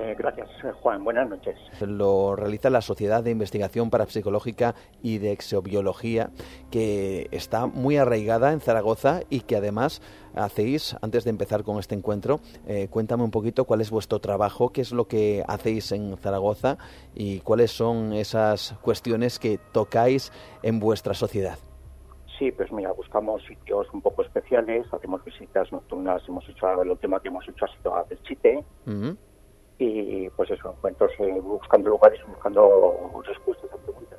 Eh, 0.00 0.14
gracias, 0.16 0.48
Juan. 0.80 1.02
Buenas 1.02 1.28
noches. 1.28 1.56
Lo 1.80 2.36
realiza 2.36 2.70
la 2.70 2.82
Sociedad 2.82 3.24
de 3.24 3.32
Investigación 3.32 3.90
Parapsicológica 3.90 4.76
y 5.02 5.18
de 5.18 5.32
Exobiología, 5.32 6.30
que 6.70 7.26
está 7.32 7.66
muy 7.66 7.96
arraigada 7.96 8.52
en 8.52 8.60
Zaragoza 8.60 9.22
y 9.28 9.40
que 9.40 9.56
además 9.56 10.00
hacéis, 10.36 10.96
antes 11.02 11.24
de 11.24 11.30
empezar 11.30 11.64
con 11.64 11.80
este 11.80 11.96
encuentro, 11.96 12.38
eh, 12.68 12.86
cuéntame 12.88 13.24
un 13.24 13.32
poquito 13.32 13.64
cuál 13.64 13.80
es 13.80 13.90
vuestro 13.90 14.20
trabajo, 14.20 14.70
qué 14.70 14.82
es 14.82 14.92
lo 14.92 15.08
que 15.08 15.42
hacéis 15.48 15.90
en 15.90 16.16
Zaragoza 16.16 16.78
y 17.12 17.40
cuáles 17.40 17.72
son 17.72 18.12
esas 18.12 18.74
cuestiones 18.82 19.40
que 19.40 19.58
tocáis 19.72 20.32
en 20.62 20.78
vuestra 20.78 21.12
sociedad. 21.12 21.58
Sí, 22.38 22.52
pues 22.52 22.70
mira, 22.70 22.92
buscamos 22.92 23.42
sitios 23.46 23.88
un 23.92 24.00
poco 24.00 24.22
especiales, 24.22 24.86
hacemos 24.92 25.24
visitas 25.24 25.72
nocturnas, 25.72 26.22
hemos 26.28 26.48
hecho 26.48 26.82
el 26.82 26.90
último 26.90 27.18
que 27.18 27.26
hemos 27.26 27.48
hecho 27.48 27.64
ha 27.64 27.76
sido 27.76 27.96
a 27.96 28.04
Belchite, 28.04 28.64
y 29.78 30.28
pues 30.30 30.50
eso, 30.50 30.74
encuentros 30.76 31.12
eh, 31.20 31.40
buscando 31.40 31.90
lugares, 31.90 32.20
buscando 32.26 33.22
respuestas 33.24 33.72
a 33.72 33.76
preguntas. 33.76 34.18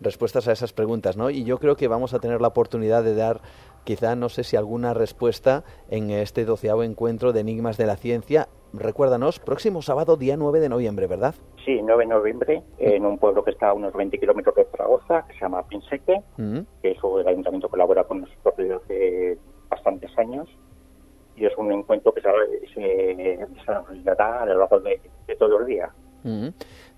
Respuestas 0.00 0.48
a 0.48 0.52
esas 0.52 0.72
preguntas, 0.72 1.16
¿no? 1.16 1.30
Y 1.30 1.44
yo 1.44 1.58
creo 1.58 1.76
que 1.76 1.88
vamos 1.88 2.14
a 2.14 2.20
tener 2.20 2.40
la 2.40 2.48
oportunidad 2.48 3.02
de 3.02 3.14
dar 3.14 3.40
quizá, 3.84 4.14
no 4.14 4.28
sé 4.28 4.44
si 4.44 4.56
alguna 4.56 4.94
respuesta 4.94 5.64
en 5.90 6.10
este 6.10 6.44
doceavo 6.44 6.82
encuentro 6.82 7.32
de 7.32 7.40
Enigmas 7.40 7.76
de 7.76 7.86
la 7.86 7.96
Ciencia. 7.96 8.48
Recuérdanos, 8.72 9.40
próximo 9.40 9.80
sábado, 9.82 10.16
día 10.16 10.36
9 10.36 10.60
de 10.60 10.68
noviembre, 10.68 11.06
¿verdad? 11.06 11.34
Sí, 11.64 11.80
9 11.82 12.04
de 12.04 12.10
noviembre, 12.10 12.62
en 12.78 13.06
un 13.06 13.18
pueblo 13.18 13.42
que 13.42 13.52
está 13.52 13.70
a 13.70 13.74
unos 13.74 13.94
20 13.94 14.18
kilómetros 14.18 14.54
de 14.54 14.66
Zaragoza, 14.66 15.24
que 15.26 15.34
se 15.34 15.40
llama 15.40 15.66
Pinseque, 15.66 16.20
que 16.82 16.90
eso 16.90 17.20
el 17.20 17.26
ayuntamiento 17.26 17.68
colabora 17.68 18.04
con 18.04 18.20
nosotros 18.20 18.54
desde 18.56 18.74
hace 18.74 19.38
bastantes 19.68 20.16
años 20.18 20.48
y 21.36 21.44
es 21.44 21.52
un 21.56 21.72
encuentro 21.72 22.12
que 22.12 22.20
se, 22.20 23.46
desarrollará 23.54 24.42
a 24.42 24.46
lo 24.46 24.58
largo 24.58 24.80
de, 24.80 25.00
todo 25.38 25.60
el 25.60 25.66
día. 25.66 25.92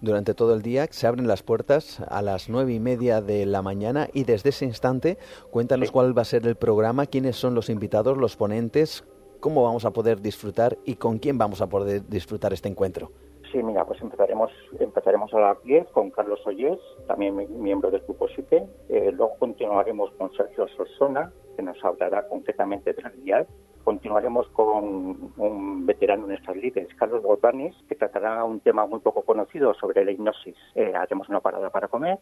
Durante 0.01 0.32
todo 0.32 0.55
el 0.55 0.62
día 0.62 0.86
se 0.90 1.06
abren 1.06 1.28
las 1.28 1.43
puertas 1.43 2.01
a 2.09 2.23
las 2.23 2.48
nueve 2.48 2.73
y 2.73 2.81
media 2.81 3.20
de 3.20 3.44
la 3.44 3.60
mañana 3.60 4.09
y 4.15 4.24
desde 4.24 4.51
ese 4.51 4.65
instante 4.65 5.19
cuéntanos 5.51 5.90
cuál 5.90 6.16
va 6.16 6.23
a 6.23 6.24
ser 6.24 6.47
el 6.47 6.56
programa, 6.56 7.05
quiénes 7.05 7.36
son 7.36 7.55
los 7.55 7.69
invitados, 7.69 8.16
los 8.16 8.36
ponentes, 8.36 9.05
cómo 9.40 9.65
vamos 9.65 9.85
a 9.85 9.90
poder 9.90 10.23
disfrutar 10.23 10.78
y 10.86 10.94
con 10.94 11.19
quién 11.19 11.36
vamos 11.36 11.60
a 11.60 11.69
poder 11.69 12.09
disfrutar 12.09 12.55
este 12.55 12.69
encuentro. 12.69 13.12
Sí, 13.51 13.62
mira, 13.62 13.85
pues 13.85 14.01
empezaremos 14.03 14.51
empezaremos 14.79 15.33
a 15.33 15.41
las 15.41 15.62
10 15.62 15.89
con 15.89 16.11
Carlos 16.11 16.41
Ollés, 16.47 16.79
también 17.07 17.35
miembro 17.62 17.91
del 17.91 18.03
Grupo 18.03 18.29
SIPE. 18.29 18.66
Eh, 18.89 19.11
luego 19.12 19.37
continuaremos 19.39 20.11
con 20.12 20.33
Sergio 20.35 20.69
Sosona, 20.69 21.33
que 21.57 21.62
nos 21.62 21.83
hablará 21.83 22.29
concretamente 22.29 22.93
de 22.93 23.03
la 23.03 23.09
realidad 23.09 23.47
continuaremos 23.89 24.47
con 24.51 25.33
un 25.39 25.87
veterano 25.87 26.27
en 26.27 26.33
estas 26.33 26.55
líderes, 26.57 26.95
Carlos 26.97 27.23
Borbanis, 27.23 27.75
que 27.89 27.95
tratará 27.95 28.45
un 28.45 28.61
tema 28.61 28.85
muy 28.85 29.01
poco 29.01 29.23
conocido 29.23 29.73
sobre 29.73 30.05
la 30.05 30.11
hipnosis. 30.11 30.57
Eh, 30.75 30.93
haremos 30.95 31.27
una 31.31 31.41
parada 31.41 31.70
para 31.70 31.89
comer 31.89 32.19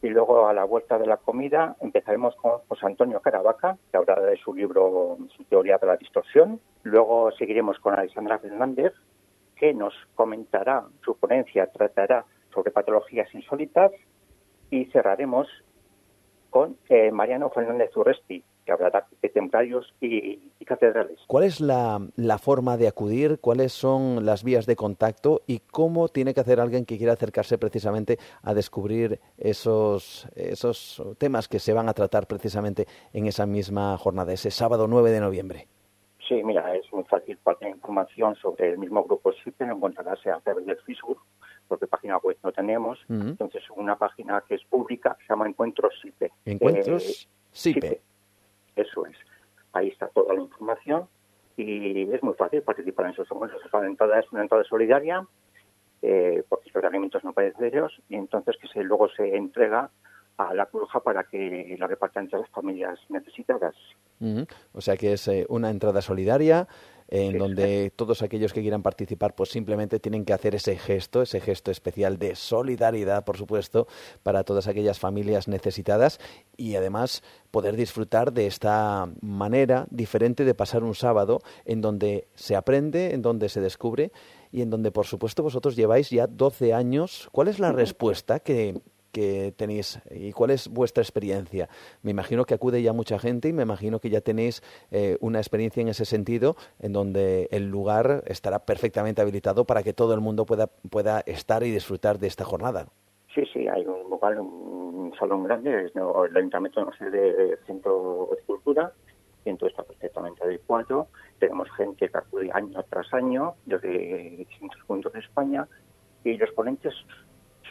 y 0.00 0.10
luego 0.10 0.46
a 0.46 0.52
la 0.52 0.62
vuelta 0.62 0.98
de 0.98 1.06
la 1.06 1.16
comida 1.16 1.74
empezaremos 1.80 2.36
con 2.36 2.58
José 2.68 2.86
Antonio 2.86 3.18
Caravaca, 3.18 3.78
que 3.90 3.96
hablará 3.96 4.22
de 4.22 4.36
su 4.36 4.54
libro 4.54 5.18
Su 5.36 5.42
teoría 5.42 5.78
de 5.78 5.88
la 5.88 5.96
distorsión. 5.96 6.60
Luego 6.84 7.32
seguiremos 7.32 7.80
con 7.80 7.94
Alexandra 7.94 8.38
Fernández, 8.38 8.92
que 9.62 9.72
nos 9.72 9.94
comentará, 10.16 10.88
su 11.04 11.16
ponencia 11.16 11.68
tratará 11.68 12.24
sobre 12.52 12.72
patologías 12.72 13.32
insólitas 13.32 13.92
y 14.70 14.86
cerraremos 14.86 15.46
con 16.50 16.76
eh, 16.88 17.12
Mariano 17.12 17.48
Fernández 17.48 17.96
Urresti, 17.96 18.42
que 18.66 18.72
habrá 18.72 19.06
de 19.22 19.28
templarios 19.28 19.94
y, 20.00 20.50
catedrales. 20.66 21.20
¿Cuál 21.28 21.44
es 21.44 21.60
la, 21.60 22.00
forma 22.40 22.76
de 22.76 22.88
acudir? 22.88 23.38
¿Cuáles 23.38 23.72
son 23.72 24.26
las 24.26 24.42
vías 24.42 24.66
de 24.66 24.74
contacto? 24.74 25.42
¿Y 25.46 25.60
cómo 25.60 26.08
tiene 26.08 26.34
que 26.34 26.40
hacer 26.40 26.58
alguien 26.58 26.84
que 26.84 26.98
quiera 26.98 27.12
acercarse 27.12 27.56
precisamente 27.56 28.18
a 28.42 28.54
descubrir 28.54 29.20
esos, 29.38 30.26
esos 30.34 31.00
temas 31.18 31.46
que 31.46 31.60
se 31.60 31.72
van 31.72 31.88
a 31.88 31.94
tratar 31.94 32.26
precisamente 32.26 32.88
en 33.12 33.26
esa 33.28 33.46
misma 33.46 33.96
jornada, 33.96 34.32
ese 34.32 34.50
sábado 34.50 34.88
9 34.88 35.12
de 35.12 35.20
noviembre? 35.20 35.68
Sí, 36.28 36.42
mira, 36.44 36.74
es 36.74 36.90
muy 36.92 37.04
fácil 37.04 37.38
tener 37.58 37.74
información 37.74 38.36
sobre 38.36 38.70
el 38.70 38.78
mismo 38.78 39.02
grupo 39.04 39.32
SIPE, 39.32 39.66
lo 39.66 39.76
encontrarás 39.76 40.24
a 40.26 40.40
través 40.40 40.66
del 40.66 40.76
Facebook, 40.78 41.20
porque 41.66 41.86
página 41.86 42.18
web 42.18 42.36
no 42.42 42.52
tenemos. 42.52 43.00
Entonces, 43.08 43.64
una 43.74 43.96
página 43.96 44.42
que 44.46 44.54
es 44.54 44.64
pública 44.64 45.16
se 45.20 45.32
llama 45.32 45.48
Encuentros 45.48 45.94
SIPE. 46.00 46.30
Encuentros 46.44 47.04
eh, 47.04 47.28
SIPE. 47.50 48.00
Eso 48.76 49.06
es. 49.06 49.16
Ahí 49.72 49.88
está 49.88 50.08
toda 50.08 50.34
la 50.34 50.42
información 50.42 51.08
y 51.56 52.10
es 52.12 52.22
muy 52.22 52.34
fácil 52.34 52.62
participar 52.62 53.06
en 53.06 53.12
esos 53.12 53.30
encuentros. 53.30 53.60
Es 53.64 53.72
una 53.72 53.86
entrada, 53.86 54.20
es 54.20 54.30
una 54.32 54.42
entrada 54.42 54.64
solidaria, 54.64 55.26
eh, 56.02 56.44
porque 56.48 56.70
los 56.72 56.84
alimentos 56.84 57.24
no 57.24 57.34
ellos 57.36 58.00
y 58.08 58.16
entonces 58.16 58.56
que 58.60 58.68
se, 58.68 58.82
luego 58.82 59.08
se 59.08 59.36
entrega 59.36 59.90
a 60.36 60.54
la 60.54 60.66
Cruz 60.66 60.88
para 61.04 61.24
que 61.24 61.76
la 61.78 61.86
repartan 61.86 62.24
entre 62.24 62.40
las 62.40 62.50
familias 62.50 62.98
necesitadas. 63.08 63.74
O 64.72 64.80
sea 64.80 64.96
que 64.96 65.14
es 65.14 65.26
eh, 65.28 65.46
una 65.48 65.70
entrada 65.70 66.00
solidaria 66.00 66.68
en 67.12 67.36
donde 67.36 67.92
todos 67.94 68.22
aquellos 68.22 68.54
que 68.54 68.62
quieran 68.62 68.82
participar 68.82 69.34
pues 69.34 69.50
simplemente 69.50 70.00
tienen 70.00 70.24
que 70.24 70.32
hacer 70.32 70.54
ese 70.54 70.78
gesto, 70.78 71.20
ese 71.20 71.40
gesto 71.40 71.70
especial 71.70 72.18
de 72.18 72.34
solidaridad, 72.34 73.24
por 73.24 73.36
supuesto, 73.36 73.86
para 74.22 74.44
todas 74.44 74.66
aquellas 74.66 74.98
familias 74.98 75.46
necesitadas 75.46 76.20
y 76.56 76.74
además 76.76 77.22
poder 77.50 77.76
disfrutar 77.76 78.32
de 78.32 78.46
esta 78.46 79.10
manera 79.20 79.86
diferente 79.90 80.46
de 80.46 80.54
pasar 80.54 80.84
un 80.84 80.94
sábado 80.94 81.40
en 81.66 81.82
donde 81.82 82.28
se 82.34 82.56
aprende, 82.56 83.12
en 83.12 83.20
donde 83.20 83.50
se 83.50 83.60
descubre 83.60 84.10
y 84.50 84.62
en 84.62 84.70
donde, 84.70 84.90
por 84.90 85.04
supuesto, 85.04 85.42
vosotros 85.42 85.76
lleváis 85.76 86.08
ya 86.08 86.26
12 86.26 86.72
años. 86.72 87.28
¿Cuál 87.30 87.48
es 87.48 87.58
la 87.58 87.72
respuesta 87.72 88.40
que, 88.40 88.80
que 89.12 89.52
tenéis 89.56 90.00
y 90.10 90.32
cuál 90.32 90.50
es 90.50 90.68
vuestra 90.68 91.02
experiencia. 91.02 91.68
Me 92.02 92.10
imagino 92.10 92.44
que 92.44 92.54
acude 92.54 92.82
ya 92.82 92.92
mucha 92.92 93.18
gente 93.18 93.48
y 93.48 93.52
me 93.52 93.62
imagino 93.62 94.00
que 94.00 94.10
ya 94.10 94.20
tenéis 94.20 94.62
eh, 94.90 95.16
una 95.20 95.38
experiencia 95.38 95.80
en 95.80 95.88
ese 95.88 96.04
sentido 96.04 96.56
en 96.80 96.92
donde 96.92 97.48
el 97.52 97.70
lugar 97.70 98.24
estará 98.26 98.60
perfectamente 98.60 99.20
habilitado 99.20 99.64
para 99.64 99.82
que 99.82 99.92
todo 99.92 100.14
el 100.14 100.20
mundo 100.20 100.46
pueda, 100.46 100.68
pueda 100.90 101.20
estar 101.20 101.62
y 101.62 101.70
disfrutar 101.70 102.18
de 102.18 102.26
esta 102.26 102.44
jornada. 102.44 102.86
Sí, 103.34 103.42
sí, 103.52 103.66
hay 103.66 103.86
un 103.86 104.10
lugar, 104.10 104.38
un 104.38 105.12
salón 105.18 105.44
grande, 105.44 105.90
el 105.94 106.36
ayuntamiento 106.36 106.84
no 106.84 106.92
sé 106.92 107.10
de 107.10 107.56
centro 107.66 108.28
de 108.30 108.42
cultura, 108.44 108.92
y 109.44 109.50
entonces 109.50 109.76
está 109.76 109.84
perfectamente 109.84 110.42
adecuado. 110.44 111.08
Tenemos 111.38 111.68
gente 111.76 112.08
que 112.08 112.18
acude 112.18 112.50
año 112.52 112.82
tras 112.88 113.12
año 113.12 113.54
desde 113.66 114.44
distintos 114.48 114.80
puntos 114.86 115.12
de 115.12 115.20
España 115.20 115.66
y 116.24 116.36
los 116.36 116.50
ponentes 116.52 116.94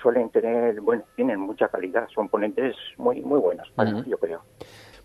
suelen 0.01 0.29
tener, 0.29 0.81
bueno, 0.81 1.03
tienen 1.15 1.39
mucha 1.39 1.67
calidad, 1.67 2.07
son 2.13 2.29
ponentes 2.29 2.75
muy, 2.97 3.21
muy 3.21 3.39
buenos, 3.39 3.71
yo 4.05 4.17
creo. 4.17 4.41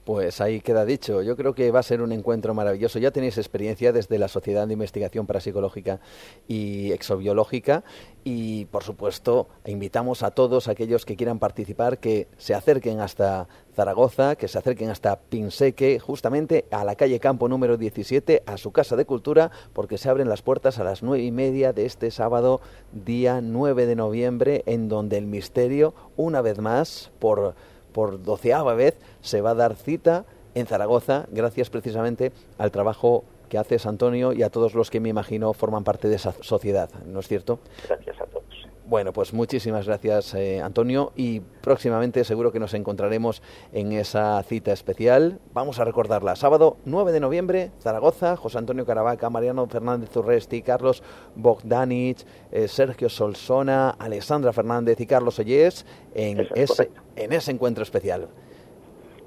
Pues 0.07 0.41
ahí 0.41 0.61
queda 0.61 0.85
dicho. 0.85 1.21
Yo 1.23 1.37
creo 1.37 1.53
que 1.53 1.73
va 1.73 1.81
a 1.81 1.83
ser 1.83 2.01
un 2.01 2.13
encuentro 2.13 2.55
maravilloso. 2.55 3.01
Ya 3.01 3.11
tenéis 3.11 3.39
experiencia 3.39 3.91
desde 3.91 4.21
la 4.21 4.29
Sociedad 4.29 4.65
de 4.65 4.75
Investigación 4.75 5.27
Parapsicológica 5.27 5.99
y 6.47 6.93
Exobiológica 6.93 7.83
y, 8.23 8.67
por 8.67 8.85
supuesto, 8.85 9.49
invitamos 9.65 10.23
a 10.23 10.31
todos 10.31 10.69
aquellos 10.69 11.05
que 11.05 11.17
quieran 11.17 11.41
participar 11.41 11.99
que 11.99 12.29
se 12.39 12.55
acerquen 12.55 13.01
hasta 13.01 13.49
Zaragoza, 13.75 14.37
que 14.37 14.47
se 14.47 14.59
acerquen 14.59 14.91
hasta 14.91 15.19
Pinseque, 15.19 15.99
justamente 15.99 16.67
a 16.71 16.85
la 16.85 16.95
calle 16.95 17.19
Campo 17.19 17.49
número 17.49 17.77
17, 17.77 18.45
a 18.47 18.59
su 18.59 18.71
Casa 18.71 18.95
de 18.95 19.07
Cultura, 19.07 19.51
porque 19.73 19.99
se 19.99 20.09
abren 20.09 20.29
las 20.29 20.43
puertas 20.43 20.79
a 20.79 20.85
las 20.85 21.03
nueve 21.03 21.25
y 21.25 21.33
media 21.33 21.73
de 21.73 21.85
este 21.85 22.13
sábado, 22.13 22.61
día 22.93 23.41
9 23.41 23.87
de 23.87 23.97
noviembre, 23.97 24.63
en 24.67 24.89
donde 24.89 25.19
el 25.19 25.27
misterio, 25.27 25.95
una 26.17 26.43
vez 26.43 26.61
más, 26.61 27.11
por 27.19 27.57
por 27.97 28.23
doceava 28.23 28.75
vez 28.75 28.99
se 29.23 29.41
va 29.41 29.53
a 29.53 29.55
dar 29.55 29.75
cita 29.75 30.27
en 30.55 30.67
Zaragoza, 30.67 31.25
gracias 31.31 31.71
precisamente 31.71 32.31
al 32.59 32.71
trabajo 32.71 33.25
que 33.49 33.57
haces, 33.57 33.87
Antonio, 33.87 34.35
y 34.35 34.43
a 34.43 34.51
todos 34.51 34.75
los 34.75 34.91
que 34.91 35.01
me 35.01 35.09
imagino 35.09 35.55
forman 35.55 35.83
parte 35.83 36.07
de 36.07 36.17
esa 36.17 36.35
sociedad, 36.43 36.91
¿no 37.07 37.21
es 37.21 37.27
cierto? 37.27 37.59
Gracias 37.89 38.21
a 38.21 38.27
todos. 38.27 38.45
Bueno, 38.85 39.15
pues 39.15 39.33
muchísimas 39.33 39.87
gracias, 39.87 40.35
eh, 40.35 40.61
Antonio, 40.61 41.13
y 41.17 41.41
próximamente 41.41 42.23
seguro 42.23 42.53
que 42.53 42.61
nos 42.61 42.75
encontraremos 42.75 43.43
en 43.73 43.93
esa 43.93 44.43
cita 44.43 44.73
especial. 44.73 45.41
Vamos 45.55 45.81
a 45.81 45.85
recordarla. 45.87 46.37
Sábado 46.37 46.77
9 46.85 47.13
de 47.13 47.21
noviembre, 47.21 47.71
Zaragoza, 47.81 48.37
José 48.37 48.59
Antonio 48.59 48.85
Caravaca, 48.85 49.31
Mariano 49.31 49.67
Fernández 49.69 50.15
Urresti, 50.15 50.61
Carlos 50.61 51.03
Bogdanich, 51.35 52.27
eh, 52.53 52.69
Sergio 52.69 53.09
Solsona, 53.09 53.91
Alessandra 53.91 54.53
Fernández 54.53 55.01
y 55.01 55.07
Carlos 55.07 55.39
Ollés 55.39 55.87
en, 56.15 56.47
ese, 56.55 56.91
en 57.17 57.33
ese 57.33 57.51
encuentro 57.51 57.83
especial. 57.83 58.29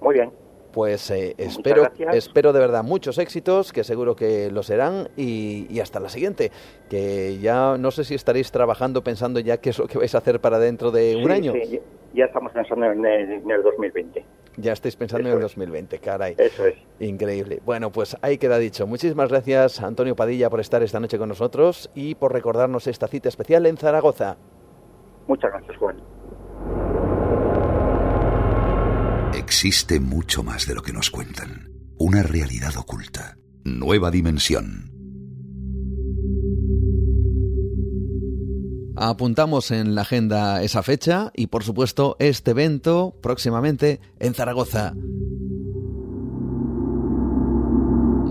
Muy 0.02 0.16
bien. 0.16 0.32
Pues 0.72 1.10
eh, 1.10 1.34
espero, 1.40 1.90
espero 2.14 2.54
de 2.54 2.60
verdad 2.60 2.84
muchos 2.84 3.18
éxitos, 3.18 3.74
que 3.74 3.84
seguro 3.84 4.16
que 4.16 4.52
lo 4.52 4.62
serán, 4.62 5.10
y, 5.18 5.80
hasta 5.80 6.00
la 6.00 6.10
siguiente. 6.10 6.52
Que 6.90 7.40
ya 7.40 7.78
no 7.80 7.90
sé 7.92 8.04
si 8.04 8.14
estaréis 8.14 8.52
trabajando 8.52 9.04
pensando 9.04 9.40
ya 9.40 9.58
qué 9.58 9.72
es 9.72 9.80
lo 9.80 9.88
que 9.88 9.98
vais 9.98 10.14
a 10.14 10.20
hacer 10.20 10.40
para 10.40 10.60
dentro 10.60 10.92
de 10.92 11.16
un 11.16 11.32
año. 11.32 11.54
Sí, 11.54 11.82
ya 12.14 12.26
estamos 12.26 12.52
pensando 12.52 12.86
en 12.86 13.04
el, 13.06 13.64
2020. 13.64 14.24
Ya 14.58 14.74
estáis 14.74 14.96
pensando 14.96 15.30
en 15.30 15.36
el 15.36 15.42
2020, 15.42 16.00
caray. 16.00 16.36
Eso 16.38 16.68
es. 16.68 16.76
Increíble. 17.00 17.62
Bueno, 17.66 17.92
pues 17.92 18.16
ahí 18.22 18.38
queda 18.38 18.60
dicho. 18.60 18.86
Muchísimas 18.86 19.30
gracias, 19.30 19.82
Antonio 19.82 20.16
Padilla, 20.16 20.50
por 20.50 20.60
estar 20.60 20.84
esta 20.84 21.00
noche 21.00 21.18
con 21.18 21.30
nosotros 21.30 21.90
y 21.96 22.14
por 22.16 22.32
recordarnos 22.32 22.86
esta 22.86 23.08
cita 23.08 23.30
especial 23.30 23.66
en 23.66 23.78
Zaragoza. 23.78 24.38
Muchas 25.28 25.52
gracias, 25.52 25.78
Juan. 25.78 26.19
Existe 29.62 30.00
mucho 30.00 30.42
más 30.42 30.66
de 30.68 30.74
lo 30.74 30.82
que 30.82 30.94
nos 30.94 31.10
cuentan. 31.10 31.70
Una 31.98 32.24
realidad 32.24 32.78
oculta. 32.78 33.36
Nueva 33.66 34.10
dimensión. 34.10 34.90
Apuntamos 38.96 39.72
en 39.72 39.96
la 39.96 40.04
agenda 40.04 40.64
esa 40.64 40.82
fecha 40.82 41.34
y 41.36 41.48
por 41.48 41.66
supuesto 41.66 42.16
este 42.20 42.52
evento 42.52 43.18
próximamente 43.22 44.00
en 44.18 44.34
Zaragoza. 44.34 44.94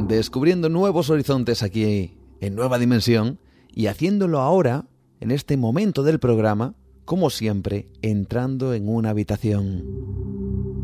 Descubriendo 0.09 0.71
nuevos 0.71 1.11
horizontes 1.11 1.63
aquí 1.63 2.17
en 2.41 2.55
Nueva 2.55 2.79
Dimensión 2.79 3.39
y 3.69 3.89
haciéndolo 3.89 4.41
ahora, 4.41 4.87
en 5.21 5.31
este 5.31 5.59
momento 5.59 6.05
del 6.05 6.21
programa, 6.21 6.75
como 7.05 7.29
siempre, 7.29 7.91
entrando 8.01 8.73
en 8.73 8.89
una 8.89 9.11
habitación. 9.11 10.78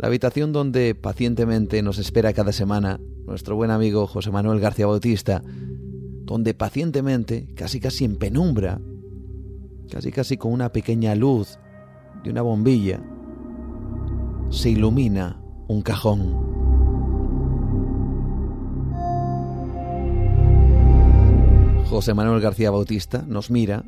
La 0.00 0.08
habitación 0.08 0.50
donde 0.54 0.94
pacientemente 0.94 1.82
nos 1.82 1.98
espera 1.98 2.32
cada 2.32 2.52
semana 2.52 2.98
nuestro 3.26 3.54
buen 3.54 3.70
amigo 3.70 4.06
José 4.06 4.30
Manuel 4.30 4.58
García 4.58 4.86
Bautista, 4.86 5.42
donde 6.24 6.54
pacientemente, 6.54 7.52
casi 7.54 7.80
casi 7.80 8.06
en 8.06 8.16
penumbra, 8.16 8.80
casi 9.90 10.10
casi 10.10 10.38
con 10.38 10.54
una 10.54 10.72
pequeña 10.72 11.14
luz 11.14 11.58
de 12.24 12.30
una 12.30 12.40
bombilla, 12.40 13.02
se 14.48 14.70
ilumina 14.70 15.38
un 15.68 15.82
cajón. 15.82 16.48
José 21.90 22.14
Manuel 22.14 22.40
García 22.40 22.70
Bautista 22.70 23.22
nos 23.28 23.50
mira 23.50 23.84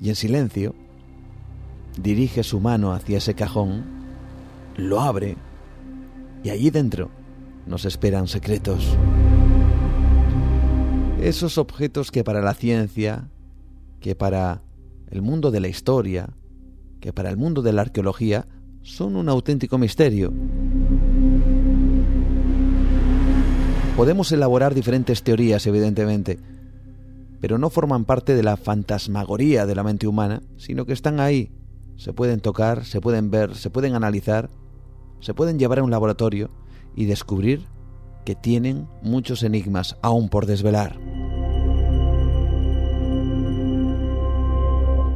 y 0.00 0.08
en 0.08 0.14
silencio 0.14 0.74
dirige 2.00 2.42
su 2.42 2.60
mano 2.60 2.94
hacia 2.94 3.18
ese 3.18 3.34
cajón 3.34 3.93
lo 4.76 5.00
abre 5.00 5.36
y 6.42 6.50
allí 6.50 6.70
dentro 6.70 7.10
nos 7.66 7.84
esperan 7.84 8.28
secretos. 8.28 8.96
Esos 11.20 11.56
objetos 11.58 12.10
que 12.10 12.24
para 12.24 12.42
la 12.42 12.54
ciencia, 12.54 13.30
que 14.00 14.14
para 14.14 14.62
el 15.10 15.22
mundo 15.22 15.50
de 15.50 15.60
la 15.60 15.68
historia, 15.68 16.30
que 17.00 17.12
para 17.12 17.30
el 17.30 17.36
mundo 17.36 17.62
de 17.62 17.72
la 17.72 17.82
arqueología 17.82 18.46
son 18.82 19.16
un 19.16 19.28
auténtico 19.28 19.78
misterio. 19.78 20.32
Podemos 23.96 24.30
elaborar 24.32 24.74
diferentes 24.74 25.22
teorías, 25.22 25.66
evidentemente, 25.66 26.38
pero 27.40 27.58
no 27.58 27.70
forman 27.70 28.04
parte 28.04 28.34
de 28.34 28.42
la 28.42 28.56
fantasmagoría 28.56 29.66
de 29.66 29.74
la 29.74 29.84
mente 29.84 30.06
humana, 30.06 30.42
sino 30.56 30.84
que 30.84 30.92
están 30.92 31.20
ahí, 31.20 31.50
se 31.96 32.12
pueden 32.12 32.40
tocar, 32.40 32.84
se 32.84 33.00
pueden 33.00 33.30
ver, 33.30 33.54
se 33.54 33.70
pueden 33.70 33.94
analizar 33.94 34.50
se 35.24 35.32
pueden 35.32 35.58
llevar 35.58 35.78
a 35.78 35.82
un 35.82 35.90
laboratorio 35.90 36.50
y 36.94 37.06
descubrir 37.06 37.66
que 38.26 38.34
tienen 38.34 38.86
muchos 39.00 39.42
enigmas 39.42 39.96
aún 40.02 40.28
por 40.28 40.44
desvelar. 40.44 40.98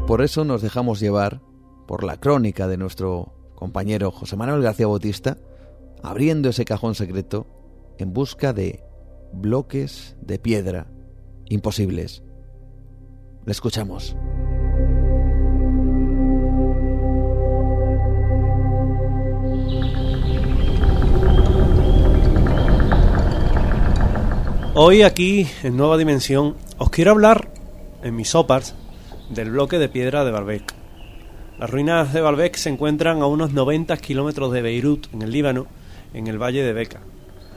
Por 0.07 0.23
eso 0.23 0.47
nos 0.47 0.63
dejamos 0.63 0.99
llevar 0.99 1.43
por 1.87 2.05
la 2.05 2.17
crónica 2.17 2.67
de 2.69 2.79
nuestro 2.79 3.35
compañero 3.55 4.11
José 4.11 4.37
Manuel 4.37 4.63
García 4.63 4.87
Bautista 4.87 5.37
abriendo 6.03 6.49
ese 6.49 6.65
cajón 6.65 6.95
secreto 6.95 7.47
en 7.99 8.15
busca 8.15 8.55
de 8.55 8.83
bloques 9.35 10.17
de 10.23 10.39
piedra 10.39 10.87
imposibles. 11.51 12.23
Le 13.45 13.53
escuchamos. 13.53 14.17
Hoy 24.81 25.03
aquí, 25.03 25.45
en 25.65 25.77
Nueva 25.77 25.97
Dimensión, 25.97 26.55
os 26.77 26.89
quiero 26.89 27.11
hablar, 27.11 27.51
en 28.05 28.15
mis 28.15 28.29
sopas, 28.29 28.77
del 29.29 29.51
bloque 29.51 29.77
de 29.77 29.89
piedra 29.89 30.25
de 30.25 30.31
Baalbek. 30.31 30.73
Las 31.59 31.69
ruinas 31.69 32.13
de 32.13 32.21
Baalbek 32.21 32.55
se 32.55 32.69
encuentran 32.69 33.21
a 33.21 33.27
unos 33.27 33.53
90 33.53 33.97
kilómetros 33.97 34.53
de 34.53 34.63
Beirut, 34.63 35.13
en 35.13 35.23
el 35.23 35.33
Líbano, 35.33 35.67
en 36.15 36.29
el 36.29 36.41
valle 36.41 36.63
de 36.63 36.73
Beca, 36.73 37.01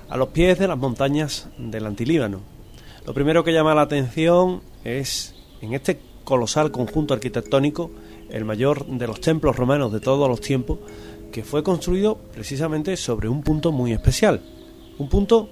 a 0.10 0.18
los 0.18 0.30
pies 0.30 0.58
de 0.58 0.68
las 0.68 0.80
montañas 0.80 1.48
del 1.60 1.86
Antilíbano. 1.86 2.40
Lo 3.06 3.14
primero 3.14 3.44
que 3.44 3.54
llama 3.54 3.76
la 3.76 3.84
atención 3.84 4.64
es, 4.84 5.36
en 5.62 5.76
este 5.76 6.00
colosal 6.24 6.72
conjunto 6.72 7.14
arquitectónico, 7.14 7.92
el 8.32 8.46
mayor 8.46 8.84
de 8.88 9.06
los 9.06 9.22
templos 9.22 9.58
romanos 9.58 9.94
de 9.94 10.00
todos 10.00 10.28
los 10.28 10.42
tiempos, 10.42 10.80
que 11.32 11.44
fue 11.44 11.62
construido 11.62 12.18
precisamente 12.34 12.98
sobre 12.98 13.30
un 13.30 13.44
punto 13.44 13.72
muy 13.72 13.94
especial. 13.94 14.42
Un 14.98 15.08
punto 15.08 15.52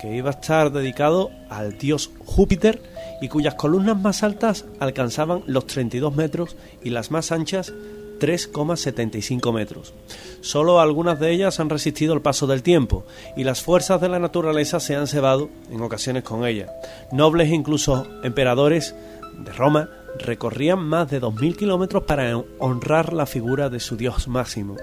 que 0.00 0.16
iba 0.16 0.30
a 0.30 0.32
estar 0.32 0.72
dedicado 0.72 1.30
al 1.50 1.76
dios 1.76 2.10
Júpiter 2.24 2.82
y 3.20 3.28
cuyas 3.28 3.54
columnas 3.54 4.00
más 4.00 4.22
altas 4.22 4.64
alcanzaban 4.78 5.42
los 5.46 5.66
32 5.66 6.16
metros 6.16 6.56
y 6.82 6.90
las 6.90 7.10
más 7.10 7.32
anchas 7.32 7.74
3,75 8.18 9.52
metros. 9.52 9.92
Solo 10.40 10.80
algunas 10.80 11.20
de 11.20 11.30
ellas 11.32 11.60
han 11.60 11.68
resistido 11.68 12.14
el 12.14 12.22
paso 12.22 12.46
del 12.46 12.62
tiempo 12.62 13.04
y 13.36 13.44
las 13.44 13.62
fuerzas 13.62 14.00
de 14.00 14.08
la 14.08 14.18
naturaleza 14.18 14.80
se 14.80 14.96
han 14.96 15.06
cebado 15.06 15.50
en 15.70 15.82
ocasiones 15.82 16.22
con 16.22 16.46
ellas. 16.46 16.70
Nobles 17.12 17.50
e 17.50 17.54
incluso 17.54 18.06
emperadores 18.22 18.94
de 19.38 19.52
Roma 19.52 19.90
recorrían 20.18 20.80
más 20.80 21.10
de 21.10 21.20
2.000 21.20 21.56
kilómetros 21.56 22.04
para 22.04 22.36
honrar 22.58 23.12
la 23.12 23.26
figura 23.26 23.68
de 23.68 23.80
su 23.80 23.96
dios 23.96 24.28
máximo. 24.28 24.76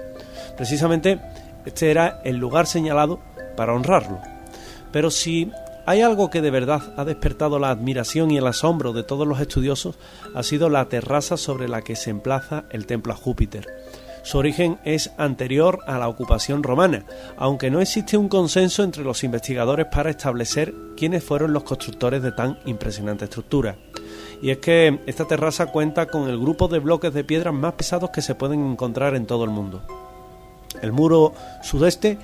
Precisamente 0.56 1.20
este 1.64 1.90
era 1.90 2.20
el 2.24 2.36
lugar 2.36 2.66
señalado 2.66 3.20
para 3.56 3.74
honrarlo. 3.74 4.37
Pero 4.92 5.10
si 5.10 5.50
hay 5.86 6.02
algo 6.02 6.30
que 6.30 6.42
de 6.42 6.50
verdad 6.50 6.82
ha 6.96 7.04
despertado 7.04 7.58
la 7.58 7.70
admiración 7.70 8.30
y 8.30 8.36
el 8.36 8.46
asombro 8.46 8.92
de 8.92 9.02
todos 9.02 9.26
los 9.26 9.40
estudiosos, 9.40 9.96
ha 10.34 10.42
sido 10.42 10.68
la 10.68 10.86
terraza 10.88 11.36
sobre 11.36 11.68
la 11.68 11.82
que 11.82 11.96
se 11.96 12.10
emplaza 12.10 12.64
el 12.70 12.86
templo 12.86 13.12
a 13.12 13.16
Júpiter. 13.16 13.66
Su 14.22 14.36
origen 14.36 14.78
es 14.84 15.10
anterior 15.16 15.78
a 15.86 15.98
la 15.98 16.08
ocupación 16.08 16.62
romana, 16.62 17.06
aunque 17.38 17.70
no 17.70 17.80
existe 17.80 18.18
un 18.18 18.28
consenso 18.28 18.82
entre 18.82 19.02
los 19.02 19.24
investigadores 19.24 19.86
para 19.86 20.10
establecer 20.10 20.74
quiénes 20.96 21.24
fueron 21.24 21.54
los 21.54 21.62
constructores 21.62 22.22
de 22.22 22.32
tan 22.32 22.58
impresionante 22.66 23.24
estructura. 23.24 23.76
Y 24.42 24.50
es 24.50 24.58
que 24.58 25.00
esta 25.06 25.24
terraza 25.24 25.66
cuenta 25.66 26.06
con 26.06 26.28
el 26.28 26.38
grupo 26.38 26.68
de 26.68 26.78
bloques 26.78 27.14
de 27.14 27.24
piedras 27.24 27.54
más 27.54 27.72
pesados 27.72 28.10
que 28.10 28.20
se 28.20 28.34
pueden 28.34 28.72
encontrar 28.72 29.14
en 29.14 29.26
todo 29.26 29.44
el 29.44 29.50
mundo. 29.50 29.82
El 30.82 30.92
muro 30.92 31.32
sudeste 31.62 32.18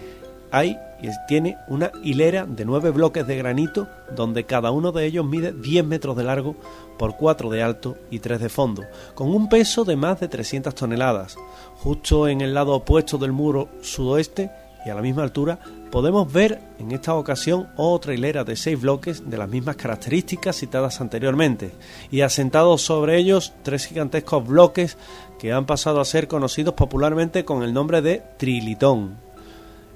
hay 0.51 0.79
y 1.03 1.09
tiene 1.27 1.59
una 1.69 1.91
hilera 2.03 2.47
de 2.47 2.65
nueve 2.65 2.91
bloques 2.91 3.27
de 3.27 3.37
granito 3.37 3.89
donde 4.15 4.45
cada 4.45 4.71
uno 4.71 4.93
de 4.93 5.07
ellos 5.07 5.27
mide 5.27 5.53
10 5.53 5.85
metros 5.85 6.17
de 6.17 6.25
largo 6.25 6.57
por 6.99 7.17
4 7.17 7.51
de 7.51 7.63
alto 7.63 7.97
y 8.11 8.21
3 8.21 8.41
de 8.41 8.49
fondo, 8.49 8.83
con 9.15 9.29
un 9.29 9.49
peso 9.49 9.85
de 9.85 9.97
más 9.97 10.21
de 10.21 10.29
300 10.29 10.75
toneladas. 10.75 11.37
Justo 11.77 12.29
en 12.29 12.41
el 12.41 12.55
lado 12.55 12.75
opuesto 12.75 13.19
del 13.19 13.33
muro 13.33 13.69
sudoeste 13.83 14.51
y 14.85 14.91
a 14.91 14.95
la 14.95 15.03
misma 15.03 15.23
altura 15.23 15.59
podemos 15.91 16.31
ver 16.33 16.61
en 16.79 16.93
esta 16.93 17.15
ocasión 17.15 17.69
otra 17.77 18.15
hilera 18.15 18.45
de 18.45 18.57
seis 18.57 18.81
bloques 18.81 19.29
de 19.29 19.39
las 19.39 19.49
mismas 19.49 19.77
características 19.77 20.57
citadas 20.57 21.01
anteriormente 21.01 21.73
y 22.11 22.21
asentados 22.21 22.83
sobre 22.83 23.17
ellos 23.17 23.53
tres 23.63 23.87
gigantescos 23.87 24.47
bloques 24.47 24.99
que 25.39 25.53
han 25.53 25.67
pasado 25.67 26.01
a 26.01 26.05
ser 26.05 26.29
conocidos 26.29 26.75
popularmente 26.75 27.45
con 27.45 27.63
el 27.63 27.73
nombre 27.73 28.03
de 28.03 28.23
trilitón. 28.37 29.17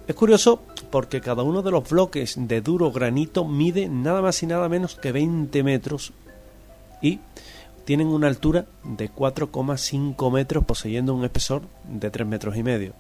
Es 0.07 0.15
curioso 0.15 0.63
porque 0.91 1.21
cada 1.21 1.43
uno 1.43 1.63
de 1.63 1.71
los 1.71 1.89
bloques 1.89 2.35
de 2.37 2.61
duro 2.61 2.91
granito 2.91 3.45
mide 3.45 3.89
nada 3.89 4.23
más 4.23 4.43
y 4.43 4.47
nada 4.47 4.69
menos 4.69 4.95
que 4.95 5.13
20 5.13 5.63
metros 5.63 6.13
y 7.01 7.21
tienen 7.85 8.09
una 8.09 8.27
altura 8.27 8.67
de 8.85 9.11
4,5 9.11 10.33
metros 10.33 10.65
poseyendo 10.65 11.15
un 11.15 11.25
espesor 11.25 11.63
de 11.89 12.11
3 12.11 12.27
metros 12.27 12.57
y 12.57 12.63
medio. 12.63 12.93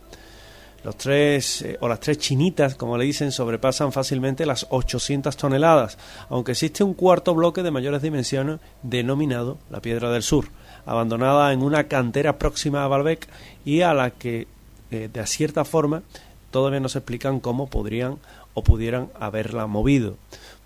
Los 0.84 0.96
tres 0.96 1.62
eh, 1.62 1.76
o 1.80 1.88
las 1.88 1.98
tres 1.98 2.18
chinitas, 2.18 2.76
como 2.76 2.96
le 2.96 3.04
dicen, 3.04 3.32
sobrepasan 3.32 3.92
fácilmente 3.92 4.46
las 4.46 4.66
800 4.70 5.36
toneladas, 5.36 5.98
aunque 6.28 6.52
existe 6.52 6.84
un 6.84 6.94
cuarto 6.94 7.34
bloque 7.34 7.62
de 7.62 7.72
mayores 7.72 8.00
dimensiones 8.00 8.60
denominado 8.82 9.58
la 9.70 9.80
Piedra 9.80 10.10
del 10.10 10.22
Sur, 10.22 10.46
abandonada 10.86 11.52
en 11.52 11.62
una 11.62 11.84
cantera 11.88 12.38
próxima 12.38 12.84
a 12.84 12.88
Baalbek 12.88 13.28
y 13.64 13.80
a 13.80 13.92
la 13.92 14.12
que 14.12 14.46
eh, 14.90 15.10
de 15.12 15.26
cierta 15.26 15.64
forma 15.64 16.02
todavía 16.50 16.80
no 16.80 16.88
se 16.88 16.98
explican 16.98 17.40
cómo 17.40 17.68
podrían 17.68 18.18
o 18.54 18.62
pudieran 18.62 19.10
haberla 19.18 19.66
movido. 19.66 20.16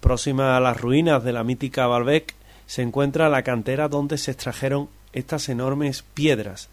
Próxima 0.01 0.57
a 0.57 0.61
las 0.61 0.81
ruinas 0.81 1.23
de 1.23 1.33
la 1.33 1.45
mítica 1.45 1.87
Baalbek 1.87 2.35
se 2.67 2.83
encuentra 2.83 3.29
la 3.29 3.43
cantera 3.43 3.89
donde 3.89 4.19
se 4.19 4.31
extrajeron 4.31 4.89
estas 5.13 5.49
enormes 5.49 6.05
piedras. 6.15 6.71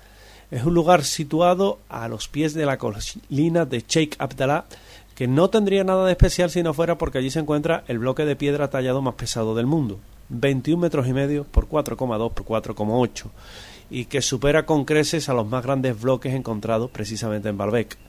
Es 0.51 0.63
un 0.63 0.73
lugar 0.73 1.03
situado 1.03 1.79
a 1.89 2.07
los 2.07 2.27
pies 2.27 2.53
de 2.53 2.65
la 2.65 2.77
colina 2.77 3.65
de 3.65 3.83
Sheikh 3.87 4.15
Abdallah, 4.17 4.65
que 5.13 5.27
no 5.27 5.49
tendría 5.49 5.83
nada 5.83 6.05
de 6.05 6.13
especial 6.13 6.49
si 6.49 6.63
no 6.63 6.73
fuera 6.73 6.97
porque 6.97 7.17
allí 7.17 7.29
se 7.29 7.39
encuentra 7.39 7.83
el 7.87 7.99
bloque 7.99 8.25
de 8.25 8.35
piedra 8.35 8.69
tallado 8.69 9.01
más 9.01 9.15
pesado 9.15 9.53
del 9.53 9.65
mundo, 9.65 9.99
21 10.29 10.81
metros 10.81 11.07
y 11.07 11.13
medio 11.13 11.43
por 11.43 11.67
4,2 11.67 12.31
por 12.31 12.45
4,8, 12.45 13.25
y 13.89 14.05
que 14.05 14.21
supera 14.21 14.65
con 14.65 14.85
creces 14.85 15.29
a 15.29 15.33
los 15.33 15.45
más 15.45 15.63
grandes 15.63 15.99
bloques 15.99 16.33
encontrados 16.33 16.89
precisamente 16.89 17.49
en 17.49 17.57
Baalbek. 17.57 18.08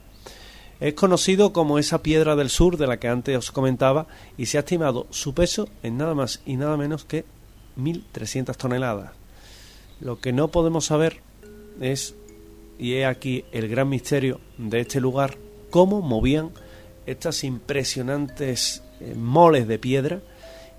Es 0.81 0.95
conocido 0.95 1.53
como 1.53 1.77
esa 1.77 2.01
piedra 2.01 2.35
del 2.35 2.49
sur 2.49 2.75
de 2.75 2.87
la 2.87 2.97
que 2.97 3.07
antes 3.07 3.37
os 3.37 3.51
comentaba 3.51 4.07
y 4.35 4.47
se 4.47 4.57
ha 4.57 4.61
estimado 4.61 5.05
su 5.11 5.35
peso 5.35 5.69
en 5.83 5.95
nada 5.97 6.15
más 6.15 6.41
y 6.43 6.57
nada 6.57 6.75
menos 6.75 7.05
que 7.05 7.23
1.300 7.77 8.57
toneladas. 8.57 9.11
Lo 9.99 10.19
que 10.19 10.33
no 10.33 10.47
podemos 10.47 10.85
saber 10.85 11.21
es, 11.79 12.15
y 12.79 12.93
he 12.93 13.05
aquí 13.05 13.45
el 13.51 13.67
gran 13.67 13.89
misterio 13.89 14.39
de 14.57 14.79
este 14.79 14.99
lugar, 14.99 15.37
cómo 15.69 16.01
movían 16.01 16.49
estas 17.05 17.43
impresionantes 17.43 18.81
eh, 19.01 19.13
moles 19.15 19.67
de 19.67 19.77
piedra 19.77 20.21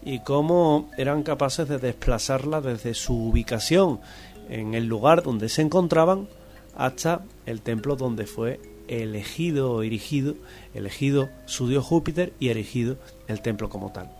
y 0.05 0.19
cómo 0.25 0.91
eran 0.99 1.23
capaces 1.23 1.69
de 1.69 1.79
desplazarla 1.79 2.61
desde 2.61 2.95
su 2.95 3.29
ubicación 3.29 4.01
en 4.49 4.75
el 4.75 4.87
lugar 4.87 5.23
donde 5.23 5.49
se 5.49 5.63
encontraban 5.63 6.29
hasta 6.77 7.23
el 7.47 7.63
templo 7.63 7.95
donde 7.95 8.27
fue 8.27 8.72
elegido 9.01 9.73
o 9.73 9.83
erigido, 9.83 10.35
elegido 10.75 11.31
su 11.47 11.69
dios 11.69 11.85
Júpiter 11.85 12.33
y 12.39 12.49
erigido 12.49 12.97
el 13.27 13.41
templo 13.41 13.69
como 13.69 13.93
tal. 13.93 14.11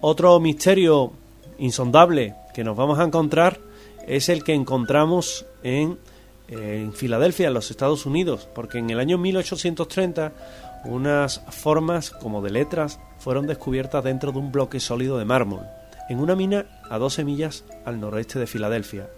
Otro 0.00 0.38
misterio 0.40 1.12
insondable 1.58 2.34
que 2.52 2.64
nos 2.64 2.76
vamos 2.76 2.98
a 2.98 3.04
encontrar 3.04 3.58
es 4.06 4.28
el 4.28 4.44
que 4.44 4.52
encontramos 4.52 5.46
en, 5.62 5.98
Filadelfia, 6.92 7.48
en 7.48 7.54
los 7.54 7.70
Estados 7.70 8.04
Unidos, 8.04 8.46
porque 8.54 8.78
en 8.78 8.90
el 8.90 9.00
año 9.00 9.16
1830 9.16 10.32
unas 10.84 11.40
formas 11.48 12.10
como 12.10 12.42
de 12.42 12.50
letras 12.50 13.00
fueron 13.18 13.46
descubiertas 13.46 14.04
dentro 14.04 14.30
de 14.30 14.38
un 14.38 14.52
bloque 14.52 14.78
sólido 14.78 15.16
de 15.16 15.24
mármol, 15.24 15.62
en 16.10 16.18
una 16.18 16.36
mina 16.36 16.66
a 16.90 16.98
12 16.98 17.24
millas 17.24 17.64
al 17.86 17.98
noroeste 17.98 18.38
de 18.38 18.46
Filadelfia. 18.46 19.08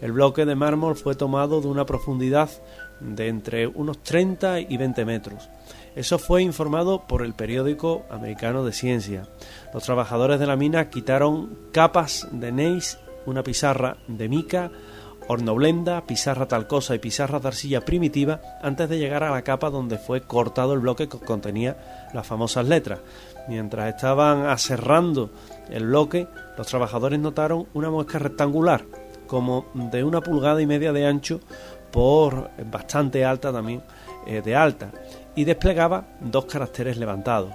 El 0.00 0.10
bloque 0.10 0.44
de 0.44 0.56
mármol 0.56 0.96
fue 0.96 1.14
tomado 1.14 1.60
de 1.60 1.68
una 1.68 1.86
profundidad 1.86 2.50
de 3.02 3.28
entre 3.28 3.66
unos 3.66 4.02
30 4.02 4.60
y 4.60 4.76
20 4.76 5.04
metros. 5.04 5.48
Eso 5.94 6.18
fue 6.18 6.42
informado 6.42 7.06
por 7.06 7.22
el 7.22 7.34
periódico 7.34 8.04
americano 8.10 8.64
de 8.64 8.72
ciencia. 8.72 9.28
Los 9.74 9.84
trabajadores 9.84 10.40
de 10.40 10.46
la 10.46 10.56
mina 10.56 10.88
quitaron 10.88 11.58
capas 11.72 12.28
de 12.32 12.50
neis, 12.50 12.98
una 13.26 13.42
pizarra 13.42 13.98
de 14.08 14.28
mica, 14.28 14.70
hornoblenda, 15.28 16.04
pizarra 16.06 16.48
talcosa 16.48 16.94
y 16.94 16.98
pizarra 16.98 17.40
de 17.40 17.48
arcilla 17.48 17.82
primitiva 17.82 18.40
antes 18.62 18.88
de 18.88 18.98
llegar 18.98 19.22
a 19.22 19.30
la 19.30 19.42
capa 19.42 19.70
donde 19.70 19.98
fue 19.98 20.22
cortado 20.22 20.72
el 20.72 20.80
bloque 20.80 21.08
que 21.08 21.18
contenía 21.18 22.08
las 22.12 22.26
famosas 22.26 22.66
letras. 22.66 23.00
Mientras 23.48 23.94
estaban 23.94 24.46
aserrando 24.46 25.30
el 25.70 25.86
bloque, 25.86 26.26
los 26.56 26.66
trabajadores 26.66 27.18
notaron 27.18 27.66
una 27.74 27.90
muesca 27.90 28.18
rectangular, 28.18 28.84
como 29.26 29.66
de 29.74 30.04
una 30.04 30.20
pulgada 30.20 30.60
y 30.62 30.66
media 30.66 30.92
de 30.92 31.06
ancho 31.06 31.40
por 31.92 32.50
bastante 32.70 33.24
alta 33.24 33.52
también 33.52 33.82
eh, 34.26 34.42
de 34.42 34.56
alta 34.56 34.90
y 35.36 35.44
desplegaba 35.44 36.04
dos 36.20 36.46
caracteres 36.46 36.96
levantados. 36.96 37.52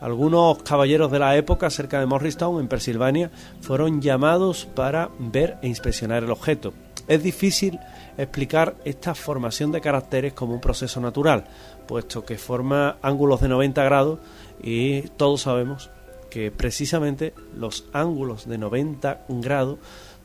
Algunos 0.00 0.62
caballeros 0.62 1.10
de 1.10 1.18
la 1.18 1.36
época 1.36 1.70
cerca 1.70 1.98
de 1.98 2.06
Morristown, 2.06 2.60
en 2.60 2.68
Pensilvania, 2.68 3.30
fueron 3.60 4.00
llamados 4.00 4.66
para 4.66 5.10
ver 5.18 5.58
e 5.60 5.66
inspeccionar 5.66 6.22
el 6.22 6.30
objeto. 6.30 6.72
Es 7.08 7.22
difícil 7.22 7.80
explicar 8.16 8.76
esta 8.84 9.14
formación 9.14 9.72
de 9.72 9.80
caracteres 9.80 10.34
como 10.34 10.54
un 10.54 10.60
proceso 10.60 11.00
natural, 11.00 11.46
puesto 11.86 12.24
que 12.24 12.38
forma 12.38 12.98
ángulos 13.02 13.40
de 13.40 13.48
90 13.48 13.82
grados 13.84 14.18
y 14.62 15.02
todos 15.16 15.42
sabemos 15.42 15.90
que 16.30 16.50
precisamente 16.50 17.34
los 17.56 17.86
ángulos 17.92 18.46
de 18.46 18.58
90 18.58 19.24
grados 19.28 19.78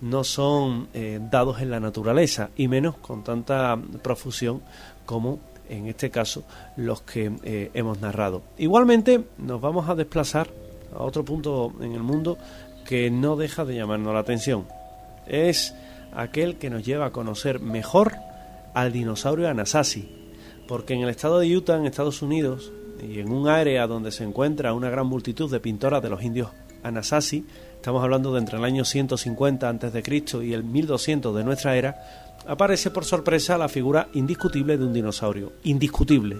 no 0.04 0.26
son 0.26 0.90
eh, 0.94 1.20
dados 1.32 1.62
en 1.62 1.72
la 1.72 1.80
naturaleza 1.80 2.50
y 2.58 2.68
menos 2.68 2.98
con 2.98 3.24
tanta 3.24 3.80
profusión 4.02 4.62
como 5.06 5.40
en 5.70 5.88
este 5.88 6.12
caso 6.12 6.44
los 6.76 7.02
que 7.02 7.32
eh, 7.44 7.72
hemos 7.74 8.02
narrado. 8.02 8.42
Igualmente 8.58 9.24
nos 9.38 9.62
vamos 9.62 9.88
a 9.88 9.96
desplazar 9.96 10.50
a 10.94 11.02
otro 11.04 11.24
punto 11.24 11.72
en 11.80 11.94
el 11.94 12.04
mundo 12.04 12.38
que 12.86 13.10
no 13.10 13.38
deja 13.38 13.64
de 13.64 13.76
llamarnos 13.76 14.14
la 14.14 14.20
atención. 14.20 14.68
Es 15.26 15.74
aquel 16.14 16.58
que 16.58 16.70
nos 16.70 16.84
lleva 16.84 17.06
a 17.06 17.12
conocer 17.12 17.62
mejor 17.62 18.14
al 18.74 18.92
dinosaurio 18.92 19.48
Anasazi, 19.48 20.10
porque 20.68 20.96
en 20.96 21.02
el 21.02 21.10
estado 21.10 21.40
de 21.40 21.56
Utah, 21.56 21.78
en 21.78 21.86
Estados 21.86 22.22
Unidos, 22.22 22.74
y 23.02 23.20
en 23.20 23.32
un 23.32 23.48
área 23.48 23.88
donde 23.88 24.12
se 24.12 24.26
encuentra 24.26 24.74
una 24.74 24.90
gran 24.90 25.08
multitud 25.08 25.50
de 25.50 25.62
pintoras 25.62 26.04
de 26.04 26.10
los 26.10 26.22
indios 26.24 26.50
Anasazi, 26.84 27.46
estamos 27.76 28.04
hablando 28.04 28.34
de 28.34 28.40
entre 28.40 28.58
el 28.58 28.66
año 28.66 28.86
150 28.86 29.70
a.C. 29.70 30.24
y 30.44 30.54
el 30.54 30.64
1200 30.64 31.36
de 31.36 31.44
nuestra 31.44 31.76
era, 31.76 31.96
aparece 32.48 32.92
por 32.92 33.06
sorpresa 33.06 33.58
la 33.58 33.70
figura 33.70 34.08
indiscutible 34.14 34.78
de 34.78 34.86
un 34.86 34.94
dinosaurio, 34.94 35.54
indiscutible, 35.64 36.38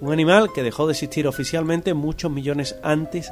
un 0.00 0.12
animal 0.12 0.50
que 0.54 0.62
dejó 0.62 0.86
de 0.86 0.92
existir 0.92 1.26
oficialmente 1.26 1.94
muchos 1.94 2.30
millones 2.30 2.76
antes 2.82 3.30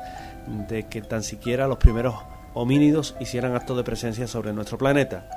de 0.68 0.86
que 0.88 1.02
tan 1.02 1.22
siquiera 1.22 1.66
los 1.66 1.78
primeros 1.78 2.14
homínidos 2.54 3.14
hicieran 3.20 3.54
acto 3.54 3.76
de 3.76 3.84
presencia 3.84 4.26
sobre 4.26 4.52
nuestro 4.52 4.78
planeta. 4.78 5.28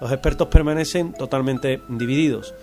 Los 0.00 0.12
expertos 0.12 0.48
permanecen 0.48 1.12
totalmente 1.12 1.80
divididos, 1.88 2.54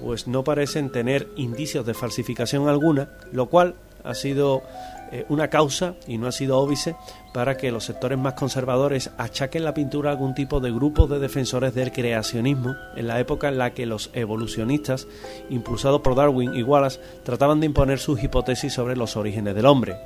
pues 0.00 0.26
no 0.26 0.44
parecen 0.44 0.90
tener 0.90 1.28
indicios 1.36 1.84
de 1.84 1.94
falsificación 1.94 2.68
alguna, 2.68 3.10
lo 3.32 3.46
cual 3.46 3.74
ha 4.04 4.14
sido 4.14 4.62
eh, 5.10 5.26
una 5.28 5.48
causa 5.48 5.94
y 6.06 6.18
no 6.18 6.26
ha 6.26 6.32
sido 6.32 6.58
óbice 6.58 6.96
para 7.32 7.56
que 7.56 7.70
los 7.70 7.84
sectores 7.84 8.18
más 8.18 8.34
conservadores 8.34 9.10
achaquen 9.16 9.64
la 9.64 9.74
pintura 9.74 10.10
a 10.10 10.12
algún 10.12 10.34
tipo 10.34 10.60
de 10.60 10.70
grupo 10.70 11.06
de 11.06 11.18
defensores 11.18 11.74
del 11.74 11.92
creacionismo 11.92 12.74
en 12.96 13.06
la 13.06 13.20
época 13.20 13.48
en 13.48 13.58
la 13.58 13.72
que 13.74 13.86
los 13.86 14.10
evolucionistas, 14.12 15.06
impulsados 15.50 16.00
por 16.00 16.14
Darwin 16.14 16.54
y 16.54 16.62
Wallace, 16.62 17.00
trataban 17.24 17.60
de 17.60 17.66
imponer 17.66 17.98
sus 17.98 18.22
hipótesis 18.22 18.72
sobre 18.72 18.96
los 18.96 19.16
orígenes 19.16 19.54
del 19.54 19.66
hombre. 19.66 19.96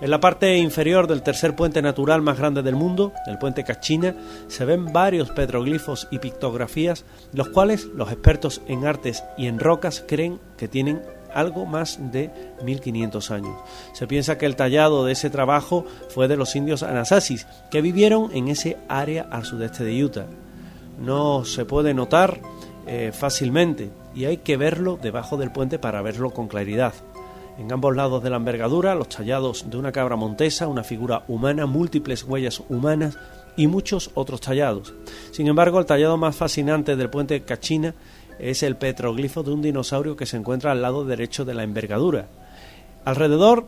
En 0.00 0.10
la 0.10 0.20
parte 0.20 0.56
inferior 0.56 1.08
del 1.08 1.22
tercer 1.22 1.56
puente 1.56 1.82
natural 1.82 2.22
más 2.22 2.38
grande 2.38 2.62
del 2.62 2.76
mundo, 2.76 3.12
el 3.26 3.38
puente 3.38 3.64
Cachina, 3.64 4.14
se 4.46 4.64
ven 4.64 4.92
varios 4.92 5.30
petroglifos 5.30 6.06
y 6.12 6.20
pictografías, 6.20 7.04
los 7.32 7.48
cuales 7.48 7.86
los 7.86 8.12
expertos 8.12 8.62
en 8.68 8.86
artes 8.86 9.24
y 9.36 9.48
en 9.48 9.58
rocas 9.58 10.04
creen 10.06 10.38
que 10.56 10.68
tienen 10.68 11.02
algo 11.38 11.66
más 11.66 11.98
de 12.12 12.30
1500 12.62 13.30
años. 13.30 13.56
Se 13.92 14.06
piensa 14.06 14.38
que 14.38 14.46
el 14.46 14.56
tallado 14.56 15.04
de 15.04 15.12
ese 15.12 15.30
trabajo 15.30 15.84
fue 16.08 16.28
de 16.28 16.36
los 16.36 16.56
indios 16.56 16.82
Anasasis, 16.82 17.46
que 17.70 17.82
vivieron 17.82 18.30
en 18.34 18.48
ese 18.48 18.76
área 18.88 19.28
al 19.30 19.44
sudeste 19.44 19.84
de 19.84 20.04
Utah. 20.04 20.26
No 20.98 21.44
se 21.44 21.64
puede 21.64 21.94
notar 21.94 22.40
eh, 22.86 23.12
fácilmente 23.12 23.90
y 24.14 24.24
hay 24.24 24.38
que 24.38 24.56
verlo 24.56 24.98
debajo 25.00 25.36
del 25.36 25.52
puente 25.52 25.78
para 25.78 26.02
verlo 26.02 26.30
con 26.30 26.48
claridad. 26.48 26.94
En 27.58 27.72
ambos 27.72 27.94
lados 27.94 28.22
de 28.22 28.30
la 28.30 28.36
envergadura, 28.36 28.94
los 28.94 29.08
tallados 29.08 29.68
de 29.68 29.76
una 29.76 29.92
cabra 29.92 30.16
montesa, 30.16 30.68
una 30.68 30.84
figura 30.84 31.24
humana, 31.26 31.66
múltiples 31.66 32.22
huellas 32.22 32.62
humanas 32.68 33.18
y 33.56 33.66
muchos 33.66 34.10
otros 34.14 34.40
tallados. 34.40 34.94
Sin 35.32 35.48
embargo, 35.48 35.80
el 35.80 35.86
tallado 35.86 36.16
más 36.16 36.36
fascinante 36.36 36.94
del 36.94 37.10
puente 37.10 37.42
Cachina 37.42 37.94
es 38.38 38.62
el 38.62 38.76
petroglifo 38.76 39.42
de 39.42 39.50
un 39.50 39.62
dinosaurio 39.62 40.16
que 40.16 40.26
se 40.26 40.36
encuentra 40.36 40.72
al 40.72 40.82
lado 40.82 41.04
derecho 41.04 41.44
de 41.44 41.54
la 41.54 41.64
envergadura. 41.64 42.28
Alrededor 43.04 43.66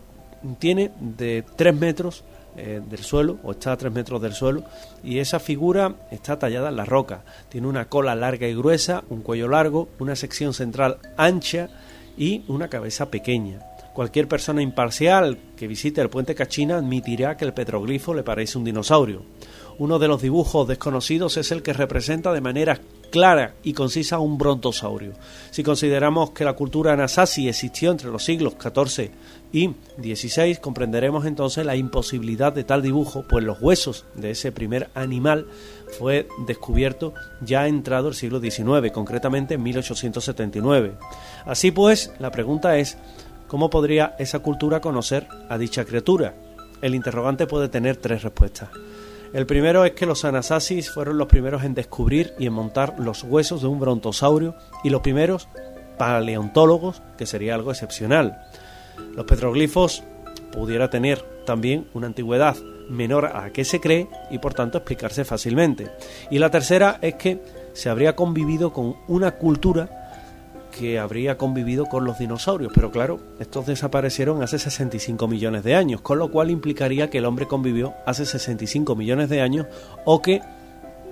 tiene 0.59 0.91
de 1.01 1.45
3 1.57 1.75
metros 1.75 2.25
eh, 2.57 2.81
del 2.85 3.01
suelo, 3.01 3.39
o 3.43 3.53
está 3.53 3.73
a 3.73 3.77
3 3.77 3.93
metros 3.93 4.21
del 4.21 4.33
suelo, 4.33 4.65
y 5.05 5.19
esa 5.19 5.39
figura 5.39 5.95
está 6.11 6.39
tallada 6.39 6.69
en 6.69 6.77
la 6.77 6.85
roca. 6.85 7.23
Tiene 7.49 7.69
una 7.69 7.87
cola 7.87 8.15
larga 8.15 8.49
y 8.49 8.55
gruesa, 8.55 9.05
un 9.09 9.23
cuello 9.23 9.49
largo, 9.49 9.89
una 9.99 10.17
sección 10.17 10.53
central 10.53 10.99
ancha 11.17 11.69
y 12.17 12.43
una 12.49 12.69
cabeza 12.69 13.11
pequeña. 13.11 13.61
Cualquier 13.95 14.29
persona 14.29 14.63
imparcial 14.63 15.39
que 15.57 15.67
visite 15.67 16.01
el 16.01 16.11
puente 16.11 16.35
Cachina 16.35 16.77
admitirá 16.77 17.37
que 17.37 17.45
el 17.45 17.53
petroglifo 17.53 18.15
le 18.15 18.23
parece 18.23 18.57
un 18.59 18.65
dinosaurio. 18.65 19.23
Uno 19.79 19.99
de 19.99 20.09
los 20.09 20.23
dibujos 20.23 20.69
desconocidos 20.69 21.37
es 21.37 21.51
el 21.53 21.63
que 21.63 21.73
representa 21.73 22.33
de 22.33 22.41
manera 22.41 22.81
clara 23.11 23.55
y 23.63 23.73
concisa 23.73 24.19
un 24.19 24.39
brontosaurio. 24.39 25.13
Si 25.51 25.63
consideramos 25.63 26.31
que 26.31 26.45
la 26.45 26.55
cultura 26.55 26.93
Anasazi 26.93 27.49
existió 27.49 27.91
entre 27.91 28.11
los 28.11 28.25
siglos 28.25 28.55
XIV 28.61 29.11
y 29.53 29.75
XVI, 29.99 30.57
comprenderemos 30.57 31.27
entonces 31.27 31.67
la 31.67 31.77
imposibilidad 31.77 32.53
de 32.53 32.65
tal 32.65 32.83
dibujo, 32.83 33.25
pues 33.29 33.45
los 33.45 33.61
huesos 33.61 34.07
de 34.15 34.31
ese 34.31 34.53
primer 34.53 34.91
animal 34.95 35.47
fue 35.99 36.29
descubierto 36.47 37.15
ya 37.41 37.67
entrado 37.67 38.09
el 38.09 38.15
siglo 38.15 38.41
XIX, 38.41 38.91
concretamente 38.93 39.55
en 39.55 39.63
1879. 39.63 40.93
Así 41.45 41.71
pues, 41.73 42.13
la 42.21 42.31
pregunta 42.31 42.79
es, 42.79 42.97
¿Cómo 43.51 43.69
podría 43.69 44.15
esa 44.21 44.39
cultura 44.39 44.81
conocer 44.81 45.27
a 45.49 45.59
dicha 45.59 45.85
criatura? 45.85 46.37
El 46.81 46.95
interrogante 46.95 47.49
puede 47.49 47.69
tener 47.69 47.97
tres 47.97 48.23
respuestas. 48.23 48.69
El 49.33 49.47
primero 49.47 49.85
es 49.85 49.93
que 49.93 50.07
los 50.07 50.25
anasasis 50.25 50.91
fueron 50.91 51.17
los 51.17 51.29
primeros 51.29 51.63
en 51.63 51.75
descubrir 51.75 52.35
y 52.39 52.47
en 52.47 52.53
montar 52.53 52.99
los 52.99 53.23
huesos 53.23 53.63
de 53.63 53.69
un 53.69 53.79
brontosaurio 53.79 54.57
y 54.83 54.91
los 54.91 55.03
primeros 55.03 55.49
paleontólogos, 55.99 57.01
que 57.17 57.27
sería 57.27 57.55
algo 57.55 57.71
excepcional. 57.71 58.41
Los 59.15 59.27
petroglifos 59.27 60.03
pudiera 60.51 60.91
tener 60.91 61.23
también 61.47 61.89
una 61.95 62.09
antigüedad 62.09 62.57
menor 62.89 63.27
a 63.27 63.43
la 63.43 63.53
que 63.53 63.65
se 63.65 63.81
cree 63.81 64.09
y 64.33 64.39
por 64.39 64.53
tanto 64.53 64.79
explicarse 64.79 65.25
fácilmente. 65.25 65.93
Y 66.31 66.39
la 66.39 66.51
tercera 66.51 66.99
es 67.01 67.15
que 67.15 67.41
se 67.73 67.89
habría 67.89 68.17
convivido 68.17 68.73
con 68.73 68.97
una 69.07 69.33
cultura 69.33 70.00
que 70.71 70.99
habría 70.99 71.37
convivido 71.37 71.87
con 71.87 72.05
los 72.05 72.19
dinosaurios, 72.19 72.73
pero 72.75 72.91
claro, 72.91 73.21
estos 73.39 73.67
desaparecieron 73.67 74.43
hace 74.43 74.59
65 74.59 75.29
millones 75.29 75.65
de 75.65 75.75
años, 75.75 76.01
con 76.01 76.19
lo 76.19 76.31
cual 76.31 76.51
implicaría 76.51 77.11
que 77.11 77.19
el 77.19 77.25
hombre 77.25 77.47
convivió 77.47 77.95
hace 78.07 78.25
65 78.25 78.97
millones 78.97 79.29
de 79.29 79.41
años 79.41 79.67
o 80.05 80.23
que 80.23 80.41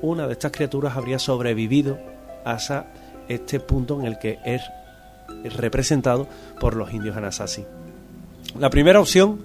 una 0.01 0.27
de 0.27 0.33
estas 0.33 0.53
criaturas 0.53 0.97
habría 0.97 1.19
sobrevivido 1.19 1.99
hasta 2.45 2.87
este 3.29 3.61
punto 3.61 4.01
en 4.01 4.07
el 4.07 4.19
que 4.19 4.39
es 4.45 4.63
representado 5.57 6.27
por 6.61 6.75
los 6.75 6.93
indios 6.93 7.17
Anasazi. 7.17 7.65
La 8.59 8.71
primera 8.71 9.01
opción, 9.01 9.41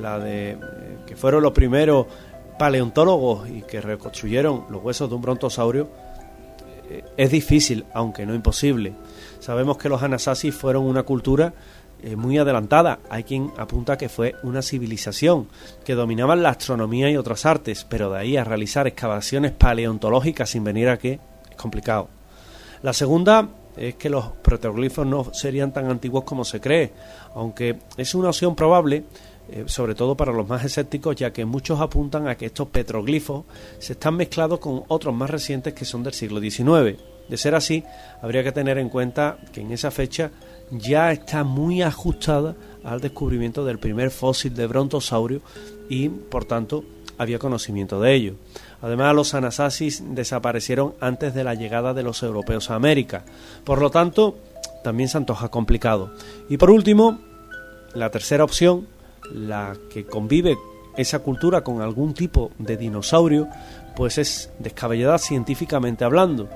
la 0.00 0.18
de 0.18 0.52
eh, 0.52 0.58
que 1.06 1.16
fueron 1.16 1.42
los 1.42 1.52
primeros 1.52 2.06
paleontólogos 2.58 3.48
y 3.48 3.62
que 3.62 3.80
reconstruyeron 3.80 4.64
los 4.70 4.82
huesos 4.82 5.08
de 5.08 5.14
un 5.14 5.22
brontosaurio, 5.22 5.88
eh, 6.88 7.04
es 7.16 7.30
difícil, 7.30 7.84
aunque 7.92 8.24
no 8.24 8.34
imposible. 8.34 8.94
Sabemos 9.44 9.76
que 9.76 9.90
los 9.90 10.02
Anasazi 10.02 10.52
fueron 10.52 10.84
una 10.84 11.02
cultura 11.02 11.52
eh, 12.02 12.16
muy 12.16 12.38
adelantada. 12.38 13.00
Hay 13.10 13.24
quien 13.24 13.52
apunta 13.58 13.98
que 13.98 14.08
fue 14.08 14.36
una 14.42 14.62
civilización 14.62 15.48
que 15.84 15.94
dominaban 15.94 16.42
la 16.42 16.48
astronomía 16.48 17.10
y 17.10 17.18
otras 17.18 17.44
artes, 17.44 17.84
pero 17.86 18.10
de 18.10 18.20
ahí 18.20 18.36
a 18.38 18.44
realizar 18.44 18.86
excavaciones 18.86 19.52
paleontológicas 19.52 20.48
sin 20.48 20.64
venir 20.64 20.88
a 20.88 20.96
qué 20.96 21.20
es 21.50 21.56
complicado. 21.56 22.08
La 22.80 22.94
segunda 22.94 23.50
es 23.76 23.96
que 23.96 24.08
los 24.08 24.28
petroglifos 24.28 25.06
no 25.06 25.34
serían 25.34 25.74
tan 25.74 25.90
antiguos 25.90 26.24
como 26.24 26.46
se 26.46 26.58
cree, 26.58 26.92
aunque 27.34 27.80
es 27.98 28.14
una 28.14 28.30
opción 28.30 28.56
probable, 28.56 29.04
eh, 29.50 29.64
sobre 29.66 29.94
todo 29.94 30.16
para 30.16 30.32
los 30.32 30.48
más 30.48 30.64
escépticos, 30.64 31.16
ya 31.16 31.34
que 31.34 31.44
muchos 31.44 31.82
apuntan 31.82 32.28
a 32.28 32.36
que 32.38 32.46
estos 32.46 32.68
petroglifos 32.68 33.44
se 33.78 33.92
están 33.92 34.16
mezclados 34.16 34.58
con 34.58 34.84
otros 34.88 35.14
más 35.14 35.28
recientes 35.28 35.74
que 35.74 35.84
son 35.84 36.02
del 36.02 36.14
siglo 36.14 36.40
XIX. 36.40 37.13
De 37.28 37.36
ser 37.36 37.54
así, 37.54 37.84
habría 38.22 38.42
que 38.44 38.52
tener 38.52 38.78
en 38.78 38.88
cuenta 38.88 39.38
que 39.52 39.62
en 39.62 39.72
esa 39.72 39.90
fecha 39.90 40.30
ya 40.70 41.12
está 41.12 41.44
muy 41.44 41.82
ajustada 41.82 42.54
al 42.82 43.00
descubrimiento 43.00 43.64
del 43.64 43.78
primer 43.78 44.10
fósil 44.10 44.54
de 44.54 44.66
brontosaurio 44.66 45.40
y, 45.88 46.08
por 46.08 46.44
tanto, 46.44 46.84
había 47.16 47.38
conocimiento 47.38 48.00
de 48.00 48.14
ello. 48.14 48.34
Además, 48.82 49.14
los 49.14 49.34
anasasis 49.34 50.02
desaparecieron 50.14 50.94
antes 51.00 51.34
de 51.34 51.44
la 51.44 51.54
llegada 51.54 51.94
de 51.94 52.02
los 52.02 52.22
europeos 52.22 52.70
a 52.70 52.74
América. 52.74 53.24
Por 53.64 53.80
lo 53.80 53.90
tanto, 53.90 54.36
también 54.82 55.08
se 55.08 55.16
antoja 55.16 55.48
complicado. 55.48 56.12
Y 56.48 56.58
por 56.58 56.70
último, 56.70 57.20
la 57.94 58.10
tercera 58.10 58.44
opción, 58.44 58.86
la 59.32 59.76
que 59.90 60.04
convive 60.04 60.58
esa 60.96 61.20
cultura 61.20 61.62
con 61.62 61.80
algún 61.80 62.14
tipo 62.14 62.50
de 62.58 62.76
dinosaurio, 62.76 63.48
pues 63.96 64.18
es 64.18 64.50
descabellada 64.58 65.18
científicamente 65.18 66.04
hablando 66.04 66.48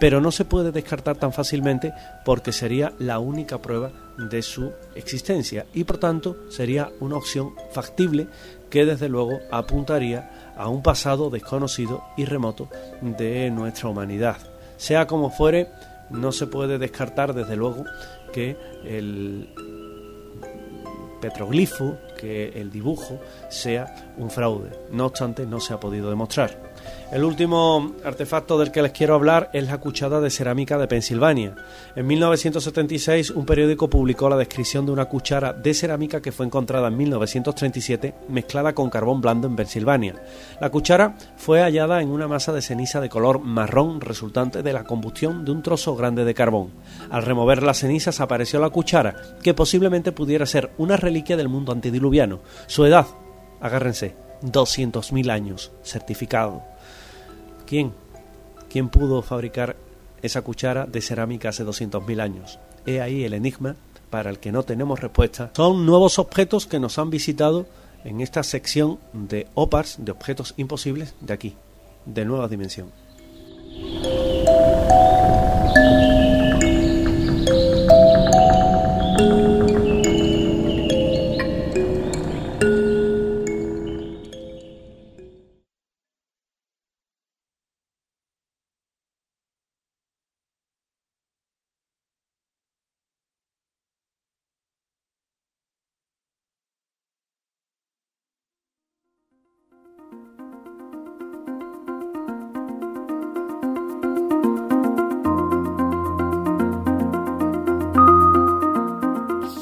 pero 0.00 0.20
no 0.20 0.32
se 0.32 0.46
puede 0.46 0.72
descartar 0.72 1.16
tan 1.16 1.32
fácilmente 1.32 1.92
porque 2.24 2.52
sería 2.52 2.92
la 2.98 3.20
única 3.20 3.58
prueba 3.58 3.92
de 4.16 4.42
su 4.42 4.72
existencia 4.94 5.66
y 5.74 5.84
por 5.84 5.98
tanto 5.98 6.36
sería 6.48 6.90
una 7.00 7.16
opción 7.16 7.52
factible 7.70 8.26
que 8.70 8.86
desde 8.86 9.10
luego 9.10 9.38
apuntaría 9.52 10.52
a 10.56 10.68
un 10.68 10.82
pasado 10.82 11.28
desconocido 11.28 12.02
y 12.16 12.24
remoto 12.24 12.68
de 13.02 13.50
nuestra 13.50 13.90
humanidad. 13.90 14.38
Sea 14.78 15.06
como 15.06 15.30
fuere, 15.30 15.68
no 16.08 16.32
se 16.32 16.46
puede 16.46 16.78
descartar 16.78 17.34
desde 17.34 17.56
luego 17.56 17.84
que 18.32 18.56
el 18.84 19.52
petroglifo, 21.20 21.98
que 22.18 22.48
el 22.48 22.70
dibujo 22.70 23.20
sea 23.50 24.12
un 24.16 24.30
fraude. 24.30 24.70
No 24.90 25.06
obstante, 25.06 25.44
no 25.44 25.60
se 25.60 25.74
ha 25.74 25.80
podido 25.80 26.08
demostrar. 26.08 26.69
El 27.10 27.24
último 27.24 27.92
artefacto 28.04 28.56
del 28.56 28.70
que 28.70 28.82
les 28.82 28.92
quiero 28.92 29.16
hablar 29.16 29.50
es 29.52 29.66
la 29.66 29.78
cuchara 29.78 30.20
de 30.20 30.30
cerámica 30.30 30.78
de 30.78 30.86
Pensilvania. 30.86 31.56
En 31.96 32.06
1976 32.06 33.30
un 33.30 33.44
periódico 33.44 33.90
publicó 33.90 34.28
la 34.28 34.36
descripción 34.36 34.86
de 34.86 34.92
una 34.92 35.06
cuchara 35.06 35.52
de 35.52 35.74
cerámica 35.74 36.22
que 36.22 36.30
fue 36.30 36.46
encontrada 36.46 36.86
en 36.86 36.96
1937 36.96 38.14
mezclada 38.28 38.74
con 38.74 38.90
carbón 38.90 39.20
blando 39.20 39.48
en 39.48 39.56
Pensilvania. 39.56 40.22
La 40.60 40.70
cuchara 40.70 41.16
fue 41.36 41.62
hallada 41.62 42.00
en 42.00 42.10
una 42.10 42.28
masa 42.28 42.52
de 42.52 42.62
ceniza 42.62 43.00
de 43.00 43.08
color 43.08 43.40
marrón 43.40 44.00
resultante 44.00 44.62
de 44.62 44.72
la 44.72 44.84
combustión 44.84 45.44
de 45.44 45.50
un 45.50 45.64
trozo 45.64 45.96
grande 45.96 46.24
de 46.24 46.34
carbón. 46.34 46.70
Al 47.10 47.24
remover 47.24 47.64
las 47.64 47.78
cenizas 47.78 48.20
apareció 48.20 48.60
la 48.60 48.70
cuchara, 48.70 49.16
que 49.42 49.52
posiblemente 49.52 50.12
pudiera 50.12 50.46
ser 50.46 50.70
una 50.78 50.96
reliquia 50.96 51.36
del 51.36 51.48
mundo 51.48 51.72
antediluviano. 51.72 52.38
Su 52.68 52.84
edad, 52.84 53.08
agárrense, 53.60 54.14
200.000 54.42 55.28
años, 55.30 55.72
certificado. 55.82 56.69
¿Quién? 57.70 57.92
¿Quién 58.68 58.88
pudo 58.88 59.22
fabricar 59.22 59.76
esa 60.22 60.42
cuchara 60.42 60.86
de 60.86 61.00
cerámica 61.00 61.50
hace 61.50 61.64
200.000 61.64 62.20
años? 62.20 62.58
He 62.84 63.00
ahí 63.00 63.22
el 63.22 63.32
enigma 63.32 63.76
para 64.10 64.28
el 64.28 64.40
que 64.40 64.50
no 64.50 64.64
tenemos 64.64 64.98
respuesta. 64.98 65.52
Son 65.54 65.86
nuevos 65.86 66.18
objetos 66.18 66.66
que 66.66 66.80
nos 66.80 66.98
han 66.98 67.10
visitado 67.10 67.66
en 68.02 68.22
esta 68.22 68.42
sección 68.42 68.98
de 69.12 69.46
OPARS, 69.54 69.98
de 70.00 70.10
objetos 70.10 70.54
imposibles, 70.56 71.14
de 71.20 71.32
aquí, 71.32 71.54
de 72.06 72.24
nueva 72.24 72.48
dimensión. 72.48 72.90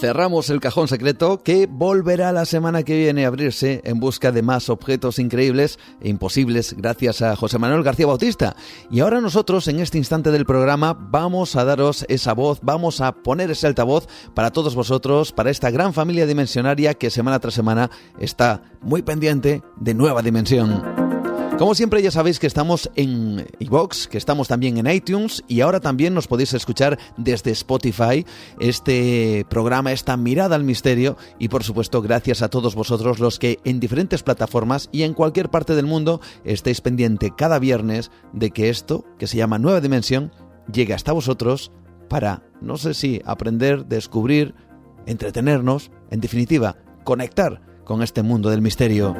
Cerramos 0.09 0.48
el 0.48 0.60
cajón 0.60 0.89
secreto 0.89 1.43
que 1.43 1.68
volverá 1.70 2.32
la 2.32 2.47
semana 2.47 2.82
que 2.82 2.97
viene 2.97 3.26
a 3.26 3.28
abrirse 3.28 3.82
en 3.85 4.01
busca 4.01 4.32
de 4.32 4.40
más 4.40 4.70
objetos 4.70 5.18
increíbles 5.18 5.78
e 6.01 6.09
imposibles 6.09 6.74
gracias 6.78 7.20
a 7.20 7.36
José 7.36 7.59
Manuel 7.59 7.82
García 7.82 8.06
Bautista. 8.06 8.56
Y 8.90 9.01
ahora 9.01 9.20
nosotros 9.20 9.68
en 9.68 9.80
este 9.80 9.98
instante 9.98 10.30
del 10.30 10.47
programa 10.47 10.94
vamos 10.98 11.56
a 11.56 11.64
daros 11.66 12.06
esa 12.09 12.32
voz, 12.32 12.60
vamos 12.62 13.02
a 13.02 13.12
poner 13.12 13.51
ese 13.51 13.66
altavoz 13.66 14.06
para 14.32 14.51
todos 14.51 14.74
vosotros, 14.74 15.32
para 15.32 15.51
esta 15.51 15.70
gran 15.70 15.93
familia 15.93 16.24
dimensionaria 16.24 16.94
que 16.94 17.10
semana 17.10 17.39
tras 17.39 17.52
semana 17.52 17.90
está 18.18 18.62
muy 18.80 19.02
pendiente 19.02 19.62
de 19.76 19.93
nueva 19.93 20.22
dimensión. 20.22 21.07
Como 21.59 21.74
siempre 21.74 22.01
ya 22.01 22.12
sabéis 22.12 22.39
que 22.39 22.47
estamos 22.47 22.89
en 22.94 23.44
iVoox, 23.59 24.06
que 24.06 24.16
estamos 24.16 24.47
también 24.47 24.78
en 24.78 24.86
iTunes 24.86 25.43
y 25.48 25.60
ahora 25.60 25.80
también 25.80 26.14
nos 26.14 26.28
podéis 26.28 26.55
escuchar 26.55 27.01
desde 27.16 27.51
Spotify 27.51 28.24
este 28.60 29.44
programa, 29.51 29.90
esta 29.90 30.16
mirada 30.16 30.55
al 30.55 30.62
misterio 30.62 31.16
y 31.40 31.48
por 31.48 31.64
supuesto 31.64 32.01
gracias 32.01 32.43
a 32.43 32.48
todos 32.48 32.76
vosotros 32.76 33.18
los 33.18 33.40
que 33.40 33.59
en 33.64 33.80
diferentes 33.80 34.22
plataformas 34.22 34.89
y 34.93 35.02
en 35.02 35.14
cualquier 35.14 35.51
parte 35.51 35.74
del 35.74 35.86
mundo 35.86 36.20
estéis 36.44 36.80
pendiente 36.80 37.32
cada 37.36 37.59
viernes 37.59 38.12
de 38.32 38.52
que 38.52 38.68
esto, 38.68 39.05
que 39.18 39.26
se 39.26 39.36
llama 39.36 39.59
Nueva 39.59 39.80
Dimensión, 39.80 40.30
llegue 40.72 40.94
hasta 40.94 41.10
vosotros 41.10 41.72
para, 42.09 42.44
no 42.60 42.76
sé 42.76 42.94
si, 42.94 43.20
aprender, 43.24 43.86
descubrir, 43.86 44.55
entretenernos, 45.06 45.90
en 46.12 46.20
definitiva, 46.20 46.76
conectar 47.02 47.62
con 47.85 48.05
este 48.05 48.22
mundo 48.22 48.48
del 48.48 48.62
misterio. 48.62 49.16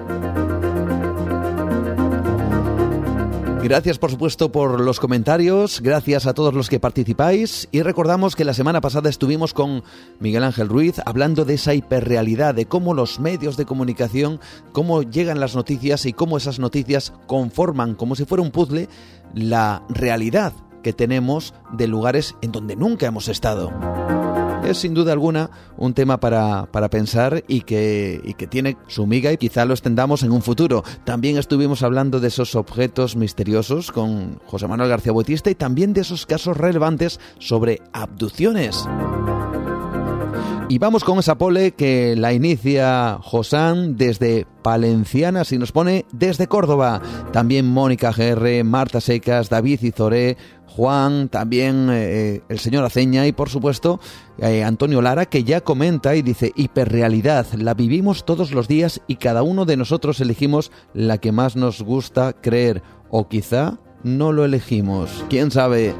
Gracias 3.62 3.98
por 3.98 4.10
supuesto 4.10 4.52
por 4.52 4.80
los 4.80 5.01
comentarios, 5.01 5.80
gracias 5.82 6.26
a 6.26 6.32
todos 6.32 6.55
los 6.55 6.70
que 6.70 6.80
participáis. 6.80 7.68
Y 7.72 7.82
recordamos 7.82 8.36
que 8.36 8.44
la 8.44 8.55
semana 8.55 8.80
pasada 8.80 9.10
estuvimos 9.10 9.52
con 9.52 9.82
Miguel 10.20 10.44
Ángel 10.44 10.68
Ruiz 10.68 11.01
hablando 11.05 11.44
de 11.44 11.55
esa 11.55 11.74
hiperrealidad, 11.74 12.55
de 12.55 12.66
cómo 12.66 12.94
los 12.94 13.18
medios 13.18 13.56
de 13.56 13.66
comunicación, 13.66 14.40
cómo 14.72 15.02
llegan 15.02 15.40
las 15.40 15.56
noticias 15.56 16.06
y 16.06 16.12
cómo 16.12 16.36
esas 16.36 16.59
noticias 16.60 17.12
conforman 17.26 17.94
como 17.94 18.14
si 18.14 18.24
fuera 18.24 18.43
un 18.43 18.52
puzzle 18.52 18.89
la 19.35 19.82
realidad 19.89 20.52
que 20.82 20.93
tenemos 20.93 21.52
de 21.72 21.89
lugares 21.89 22.36
en 22.40 22.52
donde 22.52 22.76
nunca 22.76 23.06
hemos 23.06 23.28
estado 23.28 23.72
es 24.70 24.78
sin 24.78 24.95
duda 24.95 25.12
alguna 25.12 25.51
un 25.77 25.95
tema 25.95 26.19
para, 26.19 26.66
pensar 26.90 27.45
y 27.49 27.62
que, 27.62 28.20
y 28.24 28.35
que 28.35 28.47
tiene 28.47 28.77
su 28.86 29.07
miga 29.07 29.32
y 29.32 29.36
quizá 29.36 29.65
lo 29.65 29.74
extendamos 29.74 30.23
en 30.23 30.32
un 30.32 30.43
futuro. 30.43 30.85
También 31.05 31.39
estuvimos 31.39 31.82
hablando 31.82 32.20
de 32.20 32.28
esos 32.28 32.55
objetos 32.55 33.16
misteriosos 33.16 33.93
con 33.93 34.39
José 34.47 34.69
Manuel 34.69 34.90
García 34.90 35.12
Bautista 35.12 35.51
y 35.51 35.55
también 35.55 35.93
de 35.93 36.03
esos 36.03 36.27
casos 36.27 36.57
relevantes 36.57 37.20
sobre 37.39 37.81
abducciones. 37.93 38.86
Y 40.70 40.77
vamos 40.78 41.03
con 41.03 41.19
esa 41.19 41.39
pole 41.39 41.73
que 41.73 42.15
la 42.15 42.35
inicia 42.35 43.19
Josán 43.23 43.97
desde 43.97 44.47
Palenciana, 44.62 45.45
si 45.45 45.57
nos 45.57 45.73
pone 45.73 46.05
desde 46.12 46.47
Córdoba. 46.47 47.01
También 47.32 47.65
Mónica 47.65 48.12
GR, 48.12 48.65
Marta 48.65 49.01
Secas, 49.01 49.49
David 49.49 49.81
Izoré, 49.81 50.36
Juan, 50.66 51.31
también 51.31 51.89
eh, 51.90 52.43
el 52.51 52.59
señor 52.59 52.85
Aceña 52.85 53.27
y 53.27 53.32
por 53.32 53.49
supuesto 53.49 53.99
eh, 54.36 54.62
Antonio 54.62 55.01
Lara 55.01 55.24
que 55.24 55.43
ya 55.43 55.62
comenta 55.62 56.15
y 56.15 56.20
dice 56.23 56.53
hiperrealidad, 56.55 57.47
la 57.55 57.73
vivimos 57.73 58.27
todos 58.27 58.53
los 58.53 58.69
días 58.69 59.01
y 59.07 59.16
cada 59.16 59.43
uno 59.43 59.65
de 59.65 59.78
nosotros 59.78 60.20
elegimos 60.20 60.70
la 60.93 61.16
que 61.16 61.32
más 61.32 61.57
nos 61.57 61.81
gusta 61.81 62.35
creer 62.35 62.82
o 63.09 63.27
quizá 63.27 63.78
no 64.05 64.32
lo 64.32 64.45
elegimos, 64.45 65.24
quién 65.31 65.51
sabe. 65.51 65.95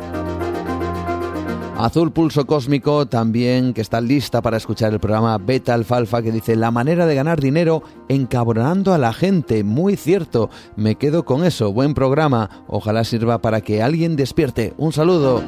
Azul 1.79 2.11
Pulso 2.11 2.45
Cósmico 2.45 3.07
también, 3.07 3.73
que 3.73 3.83
está 3.83 4.01
lista 4.01 4.43
para 4.43 4.57
escuchar 4.57 4.93
el 4.93 4.99
programa 4.99 5.39
Beta 5.39 5.75
Alfalfa, 5.75 6.23
que 6.23 6.33
dice 6.33 6.57
la 6.57 6.73
manera 6.73 7.07
de 7.07 7.15
ganar 7.15 7.41
dinero 7.41 7.85
encabronando 8.09 8.93
a 8.93 8.99
la 8.99 9.13
gente. 9.13 9.63
Muy 9.63 9.95
cierto, 9.95 10.51
me 10.75 10.97
quedo 10.97 11.25
con 11.25 11.45
eso. 11.45 11.73
Buen 11.73 11.95
programa. 11.95 12.65
Ojalá 12.67 13.05
sirva 13.05 13.39
para 13.39 13.61
que 13.61 13.81
alguien 13.81 14.17
despierte. 14.17 14.75
Un 14.77 14.93
saludo. 14.93 15.41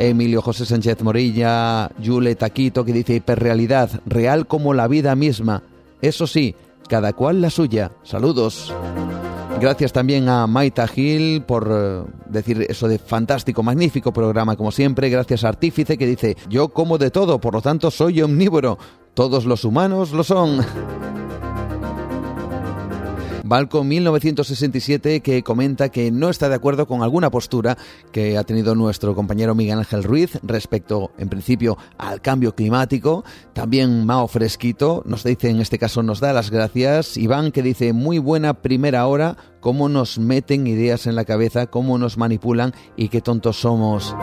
Emilio 0.00 0.42
José 0.42 0.66
Sánchez 0.66 1.04
Morilla, 1.04 1.92
Yule 2.00 2.34
Taquito, 2.34 2.84
que 2.84 2.92
dice 2.92 3.14
hiperrealidad, 3.14 4.00
real 4.06 4.48
como 4.48 4.74
la 4.74 4.88
vida 4.88 5.14
misma. 5.14 5.62
Eso 6.02 6.26
sí, 6.26 6.56
cada 6.88 7.12
cual 7.12 7.40
la 7.40 7.50
suya. 7.50 7.92
Saludos. 8.02 8.74
Gracias 9.60 9.92
también 9.92 10.28
a 10.28 10.46
Maita 10.46 10.86
Gil 10.86 11.42
por 11.42 11.68
eh, 11.70 12.02
decir 12.26 12.66
eso 12.68 12.88
de 12.88 12.98
fantástico, 12.98 13.62
magnífico 13.62 14.12
programa 14.12 14.56
como 14.56 14.70
siempre. 14.72 15.08
Gracias 15.08 15.44
a 15.44 15.48
Artífice 15.48 15.96
que 15.96 16.06
dice, 16.06 16.36
yo 16.48 16.68
como 16.68 16.98
de 16.98 17.10
todo, 17.10 17.40
por 17.40 17.54
lo 17.54 17.62
tanto 17.62 17.90
soy 17.90 18.20
omnívoro. 18.20 18.78
Todos 19.14 19.44
los 19.44 19.64
humanos 19.64 20.10
lo 20.10 20.24
son. 20.24 20.60
Balco 23.54 23.84
1967 23.84 25.20
que 25.20 25.44
comenta 25.44 25.88
que 25.88 26.10
no 26.10 26.28
está 26.28 26.48
de 26.48 26.56
acuerdo 26.56 26.88
con 26.88 27.04
alguna 27.04 27.30
postura 27.30 27.78
que 28.10 28.36
ha 28.36 28.42
tenido 28.42 28.74
nuestro 28.74 29.14
compañero 29.14 29.54
Miguel 29.54 29.78
Ángel 29.78 30.02
Ruiz 30.02 30.40
respecto, 30.42 31.12
en 31.18 31.28
principio, 31.28 31.78
al 31.96 32.20
cambio 32.20 32.56
climático. 32.56 33.24
También 33.52 34.06
Mao 34.06 34.26
Fresquito 34.26 35.04
nos 35.06 35.22
dice, 35.22 35.50
en 35.50 35.60
este 35.60 35.78
caso 35.78 36.02
nos 36.02 36.18
da 36.18 36.32
las 36.32 36.50
gracias. 36.50 37.16
Iván 37.16 37.52
que 37.52 37.62
dice, 37.62 37.92
muy 37.92 38.18
buena 38.18 38.54
primera 38.54 39.06
hora, 39.06 39.36
cómo 39.64 39.88
nos 39.88 40.18
meten 40.18 40.66
ideas 40.66 41.06
en 41.06 41.16
la 41.16 41.24
cabeza, 41.24 41.68
cómo 41.68 41.96
nos 41.96 42.18
manipulan 42.18 42.74
y 42.98 43.08
qué 43.08 43.22
tontos 43.22 43.60
somos. 43.60 44.14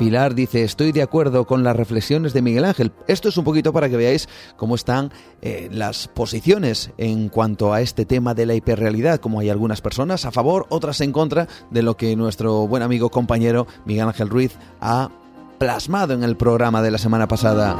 Pilar 0.00 0.34
dice, 0.34 0.64
estoy 0.64 0.90
de 0.90 1.00
acuerdo 1.00 1.46
con 1.46 1.62
las 1.62 1.76
reflexiones 1.76 2.32
de 2.32 2.42
Miguel 2.42 2.64
Ángel. 2.64 2.90
Esto 3.06 3.28
es 3.28 3.36
un 3.36 3.44
poquito 3.44 3.72
para 3.72 3.88
que 3.88 3.96
veáis 3.96 4.28
cómo 4.56 4.74
están 4.74 5.12
eh, 5.42 5.68
las 5.70 6.08
posiciones 6.08 6.90
en 6.98 7.28
cuanto 7.28 7.72
a 7.72 7.82
este 7.82 8.04
tema 8.04 8.34
de 8.34 8.46
la 8.46 8.54
hiperrealidad, 8.56 9.20
como 9.20 9.38
hay 9.38 9.48
algunas 9.48 9.80
personas 9.80 10.24
a 10.24 10.32
favor, 10.32 10.66
otras 10.70 11.00
en 11.02 11.12
contra 11.12 11.46
de 11.70 11.82
lo 11.82 11.96
que 11.96 12.16
nuestro 12.16 12.66
buen 12.66 12.82
amigo 12.82 13.10
compañero 13.10 13.68
Miguel 13.84 14.08
Ángel 14.08 14.28
Ruiz 14.28 14.58
ha 14.80 15.08
plasmado 15.58 16.14
en 16.14 16.24
el 16.24 16.36
programa 16.36 16.82
de 16.82 16.90
la 16.90 16.98
semana 16.98 17.28
pasada. 17.28 17.76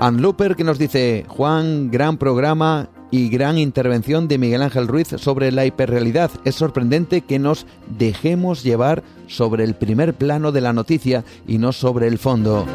Ann 0.00 0.20
Looper 0.20 0.56
que 0.56 0.64
nos 0.64 0.80
dice, 0.80 1.26
Juan, 1.28 1.92
gran 1.92 2.16
programa, 2.16 2.88
y 3.12 3.28
gran 3.28 3.58
intervención 3.58 4.26
de 4.26 4.38
Miguel 4.38 4.62
Ángel 4.62 4.88
Ruiz 4.88 5.08
sobre 5.18 5.52
la 5.52 5.64
hiperrealidad. 5.64 6.32
Es 6.44 6.56
sorprendente 6.56 7.20
que 7.20 7.38
nos 7.38 7.66
dejemos 7.96 8.64
llevar 8.64 9.04
sobre 9.28 9.62
el 9.62 9.74
primer 9.74 10.14
plano 10.14 10.50
de 10.50 10.62
la 10.62 10.72
noticia 10.72 11.24
y 11.46 11.58
no 11.58 11.72
sobre 11.72 12.08
el 12.08 12.18
fondo. 12.18 12.66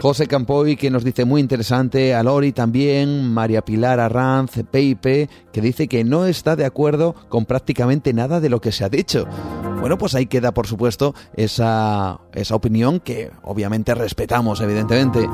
José 0.00 0.26
Campoy, 0.26 0.74
que 0.74 0.90
nos 0.90 1.04
dice 1.04 1.24
muy 1.24 1.40
interesante, 1.40 2.12
a 2.14 2.24
Lori 2.24 2.50
también, 2.50 3.32
María 3.32 3.62
Pilar 3.62 4.00
Arranz, 4.00 4.64
Peipe, 4.68 5.28
que 5.52 5.60
dice 5.60 5.86
que 5.86 6.02
no 6.02 6.26
está 6.26 6.56
de 6.56 6.64
acuerdo 6.64 7.14
con 7.28 7.44
prácticamente 7.44 8.12
nada 8.12 8.40
de 8.40 8.48
lo 8.48 8.60
que 8.60 8.72
se 8.72 8.84
ha 8.84 8.88
dicho. 8.88 9.28
Bueno, 9.82 9.98
pues 9.98 10.14
ahí 10.14 10.26
queda, 10.26 10.54
por 10.54 10.68
supuesto, 10.68 11.12
esa, 11.34 12.20
esa 12.34 12.54
opinión 12.54 13.00
que 13.00 13.32
obviamente 13.42 13.96
respetamos, 13.96 14.60
evidentemente. 14.60 15.28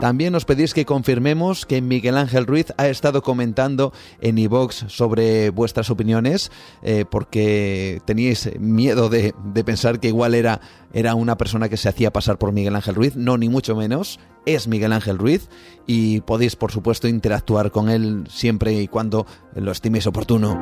También 0.00 0.34
os 0.34 0.46
pedís 0.46 0.72
que 0.72 0.86
confirmemos 0.86 1.66
que 1.66 1.82
Miguel 1.82 2.16
Ángel 2.16 2.46
Ruiz 2.46 2.72
ha 2.78 2.88
estado 2.88 3.20
comentando 3.20 3.92
en 4.22 4.38
iVox 4.38 4.86
sobre 4.88 5.50
vuestras 5.50 5.90
opiniones, 5.90 6.50
eh, 6.82 7.04
porque 7.10 8.00
teníais 8.06 8.58
miedo 8.58 9.10
de, 9.10 9.34
de, 9.52 9.64
pensar 9.64 10.00
que 10.00 10.08
igual 10.08 10.34
era, 10.34 10.62
era 10.94 11.14
una 11.14 11.36
persona 11.36 11.68
que 11.68 11.76
se 11.76 11.90
hacía 11.90 12.10
pasar 12.10 12.38
por 12.38 12.52
Miguel 12.52 12.76
Ángel 12.76 12.94
Ruiz. 12.94 13.16
No, 13.16 13.36
ni 13.36 13.50
mucho 13.50 13.76
menos. 13.76 14.18
Es 14.46 14.66
Miguel 14.66 14.94
Ángel 14.94 15.18
Ruiz 15.18 15.50
y 15.86 16.22
podéis, 16.22 16.56
por 16.56 16.72
supuesto, 16.72 17.06
interactuar 17.06 17.70
con 17.70 17.90
él 17.90 18.24
siempre 18.30 18.72
y 18.72 18.88
cuando 18.88 19.26
lo 19.54 19.72
estiméis 19.72 20.06
oportuno. 20.06 20.58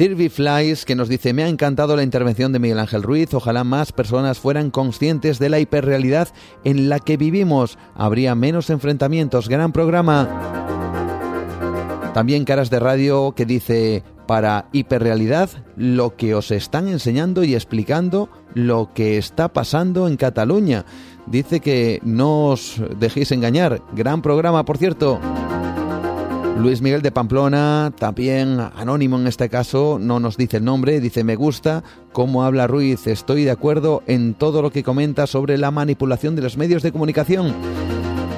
Sirvi 0.00 0.30
Flies, 0.30 0.86
que 0.86 0.94
nos 0.94 1.10
dice, 1.10 1.34
me 1.34 1.42
ha 1.42 1.48
encantado 1.48 1.94
la 1.94 2.02
intervención 2.02 2.54
de 2.54 2.58
Miguel 2.58 2.78
Ángel 2.78 3.02
Ruiz, 3.02 3.34
ojalá 3.34 3.64
más 3.64 3.92
personas 3.92 4.38
fueran 4.38 4.70
conscientes 4.70 5.38
de 5.38 5.50
la 5.50 5.60
hiperrealidad 5.60 6.28
en 6.64 6.88
la 6.88 7.00
que 7.00 7.18
vivimos, 7.18 7.76
habría 7.94 8.34
menos 8.34 8.70
enfrentamientos, 8.70 9.50
gran 9.50 9.72
programa. 9.72 10.26
También 12.14 12.46
Caras 12.46 12.70
de 12.70 12.78
Radio 12.80 13.34
que 13.36 13.44
dice, 13.44 14.02
para 14.26 14.70
hiperrealidad, 14.72 15.50
lo 15.76 16.16
que 16.16 16.34
os 16.34 16.50
están 16.50 16.88
enseñando 16.88 17.44
y 17.44 17.54
explicando 17.54 18.30
lo 18.54 18.94
que 18.94 19.18
está 19.18 19.48
pasando 19.52 20.08
en 20.08 20.16
Cataluña. 20.16 20.86
Dice 21.26 21.60
que 21.60 22.00
no 22.02 22.46
os 22.46 22.80
dejéis 22.98 23.32
engañar, 23.32 23.82
gran 23.92 24.22
programa, 24.22 24.64
por 24.64 24.78
cierto. 24.78 25.20
Luis 26.58 26.82
Miguel 26.82 27.00
de 27.02 27.10
Pamplona, 27.10 27.92
también 27.98 28.60
anónimo 28.60 29.18
en 29.18 29.26
este 29.26 29.48
caso, 29.48 29.98
no 30.00 30.20
nos 30.20 30.36
dice 30.36 30.58
el 30.58 30.64
nombre, 30.64 31.00
dice 31.00 31.24
me 31.24 31.36
gusta 31.36 31.82
cómo 32.12 32.44
habla 32.44 32.66
Ruiz, 32.66 33.06
estoy 33.06 33.44
de 33.44 33.50
acuerdo 33.50 34.02
en 34.06 34.34
todo 34.34 34.60
lo 34.60 34.70
que 34.70 34.82
comenta 34.82 35.26
sobre 35.26 35.56
la 35.56 35.70
manipulación 35.70 36.36
de 36.36 36.42
los 36.42 36.56
medios 36.58 36.82
de 36.82 36.92
comunicación. 36.92 37.54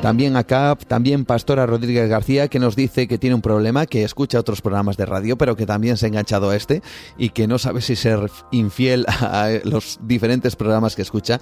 También 0.02 0.36
acá, 0.36 0.76
también 0.88 1.24
Pastora 1.24 1.64
Rodríguez 1.64 2.08
García, 2.08 2.48
que 2.48 2.58
nos 2.58 2.74
dice 2.74 3.06
que 3.06 3.18
tiene 3.18 3.36
un 3.36 3.40
problema, 3.40 3.86
que 3.86 4.02
escucha 4.02 4.40
otros 4.40 4.60
programas 4.60 4.96
de 4.96 5.06
radio, 5.06 5.38
pero 5.38 5.54
que 5.54 5.64
también 5.64 5.96
se 5.96 6.06
ha 6.06 6.08
enganchado 6.08 6.50
a 6.50 6.56
este 6.56 6.82
y 7.16 7.28
que 7.28 7.46
no 7.46 7.56
sabe 7.56 7.80
si 7.82 7.94
ser 7.94 8.28
infiel 8.50 9.06
a 9.08 9.48
los 9.62 10.00
diferentes 10.02 10.56
programas 10.56 10.96
que 10.96 11.02
escucha. 11.02 11.40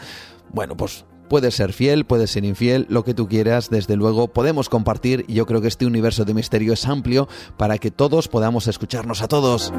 Bueno, 0.53 0.77
pues 0.77 1.07
Puedes 1.31 1.55
ser 1.55 1.73
fiel, 1.73 2.07
puedes 2.07 2.33
ser 2.33 2.45
infiel, 2.45 2.87
lo 2.89 3.05
que 3.05 3.15
tú 3.15 3.29
quieras, 3.29 3.71
desde 3.71 3.95
luego 3.95 4.27
podemos 4.27 4.69
compartir 4.69 5.25
y 5.29 5.35
yo 5.35 5.47
creo 5.47 5.61
que 5.61 5.69
este 5.69 5.87
universo 5.87 6.25
de 6.25 6.35
misterio 6.35 6.73
es 6.73 6.85
amplio 6.87 7.29
para 7.57 7.79
que 7.79 7.93
todos 7.93 8.27
podamos 8.27 8.67
escucharnos 8.67 9.23
a 9.23 9.29
todos. 9.29 9.73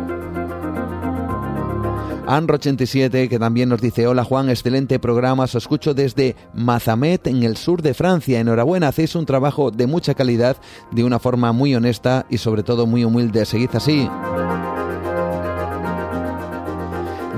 Anro87, 2.25 3.27
que 3.27 3.37
también 3.37 3.67
nos 3.67 3.81
dice, 3.81 4.07
hola 4.07 4.23
Juan, 4.23 4.49
excelente 4.49 4.97
programa, 4.97 5.43
os 5.43 5.55
escucho 5.55 5.93
desde 5.93 6.37
Mazamet, 6.53 7.27
en 7.27 7.43
el 7.43 7.57
sur 7.57 7.81
de 7.81 7.93
Francia. 7.93 8.39
Enhorabuena, 8.39 8.87
hacéis 8.87 9.15
un 9.15 9.25
trabajo 9.25 9.71
de 9.71 9.87
mucha 9.87 10.13
calidad, 10.13 10.55
de 10.91 11.03
una 11.03 11.19
forma 11.19 11.51
muy 11.51 11.75
honesta 11.75 12.25
y 12.29 12.37
sobre 12.37 12.63
todo 12.63 12.87
muy 12.87 13.03
humilde. 13.03 13.45
Seguid 13.45 13.71
así. 13.73 14.07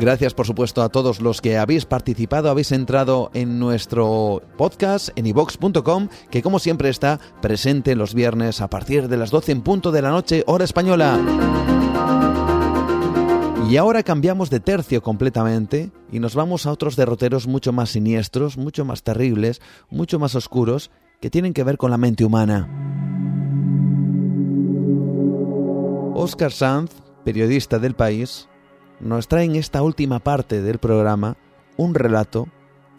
Gracias, 0.03 0.33
por 0.33 0.45
supuesto, 0.45 0.81
a 0.81 0.89
todos 0.89 1.21
los 1.21 1.39
que 1.39 1.57
habéis 1.57 1.85
participado, 1.85 2.49
habéis 2.49 2.73
entrado 2.73 3.31
en 3.33 3.57
nuestro 3.57 4.41
podcast 4.57 5.07
en 5.15 5.27
ivox.com, 5.27 6.09
que 6.29 6.41
como 6.41 6.59
siempre 6.59 6.89
está 6.89 7.21
presente 7.41 7.95
los 7.95 8.13
viernes 8.13 8.59
a 8.59 8.69
partir 8.69 9.07
de 9.07 9.15
las 9.15 9.31
12 9.31 9.53
en 9.53 9.61
punto 9.61 9.93
de 9.93 10.01
la 10.01 10.09
noche, 10.09 10.43
hora 10.45 10.65
española. 10.65 11.17
Y 13.69 13.77
ahora 13.77 14.03
cambiamos 14.03 14.49
de 14.49 14.59
tercio 14.59 15.01
completamente 15.01 15.93
y 16.11 16.19
nos 16.19 16.35
vamos 16.35 16.65
a 16.65 16.73
otros 16.73 16.97
derroteros 16.97 17.47
mucho 17.47 17.71
más 17.71 17.91
siniestros, 17.91 18.57
mucho 18.57 18.83
más 18.83 19.03
terribles, 19.03 19.61
mucho 19.89 20.19
más 20.19 20.35
oscuros, 20.35 20.91
que 21.21 21.29
tienen 21.29 21.53
que 21.53 21.63
ver 21.63 21.77
con 21.77 21.91
la 21.91 21.97
mente 21.97 22.25
humana. 22.25 22.67
Oscar 26.13 26.51
Sanz, 26.51 26.91
periodista 27.23 27.79
del 27.79 27.95
país, 27.95 28.49
nos 29.03 29.27
trae 29.27 29.45
en 29.45 29.55
esta 29.55 29.81
última 29.81 30.19
parte 30.19 30.61
del 30.61 30.79
programa 30.79 31.37
un 31.77 31.93
relato 31.93 32.47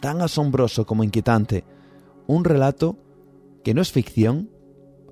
tan 0.01 0.21
asombroso 0.21 0.87
como 0.87 1.03
inquietante, 1.03 1.65
un 2.27 2.45
relato 2.45 2.97
que 3.63 3.75
no 3.75 3.81
es 3.81 3.91
ficción, 3.91 4.51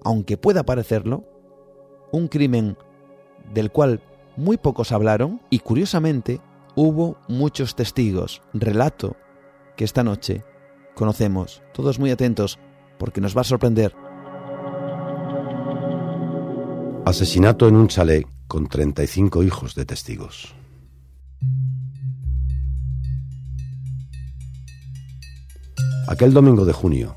aunque 0.04 0.36
pueda 0.36 0.64
parecerlo, 0.64 1.24
un 2.12 2.28
crimen 2.28 2.76
del 3.54 3.70
cual 3.70 4.02
muy 4.36 4.58
pocos 4.58 4.92
hablaron 4.92 5.40
y 5.48 5.60
curiosamente 5.60 6.40
hubo 6.74 7.16
muchos 7.26 7.74
testigos, 7.74 8.42
relato 8.52 9.16
que 9.76 9.84
esta 9.84 10.04
noche 10.04 10.44
conocemos. 10.94 11.62
Todos 11.72 11.98
muy 11.98 12.10
atentos 12.10 12.58
porque 12.98 13.20
nos 13.20 13.36
va 13.36 13.40
a 13.40 13.44
sorprender. 13.44 13.94
Asesinato 17.06 17.66
en 17.66 17.76
un 17.76 17.88
chalet 17.88 18.26
con 18.46 18.68
35 18.68 19.42
hijos 19.42 19.74
de 19.74 19.86
testigos. 19.86 20.54
Aquel 26.08 26.32
domingo 26.34 26.64
de 26.64 26.72
junio, 26.72 27.16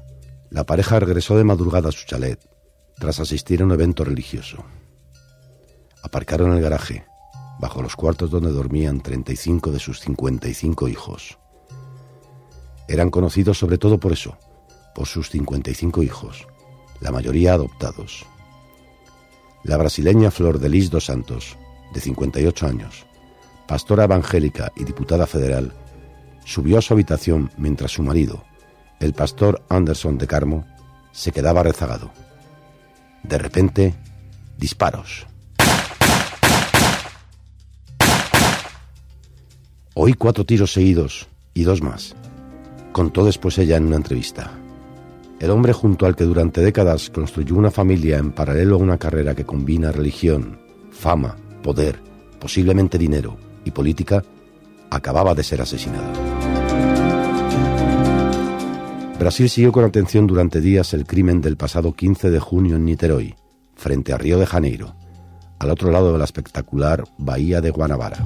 la 0.49 0.63
pareja 0.63 0.99
regresó 0.99 1.37
de 1.37 1.43
madrugada 1.43 1.89
a 1.89 1.91
su 1.91 2.05
chalet 2.05 2.39
tras 2.97 3.19
asistir 3.19 3.61
a 3.61 3.65
un 3.65 3.71
evento 3.71 4.03
religioso. 4.05 4.63
Aparcaron 6.01 6.53
el 6.53 6.61
garaje, 6.61 7.05
bajo 7.59 7.81
los 7.81 7.95
cuartos 7.95 8.29
donde 8.29 8.51
dormían 8.51 9.01
35 9.01 9.71
de 9.71 9.79
sus 9.79 9.99
55 9.99 10.87
hijos. 10.87 11.37
Eran 12.87 13.09
conocidos 13.09 13.57
sobre 13.57 13.77
todo 13.77 13.99
por 13.99 14.13
eso, 14.13 14.37
por 14.93 15.07
sus 15.07 15.29
55 15.29 16.03
hijos, 16.03 16.47
la 17.01 17.11
mayoría 17.11 17.53
adoptados. 17.53 18.25
La 19.63 19.77
brasileña 19.77 20.31
Flor 20.31 20.59
de 20.59 20.69
Lis 20.69 20.89
dos 20.89 21.05
Santos, 21.05 21.57
de 21.93 21.99
58 21.99 22.67
años, 22.67 23.05
pastora 23.67 24.03
evangélica 24.03 24.71
y 24.75 24.83
diputada 24.83 25.25
federal, 25.27 25.73
subió 26.45 26.77
a 26.77 26.81
su 26.81 26.93
habitación 26.93 27.51
mientras 27.57 27.91
su 27.91 28.03
marido, 28.03 28.43
el 28.99 29.13
pastor 29.13 29.63
Anderson 29.69 30.17
de 30.17 30.27
Carmo 30.27 30.65
se 31.11 31.31
quedaba 31.31 31.63
rezagado. 31.63 32.11
De 33.23 33.37
repente, 33.37 33.95
disparos. 34.57 35.25
Oí 39.95 40.13
cuatro 40.13 40.45
tiros 40.45 40.73
seguidos 40.73 41.27
y 41.53 41.63
dos 41.63 41.81
más, 41.81 42.15
contó 42.91 43.25
después 43.25 43.57
ella 43.57 43.77
en 43.77 43.85
una 43.85 43.95
entrevista. 43.95 44.51
El 45.39 45.49
hombre 45.51 45.73
junto 45.73 46.05
al 46.05 46.15
que 46.15 46.23
durante 46.25 46.61
décadas 46.61 47.09
construyó 47.09 47.55
una 47.55 47.71
familia 47.71 48.17
en 48.17 48.31
paralelo 48.31 48.75
a 48.75 48.79
una 48.79 48.97
carrera 48.97 49.35
que 49.35 49.45
combina 49.45 49.91
religión, 49.91 50.59
fama, 50.91 51.35
poder, 51.61 51.99
posiblemente 52.39 52.97
dinero 52.97 53.44
y 53.65 53.71
política, 53.71 54.23
acababa 54.89 55.35
de 55.35 55.43
ser 55.43 55.61
asesinado. 55.61 56.11
Brasil 59.19 59.49
siguió 59.49 59.71
con 59.71 59.83
atención 59.85 60.27
durante 60.27 60.61
días 60.61 60.93
el 60.93 61.05
crimen 61.05 61.41
del 61.41 61.57
pasado 61.57 61.93
15 61.93 62.29
de 62.29 62.39
junio 62.39 62.75
en 62.75 62.85
Niterói, 62.85 63.35
frente 63.75 64.13
a 64.13 64.17
Río 64.17 64.39
de 64.39 64.45
Janeiro, 64.45 64.95
al 65.59 65.69
otro 65.69 65.89
lado 65.89 66.11
de 66.11 66.19
la 66.19 66.25
espectacular 66.25 67.03
Bahía 67.17 67.61
de 67.61 67.71
Guanabara. 67.71 68.25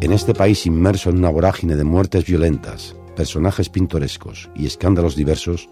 En 0.00 0.12
este 0.12 0.34
país 0.34 0.66
inmerso 0.66 1.10
en 1.10 1.18
una 1.18 1.30
vorágine 1.30 1.76
de 1.76 1.84
muertes 1.84 2.24
violentas, 2.24 2.96
personajes 3.14 3.68
pintorescos 3.68 4.50
y 4.56 4.66
escándalos 4.66 5.14
diversos, 5.14 5.68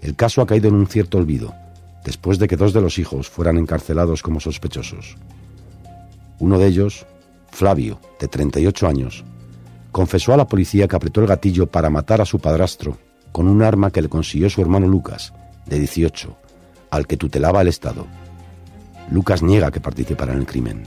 el 0.00 0.16
caso 0.16 0.40
ha 0.40 0.46
caído 0.46 0.68
en 0.68 0.74
un 0.74 0.86
cierto 0.86 1.18
olvido, 1.18 1.54
después 2.04 2.38
de 2.38 2.48
que 2.48 2.56
dos 2.56 2.72
de 2.72 2.80
los 2.80 2.98
hijos 2.98 3.28
fueran 3.28 3.58
encarcelados 3.58 4.22
como 4.22 4.40
sospechosos. 4.40 5.16
Uno 6.40 6.58
de 6.58 6.66
ellos, 6.66 7.06
Flavio, 7.50 8.00
de 8.18 8.26
38 8.26 8.88
años, 8.88 9.24
confesó 9.92 10.32
a 10.32 10.38
la 10.38 10.46
policía 10.46 10.88
que 10.88 10.96
apretó 10.96 11.20
el 11.20 11.26
gatillo 11.26 11.66
para 11.66 11.90
matar 11.90 12.20
a 12.20 12.24
su 12.24 12.38
padrastro 12.38 12.96
con 13.30 13.46
un 13.46 13.62
arma 13.62 13.90
que 13.90 14.02
le 14.02 14.08
consiguió 14.08 14.48
su 14.48 14.62
hermano 14.62 14.88
Lucas, 14.88 15.34
de 15.66 15.78
18, 15.78 16.36
al 16.90 17.06
que 17.06 17.18
tutelaba 17.18 17.60
el 17.60 17.68
Estado. 17.68 18.06
Lucas 19.10 19.42
niega 19.42 19.70
que 19.70 19.80
participara 19.80 20.32
en 20.32 20.38
el 20.38 20.46
crimen. 20.46 20.84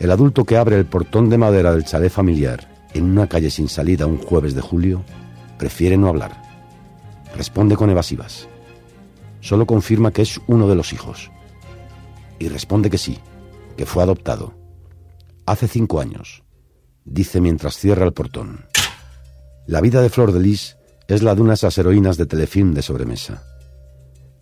El 0.00 0.10
adulto 0.10 0.44
que 0.44 0.56
abre 0.56 0.76
el 0.76 0.86
portón 0.86 1.30
de 1.30 1.38
madera 1.38 1.72
del 1.72 1.84
chalet 1.84 2.10
familiar 2.10 2.68
en 2.92 3.04
una 3.04 3.28
calle 3.28 3.50
sin 3.50 3.68
salida 3.68 4.06
un 4.06 4.18
jueves 4.18 4.54
de 4.54 4.60
julio 4.60 5.04
prefiere 5.56 5.96
no 5.96 6.08
hablar. 6.08 6.42
Responde 7.36 7.76
con 7.76 7.90
evasivas. 7.90 8.48
solo 9.40 9.66
confirma 9.66 10.10
que 10.10 10.22
es 10.22 10.40
uno 10.48 10.68
de 10.68 10.74
los 10.74 10.92
hijos. 10.92 11.30
Y 12.38 12.48
responde 12.48 12.90
que 12.90 12.98
sí, 12.98 13.18
que 13.76 13.86
fue 13.86 14.02
adoptado. 14.02 14.59
Hace 15.50 15.66
cinco 15.66 15.98
años, 15.98 16.44
dice 17.04 17.40
mientras 17.40 17.76
cierra 17.76 18.04
el 18.04 18.12
portón. 18.12 18.66
La 19.66 19.80
vida 19.80 20.00
de 20.00 20.08
Flor 20.08 20.30
de 20.30 20.38
Lis 20.38 20.76
es 21.08 21.24
la 21.24 21.34
de 21.34 21.42
unas 21.42 21.58
esas 21.58 21.76
heroínas 21.76 22.16
de 22.16 22.26
telefilm 22.26 22.72
de 22.72 22.82
sobremesa. 22.82 23.42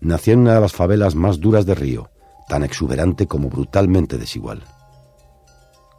Nació 0.03 0.35
en 0.35 0.41
una 0.41 0.57
de 0.57 0.61
las 0.61 0.75
favelas 0.75 1.15
más 1.15 1.41
duras 1.41 1.65
de 1.65 1.75
Río, 1.75 2.11
tan 2.47 2.63
exuberante 2.63 3.27
como 3.27 3.49
brutalmente 3.49 4.19
desigual. 4.19 4.65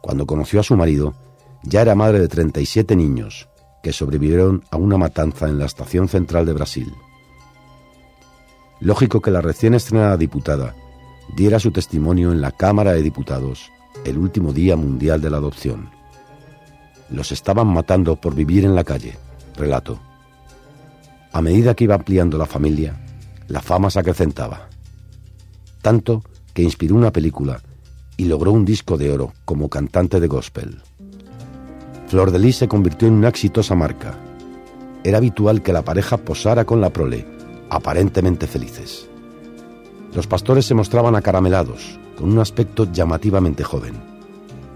Cuando 0.00 0.26
conoció 0.26 0.60
a 0.60 0.62
su 0.62 0.76
marido, 0.76 1.16
ya 1.64 1.82
era 1.82 1.96
madre 1.96 2.20
de 2.20 2.28
37 2.28 2.94
niños 2.94 3.48
que 3.82 3.92
sobrevivieron 3.92 4.62
a 4.70 4.76
una 4.76 4.96
matanza 4.96 5.48
en 5.48 5.58
la 5.58 5.64
estación 5.64 6.06
central 6.06 6.46
de 6.46 6.52
Brasil. 6.52 6.94
Lógico 8.78 9.20
que 9.20 9.32
la 9.32 9.40
recién 9.40 9.74
estrenada 9.74 10.16
diputada 10.16 10.76
diera 11.34 11.58
su 11.58 11.72
testimonio 11.72 12.30
en 12.30 12.40
la 12.40 12.52
Cámara 12.52 12.92
de 12.92 13.02
Diputados 13.02 13.72
el 14.04 14.18
último 14.18 14.52
día 14.52 14.76
mundial 14.76 15.20
de 15.20 15.30
la 15.30 15.36
adopción. 15.36 15.90
Los 17.10 17.32
estaban 17.32 17.66
matando 17.66 18.16
por 18.16 18.34
vivir 18.34 18.64
en 18.64 18.74
la 18.74 18.84
calle, 18.84 19.16
relato. 19.56 20.00
A 21.32 21.42
medida 21.42 21.74
que 21.74 21.84
iba 21.84 21.94
ampliando 21.94 22.38
la 22.38 22.46
familia, 22.46 23.00
la 23.48 23.60
fama 23.60 23.90
se 23.90 24.00
acrecentaba. 24.00 24.68
Tanto 25.82 26.22
que 26.54 26.62
inspiró 26.62 26.94
una 26.94 27.12
película 27.12 27.62
y 28.16 28.24
logró 28.24 28.52
un 28.52 28.64
disco 28.64 28.96
de 28.96 29.12
oro 29.12 29.32
como 29.44 29.68
cantante 29.68 30.20
de 30.20 30.26
gospel. 30.26 30.82
Flor 32.08 32.30
de 32.32 32.38
Lis 32.38 32.56
se 32.56 32.68
convirtió 32.68 33.08
en 33.08 33.14
una 33.14 33.28
exitosa 33.28 33.74
marca. 33.74 34.14
Era 35.04 35.18
habitual 35.18 35.62
que 35.62 35.72
la 35.72 35.82
pareja 35.82 36.16
posara 36.16 36.64
con 36.64 36.80
la 36.80 36.90
prole, 36.90 37.26
aparentemente 37.70 38.46
felices. 38.46 39.08
Los 40.12 40.26
pastores 40.26 40.66
se 40.66 40.74
mostraban 40.74 41.14
acaramelados, 41.14 41.98
con 42.20 42.32
un 42.32 42.38
aspecto 42.38 42.86
llamativamente 42.92 43.64
joven, 43.64 43.94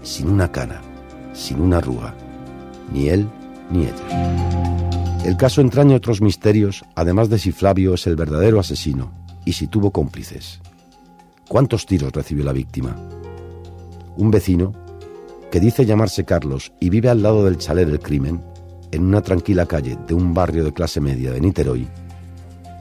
sin 0.01 0.29
una 0.29 0.51
cana, 0.51 0.81
sin 1.31 1.61
una 1.61 1.77
arruga, 1.77 2.15
ni 2.91 3.09
él 3.09 3.29
ni 3.69 3.83
ella. 3.83 5.21
El 5.23 5.37
caso 5.37 5.61
entraña 5.61 5.95
otros 5.95 6.21
misterios, 6.21 6.83
además 6.95 7.29
de 7.29 7.37
si 7.37 7.51
Flavio 7.51 7.93
es 7.93 8.07
el 8.07 8.15
verdadero 8.15 8.59
asesino 8.59 9.11
y 9.45 9.53
si 9.53 9.67
tuvo 9.67 9.91
cómplices. 9.91 10.59
¿Cuántos 11.47 11.85
tiros 11.85 12.11
recibió 12.13 12.43
la 12.43 12.51
víctima? 12.51 12.95
Un 14.17 14.31
vecino, 14.31 14.73
que 15.51 15.59
dice 15.59 15.85
llamarse 15.85 16.25
Carlos 16.25 16.73
y 16.79 16.89
vive 16.89 17.09
al 17.09 17.21
lado 17.21 17.45
del 17.45 17.59
chalet 17.59 17.87
del 17.87 17.99
crimen, 17.99 18.43
en 18.91 19.03
una 19.03 19.21
tranquila 19.21 19.67
calle 19.67 19.99
de 20.07 20.15
un 20.15 20.33
barrio 20.33 20.63
de 20.63 20.73
clase 20.73 20.99
media 20.99 21.31
de 21.31 21.41
Niterói, 21.41 21.87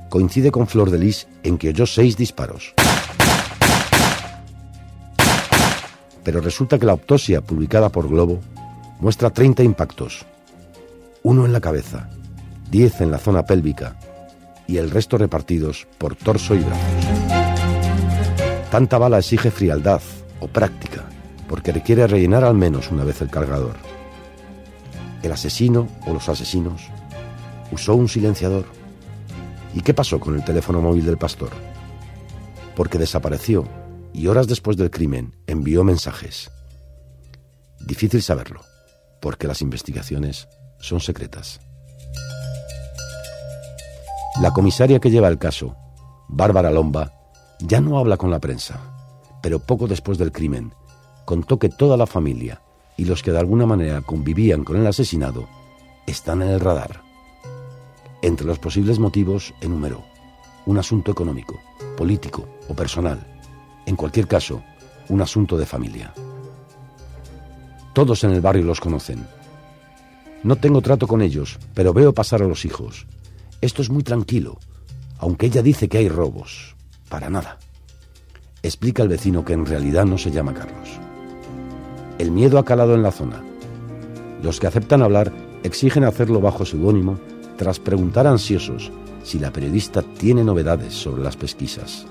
coincide 0.09 0.51
con 0.51 0.67
Flor 0.67 0.91
de 0.91 0.99
Lis 0.99 1.27
en 1.43 1.59
que 1.59 1.69
oyó 1.69 1.85
seis 1.85 2.17
disparos. 2.17 2.75
Pero 6.25 6.41
resulta 6.41 6.79
que 6.79 6.87
la 6.87 6.93
autopsia 6.93 7.43
publicada 7.43 7.91
por 7.91 8.09
Globo 8.09 8.41
muestra 8.99 9.31
30 9.31 9.63
impactos, 9.63 10.25
uno 11.23 11.45
en 11.45 11.53
la 11.53 11.61
cabeza, 11.61 12.09
10 12.71 13.03
en 13.03 13.11
la 13.11 13.19
zona 13.19 13.45
pélvica 13.45 13.97
y 14.67 14.79
el 14.79 14.91
resto 14.91 15.19
repartidos 15.19 15.87
por 15.99 16.17
torso 16.17 16.55
y 16.55 16.61
brazos. 16.61 17.05
Tanta 18.71 18.99
bala 18.99 19.19
exige 19.19 19.51
frialdad 19.51 20.01
o 20.41 20.49
práctica, 20.49 21.05
porque 21.49 21.73
requiere 21.73 22.07
rellenar 22.07 22.45
al 22.45 22.55
menos 22.55 22.91
una 22.91 23.05
vez 23.05 23.21
el 23.21 23.31
cargador. 23.31 23.77
El 25.23 25.33
asesino 25.33 25.87
o 26.07 26.15
los 26.15 26.29
asesinos 26.29 26.89
usó 27.71 27.95
un 27.95 28.09
silenciador. 28.09 28.65
¿Y 29.75 29.81
qué 29.81 29.93
pasó 29.95 30.19
con 30.19 30.35
el 30.35 30.45
teléfono 30.45 30.81
móvil 30.81 31.05
del 31.05 31.19
pastor? 31.19 31.51
Porque 32.75 32.99
desapareció 32.99 33.65
y 34.15 34.29
horas 34.29 34.47
después 34.47 34.77
del 34.77 34.91
crimen 34.91 35.35
envió 35.47 35.83
mensajes. 35.83 36.51
Difícil 37.81 38.23
saberlo, 38.23 38.61
porque 39.21 39.49
las 39.49 39.61
investigaciones 39.61 40.49
son 40.79 41.01
secretas. 41.01 41.61
La 44.41 44.53
comisaria 44.53 45.01
que 45.01 45.11
lleva 45.11 45.29
el 45.29 45.39
caso, 45.39 45.77
Bárbara 46.29 46.71
Lomba, 46.71 47.13
ya 47.61 47.81
no 47.81 47.99
habla 47.99 48.17
con 48.17 48.31
la 48.31 48.39
prensa, 48.39 48.81
pero 49.43 49.59
poco 49.59 49.89
después 49.89 50.17
del 50.17 50.33
crimen 50.33 50.73
contó 51.25 51.59
que 51.59 51.69
toda 51.69 51.97
la 51.97 52.07
familia 52.07 52.63
y 52.97 53.07
los 53.07 53.23
que 53.23 53.33
de 53.33 53.41
alguna 53.41 53.67
manera 53.67 54.01
convivían 54.01 54.63
con 54.63 54.77
el 54.77 54.87
asesinado 54.87 55.49
están 56.07 56.41
en 56.43 56.51
el 56.51 56.61
radar. 56.61 57.03
Entre 58.23 58.47
los 58.47 58.59
posibles 58.59 58.99
motivos 58.99 59.55
enumeró 59.61 60.05
un 60.67 60.79
asunto 60.79 61.11
económico, 61.11 61.61
político 61.97 62.49
o 62.69 62.75
personal, 62.75 63.34
en 63.87 63.97
cualquier 63.97 64.27
caso, 64.27 64.63
un 65.09 65.21
asunto 65.21 65.57
de 65.57 65.67
familia. 65.67 66.13
Todos 67.93 68.25
en 68.25 68.31
el 68.33 68.41
barrio 68.41 68.65
los 68.65 68.81
conocen. 68.81 69.27
No 70.43 70.57
tengo 70.57 70.81
trato 70.81 71.07
con 71.07 71.23
ellos, 71.23 71.59
pero 71.75 71.93
veo 71.93 72.13
pasar 72.13 72.43
a 72.43 72.47
los 72.47 72.65
hijos. 72.65 73.07
Esto 73.61 73.83
es 73.83 73.91
muy 73.91 74.03
tranquilo, 74.03 74.59
aunque 75.19 75.47
ella 75.47 75.63
dice 75.63 75.89
que 75.89 75.99
hay 75.99 76.09
robos. 76.09 76.75
Para 77.09 77.31
nada. 77.31 77.59
Explica 78.63 79.03
el 79.03 79.09
vecino 79.09 79.45
que 79.45 79.53
en 79.53 79.67
realidad 79.67 80.05
no 80.07 80.19
se 80.19 80.31
llama 80.31 80.55
Carlos. 80.55 80.89
El 82.19 82.31
miedo 82.31 82.59
ha 82.59 82.65
calado 82.65 82.95
en 82.95 83.03
la 83.03 83.13
zona. 83.13 83.43
Los 84.43 84.61
que 84.61 84.67
aceptan 84.67 85.03
hablar 85.03 85.33
exigen 85.63 86.05
hacerlo 86.05 86.41
bajo 86.41 86.65
seudónimo 86.65 87.19
tras 87.57 87.79
preguntar 87.79 88.27
ansiosos 88.27 88.91
si 89.23 89.39
la 89.39 89.53
periodista 89.53 90.03
tiene 90.03 90.45
novedades 90.45 90.95
sobre 90.95 91.23
las 91.23 91.37
pesquisas. 91.37 92.07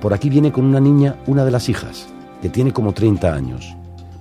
Por 0.00 0.14
aquí 0.14 0.30
viene 0.30 0.50
con 0.50 0.64
una 0.64 0.80
niña 0.80 1.16
una 1.26 1.44
de 1.44 1.50
las 1.50 1.68
hijas, 1.68 2.08
que 2.40 2.48
tiene 2.48 2.72
como 2.72 2.92
30 2.94 3.32
años, 3.32 3.76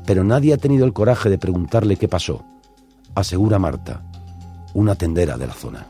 pero 0.05 0.23
nadie 0.23 0.53
ha 0.53 0.57
tenido 0.57 0.85
el 0.85 0.93
coraje 0.93 1.29
de 1.29 1.37
preguntarle 1.37 1.95
qué 1.95 2.07
pasó, 2.07 2.43
asegura 3.15 3.59
Marta, 3.59 4.01
una 4.73 4.95
tendera 4.95 5.37
de 5.37 5.47
la 5.47 5.53
zona. 5.53 5.87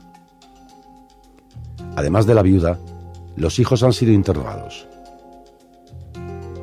Además 1.95 2.26
de 2.26 2.36
la 2.36 2.44
viuda, 2.44 2.78
los 3.36 3.57
hijos 3.60 3.82
han 3.82 3.94
sido 3.94 4.11
interrogados. 4.11 4.88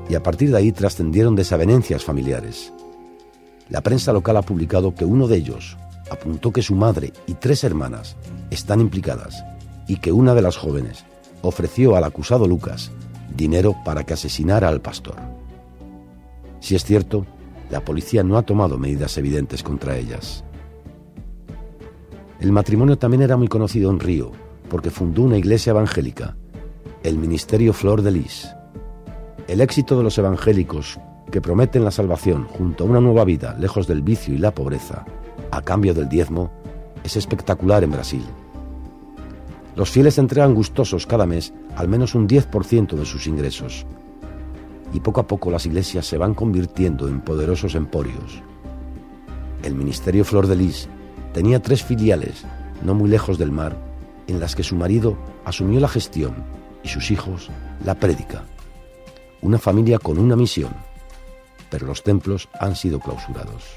Y 0.09 0.15
a 0.15 0.23
partir 0.23 0.51
de 0.51 0.59
ahí 0.59 0.71
trascendieron 0.71 1.35
desavenencias 1.35 2.05
familiares. 2.05 2.73
La 3.69 3.81
prensa 3.81 4.13
local 4.13 4.37
ha 4.37 4.43
publicado 4.43 4.95
que 4.95 5.05
uno 5.05 5.27
de 5.27 5.39
ellos 5.39 5.77
apuntó 6.11 6.53
que 6.53 6.63
su 6.63 6.77
madre 6.77 7.13
y 7.27 7.35
tres 7.35 7.65
hermanas 7.65 8.17
están 8.51 8.81
implicadas 8.81 9.45
y 9.89 9.97
que 9.97 10.13
una 10.13 10.35
de 10.35 10.43
las 10.43 10.57
jóvenes 10.57 11.05
ofreció 11.43 11.97
al 11.97 12.05
acusado 12.05 12.47
Lucas 12.47 12.93
dinero 13.37 13.75
para 13.85 14.05
que 14.05 14.15
asesinara 14.15 14.69
al 14.69 14.81
pastor. 14.81 15.17
Si 16.61 16.75
es 16.75 16.85
cierto, 16.85 17.27
la 17.71 17.85
policía 17.85 18.23
no 18.23 18.39
ha 18.39 18.43
tomado 18.43 18.79
medidas 18.79 19.19
evidentes 19.19 19.63
contra 19.63 19.97
ellas. 19.97 20.45
El 22.41 22.53
matrimonio 22.53 22.99
también 22.99 23.23
era 23.23 23.37
muy 23.37 23.49
conocido 23.49 23.91
en 23.91 24.01
Río, 24.01 24.33
porque 24.69 24.91
fundó 24.91 25.23
una 25.23 25.39
iglesia 25.39 25.71
evangélica 25.71 26.37
el 27.07 27.19
Ministerio 27.19 27.73
Flor 27.73 28.03
de 28.03 28.11
Lis. 28.11 28.49
El 29.47 29.61
éxito 29.61 29.97
de 29.97 30.03
los 30.03 30.19
evangélicos 30.19 30.99
que 31.31 31.41
prometen 31.41 31.85
la 31.85 31.93
salvación 31.93 32.47
junto 32.47 32.83
a 32.83 32.87
una 32.89 33.01
nueva 33.01 33.25
vida 33.25 33.57
lejos 33.61 33.87
del 33.87 34.03
vicio 34.03 34.35
y 34.35 34.39
la 34.39 34.53
pobreza, 34.53 35.05
a 35.53 35.63
cambio 35.63 35.95
del 35.95 36.09
diezmo, 36.09 36.51
es 37.05 37.17
espectacular 37.17 37.85
en 37.85 37.93
Brasil. 37.93 38.25
Los 39.77 39.91
fieles 39.91 40.17
entregan 40.17 40.55
gustosos 40.55 41.07
cada 41.07 41.27
mes 41.27 41.53
al 41.77 41.87
menos 41.87 42.15
un 42.15 42.27
10% 42.27 42.95
de 42.95 43.05
sus 43.05 43.27
ingresos. 43.27 43.85
Y 44.95 45.01
poco 45.01 45.21
a 45.21 45.27
poco 45.27 45.51
las 45.51 45.67
iglesias 45.67 46.07
se 46.07 46.17
van 46.17 46.33
convirtiendo 46.33 47.09
en 47.09 47.21
poderosos 47.21 47.75
emporios. 47.75 48.43
El 49.63 49.75
Ministerio 49.75 50.25
Flor 50.25 50.47
de 50.47 50.57
Lis 50.57 50.89
tenía 51.35 51.61
tres 51.61 51.85
filiales, 51.85 52.45
no 52.83 52.95
muy 52.95 53.11
lejos 53.11 53.37
del 53.37 53.53
mar, 53.53 53.77
en 54.27 54.41
las 54.41 54.57
que 54.57 54.63
su 54.63 54.77
marido 54.77 55.19
asumió 55.45 55.79
la 55.79 55.89
gestión 55.89 56.35
y 56.83 56.89
sus 56.89 57.11
hijos 57.11 57.51
la 57.85 57.97
prédica. 57.97 58.45
Una 59.43 59.59
familia 59.59 59.99
con 59.99 60.19
una 60.19 60.37
misión, 60.37 60.73
pero 61.69 61.87
los 61.87 62.03
templos 62.03 62.49
han 62.59 62.77
sido 62.77 62.99
clausurados. 62.99 63.77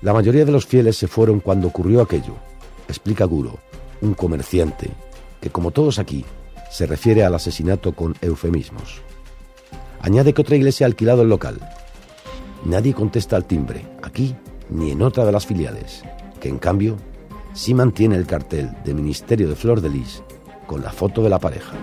La 0.00 0.14
mayoría 0.14 0.46
de 0.46 0.52
los 0.52 0.64
fieles 0.64 0.96
se 0.96 1.08
fueron 1.08 1.40
cuando 1.40 1.68
ocurrió 1.68 2.00
aquello, 2.00 2.47
explica 2.88 3.24
Guro, 3.24 3.58
un 4.00 4.14
comerciante 4.14 4.90
que, 5.40 5.50
como 5.50 5.70
todos 5.70 5.98
aquí, 5.98 6.24
se 6.70 6.86
refiere 6.86 7.24
al 7.24 7.34
asesinato 7.34 7.92
con 7.92 8.14
eufemismos. 8.20 9.00
Añade 10.00 10.34
que 10.34 10.42
otra 10.42 10.56
iglesia 10.56 10.86
ha 10.86 10.88
alquilado 10.88 11.22
el 11.22 11.28
local. 11.28 11.58
Nadie 12.64 12.94
contesta 12.94 13.36
al 13.36 13.44
timbre, 13.44 13.84
aquí 14.02 14.34
ni 14.70 14.90
en 14.90 15.02
otra 15.02 15.24
de 15.24 15.32
las 15.32 15.46
filiales, 15.46 16.02
que 16.40 16.48
en 16.48 16.58
cambio 16.58 16.96
sí 17.54 17.74
mantiene 17.74 18.16
el 18.16 18.26
cartel 18.26 18.70
de 18.84 18.94
Ministerio 18.94 19.48
de 19.48 19.56
Flor 19.56 19.80
de 19.80 19.88
Lis 19.88 20.22
con 20.66 20.82
la 20.82 20.92
foto 20.92 21.22
de 21.22 21.30
la 21.30 21.38
pareja. 21.38 21.76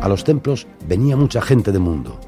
A 0.00 0.08
los 0.08 0.24
templos 0.24 0.66
venía 0.86 1.16
mucha 1.16 1.40
gente 1.40 1.72
de 1.72 1.78
mundo, 1.78 2.18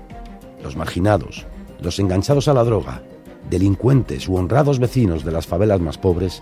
los 0.62 0.76
marginados, 0.76 1.46
los 1.80 1.98
enganchados 1.98 2.48
a 2.48 2.54
la 2.54 2.64
droga, 2.64 3.02
delincuentes 3.50 4.28
u 4.28 4.36
honrados 4.36 4.78
vecinos 4.78 5.24
de 5.24 5.32
las 5.32 5.46
favelas 5.46 5.80
más 5.80 5.98
pobres 5.98 6.40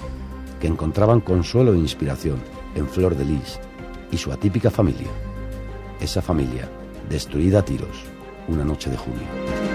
que 0.62 0.68
encontraban 0.68 1.20
consuelo 1.20 1.74
e 1.74 1.78
inspiración 1.78 2.38
en 2.76 2.86
Flor 2.86 3.16
de 3.16 3.24
Lis 3.24 3.58
y 4.12 4.16
su 4.16 4.30
atípica 4.30 4.70
familia. 4.70 5.08
Esa 5.98 6.22
familia, 6.22 6.70
destruida 7.10 7.58
a 7.58 7.64
tiros, 7.64 8.04
una 8.46 8.64
noche 8.64 8.88
de 8.88 8.96
junio. 8.96 9.71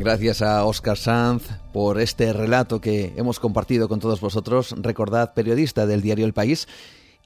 Gracias 0.00 0.40
a 0.40 0.64
Oscar 0.64 0.96
Sanz 0.96 1.46
por 1.74 2.00
este 2.00 2.32
relato 2.32 2.80
que 2.80 3.12
hemos 3.18 3.38
compartido 3.38 3.86
con 3.86 4.00
todos 4.00 4.18
vosotros. 4.22 4.74
Recordad, 4.78 5.34
periodista 5.34 5.84
del 5.84 6.00
diario 6.00 6.24
El 6.24 6.32
País. 6.32 6.68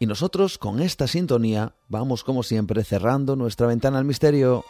Y 0.01 0.07
nosotros, 0.07 0.59
con 0.59 0.81
esta 0.81 1.07
sintonía, 1.07 1.77
vamos 1.87 2.25
como 2.25 2.43
siempre 2.43 2.83
cerrando 2.83 3.37
nuestra 3.37 3.69
ventana 3.69 3.99
al 3.99 4.05
misterio. 4.05 4.65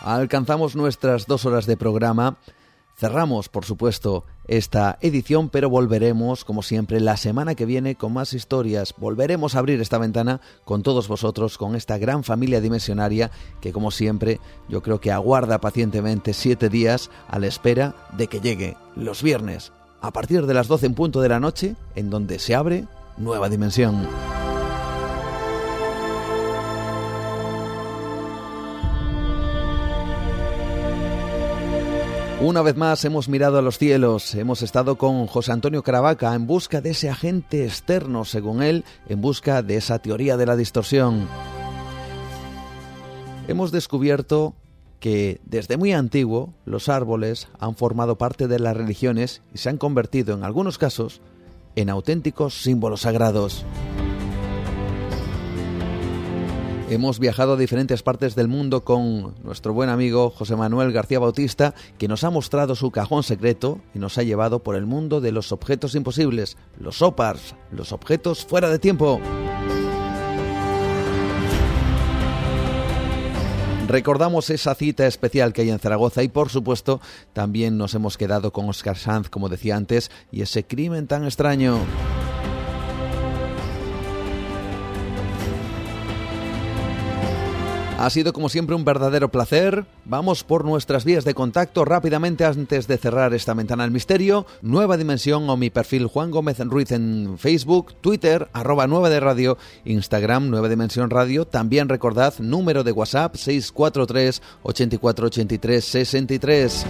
Alcanzamos 0.00 0.76
nuestras 0.76 1.26
dos 1.26 1.44
horas 1.44 1.66
de 1.66 1.76
programa. 1.76 2.38
Cerramos, 2.98 3.48
por 3.48 3.64
supuesto, 3.64 4.24
esta 4.48 4.98
edición, 5.00 5.50
pero 5.50 5.70
volveremos, 5.70 6.44
como 6.44 6.62
siempre, 6.62 6.98
la 6.98 7.16
semana 7.16 7.54
que 7.54 7.64
viene 7.64 7.94
con 7.94 8.12
más 8.12 8.32
historias. 8.32 8.92
Volveremos 8.98 9.54
a 9.54 9.60
abrir 9.60 9.80
esta 9.80 9.98
ventana 9.98 10.40
con 10.64 10.82
todos 10.82 11.06
vosotros, 11.06 11.58
con 11.58 11.76
esta 11.76 11.96
gran 11.96 12.24
familia 12.24 12.60
dimensionaria 12.60 13.30
que, 13.60 13.72
como 13.72 13.92
siempre, 13.92 14.40
yo 14.68 14.82
creo 14.82 15.00
que 15.00 15.12
aguarda 15.12 15.60
pacientemente 15.60 16.34
siete 16.34 16.68
días 16.68 17.08
a 17.28 17.38
la 17.38 17.46
espera 17.46 17.94
de 18.16 18.26
que 18.26 18.40
llegue 18.40 18.76
los 18.96 19.22
viernes, 19.22 19.70
a 20.00 20.10
partir 20.12 20.44
de 20.46 20.54
las 20.54 20.66
12 20.66 20.86
en 20.86 20.94
punto 20.94 21.20
de 21.20 21.28
la 21.28 21.38
noche, 21.38 21.76
en 21.94 22.10
donde 22.10 22.40
se 22.40 22.56
abre 22.56 22.86
nueva 23.16 23.48
dimensión. 23.48 24.08
Una 32.40 32.62
vez 32.62 32.76
más 32.76 33.04
hemos 33.04 33.28
mirado 33.28 33.58
a 33.58 33.62
los 33.62 33.78
cielos, 33.78 34.36
hemos 34.36 34.62
estado 34.62 34.96
con 34.96 35.26
José 35.26 35.50
Antonio 35.50 35.82
Caravaca 35.82 36.36
en 36.36 36.46
busca 36.46 36.80
de 36.80 36.90
ese 36.90 37.10
agente 37.10 37.64
externo, 37.64 38.24
según 38.24 38.62
él, 38.62 38.84
en 39.08 39.20
busca 39.20 39.60
de 39.60 39.76
esa 39.76 39.98
teoría 39.98 40.36
de 40.36 40.46
la 40.46 40.54
distorsión. 40.54 41.26
Hemos 43.48 43.72
descubierto 43.72 44.54
que 45.00 45.40
desde 45.46 45.76
muy 45.76 45.92
antiguo 45.92 46.54
los 46.64 46.88
árboles 46.88 47.48
han 47.58 47.74
formado 47.74 48.18
parte 48.18 48.46
de 48.46 48.60
las 48.60 48.76
religiones 48.76 49.42
y 49.52 49.58
se 49.58 49.70
han 49.70 49.78
convertido 49.78 50.36
en 50.36 50.44
algunos 50.44 50.78
casos 50.78 51.20
en 51.74 51.90
auténticos 51.90 52.62
símbolos 52.62 53.00
sagrados. 53.00 53.64
Hemos 56.90 57.18
viajado 57.18 57.52
a 57.52 57.56
diferentes 57.58 58.02
partes 58.02 58.34
del 58.34 58.48
mundo 58.48 58.82
con 58.82 59.34
nuestro 59.44 59.74
buen 59.74 59.90
amigo 59.90 60.30
José 60.30 60.56
Manuel 60.56 60.90
García 60.90 61.18
Bautista, 61.18 61.74
que 61.98 62.08
nos 62.08 62.24
ha 62.24 62.30
mostrado 62.30 62.74
su 62.74 62.90
cajón 62.90 63.22
secreto 63.22 63.78
y 63.94 63.98
nos 63.98 64.16
ha 64.16 64.22
llevado 64.22 64.62
por 64.62 64.74
el 64.74 64.86
mundo 64.86 65.20
de 65.20 65.30
los 65.30 65.52
objetos 65.52 65.94
imposibles, 65.94 66.56
los 66.80 67.02
OPARS, 67.02 67.54
los 67.72 67.92
objetos 67.92 68.46
fuera 68.46 68.70
de 68.70 68.78
tiempo. 68.78 69.20
Recordamos 73.86 74.48
esa 74.48 74.74
cita 74.74 75.06
especial 75.06 75.52
que 75.52 75.62
hay 75.62 75.70
en 75.70 75.78
Zaragoza 75.78 76.22
y 76.22 76.28
por 76.28 76.48
supuesto 76.48 77.02
también 77.34 77.76
nos 77.76 77.94
hemos 77.94 78.16
quedado 78.16 78.50
con 78.50 78.66
Oscar 78.66 78.96
Sanz, 78.96 79.28
como 79.28 79.50
decía 79.50 79.76
antes, 79.76 80.10
y 80.32 80.40
ese 80.40 80.64
crimen 80.64 81.06
tan 81.06 81.24
extraño. 81.24 81.80
Ha 87.98 88.10
sido 88.10 88.32
como 88.32 88.48
siempre 88.48 88.76
un 88.76 88.84
verdadero 88.84 89.28
placer. 89.28 89.84
Vamos 90.04 90.44
por 90.44 90.64
nuestras 90.64 91.04
vías 91.04 91.24
de 91.24 91.34
contacto 91.34 91.84
rápidamente 91.84 92.44
antes 92.44 92.86
de 92.86 92.96
cerrar 92.96 93.34
esta 93.34 93.54
ventana 93.54 93.82
al 93.82 93.90
misterio. 93.90 94.46
Nueva 94.62 94.96
Dimensión 94.96 95.50
o 95.50 95.56
mi 95.56 95.68
perfil 95.68 96.06
Juan 96.06 96.30
Gómez 96.30 96.60
Ruiz 96.60 96.92
en 96.92 97.38
Facebook, 97.38 97.94
Twitter, 98.00 98.48
arroba 98.52 98.86
Nueva 98.86 99.10
de 99.10 99.18
Radio, 99.18 99.58
Instagram 99.84 100.48
Nueva 100.48 100.68
Dimensión 100.68 101.10
Radio. 101.10 101.44
También 101.44 101.88
recordad 101.88 102.34
número 102.38 102.84
de 102.84 102.92
WhatsApp 102.92 103.34
643 103.34 104.42
8483 104.62 105.84
63. 105.84 106.86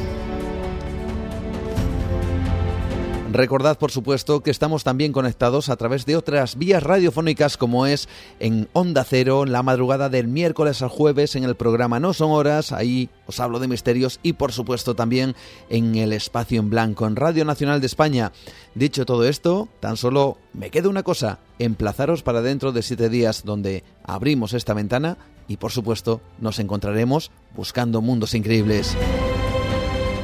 Recordad, 3.31 3.77
por 3.79 3.91
supuesto, 3.91 4.41
que 4.43 4.51
estamos 4.51 4.85
también 4.85 5.13
conectados 5.13 5.69
a 5.69 5.77
través 5.77 6.07
de 6.07 6.17
otras 6.17 6.57
vías 6.57 6.83
radiofónicas 6.83 7.59
como 7.59 7.85
es 7.85 8.09
en 8.41 8.69
Onda 8.73 9.05
Cero, 9.05 9.45
la 9.45 9.63
madrugada 9.63 10.09
del 10.09 10.29
miércoles 10.29 10.81
al 10.81 10.89
jueves 10.89 11.37
en 11.37 11.45
el 11.45 11.55
programa 11.55 12.01
No 12.01 12.15
Son 12.15 12.31
Horas, 12.31 12.73
ahí 12.73 13.11
os 13.27 13.39
hablo 13.39 13.59
de 13.59 13.69
misterios 13.69 14.19
y 14.23 14.33
por 14.33 14.53
supuesto 14.53 14.95
también 14.95 15.37
en 15.69 15.95
el 15.97 16.15
espacio 16.15 16.59
en 16.59 16.71
blanco 16.71 17.07
en 17.07 17.17
Radio 17.17 17.45
Nacional 17.45 17.83
de 17.83 17.87
España. 17.87 18.33
Dicho 18.75 19.05
todo 19.05 19.29
esto, 19.29 19.69
tan 19.81 19.99
solo 19.99 20.39
me 20.55 20.71
queda 20.71 20.89
una 20.89 21.03
cosa, 21.03 21.39
emplazaros 21.59 22.23
para 22.23 22.41
dentro 22.41 22.73
de 22.73 22.83
siete 22.83 23.11
días 23.11 23.45
donde 23.45 23.85
abrimos 24.05 24.55
esta 24.55 24.73
ventana 24.73 25.19
y 25.49 25.59
por 25.59 25.71
supuesto 25.71 26.23
nos 26.41 26.59
encontraremos 26.61 27.31
buscando 27.55 28.01
mundos 28.01 28.33
increíbles. 28.33 28.97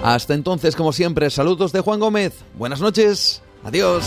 Hasta 0.05 0.35
entonces, 0.35 0.77
como 0.77 0.93
siempre, 0.93 1.31
saludos 1.31 1.73
de 1.73 1.81
Juan 1.81 1.99
Gómez. 1.99 2.35
Buenas 2.59 2.79
noches. 2.83 3.41
Adiós. 3.65 4.05